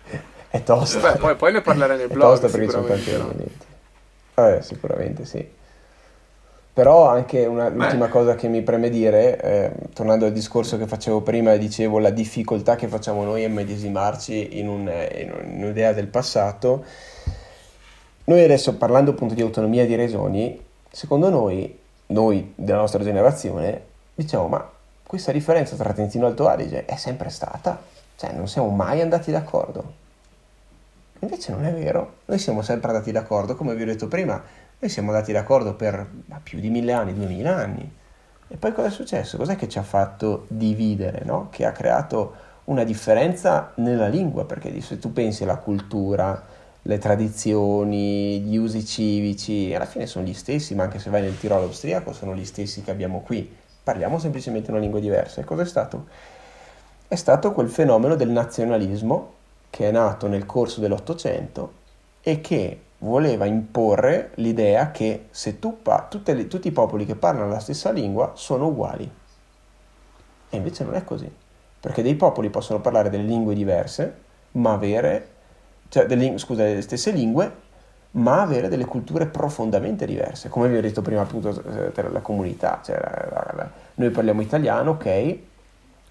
È 0.56 0.64
tosta. 0.64 1.12
Beh, 1.12 1.18
poi, 1.18 1.36
poi, 1.36 1.52
ne 1.52 1.62
parlerei 1.62 1.98
nel 1.98 2.08
blog. 2.08 2.38
È 2.38 2.40
tosta 2.40 2.48
perché 2.48 2.72
sono 2.72 2.86
tanti 2.86 3.10
elementi. 3.10 3.66
Eh, 4.36 4.60
sicuramente 4.62 5.26
sì. 5.26 5.46
Però 6.72 7.10
anche 7.10 7.46
una, 7.46 7.68
l'ultima 7.68 8.08
cosa 8.08 8.36
che 8.36 8.48
mi 8.48 8.62
preme 8.62 8.90
dire, 8.90 9.42
eh, 9.42 9.72
tornando 9.94 10.26
al 10.26 10.32
discorso 10.32 10.78
che 10.78 10.88
facevo 10.88 11.22
prima, 11.22 11.56
dicevo 11.56 12.00
la 12.00 12.10
difficoltà 12.10 12.76
che 12.76 12.88
facciamo 12.88 13.24
noi 13.24 13.44
a 13.44 13.50
medesimarci 13.50 14.58
in, 14.58 14.68
un, 14.68 14.92
in 15.16 15.62
un'idea 15.64 15.92
del 15.92 16.08
passato. 16.08 16.86
Noi 18.26 18.44
adesso 18.44 18.76
parlando 18.76 19.12
appunto 19.12 19.34
di 19.34 19.42
autonomia 19.42 19.86
di 19.86 19.96
regioni, 19.96 20.64
secondo 20.92 21.30
noi, 21.30 21.80
noi 22.08 22.54
della 22.56 22.80
nostra 22.80 23.04
generazione, 23.04 23.82
diciamo 24.14 24.48
ma 24.48 24.70
questa 25.06 25.32
differenza 25.32 25.76
tra 25.76 25.94
Trentino 25.94 26.26
e 26.26 26.30
Alto 26.30 26.48
Adige 26.48 26.86
è 26.86 26.96
sempre 26.96 27.30
stata, 27.30 27.80
cioè 28.16 28.32
non 28.34 28.48
siamo 28.48 28.70
mai 28.70 29.02
andati 29.02 29.32
d'accordo 29.32 30.04
Invece 31.20 31.54
non 31.54 31.66
è 31.66 31.74
vero, 31.74 32.18
noi 32.26 32.38
siamo 32.38 32.62
sempre 32.62 32.90
andati 32.90 33.12
d'accordo, 33.12 33.56
come 33.56 33.74
vi 33.74 33.84
ho 33.84 33.86
detto 33.86 34.08
prima, 34.08 34.42
noi 34.78 34.90
siamo 34.92 35.12
andati 35.12 35.32
d'accordo 35.32 35.74
per 35.74 36.08
più 36.44 36.60
di 36.60 36.70
mille 36.70 36.92
anni, 36.92 37.14
duemila 37.14 37.56
anni. 37.56 37.90
E 38.48 38.58
poi 38.58 38.74
cosa 38.74 38.90
è 38.90 38.92
successo? 38.92 39.38
Cos'è 39.38 39.56
che 39.56 39.68
ci 39.68 39.80
ha 39.80 39.84
fatto 39.84 40.46
dividere, 40.50 41.24
no? 41.24 41.48
Che 41.50 41.66
ha 41.66 41.72
creato 41.72 42.36
una 42.66 42.84
differenza 42.84 43.72
nella 43.76 44.08
lingua, 44.08 44.46
perché 44.46 44.80
se 44.82 45.00
tu 45.00 45.14
pensi 45.14 45.44
alla 45.44 45.58
cultura, 45.58 46.44
le 46.88 46.98
tradizioni, 47.00 48.42
gli 48.42 48.58
usi 48.58 48.86
civici, 48.86 49.74
alla 49.74 49.86
fine 49.86 50.06
sono 50.06 50.24
gli 50.24 50.36
stessi, 50.36 50.76
ma 50.76 50.84
anche 50.84 51.00
se 51.00 51.10
vai 51.10 51.22
nel 51.22 51.38
Tirolo 51.38 51.64
austriaco 51.64 52.14
sono 52.14 52.36
gli 52.36 52.46
stessi 52.46 52.84
che 52.84 52.92
abbiamo 52.92 53.22
qui. 53.22 53.52
Parliamo 53.84 54.20
semplicemente 54.20 54.70
una 54.70 54.80
lingua 54.80 55.00
diversa. 55.00 55.42
E 55.42 55.46
cos'è 55.46 55.66
stato? 55.66 56.06
È 57.08 57.16
stato 57.16 57.54
quel 57.54 57.70
fenomeno 57.70 58.14
del 58.16 58.30
nazionalismo 58.30 59.34
che 59.72 59.88
è 59.88 59.92
nato 59.92 60.28
nel 60.28 60.46
corso 60.46 60.80
dell'Ottocento 60.80 61.74
e 62.22 62.40
che 62.40 62.82
voleva 63.00 63.46
imporre 63.46 64.32
l'idea 64.36 64.92
che 64.92 65.26
se 65.32 65.58
tu 65.58 65.82
pa- 65.82 66.08
le, 66.24 66.48
tutti 66.48 66.68
i 66.68 66.72
popoli 66.72 67.06
che 67.06 67.16
parlano 67.16 67.50
la 67.50 67.60
stessa 67.60 67.90
lingua 67.90 68.34
sono 68.36 68.68
uguali. 68.68 69.12
E 70.50 70.56
invece 70.56 70.84
non 70.84 70.94
è 70.94 71.04
così, 71.04 71.32
perché 71.80 72.04
dei 72.04 72.16
popoli 72.16 72.52
possono 72.52 72.80
parlare 72.80 73.10
delle 73.10 73.24
lingue 73.24 73.56
diverse, 73.56 74.22
ma 74.52 74.74
avere, 74.74 75.30
cioè 75.96 76.08
delle, 76.08 76.38
scusa, 76.40 76.64
le 76.64 76.82
stesse 76.82 77.12
lingue, 77.12 77.50
ma 78.12 78.42
avere 78.42 78.68
delle 78.68 78.84
culture 78.84 79.28
profondamente 79.28 80.06
diverse. 80.06 80.50
Come 80.50 80.68
vi 80.68 80.76
ho 80.76 80.82
detto 80.82 81.02
prima, 81.02 81.22
appunto, 81.22 81.54
per 81.94 82.12
la 82.12 82.20
comunità, 82.20 82.82
cioè, 82.84 83.00
la, 83.00 83.30
la, 83.30 83.54
la, 83.56 83.70
noi 83.94 84.10
parliamo 84.10 84.42
italiano, 84.42 84.92
ok, 84.92 85.38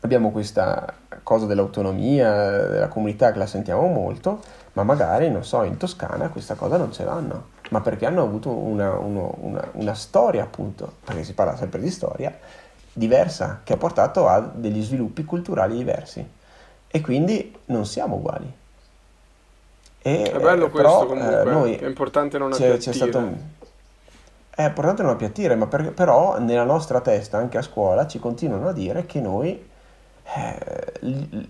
abbiamo 0.01 0.31
questa 0.31 0.91
cosa 1.23 1.45
dell'autonomia, 1.45 2.67
della 2.67 2.89
comunità 2.89 3.31
che 3.31 3.37
la 3.37 3.47
sentiamo 3.47 3.87
molto, 3.89 4.41
ma 4.73 4.85
magari, 4.85 5.31
non 5.31 5.45
so, 5.45 5.65
in 5.65 5.77
Toscana 5.77 6.31
questa 6.31 6.55
cosa 6.55 6.79
non 6.79 6.91
ce 6.91 7.05
l'hanno, 7.05 7.49
ma 7.69 7.83
perché 7.83 8.07
hanno 8.07 8.23
avuto 8.23 8.49
una, 8.53 8.97
uno, 8.97 9.37
una, 9.41 9.69
una 9.73 9.95
storia, 9.95 10.45
appunto, 10.45 10.95
perché 11.05 11.25
si 11.25 11.35
parla 11.35 11.59
sempre 11.59 11.79
di 11.83 11.91
storia, 11.91 12.35
diversa, 12.91 13.61
che 13.63 13.75
ha 13.75 13.77
portato 13.77 14.29
a 14.29 14.41
degli 14.41 14.83
sviluppi 14.83 15.27
culturali 15.27 15.77
diversi. 15.77 16.27
E 16.89 17.01
quindi 17.03 17.55
non 17.67 17.85
siamo 17.85 18.15
uguali. 18.15 18.63
E, 20.07 20.23
è 20.23 20.39
bello 20.39 20.69
questo 20.69 20.77
però, 20.77 21.07
comunque, 21.07 21.41
eh, 21.41 21.45
noi, 21.45 21.77
è 21.77 21.87
importante 21.87 22.37
non 22.37 22.51
c'è, 22.51 22.77
c'è 22.77 22.93
stato, 22.93 23.27
è 24.51 24.63
importante 24.63 25.01
non 25.01 25.13
appiattire, 25.13 25.55
ma 25.55 25.67
per, 25.67 25.93
però 25.93 26.39
nella 26.39 26.65
nostra 26.65 27.01
testa, 27.01 27.39
anche 27.39 27.57
a 27.57 27.63
scuola, 27.63 28.07
ci 28.07 28.19
continuano 28.19 28.69
a 28.69 28.73
dire 28.75 29.07
che 29.07 29.21
noi 29.21 29.67
eh, 30.25 30.93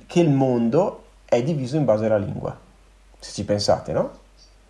che 0.07 0.21
il 0.21 0.31
mondo 0.31 1.03
è 1.25 1.43
diviso 1.43 1.77
in 1.77 1.85
base 1.85 2.07
alla 2.07 2.17
lingua, 2.17 2.57
se 3.19 3.33
ci 3.33 3.45
pensate, 3.45 3.93
no? 3.93 4.11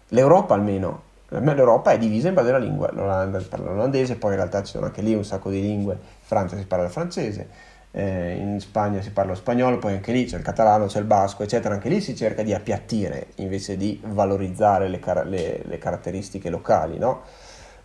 L'Europa 0.09 0.55
almeno, 0.55 1.03
l'Europa 1.29 1.91
è 1.91 1.99
divisa 1.99 2.29
in 2.29 2.35
base 2.35 2.49
alla 2.49 2.65
lingua, 2.65 2.91
l'Olanda 2.91 3.39
parla 3.47 3.71
l'olandese, 3.71 4.17
poi 4.17 4.31
in 4.31 4.37
realtà 4.37 4.63
ci 4.63 4.73
sono 4.73 4.87
anche 4.87 5.03
lì 5.03 5.13
un 5.13 5.27
sacco 5.27 5.51
di 5.51 5.61
lingue, 5.61 5.93
in 5.93 5.99
Francia 6.23 6.57
si 6.57 6.65
parla 6.65 6.87
il 6.87 6.91
francese, 6.91 7.49
eh, 7.97 8.35
in 8.35 8.59
Spagna 8.61 9.01
si 9.01 9.11
parla 9.11 9.33
lo 9.33 9.37
spagnolo, 9.37 9.79
poi 9.79 9.93
anche 9.93 10.11
lì 10.11 10.25
c'è 10.25 10.37
il 10.37 10.43
catalano, 10.43 10.87
c'è 10.87 10.99
il 10.99 11.05
basco, 11.05 11.45
eccetera, 11.45 11.75
anche 11.75 11.89
lì 11.89 12.01
si 12.01 12.17
cerca 12.17 12.43
di 12.43 12.53
appiattire 12.53 13.29
invece 13.37 13.77
di 13.77 14.01
valorizzare 14.05 14.89
le, 14.89 14.99
car- 14.99 15.27
le, 15.27 15.63
le 15.65 15.79
caratteristiche 15.79 16.51
locali, 16.51 16.99
no? 16.99 17.23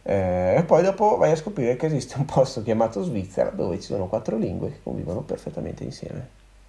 Eh, 0.01 0.55
e 0.57 0.63
poi 0.63 0.81
dopo 0.81 1.17
vai 1.17 1.31
a 1.31 1.35
scoprire 1.35 1.75
che 1.75 1.85
esiste 1.85 2.15
un 2.17 2.25
posto 2.25 2.63
chiamato 2.63 3.03
Svizzera 3.03 3.51
dove 3.51 3.79
ci 3.79 3.87
sono 3.87 4.07
quattro 4.07 4.35
lingue 4.37 4.71
che 4.71 4.79
convivono 4.81 5.21
perfettamente 5.21 5.83
insieme, 5.83 6.27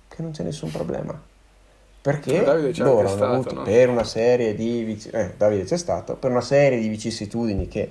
che 0.08 0.20
non 0.20 0.32
c'è 0.32 0.42
nessun 0.42 0.70
problema. 0.70 1.18
Perché 2.02 2.44
loro 2.76 3.00
hanno 3.00 3.08
stato, 3.08 3.24
avuto 3.24 3.54
no? 3.54 3.62
per 3.62 3.88
una 3.88 4.04
serie 4.04 4.54
di 4.54 4.82
vic- 4.84 5.14
eh, 5.14 5.34
Davide 5.36 5.64
c'è 5.64 5.78
stato, 5.78 6.14
per 6.14 6.30
una 6.30 6.40
serie 6.40 6.78
di 6.78 6.88
vicissitudini 6.88 7.68
che 7.68 7.90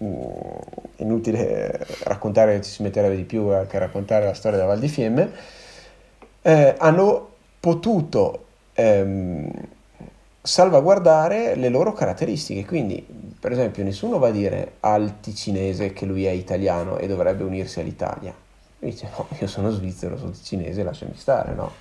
inutile 0.00 1.86
raccontare, 2.04 2.60
ci 2.62 2.70
si 2.70 2.82
metterebbe 2.82 3.16
di 3.16 3.24
più 3.24 3.48
che 3.68 3.78
raccontare 3.78 4.24
la 4.24 4.34
storia 4.34 4.58
della 4.58 4.70
Val 4.70 4.80
di 4.80 4.88
Fiemme, 4.88 5.30
eh, 6.42 6.74
hanno 6.78 7.28
potuto 7.60 8.46
ehm, 8.72 9.50
salvaguardare 10.40 11.54
le 11.54 11.68
loro 11.68 11.92
caratteristiche. 11.92 12.64
Quindi, 12.64 13.06
per 13.38 13.52
esempio, 13.52 13.84
nessuno 13.84 14.18
va 14.18 14.28
a 14.28 14.32
dire 14.32 14.72
al 14.80 15.20
ticinese 15.20 15.92
che 15.92 16.06
lui 16.06 16.24
è 16.24 16.30
italiano 16.30 16.98
e 16.98 17.06
dovrebbe 17.06 17.44
unirsi 17.44 17.80
all'Italia. 17.80 18.34
Lui 18.78 18.90
dice: 18.90 19.08
No, 19.16 19.26
io 19.38 19.46
sono 19.46 19.70
svizzero, 19.70 20.16
sono 20.16 20.30
ticinese, 20.30 20.82
lasciami 20.82 21.12
stare, 21.16 21.52
no? 21.52 21.72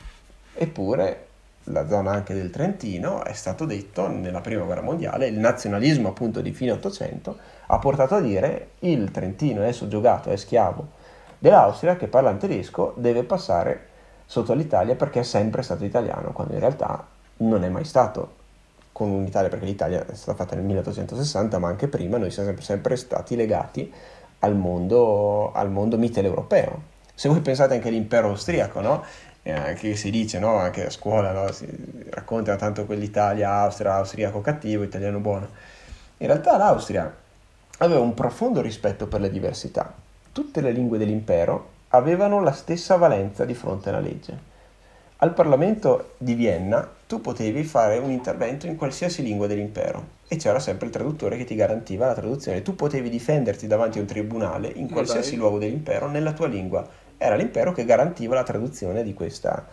Eppure 0.53 1.27
la 1.65 1.87
zona 1.87 2.11
anche 2.11 2.33
del 2.33 2.49
Trentino 2.49 3.23
è 3.23 3.33
stato 3.33 3.65
detto 3.65 4.07
nella 4.07 4.41
prima 4.41 4.63
guerra 4.63 4.81
mondiale, 4.81 5.27
il 5.27 5.37
nazionalismo 5.37 6.09
appunto 6.09 6.41
di 6.41 6.51
fine 6.51 6.71
800 6.71 7.37
ha 7.71 7.79
portato 7.79 8.15
a 8.15 8.21
dire 8.21 8.71
il 8.79 9.11
Trentino 9.11 9.61
è 9.61 9.71
soggiogato, 9.71 10.29
è 10.29 10.35
schiavo 10.35 10.97
dell'Austria 11.37 11.95
che 11.95 12.07
parla 12.07 12.31
in 12.31 12.37
tedesco 12.37 12.93
deve 12.97 13.23
passare 13.23 13.87
sotto 14.25 14.51
all'Italia 14.51 14.95
perché 14.95 15.21
è 15.21 15.23
sempre 15.23 15.61
stato 15.61 15.85
italiano, 15.85 16.31
quando 16.31 16.53
in 16.53 16.59
realtà 16.59 17.05
non 17.37 17.63
è 17.63 17.69
mai 17.69 17.85
stato 17.85 18.37
con 18.91 19.09
un'Italia, 19.09 19.49
perché 19.49 19.65
l'Italia 19.65 20.05
è 20.05 20.13
stata 20.13 20.35
fatta 20.35 20.55
nel 20.55 20.65
1860, 20.65 21.57
ma 21.57 21.69
anche 21.69 21.87
prima 21.87 22.17
noi 22.17 22.31
siamo 22.31 22.49
sempre, 22.49 22.65
sempre 22.65 22.95
stati 22.97 23.35
legati 23.35 23.91
al 24.39 24.55
mondo, 24.55 25.51
al 25.53 25.71
mondo 25.71 25.97
mitteleuropeo. 25.97 26.81
Se 27.13 27.29
voi 27.29 27.39
pensate 27.39 27.75
anche 27.75 27.87
all'impero 27.87 28.27
austriaco, 28.27 28.81
no? 28.81 29.03
Eh, 29.41 29.51
anche 29.51 29.95
si 29.95 30.11
dice, 30.11 30.37
no? 30.37 30.57
anche 30.57 30.87
a 30.87 30.89
scuola, 30.89 31.31
no? 31.31 31.51
si 31.51 31.65
racconta 32.09 32.55
tanto 32.57 32.85
quell'Italia, 32.85 33.51
Austria, 33.51 33.95
austriaco 33.95 34.41
cattivo, 34.41 34.83
italiano 34.83 35.19
buono. 35.19 35.47
In 36.17 36.27
realtà 36.27 36.57
l'Austria 36.57 37.11
aveva 37.79 37.99
un 37.99 38.13
profondo 38.13 38.61
rispetto 38.61 39.07
per 39.07 39.21
le 39.21 39.29
diversità. 39.29 39.93
Tutte 40.31 40.61
le 40.61 40.71
lingue 40.71 40.97
dell'impero 40.97 41.77
avevano 41.89 42.41
la 42.41 42.51
stessa 42.51 42.95
valenza 42.95 43.45
di 43.45 43.53
fronte 43.53 43.89
alla 43.89 43.99
legge. 43.99 44.47
Al 45.21 45.33
Parlamento 45.33 46.11
di 46.17 46.33
Vienna 46.33 46.87
tu 47.07 47.19
potevi 47.19 47.63
fare 47.63 47.97
un 47.97 48.09
intervento 48.09 48.67
in 48.67 48.75
qualsiasi 48.75 49.21
lingua 49.21 49.47
dell'impero 49.47 50.17
e 50.27 50.37
c'era 50.37 50.59
sempre 50.59 50.85
il 50.85 50.93
traduttore 50.93 51.35
che 51.35 51.43
ti 51.43 51.55
garantiva 51.55 52.05
la 52.05 52.13
traduzione. 52.13 52.61
Tu 52.61 52.75
potevi 52.75 53.09
difenderti 53.09 53.67
davanti 53.67 53.97
a 53.97 54.01
un 54.01 54.07
tribunale 54.07 54.71
in 54.75 54.89
qualsiasi 54.89 55.35
luogo 55.35 55.57
dell'impero 55.57 56.07
nella 56.07 56.33
tua 56.33 56.47
lingua. 56.47 56.87
Era 57.17 57.35
l'impero 57.35 57.73
che 57.73 57.83
garantiva 57.83 58.35
la 58.35 58.43
traduzione 58.43 59.03
di 59.03 59.13
questa, 59.13 59.65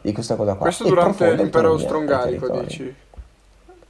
di 0.00 0.12
questa 0.12 0.36
cosa 0.36 0.54
qua. 0.54 0.66
Questo 0.66 0.84
e 0.84 0.88
durante 0.88 1.34
l'impero 1.34 1.70
austro-ungarico, 1.70 2.60
dici? 2.60 2.94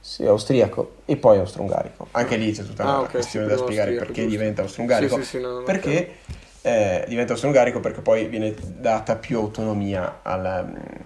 Sì, 0.07 0.23
austriaco 0.23 0.97
e 1.05 1.17
poi 1.17 1.39
austro-ungarico. 1.39 2.09
Anche 2.11 2.35
lì 2.35 2.51
c'è 2.51 2.63
tutta 2.63 2.83
ah, 2.83 2.89
una 2.89 2.99
okay, 2.99 3.11
questione 3.13 3.47
da 3.47 3.57
spiegare 3.57 3.95
perché 3.95 4.13
giusto. 4.21 4.29
diventa 4.29 4.61
austro-ungarico. 4.61 5.15
Sì, 5.15 5.23
sì, 5.23 5.29
sì, 5.29 5.39
no, 5.41 5.63
perché 5.63 6.17
eh, 6.61 7.05
diventa 7.07 7.31
austro-ungarico 7.31 7.79
perché 7.79 8.01
poi 8.01 8.27
viene 8.27 8.53
data 8.77 9.15
più 9.15 9.39
autonomia 9.39 10.19
alla, 10.21 10.63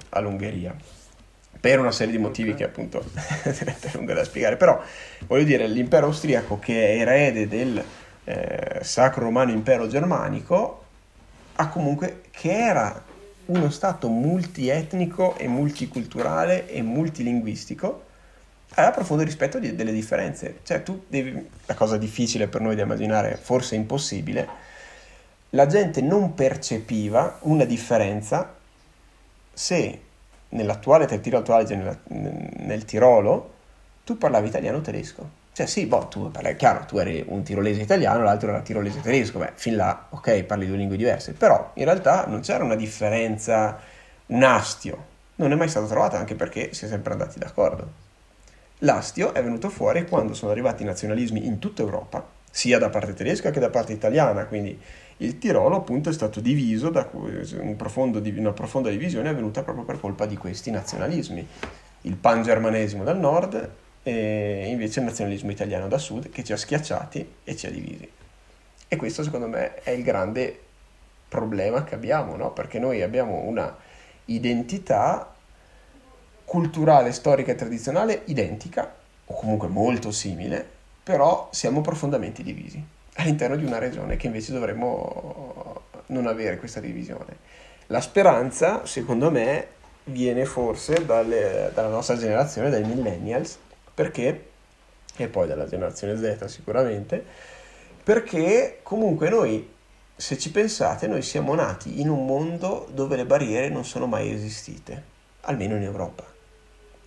all'Ungheria 0.09 0.75
per 1.61 1.79
una 1.79 1.93
serie 1.93 2.11
di 2.11 2.19
motivi 2.19 2.49
okay. 2.49 2.61
che 2.61 2.67
appunto 2.67 3.01
è 3.43 3.89
lunga 3.93 4.15
da 4.15 4.25
spiegare, 4.25 4.57
però 4.57 4.81
voglio 5.27 5.45
dire 5.45 5.65
l'impero 5.67 6.07
austriaco 6.07 6.59
che 6.59 6.97
è 6.97 6.99
erede 6.99 7.47
del 7.47 7.81
eh, 8.25 8.79
Sacro 8.81 9.23
Romano 9.23 9.51
Impero 9.51 9.87
Germanico 9.87 10.83
ha 11.53 11.69
comunque 11.69 12.23
che 12.31 12.51
era 12.51 13.01
uno 13.45 13.69
stato 13.69 14.09
multietnico 14.09 15.37
e 15.37 15.47
multiculturale 15.47 16.67
e 16.67 16.81
multilinguistico 16.81 18.07
aveva 18.75 18.91
profondo 18.91 19.23
rispetto 19.23 19.59
di, 19.59 19.75
delle 19.75 19.91
differenze, 19.91 20.59
cioè 20.63 20.83
tu 20.83 21.03
devi, 21.07 21.47
la 21.65 21.73
cosa 21.73 21.97
difficile 21.97 22.47
per 22.47 22.61
noi 22.61 22.75
da 22.75 22.83
immaginare, 22.83 23.37
forse 23.41 23.75
impossibile, 23.75 24.47
la 25.51 25.65
gente 25.65 26.01
non 26.01 26.35
percepiva 26.35 27.39
una 27.41 27.65
differenza 27.65 28.55
se 29.51 30.01
nell'attuale 30.49 31.05
Trentino 31.05 31.37
Alto 31.37 31.53
Adige, 31.53 31.75
nel, 31.75 31.97
nel 32.57 32.85
Tirolo, 32.85 33.53
tu 34.03 34.17
parlavi 34.17 34.47
italiano 34.47 34.81
tedesco. 34.81 35.37
Cioè 35.51 35.65
sì, 35.67 35.85
boh, 35.87 36.07
tu 36.07 36.31
parli, 36.31 36.55
chiaro, 36.55 36.85
tu 36.85 36.97
eri 36.99 37.23
un 37.27 37.43
tirolese 37.43 37.81
italiano, 37.81 38.23
l'altro 38.23 38.49
era 38.49 38.61
tirolese 38.61 39.01
tedesco, 39.01 39.39
beh, 39.39 39.51
fin 39.55 39.75
là, 39.75 40.05
ok, 40.09 40.43
parli 40.43 40.67
due 40.67 40.77
lingue 40.77 40.95
diverse, 40.95 41.33
però 41.33 41.71
in 41.73 41.83
realtà 41.83 42.25
non 42.27 42.39
c'era 42.39 42.63
una 42.63 42.75
differenza, 42.75 43.77
un 44.27 44.43
astio, 44.43 45.05
non 45.35 45.51
è 45.51 45.55
mai 45.55 45.67
stato 45.67 45.87
trovato 45.87 46.15
anche 46.15 46.35
perché 46.35 46.73
si 46.73 46.85
è 46.85 46.87
sempre 46.87 47.11
andati 47.11 47.39
d'accordo. 47.39 48.07
L'astio 48.79 49.33
è 49.33 49.43
venuto 49.43 49.69
fuori 49.69 50.07
quando 50.07 50.33
sono 50.33 50.51
arrivati 50.51 50.83
i 50.83 50.85
nazionalismi 50.85 51.45
in 51.45 51.59
tutta 51.59 51.81
Europa, 51.81 52.25
sia 52.49 52.79
da 52.79 52.89
parte 52.89 53.13
tedesca 53.13 53.51
che 53.51 53.59
da 53.59 53.69
parte 53.69 53.91
italiana, 53.91 54.45
quindi 54.45 54.79
il 55.17 55.37
Tirolo 55.37 55.75
appunto 55.75 56.09
è 56.09 56.13
stato 56.13 56.39
diviso 56.39 56.89
da 56.89 57.09
un 57.11 57.75
profondo, 57.75 58.21
una 58.37 58.53
profonda 58.53 58.89
divisione 58.89 59.27
è 59.27 59.31
avvenuta 59.31 59.63
proprio 59.63 59.83
per 59.83 59.99
colpa 59.99 60.25
di 60.25 60.37
questi 60.37 60.71
nazionalismi. 60.71 61.45
Il 62.03 62.15
pangermanesimo 62.15 63.03
dal 63.03 63.19
nord 63.19 63.69
e 64.01 64.67
invece 64.69 64.99
il 64.99 65.05
nazionalismo 65.07 65.51
italiano 65.51 65.89
da 65.89 65.97
sud 65.97 66.29
che 66.29 66.45
ci 66.45 66.53
ha 66.53 66.57
schiacciati 66.57 67.33
e 67.43 67.55
ci 67.57 67.65
ha 67.67 67.69
divisi. 67.69 68.09
E 68.87 68.95
questo 68.95 69.23
secondo 69.23 69.47
me 69.47 69.75
è 69.75 69.91
il 69.91 70.03
grande 70.03 70.57
problema 71.27 71.83
che 71.83 71.95
abbiamo, 71.95 72.37
no? 72.37 72.51
perché 72.51 72.79
noi 72.79 73.01
abbiamo 73.01 73.41
una 73.41 73.75
identità 74.25 75.35
culturale, 76.49 77.11
storica 77.11 77.51
e 77.51 77.55
tradizionale 77.55 78.23
identica, 78.25 78.91
o 79.23 79.35
comunque 79.35 79.67
molto 79.67 80.09
simile, 80.09 80.67
però 81.03 81.47
siamo 81.51 81.81
profondamente 81.81 82.41
divisi 82.41 82.83
all'interno 83.17 83.55
di 83.55 83.65
una 83.65 83.77
regione 83.77 84.17
che 84.17 84.25
invece 84.25 84.51
dovremmo 84.51 85.83
non 86.07 86.25
avere 86.25 86.57
questa 86.57 86.79
divisione. 86.79 87.37
La 87.87 88.01
speranza, 88.01 88.83
secondo 88.87 89.29
me, 89.29 89.67
viene 90.05 90.45
forse 90.45 91.05
dalle, 91.05 91.69
dalla 91.71 91.89
nostra 91.89 92.17
generazione, 92.17 92.71
dai 92.71 92.83
millennials, 92.83 93.59
perché, 93.93 94.47
e 95.17 95.27
poi 95.27 95.47
dalla 95.47 95.67
generazione 95.67 96.17
Z 96.17 96.45
sicuramente, 96.45 97.23
perché 98.03 98.79
comunque 98.81 99.29
noi, 99.29 99.71
se 100.15 100.35
ci 100.39 100.49
pensate, 100.49 101.05
noi 101.05 101.21
siamo 101.21 101.53
nati 101.53 102.01
in 102.01 102.09
un 102.09 102.25
mondo 102.25 102.87
dove 102.91 103.17
le 103.17 103.25
barriere 103.27 103.69
non 103.69 103.85
sono 103.85 104.07
mai 104.07 104.31
esistite, 104.31 105.03
almeno 105.41 105.75
in 105.75 105.83
Europa. 105.83 106.37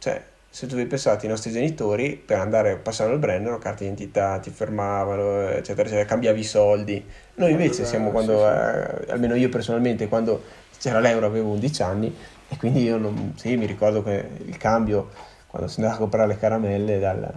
Cioè, 0.03 0.21
se 0.51 0.67
tu 0.67 0.75
vi 0.75 0.85
pensate, 0.85 1.27
i 1.27 1.29
nostri 1.29 1.53
genitori 1.53 2.17
per 2.17 2.41
andare 2.41 2.73
a 2.73 2.77
passare 2.77 3.13
al 3.13 3.21
Brennero, 3.21 3.59
carta 3.59 3.85
d'identità, 3.85 4.41
ti 4.41 4.51
fermavano, 4.51 5.47
eccetera, 5.51 5.83
eccetera, 5.87 6.05
cambiavi 6.05 6.41
i 6.41 6.45
soldi. 6.45 7.07
Noi 7.35 7.53
invece 7.53 7.85
siamo 7.85 8.11
quando, 8.11 8.39
sì, 8.39 8.43
sì. 8.43 9.07
Eh, 9.07 9.13
almeno 9.13 9.37
io 9.37 9.49
personalmente, 9.49 10.09
quando 10.09 10.43
c'era 10.77 10.99
l'euro 10.99 11.27
avevo 11.27 11.53
11 11.53 11.83
anni 11.85 12.17
e 12.49 12.57
quindi 12.57 12.83
io 12.83 12.97
non, 12.97 13.35
sì, 13.37 13.55
mi 13.57 13.65
ricordo 13.65 14.03
che 14.03 14.29
il 14.45 14.57
cambio, 14.57 15.11
quando 15.47 15.69
si 15.69 15.79
andava 15.79 15.95
a 15.95 16.01
comprare 16.01 16.27
le 16.27 16.37
caramelle 16.37 16.99
dal, 16.99 17.33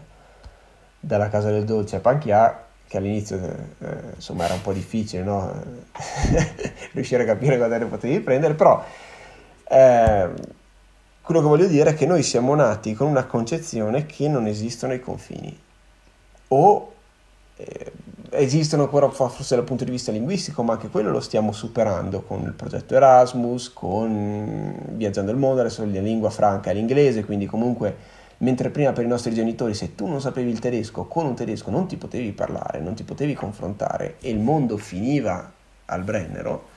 dalla 1.00 1.30
casa 1.30 1.52
del 1.52 1.66
dolce 1.66 1.98
a 1.98 2.00
Panchia, 2.00 2.66
che 2.88 2.98
all'inizio 2.98 3.38
eh, 3.38 4.16
insomma 4.16 4.46
era 4.46 4.56
un 4.56 4.64
po' 4.64 4.74
difficile 4.74 5.22
no? 5.22 5.54
riuscire 6.94 7.22
a 7.22 7.26
capire 7.28 7.60
cosa 7.60 7.78
ne 7.78 7.86
potevi 7.86 8.22
prendere, 8.22 8.56
però... 8.56 8.84
Eh, 9.68 10.64
quello 11.26 11.42
che 11.42 11.48
voglio 11.48 11.66
dire 11.66 11.90
è 11.90 11.94
che 11.96 12.06
noi 12.06 12.22
siamo 12.22 12.54
nati 12.54 12.94
con 12.94 13.08
una 13.08 13.26
concezione 13.26 14.06
che 14.06 14.28
non 14.28 14.46
esistono 14.46 14.94
i 14.94 15.00
confini. 15.00 15.60
O 16.50 16.94
eh, 17.56 17.92
esistono 18.30 18.84
ancora 18.84 19.10
forse 19.10 19.56
dal 19.56 19.64
punto 19.64 19.84
di 19.84 19.90
vista 19.90 20.12
linguistico, 20.12 20.62
ma 20.62 20.74
anche 20.74 20.90
quello 20.90 21.10
lo 21.10 21.20
stiamo 21.20 21.52
superando 21.52 22.22
con 22.22 22.44
il 22.44 22.54
progetto 22.54 22.94
Erasmus, 22.94 23.74
con 23.74 24.78
Viaggiando 24.92 25.32
il 25.32 25.38
mondo, 25.38 25.62
adesso 25.62 25.84
la 25.84 26.00
lingua 26.00 26.30
franca 26.30 26.70
è 26.70 26.76
l'inglese, 26.76 27.26
quindi 27.26 27.48
comunque 27.48 28.14
mentre 28.38 28.70
prima 28.70 28.92
per 28.92 29.06
i 29.06 29.08
nostri 29.08 29.34
genitori 29.34 29.74
se 29.74 29.96
tu 29.96 30.06
non 30.06 30.22
sapevi 30.22 30.52
il 30.52 30.60
tedesco, 30.60 31.06
con 31.06 31.26
un 31.26 31.34
tedesco 31.34 31.72
non 31.72 31.88
ti 31.88 31.98
potevi 31.98 32.34
parlare, 32.34 32.82
non 32.82 32.94
ti 32.94 33.04
potevi 33.04 33.34
confrontare 33.34 34.18
e 34.20 34.30
il 34.30 34.38
mondo 34.38 34.78
finiva 34.78 35.52
al 35.86 36.04
Brennero, 36.04 36.74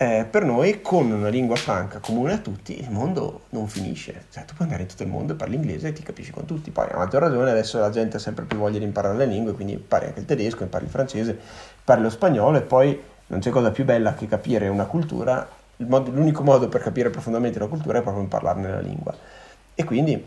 eh, 0.00 0.24
per 0.30 0.44
noi 0.44 0.80
con 0.80 1.10
una 1.10 1.28
lingua 1.28 1.56
franca 1.56 1.98
comune 1.98 2.34
a 2.34 2.38
tutti 2.38 2.80
il 2.80 2.88
mondo 2.88 3.42
non 3.48 3.66
finisce. 3.66 4.26
Cioè, 4.30 4.44
tu 4.44 4.54
puoi 4.54 4.68
andare 4.68 4.82
in 4.82 4.88
tutto 4.88 5.02
il 5.02 5.08
mondo 5.08 5.32
e 5.32 5.36
parli 5.36 5.56
inglese 5.56 5.88
e 5.88 5.92
ti 5.92 6.04
capisci 6.04 6.30
con 6.30 6.44
tutti. 6.44 6.70
Poi 6.70 6.86
a 6.88 6.96
maggior 6.96 7.20
ragione 7.20 7.50
adesso 7.50 7.80
la 7.80 7.90
gente 7.90 8.16
ha 8.16 8.20
sempre 8.20 8.44
più 8.44 8.58
voglia 8.58 8.78
di 8.78 8.84
imparare 8.84 9.16
le 9.16 9.26
lingue, 9.26 9.54
quindi 9.54 9.72
impari 9.72 10.06
anche 10.06 10.20
il 10.20 10.24
tedesco, 10.24 10.62
impari 10.62 10.84
il 10.84 10.90
francese, 10.90 11.36
parli 11.82 12.04
lo 12.04 12.10
spagnolo 12.10 12.58
e 12.58 12.62
poi 12.62 13.00
non 13.26 13.40
c'è 13.40 13.50
cosa 13.50 13.72
più 13.72 13.84
bella 13.84 14.14
che 14.14 14.28
capire 14.28 14.68
una 14.68 14.84
cultura. 14.84 15.46
Modo, 15.78 16.12
l'unico 16.12 16.44
modo 16.44 16.68
per 16.68 16.80
capire 16.80 17.10
profondamente 17.10 17.58
una 17.58 17.68
cultura 17.68 17.98
è 17.98 18.02
proprio 18.02 18.24
parlarne 18.26 18.70
la 18.70 18.80
lingua. 18.80 19.12
E 19.74 19.82
quindi 19.82 20.24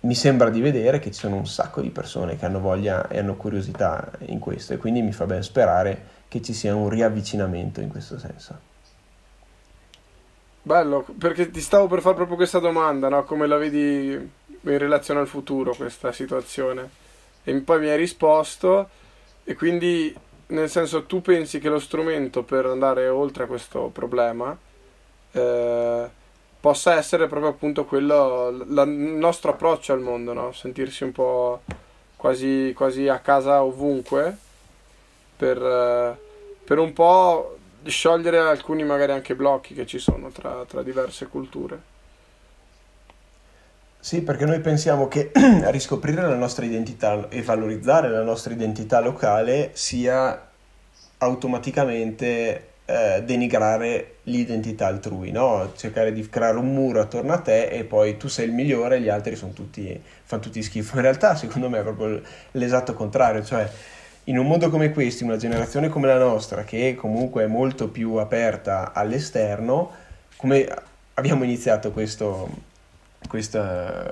mi 0.00 0.14
sembra 0.14 0.50
di 0.50 0.60
vedere 0.60 0.98
che 0.98 1.12
ci 1.12 1.20
sono 1.20 1.36
un 1.36 1.46
sacco 1.46 1.80
di 1.80 1.90
persone 1.90 2.36
che 2.36 2.44
hanno 2.44 2.58
voglia 2.58 3.06
e 3.06 3.18
hanno 3.18 3.36
curiosità 3.36 4.10
in 4.26 4.40
questo 4.40 4.72
e 4.72 4.76
quindi 4.76 5.02
mi 5.02 5.12
fa 5.12 5.24
ben 5.24 5.42
sperare 5.42 6.14
che 6.28 6.42
ci 6.42 6.52
sia 6.52 6.74
un 6.74 6.88
riavvicinamento 6.88 7.80
in 7.80 7.88
questo 7.88 8.18
senso. 8.18 8.74
Bello, 10.62 11.06
perché 11.16 11.50
ti 11.50 11.60
stavo 11.60 11.86
per 11.86 12.00
fare 12.00 12.16
proprio 12.16 12.36
questa 12.36 12.58
domanda, 12.58 13.08
no? 13.08 13.22
Come 13.24 13.46
la 13.46 13.56
vedi 13.56 14.10
in 14.10 14.78
relazione 14.78 15.20
al 15.20 15.28
futuro 15.28 15.74
questa 15.74 16.10
situazione? 16.10 16.90
E 17.44 17.54
poi 17.60 17.78
mi 17.78 17.88
hai 17.88 17.96
risposto 17.96 18.88
e 19.44 19.54
quindi 19.54 20.12
nel 20.48 20.68
senso 20.68 21.04
tu 21.04 21.22
pensi 21.22 21.60
che 21.60 21.68
lo 21.68 21.78
strumento 21.78 22.42
per 22.42 22.66
andare 22.66 23.06
oltre 23.06 23.44
a 23.44 23.46
questo 23.46 23.90
problema 23.92 24.56
eh, 25.30 26.10
possa 26.58 26.94
essere 26.94 27.28
proprio 27.28 27.50
appunto 27.50 27.84
quello, 27.84 28.48
il 28.48 28.88
nostro 28.88 29.52
approccio 29.52 29.92
al 29.92 30.00
mondo, 30.00 30.32
no? 30.32 30.50
Sentirsi 30.50 31.04
un 31.04 31.12
po' 31.12 31.62
quasi, 32.16 32.72
quasi 32.74 33.06
a 33.06 33.20
casa 33.20 33.62
ovunque 33.62 34.38
per... 35.36 35.62
Eh, 35.62 36.24
per 36.66 36.78
un 36.78 36.92
po' 36.92 37.58
sciogliere 37.84 38.38
alcuni 38.38 38.82
magari 38.82 39.12
anche 39.12 39.36
blocchi 39.36 39.72
che 39.72 39.86
ci 39.86 40.00
sono 40.00 40.30
tra, 40.30 40.64
tra 40.66 40.82
diverse 40.82 41.28
culture. 41.28 41.94
Sì, 44.00 44.22
perché 44.22 44.44
noi 44.44 44.58
pensiamo 44.60 45.06
che 45.06 45.30
riscoprire 45.70 46.22
la 46.22 46.34
nostra 46.34 46.64
identità 46.64 47.28
e 47.28 47.42
valorizzare 47.42 48.10
la 48.10 48.24
nostra 48.24 48.52
identità 48.52 49.00
locale 49.00 49.70
sia 49.74 50.48
automaticamente 51.18 52.70
eh, 52.84 53.22
denigrare 53.24 54.16
l'identità 54.24 54.88
altrui, 54.88 55.30
no? 55.30 55.72
cercare 55.76 56.12
di 56.12 56.28
creare 56.28 56.58
un 56.58 56.72
muro 56.72 57.00
attorno 57.00 57.32
a 57.32 57.38
te 57.38 57.68
e 57.68 57.84
poi 57.84 58.16
tu 58.16 58.26
sei 58.26 58.46
il 58.46 58.52
migliore 58.52 58.96
e 58.96 59.00
gli 59.00 59.08
altri 59.08 59.38
tutti, 59.52 60.00
fanno 60.24 60.42
tutti 60.42 60.62
schifo. 60.62 60.96
In 60.96 61.02
realtà 61.02 61.36
secondo 61.36 61.68
me 61.68 61.78
è 61.78 61.82
proprio 61.82 62.20
l'esatto 62.52 62.94
contrario, 62.94 63.44
cioè 63.44 63.68
in 64.28 64.38
un 64.38 64.46
mondo 64.46 64.70
come 64.70 64.90
questo, 64.90 65.22
in 65.22 65.30
una 65.30 65.38
generazione 65.38 65.88
come 65.88 66.08
la 66.08 66.18
nostra, 66.18 66.64
che 66.64 66.94
comunque 66.96 67.44
è 67.44 67.46
molto 67.46 67.88
più 67.88 68.14
aperta 68.14 68.92
all'esterno, 68.92 69.90
come 70.36 70.68
abbiamo 71.14 71.44
iniziato 71.44 71.92
questo, 71.92 72.48
questa, 73.28 74.10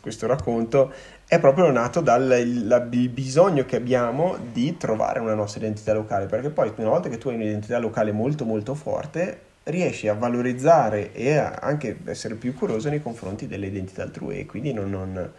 questo 0.00 0.26
racconto, 0.26 0.92
è 1.26 1.38
proprio 1.38 1.70
nato 1.70 2.00
dal 2.00 2.86
bisogno 3.10 3.64
che 3.64 3.76
abbiamo 3.76 4.36
di 4.52 4.76
trovare 4.76 5.20
una 5.20 5.34
nostra 5.34 5.60
identità 5.60 5.94
locale, 5.94 6.26
perché 6.26 6.50
poi 6.50 6.72
una 6.76 6.90
volta 6.90 7.08
che 7.08 7.16
tu 7.16 7.30
hai 7.30 7.36
un'identità 7.36 7.78
locale 7.78 8.12
molto 8.12 8.44
molto 8.44 8.74
forte, 8.74 9.50
riesci 9.64 10.08
a 10.08 10.14
valorizzare 10.14 11.12
e 11.12 11.36
a 11.36 11.52
anche 11.58 11.96
essere 12.04 12.34
più 12.34 12.52
curioso 12.52 12.90
nei 12.90 13.00
confronti 13.00 13.46
delle 13.46 13.68
identità 13.68 14.02
altrui 14.02 14.40
e 14.40 14.46
quindi 14.46 14.74
non, 14.74 14.90
non 14.90 15.32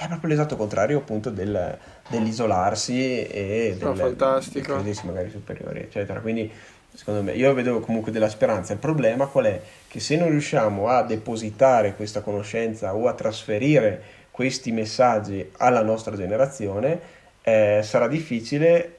è 0.00 0.06
proprio 0.06 0.30
l'esatto 0.30 0.56
contrario 0.56 0.96
appunto 0.96 1.28
del, 1.28 1.76
dell'isolarsi 2.08 3.26
e 3.26 3.76
del, 3.78 3.88
no, 3.88 3.92
del 3.92 4.62
credersi 4.62 5.04
magari 5.04 5.28
superiori, 5.28 5.80
eccetera. 5.80 6.20
Quindi 6.20 6.50
secondo 6.94 7.22
me 7.22 7.32
io 7.32 7.52
vedo 7.52 7.80
comunque 7.80 8.10
della 8.10 8.30
speranza. 8.30 8.72
Il 8.72 8.78
problema 8.78 9.26
qual 9.26 9.44
è? 9.44 9.60
Che 9.86 10.00
se 10.00 10.16
non 10.16 10.30
riusciamo 10.30 10.88
a 10.88 11.02
depositare 11.02 11.94
questa 11.94 12.22
conoscenza 12.22 12.94
o 12.94 13.08
a 13.08 13.12
trasferire 13.12 14.02
questi 14.30 14.72
messaggi 14.72 15.50
alla 15.58 15.82
nostra 15.82 16.16
generazione, 16.16 16.98
eh, 17.42 17.80
sarà 17.82 18.08
difficile 18.08 18.96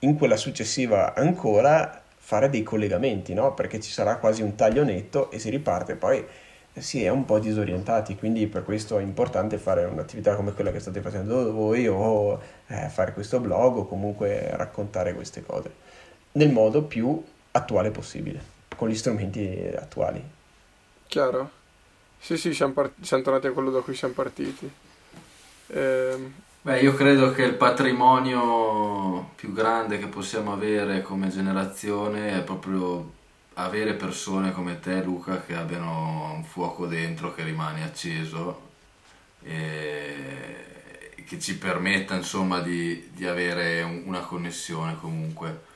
in 0.00 0.16
quella 0.16 0.36
successiva 0.36 1.14
ancora 1.14 2.00
fare 2.16 2.48
dei 2.48 2.62
collegamenti, 2.62 3.34
no? 3.34 3.54
Perché 3.54 3.80
ci 3.80 3.90
sarà 3.90 4.18
quasi 4.18 4.42
un 4.42 4.54
taglio 4.54 4.84
netto 4.84 5.32
e 5.32 5.40
si 5.40 5.50
riparte 5.50 5.96
poi 5.96 6.24
si 6.78 7.02
è 7.02 7.08
un 7.08 7.24
po' 7.24 7.38
disorientati, 7.38 8.16
quindi 8.16 8.46
per 8.46 8.64
questo 8.64 8.98
è 8.98 9.02
importante 9.02 9.58
fare 9.58 9.84
un'attività 9.84 10.34
come 10.34 10.52
quella 10.52 10.70
che 10.70 10.80
state 10.80 11.00
facendo 11.00 11.52
voi 11.52 11.86
o 11.88 12.40
eh, 12.66 12.88
fare 12.88 13.12
questo 13.12 13.40
blog 13.40 13.76
o 13.76 13.86
comunque 13.86 14.50
raccontare 14.56 15.14
queste 15.14 15.44
cose 15.44 15.84
nel 16.32 16.52
modo 16.52 16.82
più 16.82 17.22
attuale 17.52 17.90
possibile, 17.90 18.40
con 18.76 18.88
gli 18.88 18.94
strumenti 18.94 19.70
attuali. 19.74 20.22
Chiaro? 21.06 21.50
Sì, 22.18 22.36
sì, 22.36 22.52
siamo, 22.52 22.72
part- 22.72 23.00
siamo 23.00 23.22
tornati 23.22 23.46
a 23.46 23.52
quello 23.52 23.70
da 23.70 23.80
cui 23.80 23.94
siamo 23.94 24.14
partiti. 24.14 24.70
Eh... 25.68 26.44
Beh, 26.62 26.80
io 26.80 26.94
credo 26.94 27.30
che 27.30 27.44
il 27.44 27.54
patrimonio 27.54 29.30
più 29.36 29.52
grande 29.52 29.98
che 29.98 30.08
possiamo 30.08 30.52
avere 30.52 31.00
come 31.00 31.28
generazione 31.28 32.38
è 32.38 32.42
proprio 32.42 33.12
avere 33.58 33.94
persone 33.94 34.52
come 34.52 34.80
te, 34.80 35.02
Luca, 35.02 35.42
che 35.42 35.54
abbiano 35.54 36.32
un 36.34 36.44
fuoco 36.44 36.86
dentro 36.86 37.34
che 37.34 37.42
rimane 37.42 37.84
acceso 37.84 38.64
e 39.42 41.24
che 41.24 41.40
ci 41.40 41.56
permetta 41.58 42.14
insomma 42.14 42.60
di, 42.60 43.10
di 43.12 43.26
avere 43.26 43.82
una 43.82 44.20
connessione 44.20 44.96
comunque 44.96 45.74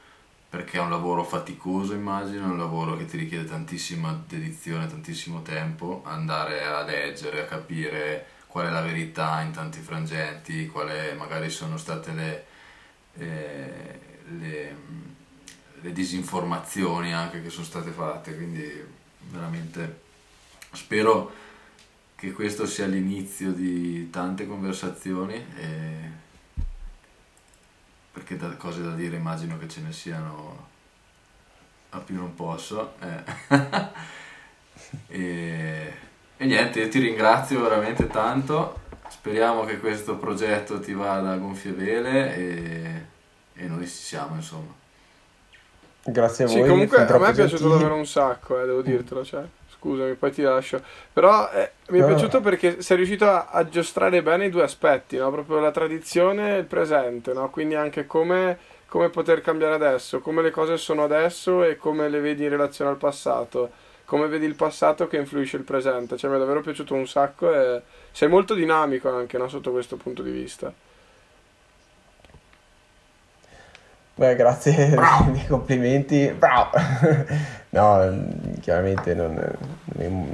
perché 0.49 0.79
è 0.79 0.81
un 0.81 0.91
lavoro 0.91 1.23
faticoso 1.23 1.95
immagino, 1.95 2.47
è 2.47 2.51
un 2.51 2.59
lavoro 2.59 2.97
che 2.97 3.05
ti 3.05 3.17
richiede 3.17 3.45
tantissima 3.45 4.25
dedizione, 4.27 4.89
tantissimo 4.89 5.43
tempo, 5.43 6.03
andare 6.05 6.65
a 6.65 6.83
leggere, 6.83 7.43
a 7.43 7.45
capire 7.45 8.27
qual 8.47 8.67
è 8.67 8.71
la 8.71 8.81
verità 8.81 9.41
in 9.43 9.53
tanti 9.53 9.81
frangenti, 9.81 10.67
quali 10.67 11.17
magari 11.17 11.51
sono 11.51 11.77
state 11.77 12.13
le, 12.13 12.47
eh, 13.15 14.01
le 14.39 14.77
le 15.81 15.93
disinformazioni 15.93 17.13
anche 17.13 17.43
che 17.43 17.51
sono 17.51 17.65
state 17.65 17.91
fatte, 17.91 18.35
quindi 18.35 18.99
veramente 19.31 20.01
spero 20.73 21.33
che 22.15 22.33
questo 22.33 22.67
sia 22.67 22.87
l'inizio 22.87 23.53
di 23.53 24.11
tante 24.11 24.47
conversazioni 24.47 25.35
e 25.57 26.19
perché 28.13 28.37
da, 28.37 28.49
cose 28.57 28.83
da 28.83 28.95
dire 28.95 29.17
immagino 29.17 29.57
che 29.59 29.69
ce 29.69 29.81
ne 29.81 29.93
siano 29.93 30.69
a 31.91 31.99
più 31.99 32.17
non 32.17 32.35
posso 32.35 32.95
eh. 33.01 33.25
e, 35.09 35.95
e 36.37 36.45
niente 36.45 36.81
io 36.81 36.89
ti 36.89 36.99
ringrazio 36.99 37.63
veramente 37.63 38.07
tanto 38.07 38.83
speriamo 39.09 39.65
che 39.65 39.81
questo 39.81 40.17
progetto 40.19 40.79
ti 40.79 40.93
vada 40.93 41.33
a 41.33 41.37
gonfie 41.37 41.73
vele 41.73 42.37
e, 42.37 43.07
e 43.55 43.67
noi 43.67 43.87
ci 43.87 43.95
siamo 43.95 44.35
insomma 44.35 44.80
Grazie 46.05 46.45
a 46.45 46.47
voi. 46.47 46.63
Sì, 46.63 46.69
comunque 46.69 47.05
a 47.05 47.19
me 47.19 47.29
è 47.29 47.35
piaciuto 47.35 47.69
davvero 47.69 47.95
un 47.95 48.07
sacco, 48.07 48.61
eh, 48.61 48.67
devo 48.67 48.83
dirtelo. 48.83 49.25
Cioè. 49.25 49.43
Scusami, 49.81 50.15
poi 50.15 50.31
ti 50.31 50.43
lascio. 50.43 50.83
Però 51.11 51.51
eh, 51.51 51.71
mi 51.89 51.99
è 51.99 52.01
no. 52.03 52.09
piaciuto 52.09 52.41
perché 52.41 52.83
sei 52.83 52.99
riuscito 52.99 53.25
a, 53.25 53.49
a 53.51 53.67
giostrare 53.67 54.23
bene 54.23 54.45
i 54.45 54.51
due 54.51 54.63
aspetti, 54.63 55.17
no? 55.17 55.31
proprio 55.31 55.59
la 55.59 55.71
tradizione 55.71 56.57
e 56.57 56.59
il 56.59 56.67
presente, 56.67 57.33
no? 57.33 57.49
quindi 57.49 57.75
anche 57.75 58.05
come, 58.07 58.59
come, 58.87 59.09
poter 59.09 59.41
cambiare 59.41 59.75
adesso, 59.75 60.21
come 60.21 60.43
le 60.43 60.51
cose 60.51 60.77
sono 60.77 61.05
adesso 61.05 61.65
e 61.65 61.77
come 61.77 62.11
le 62.11 62.21
vedi 62.21 62.45
in 62.45 62.51
relazione 62.51 62.91
al 62.91 62.99
passato, 62.99 63.71
come 64.05 64.27
vedi 64.27 64.45
il 64.45 64.55
passato 64.55 65.09
che 65.09 65.17
influisce 65.17 65.57
il 65.57 65.63
presente. 65.63 66.19
Cioè, 66.19 66.29
mi 66.29 66.37
è 66.37 66.39
davvero 66.39 66.61
piaciuto 66.61 66.93
un 66.93 67.07
sacco 67.07 67.51
e 67.51 67.81
sei 68.11 68.29
molto 68.29 68.53
dinamico 68.53 69.09
anche 69.09 69.39
sotto 69.49 69.71
questo 69.71 69.97
punto 69.97 70.23
di 70.23 70.31
vista. 70.31 70.71
Beh, 74.21 74.37
grazie 74.37 74.95
dei 75.33 75.47
complimenti. 75.49 76.31
Bravo. 76.37 76.73
no, 77.71 78.27
chiaramente 78.61 79.15
non, 79.15 79.41
non, 79.95 80.29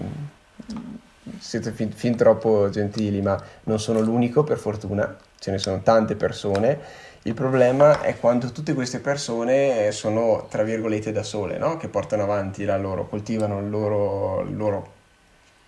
siete 1.39 1.71
fin, 1.71 1.93
fin, 1.93 2.17
troppo 2.17 2.69
gentili, 2.69 3.23
ma 3.23 3.41
non 3.63 3.79
sono 3.79 4.01
l'unico 4.01 4.43
per 4.43 4.59
fortuna, 4.59 5.17
ce 5.39 5.53
ne 5.53 5.59
sono 5.59 5.83
tante 5.83 6.17
persone. 6.17 6.81
Il 7.23 7.35
problema 7.35 8.01
è 8.01 8.19
quando 8.19 8.51
tutte 8.51 8.75
queste 8.75 8.99
persone 8.99 9.93
sono, 9.93 10.49
tra 10.51 10.65
virgolette, 10.65 11.13
da 11.13 11.23
sole, 11.23 11.57
no? 11.57 11.77
che 11.77 11.87
portano 11.87 12.25
avanti 12.25 12.65
la 12.65 12.79
loro, 12.79 13.07
coltivano 13.07 13.61
il 13.61 13.71
loro, 13.71 14.41
il 14.41 14.57
loro, 14.57 14.95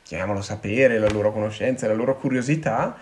chiamiamolo 0.02 0.42
sapere, 0.42 0.98
la 0.98 1.08
loro 1.08 1.30
conoscenza, 1.32 1.86
la 1.86 1.94
loro 1.94 2.16
curiosità 2.16 2.96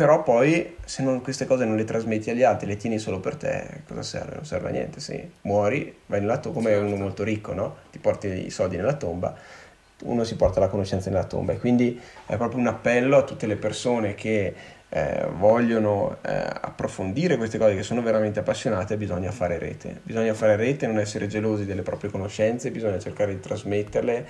però 0.00 0.22
poi 0.22 0.76
se 0.82 1.02
non, 1.02 1.20
queste 1.20 1.44
cose 1.44 1.66
non 1.66 1.76
le 1.76 1.84
trasmetti 1.84 2.30
agli 2.30 2.42
altri, 2.42 2.66
le 2.66 2.78
tieni 2.78 2.98
solo 2.98 3.20
per 3.20 3.36
te, 3.36 3.82
cosa 3.86 4.02
serve? 4.02 4.36
Non 4.36 4.46
serve 4.46 4.68
a 4.68 4.70
niente, 4.70 4.98
sì. 4.98 5.22
Muori, 5.42 5.94
vai 6.06 6.20
nella 6.20 6.38
tomba, 6.38 6.56
come 6.56 6.70
certo. 6.70 6.86
uno 6.86 6.96
molto 6.96 7.22
ricco, 7.22 7.52
no? 7.52 7.76
Ti 7.90 7.98
porti 7.98 8.46
i 8.46 8.48
soldi 8.48 8.76
nella 8.76 8.94
tomba, 8.94 9.36
uno 10.04 10.24
si 10.24 10.36
porta 10.36 10.58
la 10.58 10.68
conoscenza 10.68 11.10
nella 11.10 11.24
tomba 11.24 11.52
e 11.52 11.58
quindi 11.58 12.00
è 12.24 12.38
proprio 12.38 12.60
un 12.60 12.68
appello 12.68 13.18
a 13.18 13.24
tutte 13.24 13.46
le 13.46 13.56
persone 13.56 14.14
che 14.14 14.54
eh, 14.88 15.26
vogliono 15.36 16.16
eh, 16.22 16.32
approfondire 16.32 17.36
queste 17.36 17.58
cose, 17.58 17.76
che 17.76 17.82
sono 17.82 18.00
veramente 18.00 18.38
appassionate, 18.38 18.96
bisogna 18.96 19.30
fare 19.32 19.58
rete. 19.58 20.00
Bisogna 20.02 20.32
fare 20.32 20.56
rete, 20.56 20.86
non 20.86 20.98
essere 20.98 21.26
gelosi 21.26 21.66
delle 21.66 21.82
proprie 21.82 22.10
conoscenze, 22.10 22.70
bisogna 22.70 22.98
cercare 22.98 23.34
di 23.34 23.40
trasmetterle 23.40 24.26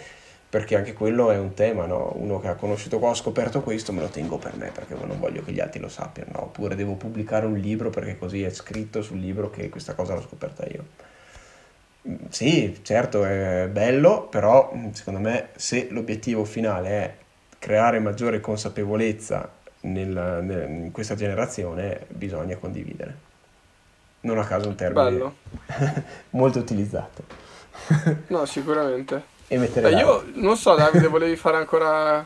perché 0.51 0.77
anche 0.77 0.95
quello 0.95 1.31
è 1.31 1.39
un 1.39 1.55
tema, 1.55 1.87
no? 1.87 2.13
Uno 2.17 2.41
che 2.41 2.49
ha 2.49 2.57
conosciuto 2.57 2.99
qua, 2.99 3.11
ho 3.11 3.15
scoperto 3.15 3.61
questo, 3.63 3.93
me 3.93 4.01
lo 4.01 4.09
tengo 4.09 4.37
per 4.37 4.57
me 4.57 4.73
perché 4.75 4.95
non 4.95 5.21
voglio 5.21 5.45
che 5.45 5.53
gli 5.53 5.61
altri 5.61 5.79
lo 5.79 5.89
sappiano, 5.89 6.31
no? 6.35 6.43
Oppure 6.43 6.75
devo 6.75 6.95
pubblicare 6.95 7.47
un 7.47 7.57
libro 7.57 7.89
perché 7.91 8.19
così 8.19 8.43
è 8.43 8.51
scritto 8.51 9.01
sul 9.01 9.21
libro 9.21 9.49
che 9.49 9.69
questa 9.69 9.95
cosa 9.95 10.15
l'ho 10.15 10.23
scoperta 10.23 10.67
io. 10.67 10.85
Mm, 12.09 12.17
sì, 12.31 12.81
certo 12.83 13.25
è 13.25 13.69
bello, 13.71 14.27
però 14.27 14.73
mm, 14.75 14.91
secondo 14.91 15.21
me 15.21 15.51
se 15.55 15.87
l'obiettivo 15.91 16.45
finale 16.45 16.89
è 16.89 17.15
creare 17.61 18.01
maggiore 18.01 18.41
consapevolezza 18.41 19.49
nel, 19.83 20.41
nel, 20.43 20.69
in 20.69 20.91
questa 20.91 21.15
generazione, 21.15 22.07
bisogna 22.09 22.57
condividere. 22.57 23.29
Non 24.23 24.39
a 24.39 24.45
caso 24.45 24.67
un 24.67 24.75
termine 24.75 25.33
molto 26.31 26.59
utilizzato. 26.59 27.23
no, 28.27 28.45
sicuramente 28.47 29.39
e 29.53 29.59
mettere 29.59 29.91
Beh, 29.91 29.99
io 29.99 30.25
non 30.35 30.57
so 30.57 30.77
Davide 30.77 31.09
volevi 31.09 31.35
fare 31.35 31.57
ancora 31.57 32.25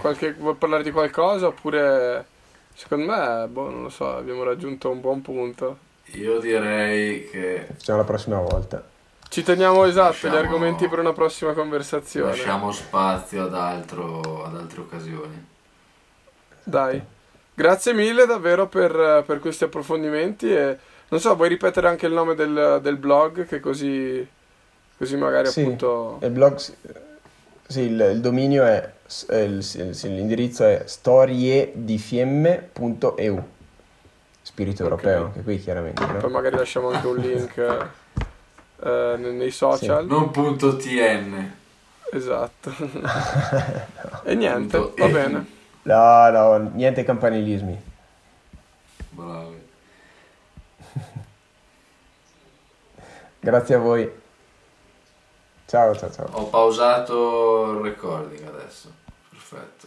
qualche 0.00 0.34
vuoi 0.34 0.54
parlare 0.54 0.82
di 0.82 0.90
qualcosa 0.90 1.46
oppure 1.46 2.26
secondo 2.74 3.06
me 3.06 3.46
boh 3.48 3.70
non 3.70 3.82
lo 3.84 3.88
so 3.88 4.16
abbiamo 4.16 4.42
raggiunto 4.42 4.90
un 4.90 5.00
buon 5.00 5.22
punto. 5.22 5.78
Io 6.12 6.38
direi 6.38 7.26
che 7.30 7.68
facciamo 7.72 7.98
la 7.98 8.04
prossima 8.04 8.38
volta. 8.38 8.86
Ci 9.30 9.42
teniamo 9.42 9.84
esatto 9.84 10.08
lasciamo, 10.08 10.34
gli 10.34 10.38
argomenti 10.38 10.88
per 10.88 10.98
una 10.98 11.12
prossima 11.14 11.52
conversazione. 11.54 12.30
Lasciamo 12.30 12.70
spazio 12.70 13.44
ad, 13.44 13.54
altro, 13.54 14.44
ad 14.44 14.56
altre 14.56 14.80
occasioni. 14.80 15.46
Dai. 16.62 17.02
Grazie 17.54 17.94
mille 17.94 18.26
davvero 18.26 18.66
per, 18.66 19.24
per 19.26 19.38
questi 19.38 19.64
approfondimenti 19.64 20.52
e 20.52 20.76
non 21.08 21.18
so 21.18 21.34
vuoi 21.34 21.48
ripetere 21.48 21.88
anche 21.88 22.06
il 22.06 22.12
nome 22.12 22.34
del, 22.34 22.78
del 22.82 22.96
blog 22.96 23.46
che 23.46 23.58
così 23.58 24.26
Così 24.98 25.16
magari 25.16 25.46
sì, 25.46 25.60
appunto... 25.60 26.18
Il 26.22 26.30
blog, 26.30 26.56
sì, 26.56 26.72
il, 27.82 28.10
il 28.14 28.20
dominio 28.20 28.64
è, 28.64 28.92
il, 29.30 29.62
sì, 29.62 30.08
l'indirizzo 30.08 30.64
è 30.64 30.82
storiedifiemme.eu 30.84 33.44
Spirito 34.42 34.84
okay. 34.84 34.98
europeo, 34.98 35.24
anche 35.26 35.42
qui 35.42 35.60
chiaramente. 35.60 36.04
No? 36.04 36.16
Poi 36.16 36.30
magari 36.30 36.56
lasciamo 36.56 36.90
anche 36.90 37.06
un 37.06 37.16
link 37.16 37.56
eh, 38.82 39.16
nei 39.18 39.50
social. 39.50 40.02
Sì. 40.02 40.08
Non 40.08 40.30
punto 40.30 40.76
TN. 40.76 41.56
Esatto. 42.10 42.72
e 44.24 44.34
niente, 44.34 44.78
punto 44.78 44.94
va 44.96 45.06
e. 45.06 45.10
bene. 45.10 45.46
No, 45.82 46.30
no, 46.30 46.70
niente 46.72 47.04
campanilismi. 47.04 47.82
Bravi. 49.10 49.66
Grazie 53.40 53.74
a 53.74 53.78
voi. 53.78 54.10
Ciao, 55.68 55.94
ciao, 55.94 56.10
ciao. 56.10 56.26
Ho 56.30 56.46
pausato 56.46 57.72
il 57.72 57.80
recording 57.82 58.42
adesso. 58.48 58.90
Perfetto. 59.28 59.86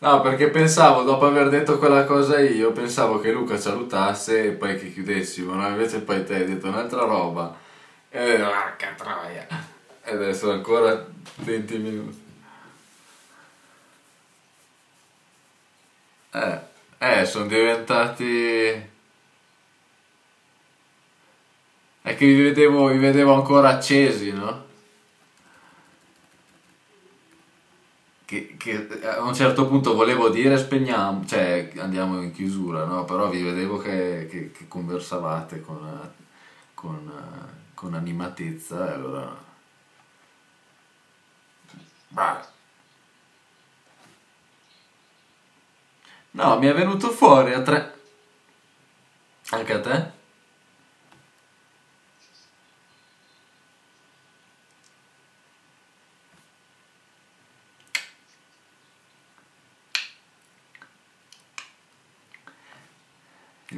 No, 0.00 0.20
perché 0.20 0.50
pensavo, 0.50 1.02
dopo 1.02 1.24
aver 1.24 1.48
detto 1.48 1.78
quella 1.78 2.04
cosa 2.04 2.40
io, 2.40 2.72
pensavo 2.72 3.20
che 3.20 3.32
Luca 3.32 3.56
salutasse 3.56 4.44
e 4.44 4.50
poi 4.50 4.78
che 4.78 4.92
chiudessimo, 4.92 5.54
no? 5.54 5.66
Invece 5.66 6.00
poi 6.00 6.26
te 6.26 6.34
hai 6.34 6.44
detto 6.44 6.68
un'altra 6.68 7.04
roba. 7.04 7.56
E 8.10 8.22
ho 8.22 8.26
detto, 8.26 8.50
ah, 8.50 8.76
che 8.76 8.94
troia. 8.94 9.46
E 10.04 10.12
adesso 10.12 10.50
ancora 10.50 11.06
20 11.36 11.78
minuti. 11.78 12.24
Eh, 16.32 16.58
eh, 16.98 17.24
sono 17.24 17.46
diventati... 17.46 18.91
È 22.02 22.16
che 22.16 22.26
vi 22.26 22.42
vedevo, 22.42 22.88
vi 22.88 22.98
vedevo 22.98 23.34
ancora 23.34 23.70
accesi, 23.70 24.32
no? 24.32 24.70
che, 28.32 28.56
che, 28.56 28.88
a 29.04 29.20
un 29.20 29.34
certo 29.34 29.66
punto 29.68 29.94
volevo 29.94 30.30
dire 30.30 30.56
spegniamo, 30.56 31.26
cioè 31.26 31.70
andiamo 31.76 32.22
in 32.22 32.32
chiusura, 32.32 32.84
no? 32.86 33.04
però 33.04 33.28
vi 33.28 33.42
vedevo 33.42 33.76
che, 33.76 34.26
che, 34.30 34.50
che 34.52 34.68
conversavate 34.68 35.60
con, 35.60 36.10
con, 36.72 37.12
con, 37.74 37.92
animatezza 37.92 38.88
e 38.88 38.92
allora... 38.94 39.50
Bah. 42.08 42.48
No, 46.30 46.58
mi 46.58 46.66
è 46.66 46.74
venuto 46.74 47.10
fuori 47.10 47.52
a 47.52 47.60
tre... 47.60 48.00
Anche 49.50 49.72
a 49.74 49.80
te? 49.80 50.21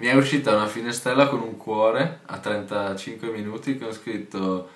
Mi 0.05 0.11
è 0.11 0.15
uscita 0.15 0.55
una 0.55 0.67
finestrella 0.67 1.29
con 1.29 1.41
un 1.41 1.57
cuore 1.57 2.21
a 2.27 2.39
35 2.39 3.31
minuti 3.31 3.79
che 3.79 3.87
ho 3.87 3.93
scritto 3.93 4.69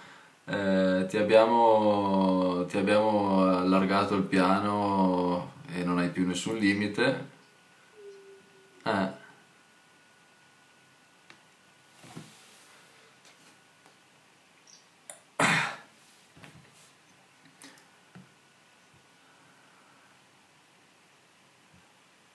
eh, 0.46 1.04
ti, 1.06 1.18
abbiamo, 1.18 2.64
ti 2.66 2.78
abbiamo 2.78 3.42
allargato 3.44 4.14
il 4.14 4.22
piano 4.22 5.52
e 5.74 5.84
non 5.84 5.98
hai 5.98 6.08
più 6.08 6.26
nessun 6.26 6.56
limite. 6.56 7.26
Eh. 8.84 9.08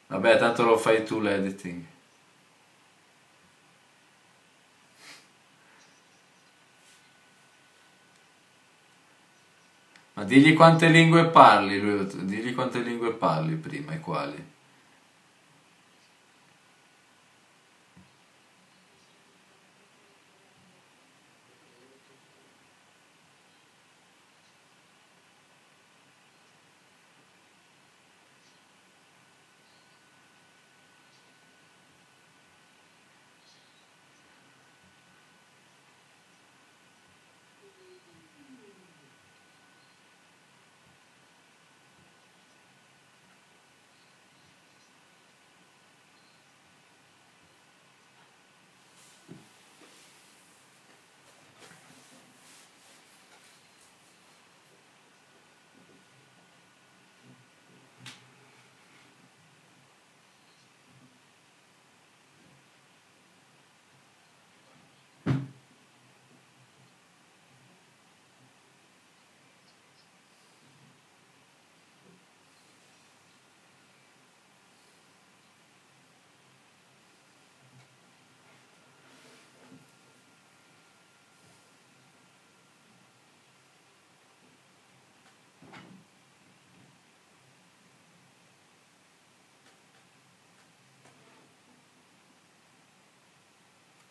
Vabbè, 0.07 0.37
tanto 0.37 0.63
lo 0.63 0.77
fai 0.77 1.03
tu 1.03 1.19
l'editing. 1.19 1.85
Ma 10.15 10.22
digli 10.33 10.55
quante 10.55 10.87
lingue 10.87 11.25
parli, 11.25 11.79
lui, 11.79 12.07
digli 12.23 12.55
quante 12.55 12.79
lingue 12.79 13.13
parli 13.13 13.53
prima 13.53 13.93
e 13.93 13.99
quali. 13.99 14.43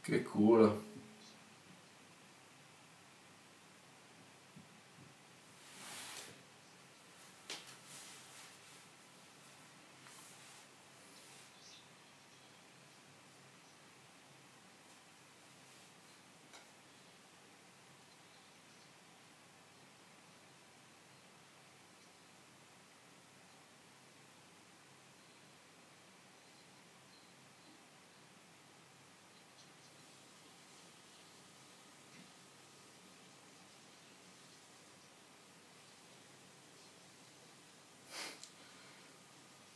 Che 0.03 0.21
culo. 0.25 0.92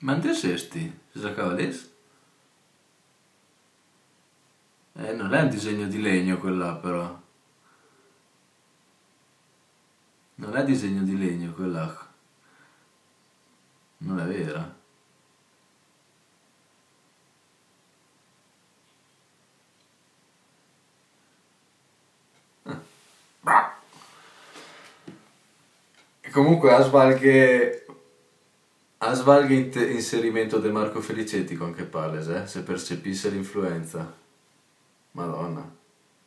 Ma 0.00 0.12
anche 0.12 0.34
sesti, 0.34 0.80
si 1.10 1.20
giocava 1.20 1.54
lì? 1.54 1.94
Eh, 4.98 5.12
non 5.12 5.34
è 5.34 5.42
un 5.42 5.48
disegno 5.48 5.86
di 5.88 6.00
legno 6.00 6.38
quella 6.38 6.74
però. 6.76 7.22
Non 10.36 10.56
è 10.56 10.64
disegno 10.64 11.02
di 11.02 11.16
legno 11.16 11.52
quella. 11.52 12.08
Non 13.98 14.20
è 14.20 14.24
vera. 14.24 14.74
E 26.20 26.30
comunque 26.30 26.72
Asvalghe 28.98 29.54
Asvalghe 29.54 29.90
inserimento 29.90 30.58
di 30.58 30.70
Marco 30.70 31.00
Felicetti 31.00 31.54
con 31.54 31.74
che 31.74 31.84
pales, 31.84 32.28
eh? 32.28 32.46
se 32.46 32.62
percepisse 32.62 33.28
l'influenza. 33.28 34.14
Madonna. 35.12 35.74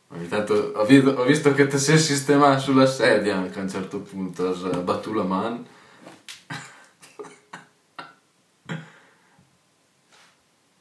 Ogni 0.09 0.27
tanto 0.27 0.53
ho, 0.53 0.85
visto, 0.85 1.11
ho 1.11 1.23
visto 1.23 1.53
che 1.53 1.67
ti 1.67 1.77
sei 1.77 1.99
sistemato 1.99 2.59
sulla 2.61 2.87
sedia 2.87 3.37
a 3.37 3.61
un 3.61 3.69
certo 3.69 3.99
punto, 3.99 4.49
hai 4.49 4.81
battuto 4.81 5.17
la 5.17 5.23
mano. 5.23 5.65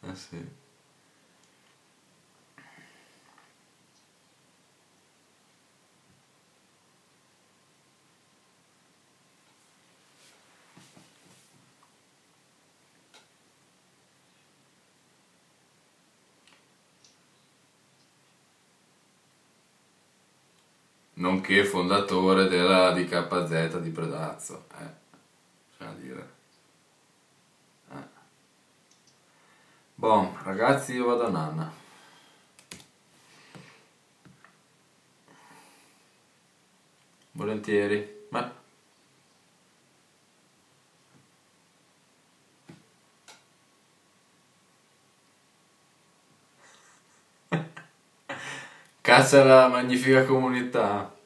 ah 0.01 0.15
sì. 0.15 0.57
Nonché 21.48 21.64
fondatore 21.64 22.46
della 22.46 22.92
DKZ 22.92 23.78
di 23.78 23.88
Predazzo. 23.90 24.66
Eh, 24.78 24.90
c'è 25.78 25.86
dire. 25.94 26.32
Eh. 27.90 28.06
Bon, 29.94 30.36
ragazzi, 30.42 30.92
io 30.92 31.06
vado 31.06 31.26
a 31.26 31.30
nanna. 31.30 31.72
Volentieri. 37.32 38.26
Ma... 38.28 38.52
Caccia 49.00 49.44
la 49.44 49.68
magnifica 49.68 50.24
comunità. 50.26 51.16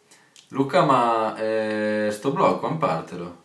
Luca, 0.53 0.85
ma 0.85 1.35
eh, 1.39 2.11
sto 2.13 2.31
blog 2.31 2.59
quando 2.61 2.79
partelo? 2.79 3.37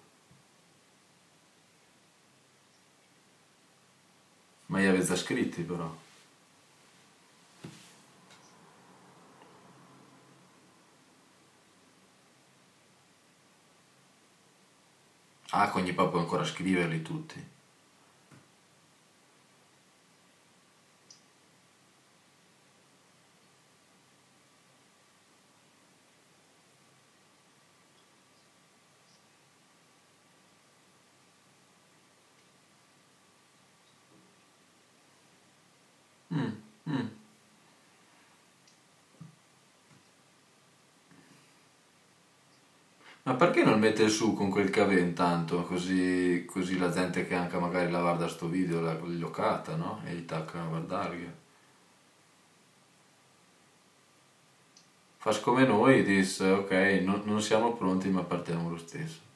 Ma 4.67 4.79
gli 4.79 4.85
avete 4.85 5.15
scritti 5.15 5.63
però. 5.63 5.93
Ah, 15.51 15.69
quindi 15.71 15.91
proprio 15.93 16.21
ancora 16.21 16.45
scriverli 16.45 17.01
tutti. 17.01 17.55
Ma 43.27 43.35
perché 43.35 43.61
non 43.61 43.77
mette 43.77 44.07
su 44.07 44.33
con 44.33 44.49
quel 44.49 44.69
cave 44.69 45.01
intanto? 45.01 45.63
Così, 45.63 46.45
così 46.45 46.77
la 46.77 46.89
gente 46.89 47.27
che 47.27 47.35
anche 47.35 47.57
magari 47.57 47.91
la 47.91 47.99
guarda 47.99 48.29
sto 48.29 48.47
video 48.47 48.79
la 48.79 48.97
locata, 49.01 49.75
no? 49.75 50.01
E 50.05 50.13
gli 50.13 50.23
tacca 50.23 50.61
a 50.61 50.65
guardare. 50.65 51.35
Fas 55.17 55.41
come 55.41 55.65
noi, 55.65 56.03
dice 56.03 56.51
ok, 56.51 56.71
no, 57.03 57.21
non 57.25 57.41
siamo 57.41 57.73
pronti 57.73 58.07
ma 58.07 58.23
partiamo 58.23 58.69
lo 58.69 58.77
stesso. 58.77 59.26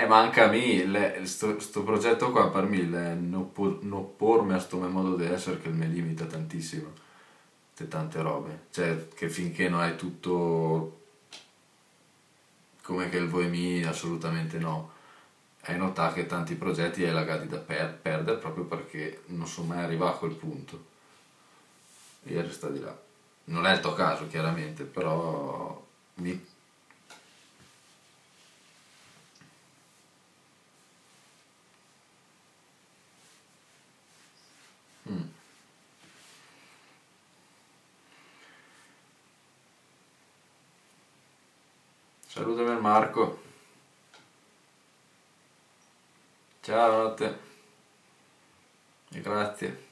Eh, 0.00 0.06
ma 0.06 0.18
anche 0.18 0.40
a 0.40 0.46
me, 0.48 1.12
questo 1.12 1.82
progetto 1.84 2.30
qua 2.30 2.48
per 2.50 2.64
me 2.64 2.78
è 2.78 3.14
non, 3.14 3.50
oppormi 3.90 4.52
a 4.52 4.54
questo 4.54 4.78
mio 4.78 4.88
modo 4.88 5.14
di 5.14 5.26
essere 5.26 5.60
che 5.60 5.68
mi 5.68 5.86
limita 5.90 6.24
tantissimo. 6.24 6.90
Te 7.76 7.86
tante 7.86 8.22
robe. 8.22 8.66
Cioè, 8.70 9.08
che 9.14 9.28
finché 9.28 9.68
non 9.68 9.80
hai 9.80 9.96
tutto 9.96 11.00
come 12.82 13.08
che 13.08 13.18
il 13.18 13.28
vuoi 13.28 13.48
mi, 13.48 13.82
assolutamente 13.84 14.58
no. 14.58 14.90
Hai 15.62 15.76
notato 15.76 16.14
che 16.14 16.26
tanti 16.26 16.54
progetti 16.54 17.04
hai 17.04 17.12
lagati 17.12 17.46
da 17.46 17.58
per- 17.58 17.98
perdere 18.00 18.38
proprio 18.38 18.64
perché 18.64 19.22
non 19.26 19.46
sono 19.46 19.68
mai 19.68 19.84
arrivato 19.84 20.16
a 20.16 20.18
quel 20.18 20.34
punto. 20.34 20.84
E 22.24 22.40
resta 22.40 22.68
di 22.68 22.80
là. 22.80 22.96
Non 23.44 23.66
è 23.66 23.72
il 23.74 23.80
tuo 23.80 23.92
caso, 23.94 24.26
chiaramente, 24.28 24.84
però 24.84 25.84
mi 26.14 26.40
Salutami 42.32 42.60
al 42.60 42.66
Marco. 42.80 43.38
Ciao, 46.62 47.02
notte. 47.02 47.38
E 49.12 49.20
grazie. 49.20 49.89